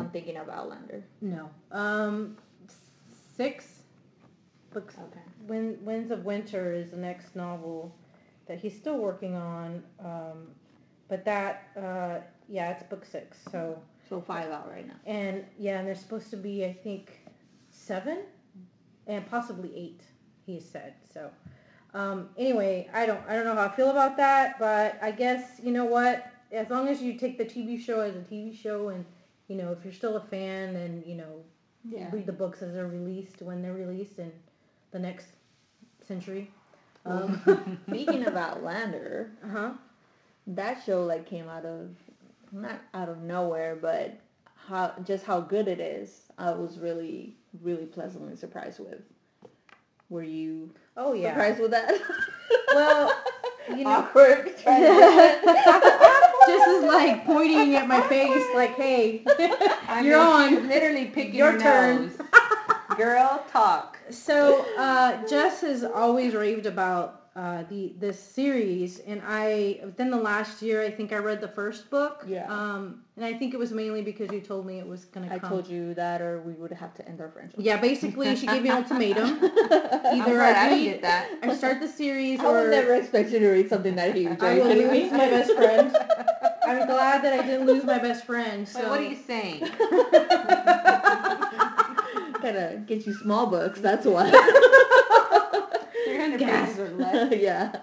I'm 0.00 0.10
thinking 0.10 0.36
of 0.36 0.48
Outlander. 0.48 1.02
No. 1.20 1.50
Um, 1.70 2.36
six 3.36 3.80
books. 4.72 4.94
Okay. 4.98 5.20
Wind, 5.46 5.84
Winds 5.84 6.10
of 6.10 6.24
Winter 6.24 6.72
is 6.72 6.90
the 6.90 6.96
next 6.96 7.34
novel 7.36 7.94
that 8.46 8.58
he's 8.58 8.76
still 8.76 8.98
working 8.98 9.34
on. 9.36 9.82
Um, 10.04 10.48
but 11.08 11.24
that, 11.24 11.68
uh, 11.76 12.18
yeah, 12.48 12.70
it's 12.70 12.82
book 12.84 13.04
six. 13.04 13.38
So, 13.50 13.80
So 14.08 14.20
five 14.20 14.50
out 14.50 14.70
right 14.70 14.86
now. 14.86 14.94
and 15.06 15.44
yeah, 15.58 15.78
and 15.78 15.86
there's 15.88 16.00
supposed 16.00 16.30
to 16.30 16.36
be, 16.36 16.64
I 16.64 16.72
think, 16.72 17.20
seven 17.70 18.20
and 19.06 19.28
possibly 19.28 19.74
eight, 19.76 20.00
he 20.46 20.60
said. 20.60 20.94
So, 21.12 21.30
um, 21.94 22.30
anyway, 22.38 22.88
I 22.94 23.04
don't, 23.06 23.20
I 23.28 23.34
don't 23.34 23.44
know 23.44 23.54
how 23.54 23.66
I 23.66 23.76
feel 23.76 23.90
about 23.90 24.16
that, 24.16 24.58
but 24.58 24.98
I 25.02 25.10
guess, 25.10 25.60
you 25.62 25.72
know 25.72 25.84
what? 25.84 26.26
As 26.50 26.70
long 26.70 26.88
as 26.88 27.02
you 27.02 27.14
take 27.14 27.36
the 27.38 27.44
TV 27.44 27.78
show 27.80 28.00
as 28.00 28.14
a 28.14 28.20
TV 28.20 28.56
show 28.56 28.88
and, 28.90 29.04
you 29.48 29.56
know, 29.56 29.72
if 29.72 29.84
you're 29.84 29.92
still 29.92 30.16
a 30.16 30.20
fan, 30.20 30.74
then, 30.74 31.02
you 31.06 31.14
know, 31.16 31.42
Yeah. 31.88 32.08
read 32.12 32.26
the 32.26 32.32
books 32.32 32.62
as 32.62 32.74
they're 32.74 32.86
released 32.86 33.42
when 33.42 33.62
they're 33.62 33.74
released 33.74 34.18
in 34.18 34.32
the 34.92 34.98
next 34.98 35.26
century. 36.06 36.50
Um, 37.04 37.40
Speaking 37.88 38.24
of 38.28 38.36
Outlander, 38.36 39.30
uh-huh. 39.44 39.72
that 40.48 40.82
show 40.84 41.04
like 41.04 41.26
came 41.26 41.48
out 41.48 41.64
of 41.64 41.90
not 42.52 42.80
out 42.94 43.08
of 43.08 43.22
nowhere, 43.22 43.76
but 43.80 44.18
how 44.54 44.92
just 45.04 45.24
how 45.24 45.40
good 45.40 45.66
it 45.68 45.80
is. 45.80 46.28
I 46.38 46.52
was 46.52 46.78
really 46.78 47.34
really 47.62 47.86
pleasantly 47.86 48.36
surprised 48.36 48.78
with. 48.78 49.00
Were 50.10 50.22
you 50.22 50.70
Oh 50.96 51.14
yeah. 51.14 51.30
surprised 51.32 51.60
with 51.60 51.70
that? 51.72 51.92
Well, 52.74 53.22
you 53.70 53.76
know, 53.84 53.90
awkward. 53.90 54.54
Just 56.46 56.68
as 56.68 56.84
like 56.84 57.24
pointing 57.24 57.74
at 57.76 57.86
my 57.88 58.00
face, 58.08 58.44
like, 58.54 58.74
"Hey, 58.76 59.22
I 59.88 60.02
you're 60.04 60.18
on." 60.20 60.68
literally 60.68 61.06
picking 61.06 61.34
Your 61.34 61.52
your 61.52 61.60
turn. 61.60 62.02
nose. 62.06 62.16
Girl, 62.96 63.42
talk. 63.50 63.98
So 64.10 64.66
uh, 64.76 65.26
Jess 65.26 65.62
has 65.62 65.82
always 65.82 66.34
raved 66.34 66.66
about 66.66 67.30
uh, 67.34 67.62
the 67.70 67.94
this 67.98 68.20
series, 68.22 68.98
and 69.00 69.22
I 69.26 69.80
within 69.82 70.10
the 70.10 70.18
last 70.18 70.60
year, 70.60 70.82
I 70.82 70.90
think 70.90 71.12
I 71.12 71.16
read 71.16 71.40
the 71.40 71.48
first 71.48 71.88
book. 71.88 72.22
Yeah. 72.28 72.46
Um, 72.52 73.02
and 73.16 73.24
I 73.24 73.32
think 73.32 73.54
it 73.54 73.56
was 73.58 73.72
mainly 73.72 74.02
because 74.02 74.30
you 74.30 74.40
told 74.40 74.66
me 74.66 74.78
it 74.78 74.86
was 74.86 75.06
gonna 75.06 75.28
come. 75.28 75.36
I 75.36 75.38
come. 75.38 75.48
told 75.50 75.68
you 75.68 75.94
that, 75.94 76.20
or 76.20 76.42
we 76.42 76.52
would 76.52 76.72
have 76.72 76.92
to 76.94 77.08
end 77.08 77.22
our 77.22 77.30
friendship. 77.30 77.60
Yeah, 77.62 77.78
basically, 77.78 78.36
she 78.36 78.46
gave 78.46 78.62
me 78.62 78.68
an 78.68 78.76
ultimatum. 78.76 79.38
I'm 79.42 80.20
Either 80.20 80.42
I 80.42 80.52
I 80.52 80.68
read, 80.72 80.84
get 80.84 81.02
that. 81.02 81.30
I 81.42 81.54
start 81.54 81.80
the 81.80 81.88
series, 81.88 82.40
I 82.40 82.44
or 82.44 82.60
would 82.62 82.70
never 82.70 82.94
expect 82.94 83.30
you 83.30 83.38
to 83.38 83.50
read 83.50 83.70
something 83.70 83.94
that 83.96 84.14
huge. 84.14 84.38
Are 84.42 84.46
I 84.48 84.54
you 84.56 84.60
will 84.62 84.68
kidding 84.68 84.90
me? 84.90 85.02
lose 85.04 85.12
my 85.12 85.28
best 85.30 85.52
friend. 85.56 85.96
I'm 86.72 86.86
glad 86.86 87.22
that 87.22 87.32
I 87.38 87.46
didn't 87.46 87.66
lose 87.66 87.84
my 87.84 87.98
best 87.98 88.24
friend. 88.24 88.68
So 88.68 88.80
Wait, 88.80 88.88
what 88.88 89.00
are 89.00 89.04
you 89.04 89.16
saying? 89.16 89.60
Gotta 92.42 92.82
get 92.86 93.06
you 93.06 93.14
small 93.14 93.46
books. 93.46 93.80
That's 93.80 94.04
why. 94.06 94.30
300 96.04 96.38
Gas. 96.40 96.68
pages 96.68 96.78
or 96.80 96.88
less. 96.96 97.32
yeah. 97.36 97.76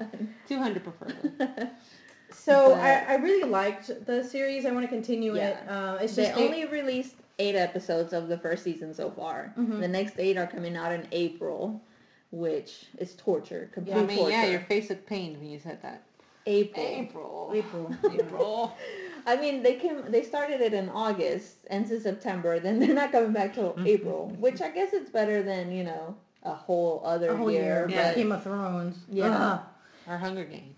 200 0.47 0.83
preferably. 0.83 1.67
So 2.31 2.69
But- 2.75 2.79
I, 2.79 3.03
I 3.09 3.15
really 3.15 3.47
liked 3.49 4.05
the 4.05 4.23
series. 4.23 4.65
I 4.65 4.71
want 4.71 4.83
to 4.83 4.87
continue 4.87 5.35
it. 5.35 5.57
Yeah. 5.65 5.93
Uh, 5.93 5.97
it's 6.01 6.15
They 6.15 6.25
just 6.27 6.37
only 6.39 6.65
released 6.65 7.15
eight 7.37 7.55
episodes 7.55 8.13
of 8.13 8.27
the 8.27 8.37
first 8.37 8.63
season 8.63 8.93
so 8.93 9.11
far. 9.11 9.53
Mhm. 9.57 9.79
The 9.79 9.87
next 9.87 10.15
eight 10.19 10.37
are 10.37 10.47
coming 10.47 10.75
out 10.77 10.91
in 10.91 11.07
April, 11.11 11.81
which 12.31 12.85
is 12.97 13.13
torture. 13.15 13.69
Complete 13.73 13.95
I 13.95 14.03
mean, 14.03 14.17
torture. 14.17 14.31
yeah, 14.31 14.45
your 14.45 14.61
face 14.61 14.89
looked 14.89 15.05
pained 15.05 15.37
when 15.39 15.49
you 15.49 15.59
said 15.59 15.81
that. 15.81 16.01
April. 16.45 16.85
April. 16.85 17.51
April. 17.53 17.95
April. 18.11 18.77
I 19.25 19.35
mean, 19.35 19.61
they 19.61 19.75
came. 19.75 20.09
They 20.09 20.23
started 20.23 20.61
it 20.61 20.73
in 20.73 20.89
August, 20.89 21.57
ends 21.69 21.91
in 21.91 22.01
September. 22.01 22.59
Then 22.59 22.79
they're 22.79 22.95
not 22.95 23.11
coming 23.11 23.33
back 23.33 23.53
till 23.53 23.75
April, 23.85 24.29
which 24.39 24.61
I 24.61 24.69
guess 24.69 24.93
it's 24.93 25.09
better 25.09 25.43
than 25.43 25.71
you 25.71 25.83
know 25.83 26.15
a 26.43 26.53
whole 26.53 27.01
other 27.05 27.31
a 27.31 27.37
whole 27.37 27.51
year. 27.51 27.63
year. 27.63 27.87
Yeah. 27.89 28.09
But, 28.09 28.15
Game 28.15 28.31
of 28.31 28.43
Thrones. 28.43 28.97
Yeah. 29.09 29.29
Ugh. 29.29 29.61
Our 30.07 30.17
Hunger 30.17 30.43
Games. 30.45 30.75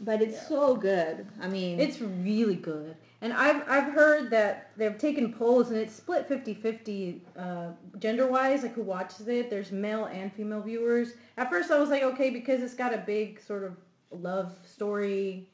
But 0.00 0.22
it's 0.22 0.46
so 0.46 0.76
good. 0.76 1.26
I 1.40 1.48
mean, 1.48 1.80
It's 1.80 2.00
really 2.00 2.54
good. 2.54 2.94
And 3.20 3.32
I've, 3.32 3.68
I've 3.68 3.92
heard 3.92 4.30
that 4.30 4.70
they've 4.76 4.96
taken 4.96 5.32
polls 5.32 5.70
and 5.70 5.76
it's 5.76 5.92
split 5.92 6.28
50-50 6.28 7.20
uh, 7.36 7.70
gender-wise, 7.98 8.62
like 8.62 8.74
who 8.74 8.82
watches 8.82 9.26
it. 9.26 9.50
There's 9.50 9.72
male 9.72 10.04
and 10.04 10.32
female 10.32 10.60
viewers. 10.60 11.14
At 11.36 11.50
first 11.50 11.72
I 11.72 11.80
was 11.80 11.90
like, 11.90 12.04
okay, 12.04 12.30
because 12.30 12.62
it's 12.62 12.74
got 12.74 12.94
a 12.94 12.98
big 12.98 13.40
sort 13.40 13.64
of 13.64 13.76
love 14.10 14.54
story 14.66 15.46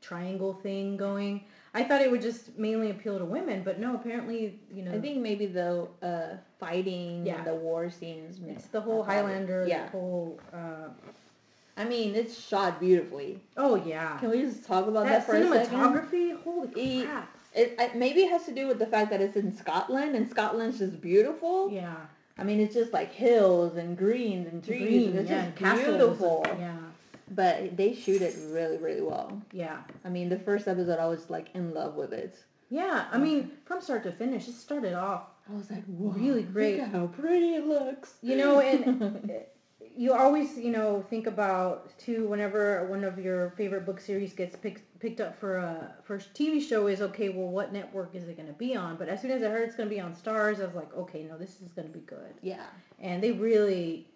triangle 0.00 0.54
thing 0.54 0.96
going. 0.96 1.44
I 1.74 1.82
thought 1.84 2.00
it 2.00 2.10
would 2.10 2.22
just 2.22 2.56
mainly 2.58 2.90
appeal 2.90 3.18
to 3.18 3.24
women, 3.24 3.62
but 3.64 3.78
no, 3.80 3.94
apparently, 3.94 4.60
you 4.72 4.82
know, 4.82 4.92
I 4.92 5.00
think 5.00 5.18
maybe 5.18 5.46
the 5.46 5.88
uh, 6.02 6.36
fighting 6.58 7.26
Yeah. 7.26 7.38
and 7.38 7.46
the 7.46 7.54
war 7.54 7.90
scenes. 7.90 8.40
it's 8.46 8.66
the 8.66 8.80
whole 8.80 9.02
Highlander, 9.02 9.66
Yeah. 9.68 9.84
the 9.86 9.90
whole, 9.90 10.40
uh, 10.52 10.88
I 11.76 11.84
mean, 11.84 12.14
it's 12.14 12.38
shot 12.38 12.80
beautifully. 12.80 13.40
oh 13.56 13.76
yeah. 13.76 14.16
Can 14.18 14.30
we 14.30 14.42
just 14.42 14.64
talk 14.64 14.86
about 14.86 15.04
That 15.06 15.26
that, 15.26 15.26
for 15.26 15.36
a 15.36 15.42
second? 15.66 15.78
cinematography, 15.78 16.42
holy 16.42 17.02
crap. 17.04 17.28
It, 17.54 17.74
I, 17.78 17.90
maybe 17.94 18.20
it 18.20 18.30
has 18.30 18.44
to 18.46 18.52
do 18.54 18.66
with 18.66 18.78
the 18.78 18.86
fact 18.86 19.10
that 19.10 19.20
it's 19.20 19.36
in 19.36 19.54
Scotland, 19.54 20.14
and 20.14 20.28
Scotland's 20.28 20.78
just 20.78 21.00
beautiful. 21.00 21.70
Yeah. 21.70 21.94
I 22.38 22.44
mean, 22.44 22.60
it's 22.60 22.74
just 22.74 22.92
like 22.92 23.12
hills 23.12 23.76
and 23.76 23.96
greens 23.96 24.46
and 24.46 24.62
trees. 24.62 24.82
Green, 24.82 25.16
it's 25.16 25.30
yeah, 25.30 25.36
just 25.36 25.46
and 25.48 25.56
castles. 25.56 25.96
beautiful. 25.96 26.46
Yeah. 26.58 26.76
But 27.30 27.76
they 27.76 27.94
shoot 27.94 28.22
it 28.22 28.36
really, 28.50 28.78
really 28.78 29.02
well. 29.02 29.40
Yeah. 29.52 29.78
I 30.04 30.08
mean, 30.08 30.28
the 30.28 30.38
first 30.38 30.68
episode, 30.68 30.98
I 30.98 31.06
was 31.06 31.28
like 31.28 31.48
in 31.54 31.74
love 31.74 31.94
with 31.94 32.12
it. 32.12 32.38
Yeah, 32.68 33.06
I 33.12 33.18
mean, 33.18 33.52
from 33.64 33.80
start 33.80 34.02
to 34.04 34.12
finish, 34.12 34.48
it 34.48 34.54
started 34.54 34.92
off, 34.94 35.22
I 35.48 35.54
was 35.56 35.70
like, 35.70 35.84
Whoa, 35.86 36.10
Really 36.10 36.42
great. 36.42 36.78
Look 36.78 36.86
at 36.88 36.92
how 36.92 37.06
pretty 37.06 37.54
it 37.54 37.66
looks. 37.66 38.14
you 38.22 38.36
know, 38.36 38.58
and 38.58 39.30
you 39.96 40.12
always, 40.12 40.58
you 40.58 40.72
know, 40.72 41.04
think 41.08 41.26
about 41.28 41.96
too 41.98 42.26
whenever 42.26 42.84
one 42.88 43.04
of 43.04 43.18
your 43.20 43.50
favorite 43.56 43.86
book 43.86 44.00
series 44.00 44.32
gets 44.32 44.56
picked 44.56 44.82
picked 44.98 45.20
up 45.20 45.38
for 45.38 45.58
a 45.58 45.94
for 46.02 46.16
a 46.16 46.18
TV 46.18 46.60
show 46.60 46.88
is 46.88 47.00
okay. 47.02 47.28
Well, 47.28 47.48
what 47.48 47.72
network 47.72 48.14
is 48.14 48.26
it 48.28 48.36
going 48.36 48.48
to 48.48 48.54
be 48.54 48.74
on? 48.74 48.96
But 48.96 49.08
as 49.08 49.22
soon 49.22 49.30
as 49.30 49.42
I 49.44 49.48
heard 49.48 49.62
it's 49.68 49.76
going 49.76 49.88
to 49.88 49.94
be 49.94 50.00
on 50.00 50.14
Starz, 50.14 50.60
I 50.60 50.66
was 50.66 50.74
like, 50.74 50.92
okay, 50.96 51.22
no, 51.22 51.38
this 51.38 51.60
is 51.60 51.72
going 51.76 51.86
to 51.86 51.94
be 51.94 52.00
good. 52.04 52.34
yeah. 52.42 52.66
And 52.98 53.22
they 53.22 53.30
really 53.32 54.08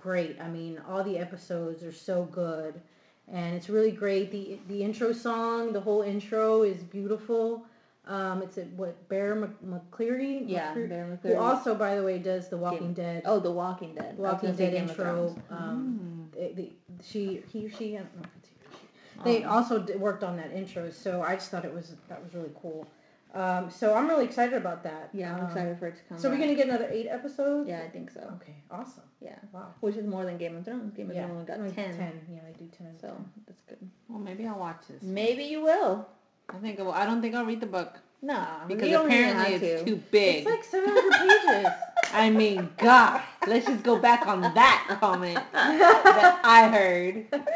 great. 0.00 0.40
I 0.40 0.48
mean, 0.48 0.80
all 0.88 1.02
the 1.04 1.18
episodes 1.18 1.82
are 1.82 1.92
so 1.92 2.24
good, 2.24 2.80
and 3.28 3.54
it's 3.54 3.68
really 3.68 3.92
great. 3.92 4.30
the 4.30 4.58
The 4.68 4.82
intro 4.82 5.12
song, 5.12 5.72
the 5.72 5.80
whole 5.80 6.02
intro 6.02 6.62
is 6.62 6.82
beautiful. 6.82 7.64
Um, 8.06 8.42
it's 8.42 8.56
what 8.76 9.08
Bear 9.08 9.34
Mc- 9.36 9.62
McCreary. 9.64 10.42
Yeah, 10.46 10.74
McCreary- 10.74 10.88
Bear 10.88 11.18
Who 11.22 11.36
also, 11.36 11.74
by 11.74 11.94
the 11.96 12.02
way, 12.02 12.18
does 12.18 12.48
The 12.48 12.56
Walking 12.56 12.92
Dead. 12.92 13.22
Oh, 13.24 13.38
The 13.38 13.50
Walking 13.52 13.94
Dead. 13.94 14.16
Walking 14.18 14.54
Dead 14.54 14.74
intro. 14.74 15.36
Um, 15.50 16.30
Mm. 16.32 16.36
they, 16.36 16.52
they, 16.52 16.72
she, 17.04 17.42
he 17.52 17.66
or 17.66 17.70
she, 17.70 17.96
I 17.96 18.00
don't 18.00 18.16
know 18.16 18.22
if 18.24 18.30
it's 18.38 18.48
he 18.48 18.54
or 18.66 18.70
she. 18.80 19.22
They 19.24 19.44
Um, 19.44 19.52
also 19.52 19.98
worked 19.98 20.24
on 20.24 20.36
that 20.38 20.50
intro, 20.52 20.90
so 20.90 21.22
I 21.22 21.34
just 21.34 21.50
thought 21.50 21.64
it 21.64 21.72
was 21.74 21.94
that 22.08 22.22
was 22.24 22.34
really 22.34 22.50
cool. 22.60 22.86
Um, 23.34 23.70
so 23.70 23.94
I'm 23.94 24.08
really 24.08 24.24
excited 24.24 24.54
about 24.54 24.82
that. 24.82 25.10
Yeah, 25.12 25.34
I'm 25.34 25.40
Um, 25.40 25.46
excited 25.46 25.78
for 25.78 25.86
it 25.86 25.96
to 25.96 26.02
come. 26.08 26.18
So 26.18 26.28
we're 26.28 26.36
back. 26.36 26.44
gonna 26.46 26.54
get 26.56 26.68
another 26.68 26.88
eight 26.90 27.06
episodes. 27.08 27.68
Yeah, 27.68 27.80
I 27.84 27.88
think 27.88 28.10
so. 28.10 28.20
Okay. 28.42 28.56
Awesome. 28.70 29.04
Yeah, 29.20 29.36
Wow. 29.52 29.68
which 29.80 29.96
is 29.96 30.06
more 30.06 30.24
than 30.24 30.36
Game 30.36 30.56
of 30.56 30.64
Thrones. 30.64 30.92
Game 30.94 31.10
of 31.10 31.16
yeah. 31.16 31.26
Thrones 31.26 31.46
got 31.46 31.60
like 31.60 31.74
Ten. 31.74 32.20
Yeah, 32.32 32.40
they 32.46 32.52
do 32.58 32.68
ten. 32.76 32.92
so 33.00 33.08
10. 33.08 33.16
that's 33.46 33.62
good. 33.68 33.78
Well, 34.08 34.18
maybe 34.18 34.46
I'll 34.46 34.58
watch 34.58 34.82
this. 34.88 35.02
Maybe 35.02 35.44
you 35.44 35.62
will. 35.62 36.06
I 36.48 36.54
think 36.58 36.80
I 36.80 36.82
will. 36.82 36.92
I 36.92 37.06
don't 37.06 37.22
think 37.22 37.34
I'll 37.36 37.44
read 37.46 37.60
the 37.60 37.66
book 37.66 37.98
No, 38.22 38.44
because 38.66 38.88
you 38.88 39.00
apparently 39.00 39.54
it's 39.54 39.82
to. 39.82 39.90
too 39.90 40.02
big. 40.10 40.38
It's 40.38 40.46
like 40.50 40.64
700 40.64 41.12
pages. 41.12 41.72
I 42.12 42.28
mean, 42.30 42.68
God, 42.78 43.22
let's 43.46 43.66
just 43.66 43.84
go 43.84 43.96
back 43.96 44.26
on 44.26 44.40
that 44.40 44.96
comment 45.00 45.38
that 45.52 46.40
I 46.42 46.66
heard. 46.68 47.26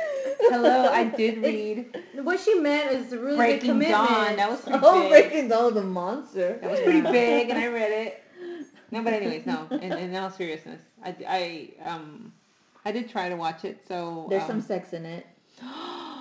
Hello, 0.50 0.88
I 0.92 1.04
did 1.16 1.38
read 1.38 1.86
what 2.22 2.40
she 2.40 2.54
meant 2.54 2.92
is 2.92 3.12
a 3.12 3.18
really 3.18 3.36
big 3.36 3.60
Breaking 3.60 3.70
commitment. 3.70 3.98
Dawn. 3.98 4.36
That 4.36 4.50
was 4.50 4.60
pretty 4.60 4.78
Oh, 4.82 5.08
big. 5.08 5.10
Breaking 5.10 5.48
Dawn 5.48 5.74
the 5.74 5.82
monster. 5.82 6.58
That 6.60 6.70
was 6.70 6.80
pretty 6.80 7.00
big, 7.00 7.50
and 7.50 7.58
I 7.58 7.66
read 7.68 7.90
it. 7.92 8.20
No, 8.90 9.02
but 9.02 9.12
anyways, 9.12 9.44
no. 9.44 9.66
In, 9.82 9.92
in 9.92 10.14
all 10.14 10.30
seriousness, 10.30 10.80
I, 11.04 11.14
I 11.26 11.68
um 11.84 12.30
I 12.84 12.92
did 12.92 13.08
try 13.08 13.28
to 13.28 13.34
watch 13.34 13.64
it. 13.64 13.76
So 13.88 14.26
There's 14.30 14.42
um, 14.42 14.48
some 14.48 14.60
sex 14.60 14.92
in 14.92 15.04
it. 15.04 15.26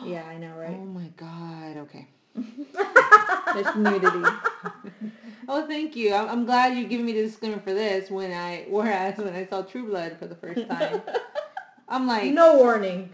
Yeah, 0.05 0.25
I 0.25 0.37
know, 0.37 0.53
right? 0.59 0.75
Oh 0.81 0.85
my 0.87 1.09
God. 1.15 1.77
Okay. 1.77 2.07
There's 3.53 3.75
nudity. 3.75 4.23
Oh, 5.47 5.65
thank 5.65 5.95
you. 5.95 6.13
I'm, 6.13 6.27
I'm 6.29 6.45
glad 6.45 6.73
you're 6.73 6.89
giving 6.89 7.05
me 7.05 7.13
the 7.13 7.21
disclaimer 7.21 7.59
for 7.59 7.73
this. 7.73 8.09
When 8.09 8.31
I 8.33 8.65
whereas 8.67 9.17
when 9.17 9.33
I 9.33 9.45
saw 9.45 9.61
True 9.61 9.85
Blood 9.85 10.17
for 10.19 10.25
the 10.25 10.35
first 10.35 10.67
time, 10.67 11.01
I'm 11.87 12.07
like, 12.07 12.33
No 12.33 12.57
warning. 12.57 13.09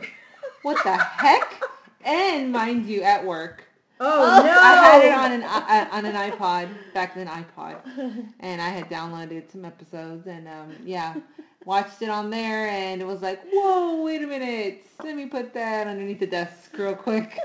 What 0.64 0.84
the 0.84 0.96
heck? 0.98 1.62
And 2.06 2.52
mind 2.52 2.86
you, 2.86 3.02
at 3.04 3.26
work, 3.26 3.64
Oh, 4.02 4.40
Oh, 4.40 4.44
no! 4.46 4.52
I 4.52 4.76
had 4.76 5.04
it 5.04 5.12
on 5.14 5.32
an 5.34 5.44
i- 5.44 5.90
on 5.92 6.06
an 6.06 6.16
iPod 6.32 6.70
back 6.94 7.14
then 7.16 7.28
iPod, 7.28 7.76
and 8.40 8.62
I 8.62 8.70
had 8.70 8.90
downloaded 8.90 9.52
some 9.52 9.66
episodes, 9.66 10.26
and 10.26 10.48
um, 10.48 10.74
yeah, 10.86 11.16
watched 11.66 12.02
it 12.02 12.08
on 12.10 12.30
there, 12.30 12.68
and 12.70 13.02
it 13.02 13.06
was 13.06 13.22
like, 13.22 13.42
whoa, 13.52 14.02
wait 14.02 14.24
a 14.24 14.28
minute, 14.28 14.86
let 15.04 15.18
me 15.18 15.26
put 15.26 15.54
that 15.54 15.88
underneath 15.88 16.20
the 16.22 16.28
desk 16.28 16.72
real 16.78 16.96
quick. 16.96 17.38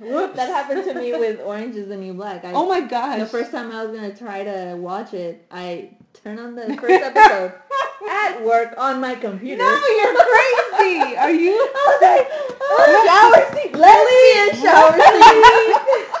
Whoops. 0.00 0.36
that 0.36 0.48
happened 0.50 0.84
to 0.84 0.94
me 1.00 1.12
with 1.12 1.40
Orange 1.40 1.76
is 1.76 1.88
the 1.88 1.96
New 1.96 2.12
Black. 2.12 2.44
I, 2.44 2.52
Oh 2.52 2.68
my 2.68 2.80
gosh. 2.82 3.20
the 3.20 3.26
first 3.26 3.50
time 3.50 3.72
I 3.72 3.84
was 3.84 3.94
gonna 3.96 4.14
try 4.14 4.44
to 4.44 4.76
watch 4.76 5.14
it, 5.14 5.46
I 5.50 5.92
turned 6.12 6.40
on 6.40 6.54
the 6.56 6.76
first 6.76 7.02
episode 7.02 7.52
at 8.08 8.42
work 8.42 8.74
on 8.76 9.00
my 9.00 9.14
computer. 9.14 9.62
No, 9.62 9.82
you're 9.96 10.14
crazy. 10.14 11.16
Are 11.16 11.30
you? 11.30 11.52
I 11.74 11.86
was 11.86 12.02
like, 12.02 12.28
oh, 12.60 13.04
shower 13.06 13.44
seat. 13.54 13.72
Me 13.74 14.20
in 14.40 14.62
shower 14.62 14.92
seat. 14.92 16.20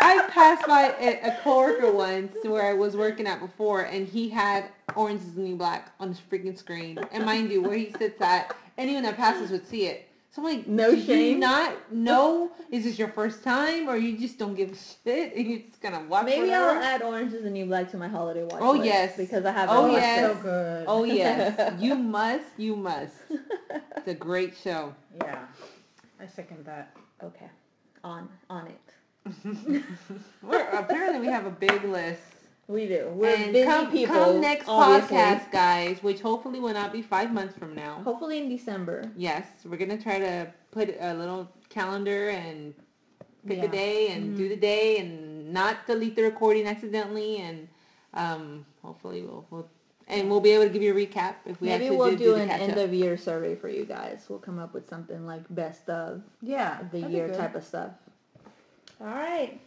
I 0.00 0.28
passed 0.30 0.66
by 0.66 0.94
a, 1.00 1.20
a 1.28 1.38
coworker 1.42 1.90
once 1.90 2.36
where 2.44 2.64
I 2.64 2.72
was 2.72 2.96
working 2.96 3.26
at 3.26 3.40
before, 3.40 3.82
and 3.82 4.06
he 4.06 4.28
had 4.28 4.66
Orange 4.94 5.20
is 5.22 5.34
the 5.34 5.42
New 5.42 5.56
Black 5.56 5.92
on 6.00 6.08
his 6.08 6.20
freaking 6.20 6.56
screen. 6.56 6.98
And 7.12 7.24
mind 7.24 7.50
you, 7.50 7.62
where 7.62 7.76
he 7.76 7.92
sits 7.98 8.20
at, 8.20 8.54
anyone 8.76 9.02
that 9.04 9.16
passes 9.16 9.50
would 9.50 9.66
see 9.66 9.86
it. 9.86 10.07
So 10.38 10.46
I'm 10.46 10.56
like, 10.56 10.68
No 10.68 10.90
do 10.92 10.96
you 10.96 11.04
shame? 11.04 11.40
not 11.40 11.92
know? 11.92 12.52
Is 12.70 12.84
this 12.84 12.96
your 12.98 13.08
first 13.08 13.42
time, 13.42 13.88
or 13.88 13.96
you 13.96 14.16
just 14.16 14.38
don't 14.38 14.54
give 14.54 14.70
a 14.70 14.76
shit 14.76 15.34
and 15.34 15.46
you're 15.48 15.58
just 15.60 15.80
gonna 15.80 16.04
watch 16.08 16.26
Maybe 16.26 16.42
whatever? 16.42 16.70
I'll 16.70 16.82
add 16.82 17.02
Orange 17.02 17.32
is 17.32 17.42
the 17.42 17.50
New 17.50 17.66
Black 17.66 17.90
to 17.90 17.96
my 17.96 18.06
holiday 18.06 18.44
watch 18.44 18.60
Oh, 18.62 18.72
list, 18.72 18.84
yes. 18.84 19.16
because 19.16 19.44
I 19.44 19.50
haven't 19.50 19.76
Oh, 19.76 19.90
yes. 19.90 20.20
so 20.36 20.40
good. 20.42 20.84
Oh 20.86 21.02
yes, 21.04 21.74
you 21.80 21.96
must, 21.96 22.44
you 22.56 22.76
must. 22.76 23.14
It's 23.96 24.06
a 24.08 24.14
great 24.14 24.56
show. 24.56 24.94
Yeah. 25.16 25.40
I 26.20 26.26
second 26.28 26.64
that. 26.66 26.96
Okay, 27.22 27.48
on 28.04 28.28
on 28.48 28.68
it. 28.68 29.82
We're, 30.42 30.68
apparently, 30.70 31.20
we 31.20 31.32
have 31.32 31.46
a 31.46 31.50
big 31.50 31.82
list. 31.84 32.22
We 32.68 32.86
do. 32.86 33.08
We're 33.14 33.34
and 33.34 33.52
busy 33.54 33.64
come, 33.66 33.90
people. 33.90 34.14
come 34.14 34.40
next 34.42 34.66
obviously. 34.68 35.16
podcast, 35.16 35.50
guys, 35.50 36.02
which 36.02 36.20
hopefully 36.20 36.60
will 36.60 36.74
not 36.74 36.92
be 36.92 37.00
five 37.00 37.32
months 37.32 37.56
from 37.56 37.74
now. 37.74 38.02
Hopefully 38.04 38.38
in 38.38 38.48
December. 38.50 39.10
Yes, 39.16 39.46
we're 39.64 39.78
gonna 39.78 39.96
try 40.00 40.18
to 40.18 40.52
put 40.70 40.94
a 41.00 41.14
little 41.14 41.50
calendar 41.70 42.28
and 42.28 42.74
pick 43.46 43.58
Yeah. 43.58 43.64
a 43.64 43.68
day 43.68 44.08
and 44.10 44.36
do 44.36 44.50
the 44.50 44.56
day 44.56 44.98
and 44.98 45.50
not 45.52 45.86
delete 45.86 46.14
the 46.14 46.22
recording 46.22 46.66
accidentally 46.66 47.38
and 47.38 47.68
um, 48.14 48.66
hopefully 48.82 49.22
we'll, 49.22 49.46
we'll 49.50 49.68
and 50.08 50.28
we'll 50.30 50.40
be 50.40 50.50
able 50.50 50.64
to 50.64 50.70
give 50.70 50.82
you 50.82 50.92
a 50.92 51.06
recap 51.06 51.34
if 51.46 51.60
we 51.60 51.68
have 51.68 51.80
any 51.80 51.94
questions. 51.96 52.20
Maybe 52.20 52.30
we'll 52.30 52.36
do, 52.36 52.36
do 52.36 52.42
an 52.42 52.50
end 52.50 52.72
up. 52.72 52.78
of 52.78 52.92
year 52.94 53.16
survey 53.16 53.54
for 53.54 53.68
you 53.70 53.84
guys. 53.86 54.26
We'll 54.28 54.38
come 54.38 54.58
up 54.58 54.74
with 54.74 54.88
something 54.88 55.24
like 55.26 55.42
best 55.50 55.88
of 55.88 56.22
Yeah. 56.42 56.80
the 56.92 57.00
year 57.00 57.28
type 57.34 57.54
of 57.54 57.64
stuff. 57.64 57.92
All 59.00 59.06
right. 59.06 59.58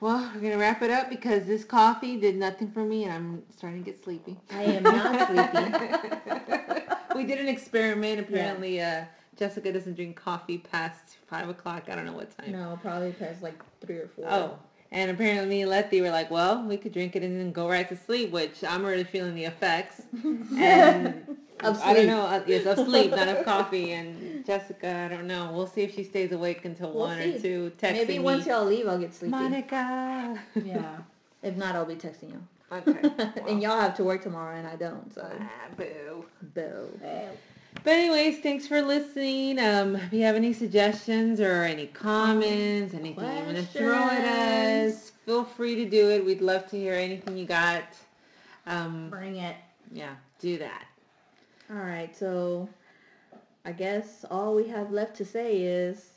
Well, 0.00 0.30
we're 0.34 0.40
gonna 0.40 0.58
wrap 0.58 0.82
it 0.82 0.90
up 0.90 1.08
because 1.08 1.46
this 1.46 1.64
coffee 1.64 2.16
did 2.16 2.36
nothing 2.36 2.70
for 2.70 2.84
me 2.84 3.04
and 3.04 3.12
I'm 3.12 3.42
starting 3.56 3.84
to 3.84 3.90
get 3.90 4.02
sleepy. 4.04 4.36
I 4.50 4.62
am 4.64 4.82
not 4.82 5.28
sleepy. 5.28 6.86
we 7.14 7.24
did 7.24 7.38
an 7.38 7.48
experiment. 7.48 8.20
Apparently, 8.20 8.80
uh, 8.82 9.04
Jessica 9.36 9.72
doesn't 9.72 9.94
drink 9.94 10.16
coffee 10.16 10.58
past 10.58 11.16
five 11.26 11.48
o'clock. 11.48 11.84
I 11.88 11.94
don't 11.94 12.04
know 12.04 12.12
what 12.12 12.36
time. 12.36 12.52
No, 12.52 12.78
probably 12.82 13.12
past 13.12 13.42
like 13.42 13.58
three 13.80 13.96
or 13.96 14.08
four. 14.08 14.26
Oh, 14.28 14.58
and 14.92 15.10
apparently 15.10 15.48
me 15.48 15.62
and 15.62 15.70
Letty 15.70 16.00
were 16.00 16.10
like, 16.10 16.30
well, 16.30 16.62
we 16.62 16.76
could 16.76 16.92
drink 16.92 17.16
it 17.16 17.22
and 17.22 17.38
then 17.40 17.50
go 17.50 17.68
right 17.68 17.88
to 17.88 17.96
sleep, 17.96 18.30
which 18.30 18.62
I'm 18.62 18.84
already 18.84 19.04
feeling 19.04 19.34
the 19.34 19.44
effects. 19.44 20.02
And 20.56 21.36
Of 21.62 21.80
I 21.82 21.94
don't 21.94 22.06
know. 22.06 22.22
uh, 22.22 22.42
Yes, 22.46 22.66
of 22.66 22.84
sleep, 22.84 23.10
not 23.12 23.28
of 23.28 23.44
coffee. 23.44 23.92
And 23.92 24.44
Jessica, 24.44 24.92
I 25.10 25.14
don't 25.14 25.26
know. 25.26 25.50
We'll 25.52 25.66
see 25.66 25.82
if 25.82 25.94
she 25.94 26.02
stays 26.04 26.32
awake 26.32 26.64
until 26.64 26.90
We'll 26.92 27.06
one 27.06 27.18
see. 27.18 27.36
or 27.36 27.40
two. 27.40 27.72
Texting 27.78 27.92
Maybe 27.92 28.12
me, 28.14 28.24
once 28.24 28.46
y'all 28.46 28.64
leave, 28.64 28.86
I'll 28.88 28.98
get 28.98 29.14
sleepy. 29.14 29.30
Monica. 29.30 30.38
Yeah. 30.64 30.96
If 31.42 31.56
not, 31.56 31.74
I'll 31.76 31.84
be 31.84 31.94
texting 31.96 32.30
you. 32.32 32.42
Okay. 32.72 33.40
and 33.48 33.62
y'all 33.62 33.78
have 33.78 33.94
to 33.96 34.04
work 34.04 34.22
tomorrow, 34.22 34.56
and 34.56 34.66
I 34.66 34.76
don't. 34.76 35.12
So, 35.14 35.26
Ah, 35.40 35.68
boo. 35.76 36.24
boo. 36.54 36.88
But 37.82 37.90
anyways, 37.92 38.38
thanks 38.40 38.66
for 38.66 38.80
listening. 38.80 39.58
Um, 39.58 39.96
if 39.96 40.12
you 40.12 40.22
have 40.22 40.36
any 40.36 40.54
suggestions 40.54 41.38
or 41.40 41.62
any 41.64 41.86
comments, 41.88 42.94
anything 42.94 43.24
you 43.36 43.44
want 43.44 43.56
to 43.58 43.62
throw 43.66 44.08
at 44.08 44.24
us, 44.24 45.10
feel 45.26 45.44
free 45.44 45.74
to 45.76 45.84
do 45.84 46.10
it. 46.10 46.24
We'd 46.24 46.40
love 46.40 46.66
to 46.70 46.76
hear 46.78 46.94
anything 46.94 47.36
you 47.36 47.44
got. 47.44 47.84
Um, 48.66 49.10
Bring 49.10 49.36
it. 49.36 49.56
yeah, 49.92 50.14
do 50.38 50.56
that. 50.58 50.86
All 51.74 51.80
right. 51.80 52.14
So, 52.16 52.68
I 53.64 53.72
guess 53.72 54.24
all 54.30 54.54
we 54.54 54.68
have 54.68 54.92
left 54.92 55.16
to 55.16 55.24
say 55.24 55.62
is 55.62 56.10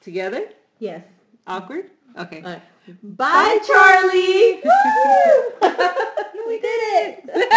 Together? 0.00 0.48
yes. 0.80 1.04
Awkward? 1.46 1.90
Okay. 2.18 2.42
Right. 2.42 2.62
Bye, 3.02 3.58
Charlie. 3.66 4.60
Woo! 4.64 5.68
we 6.48 6.58
did 6.58 6.64
it. 6.64 7.24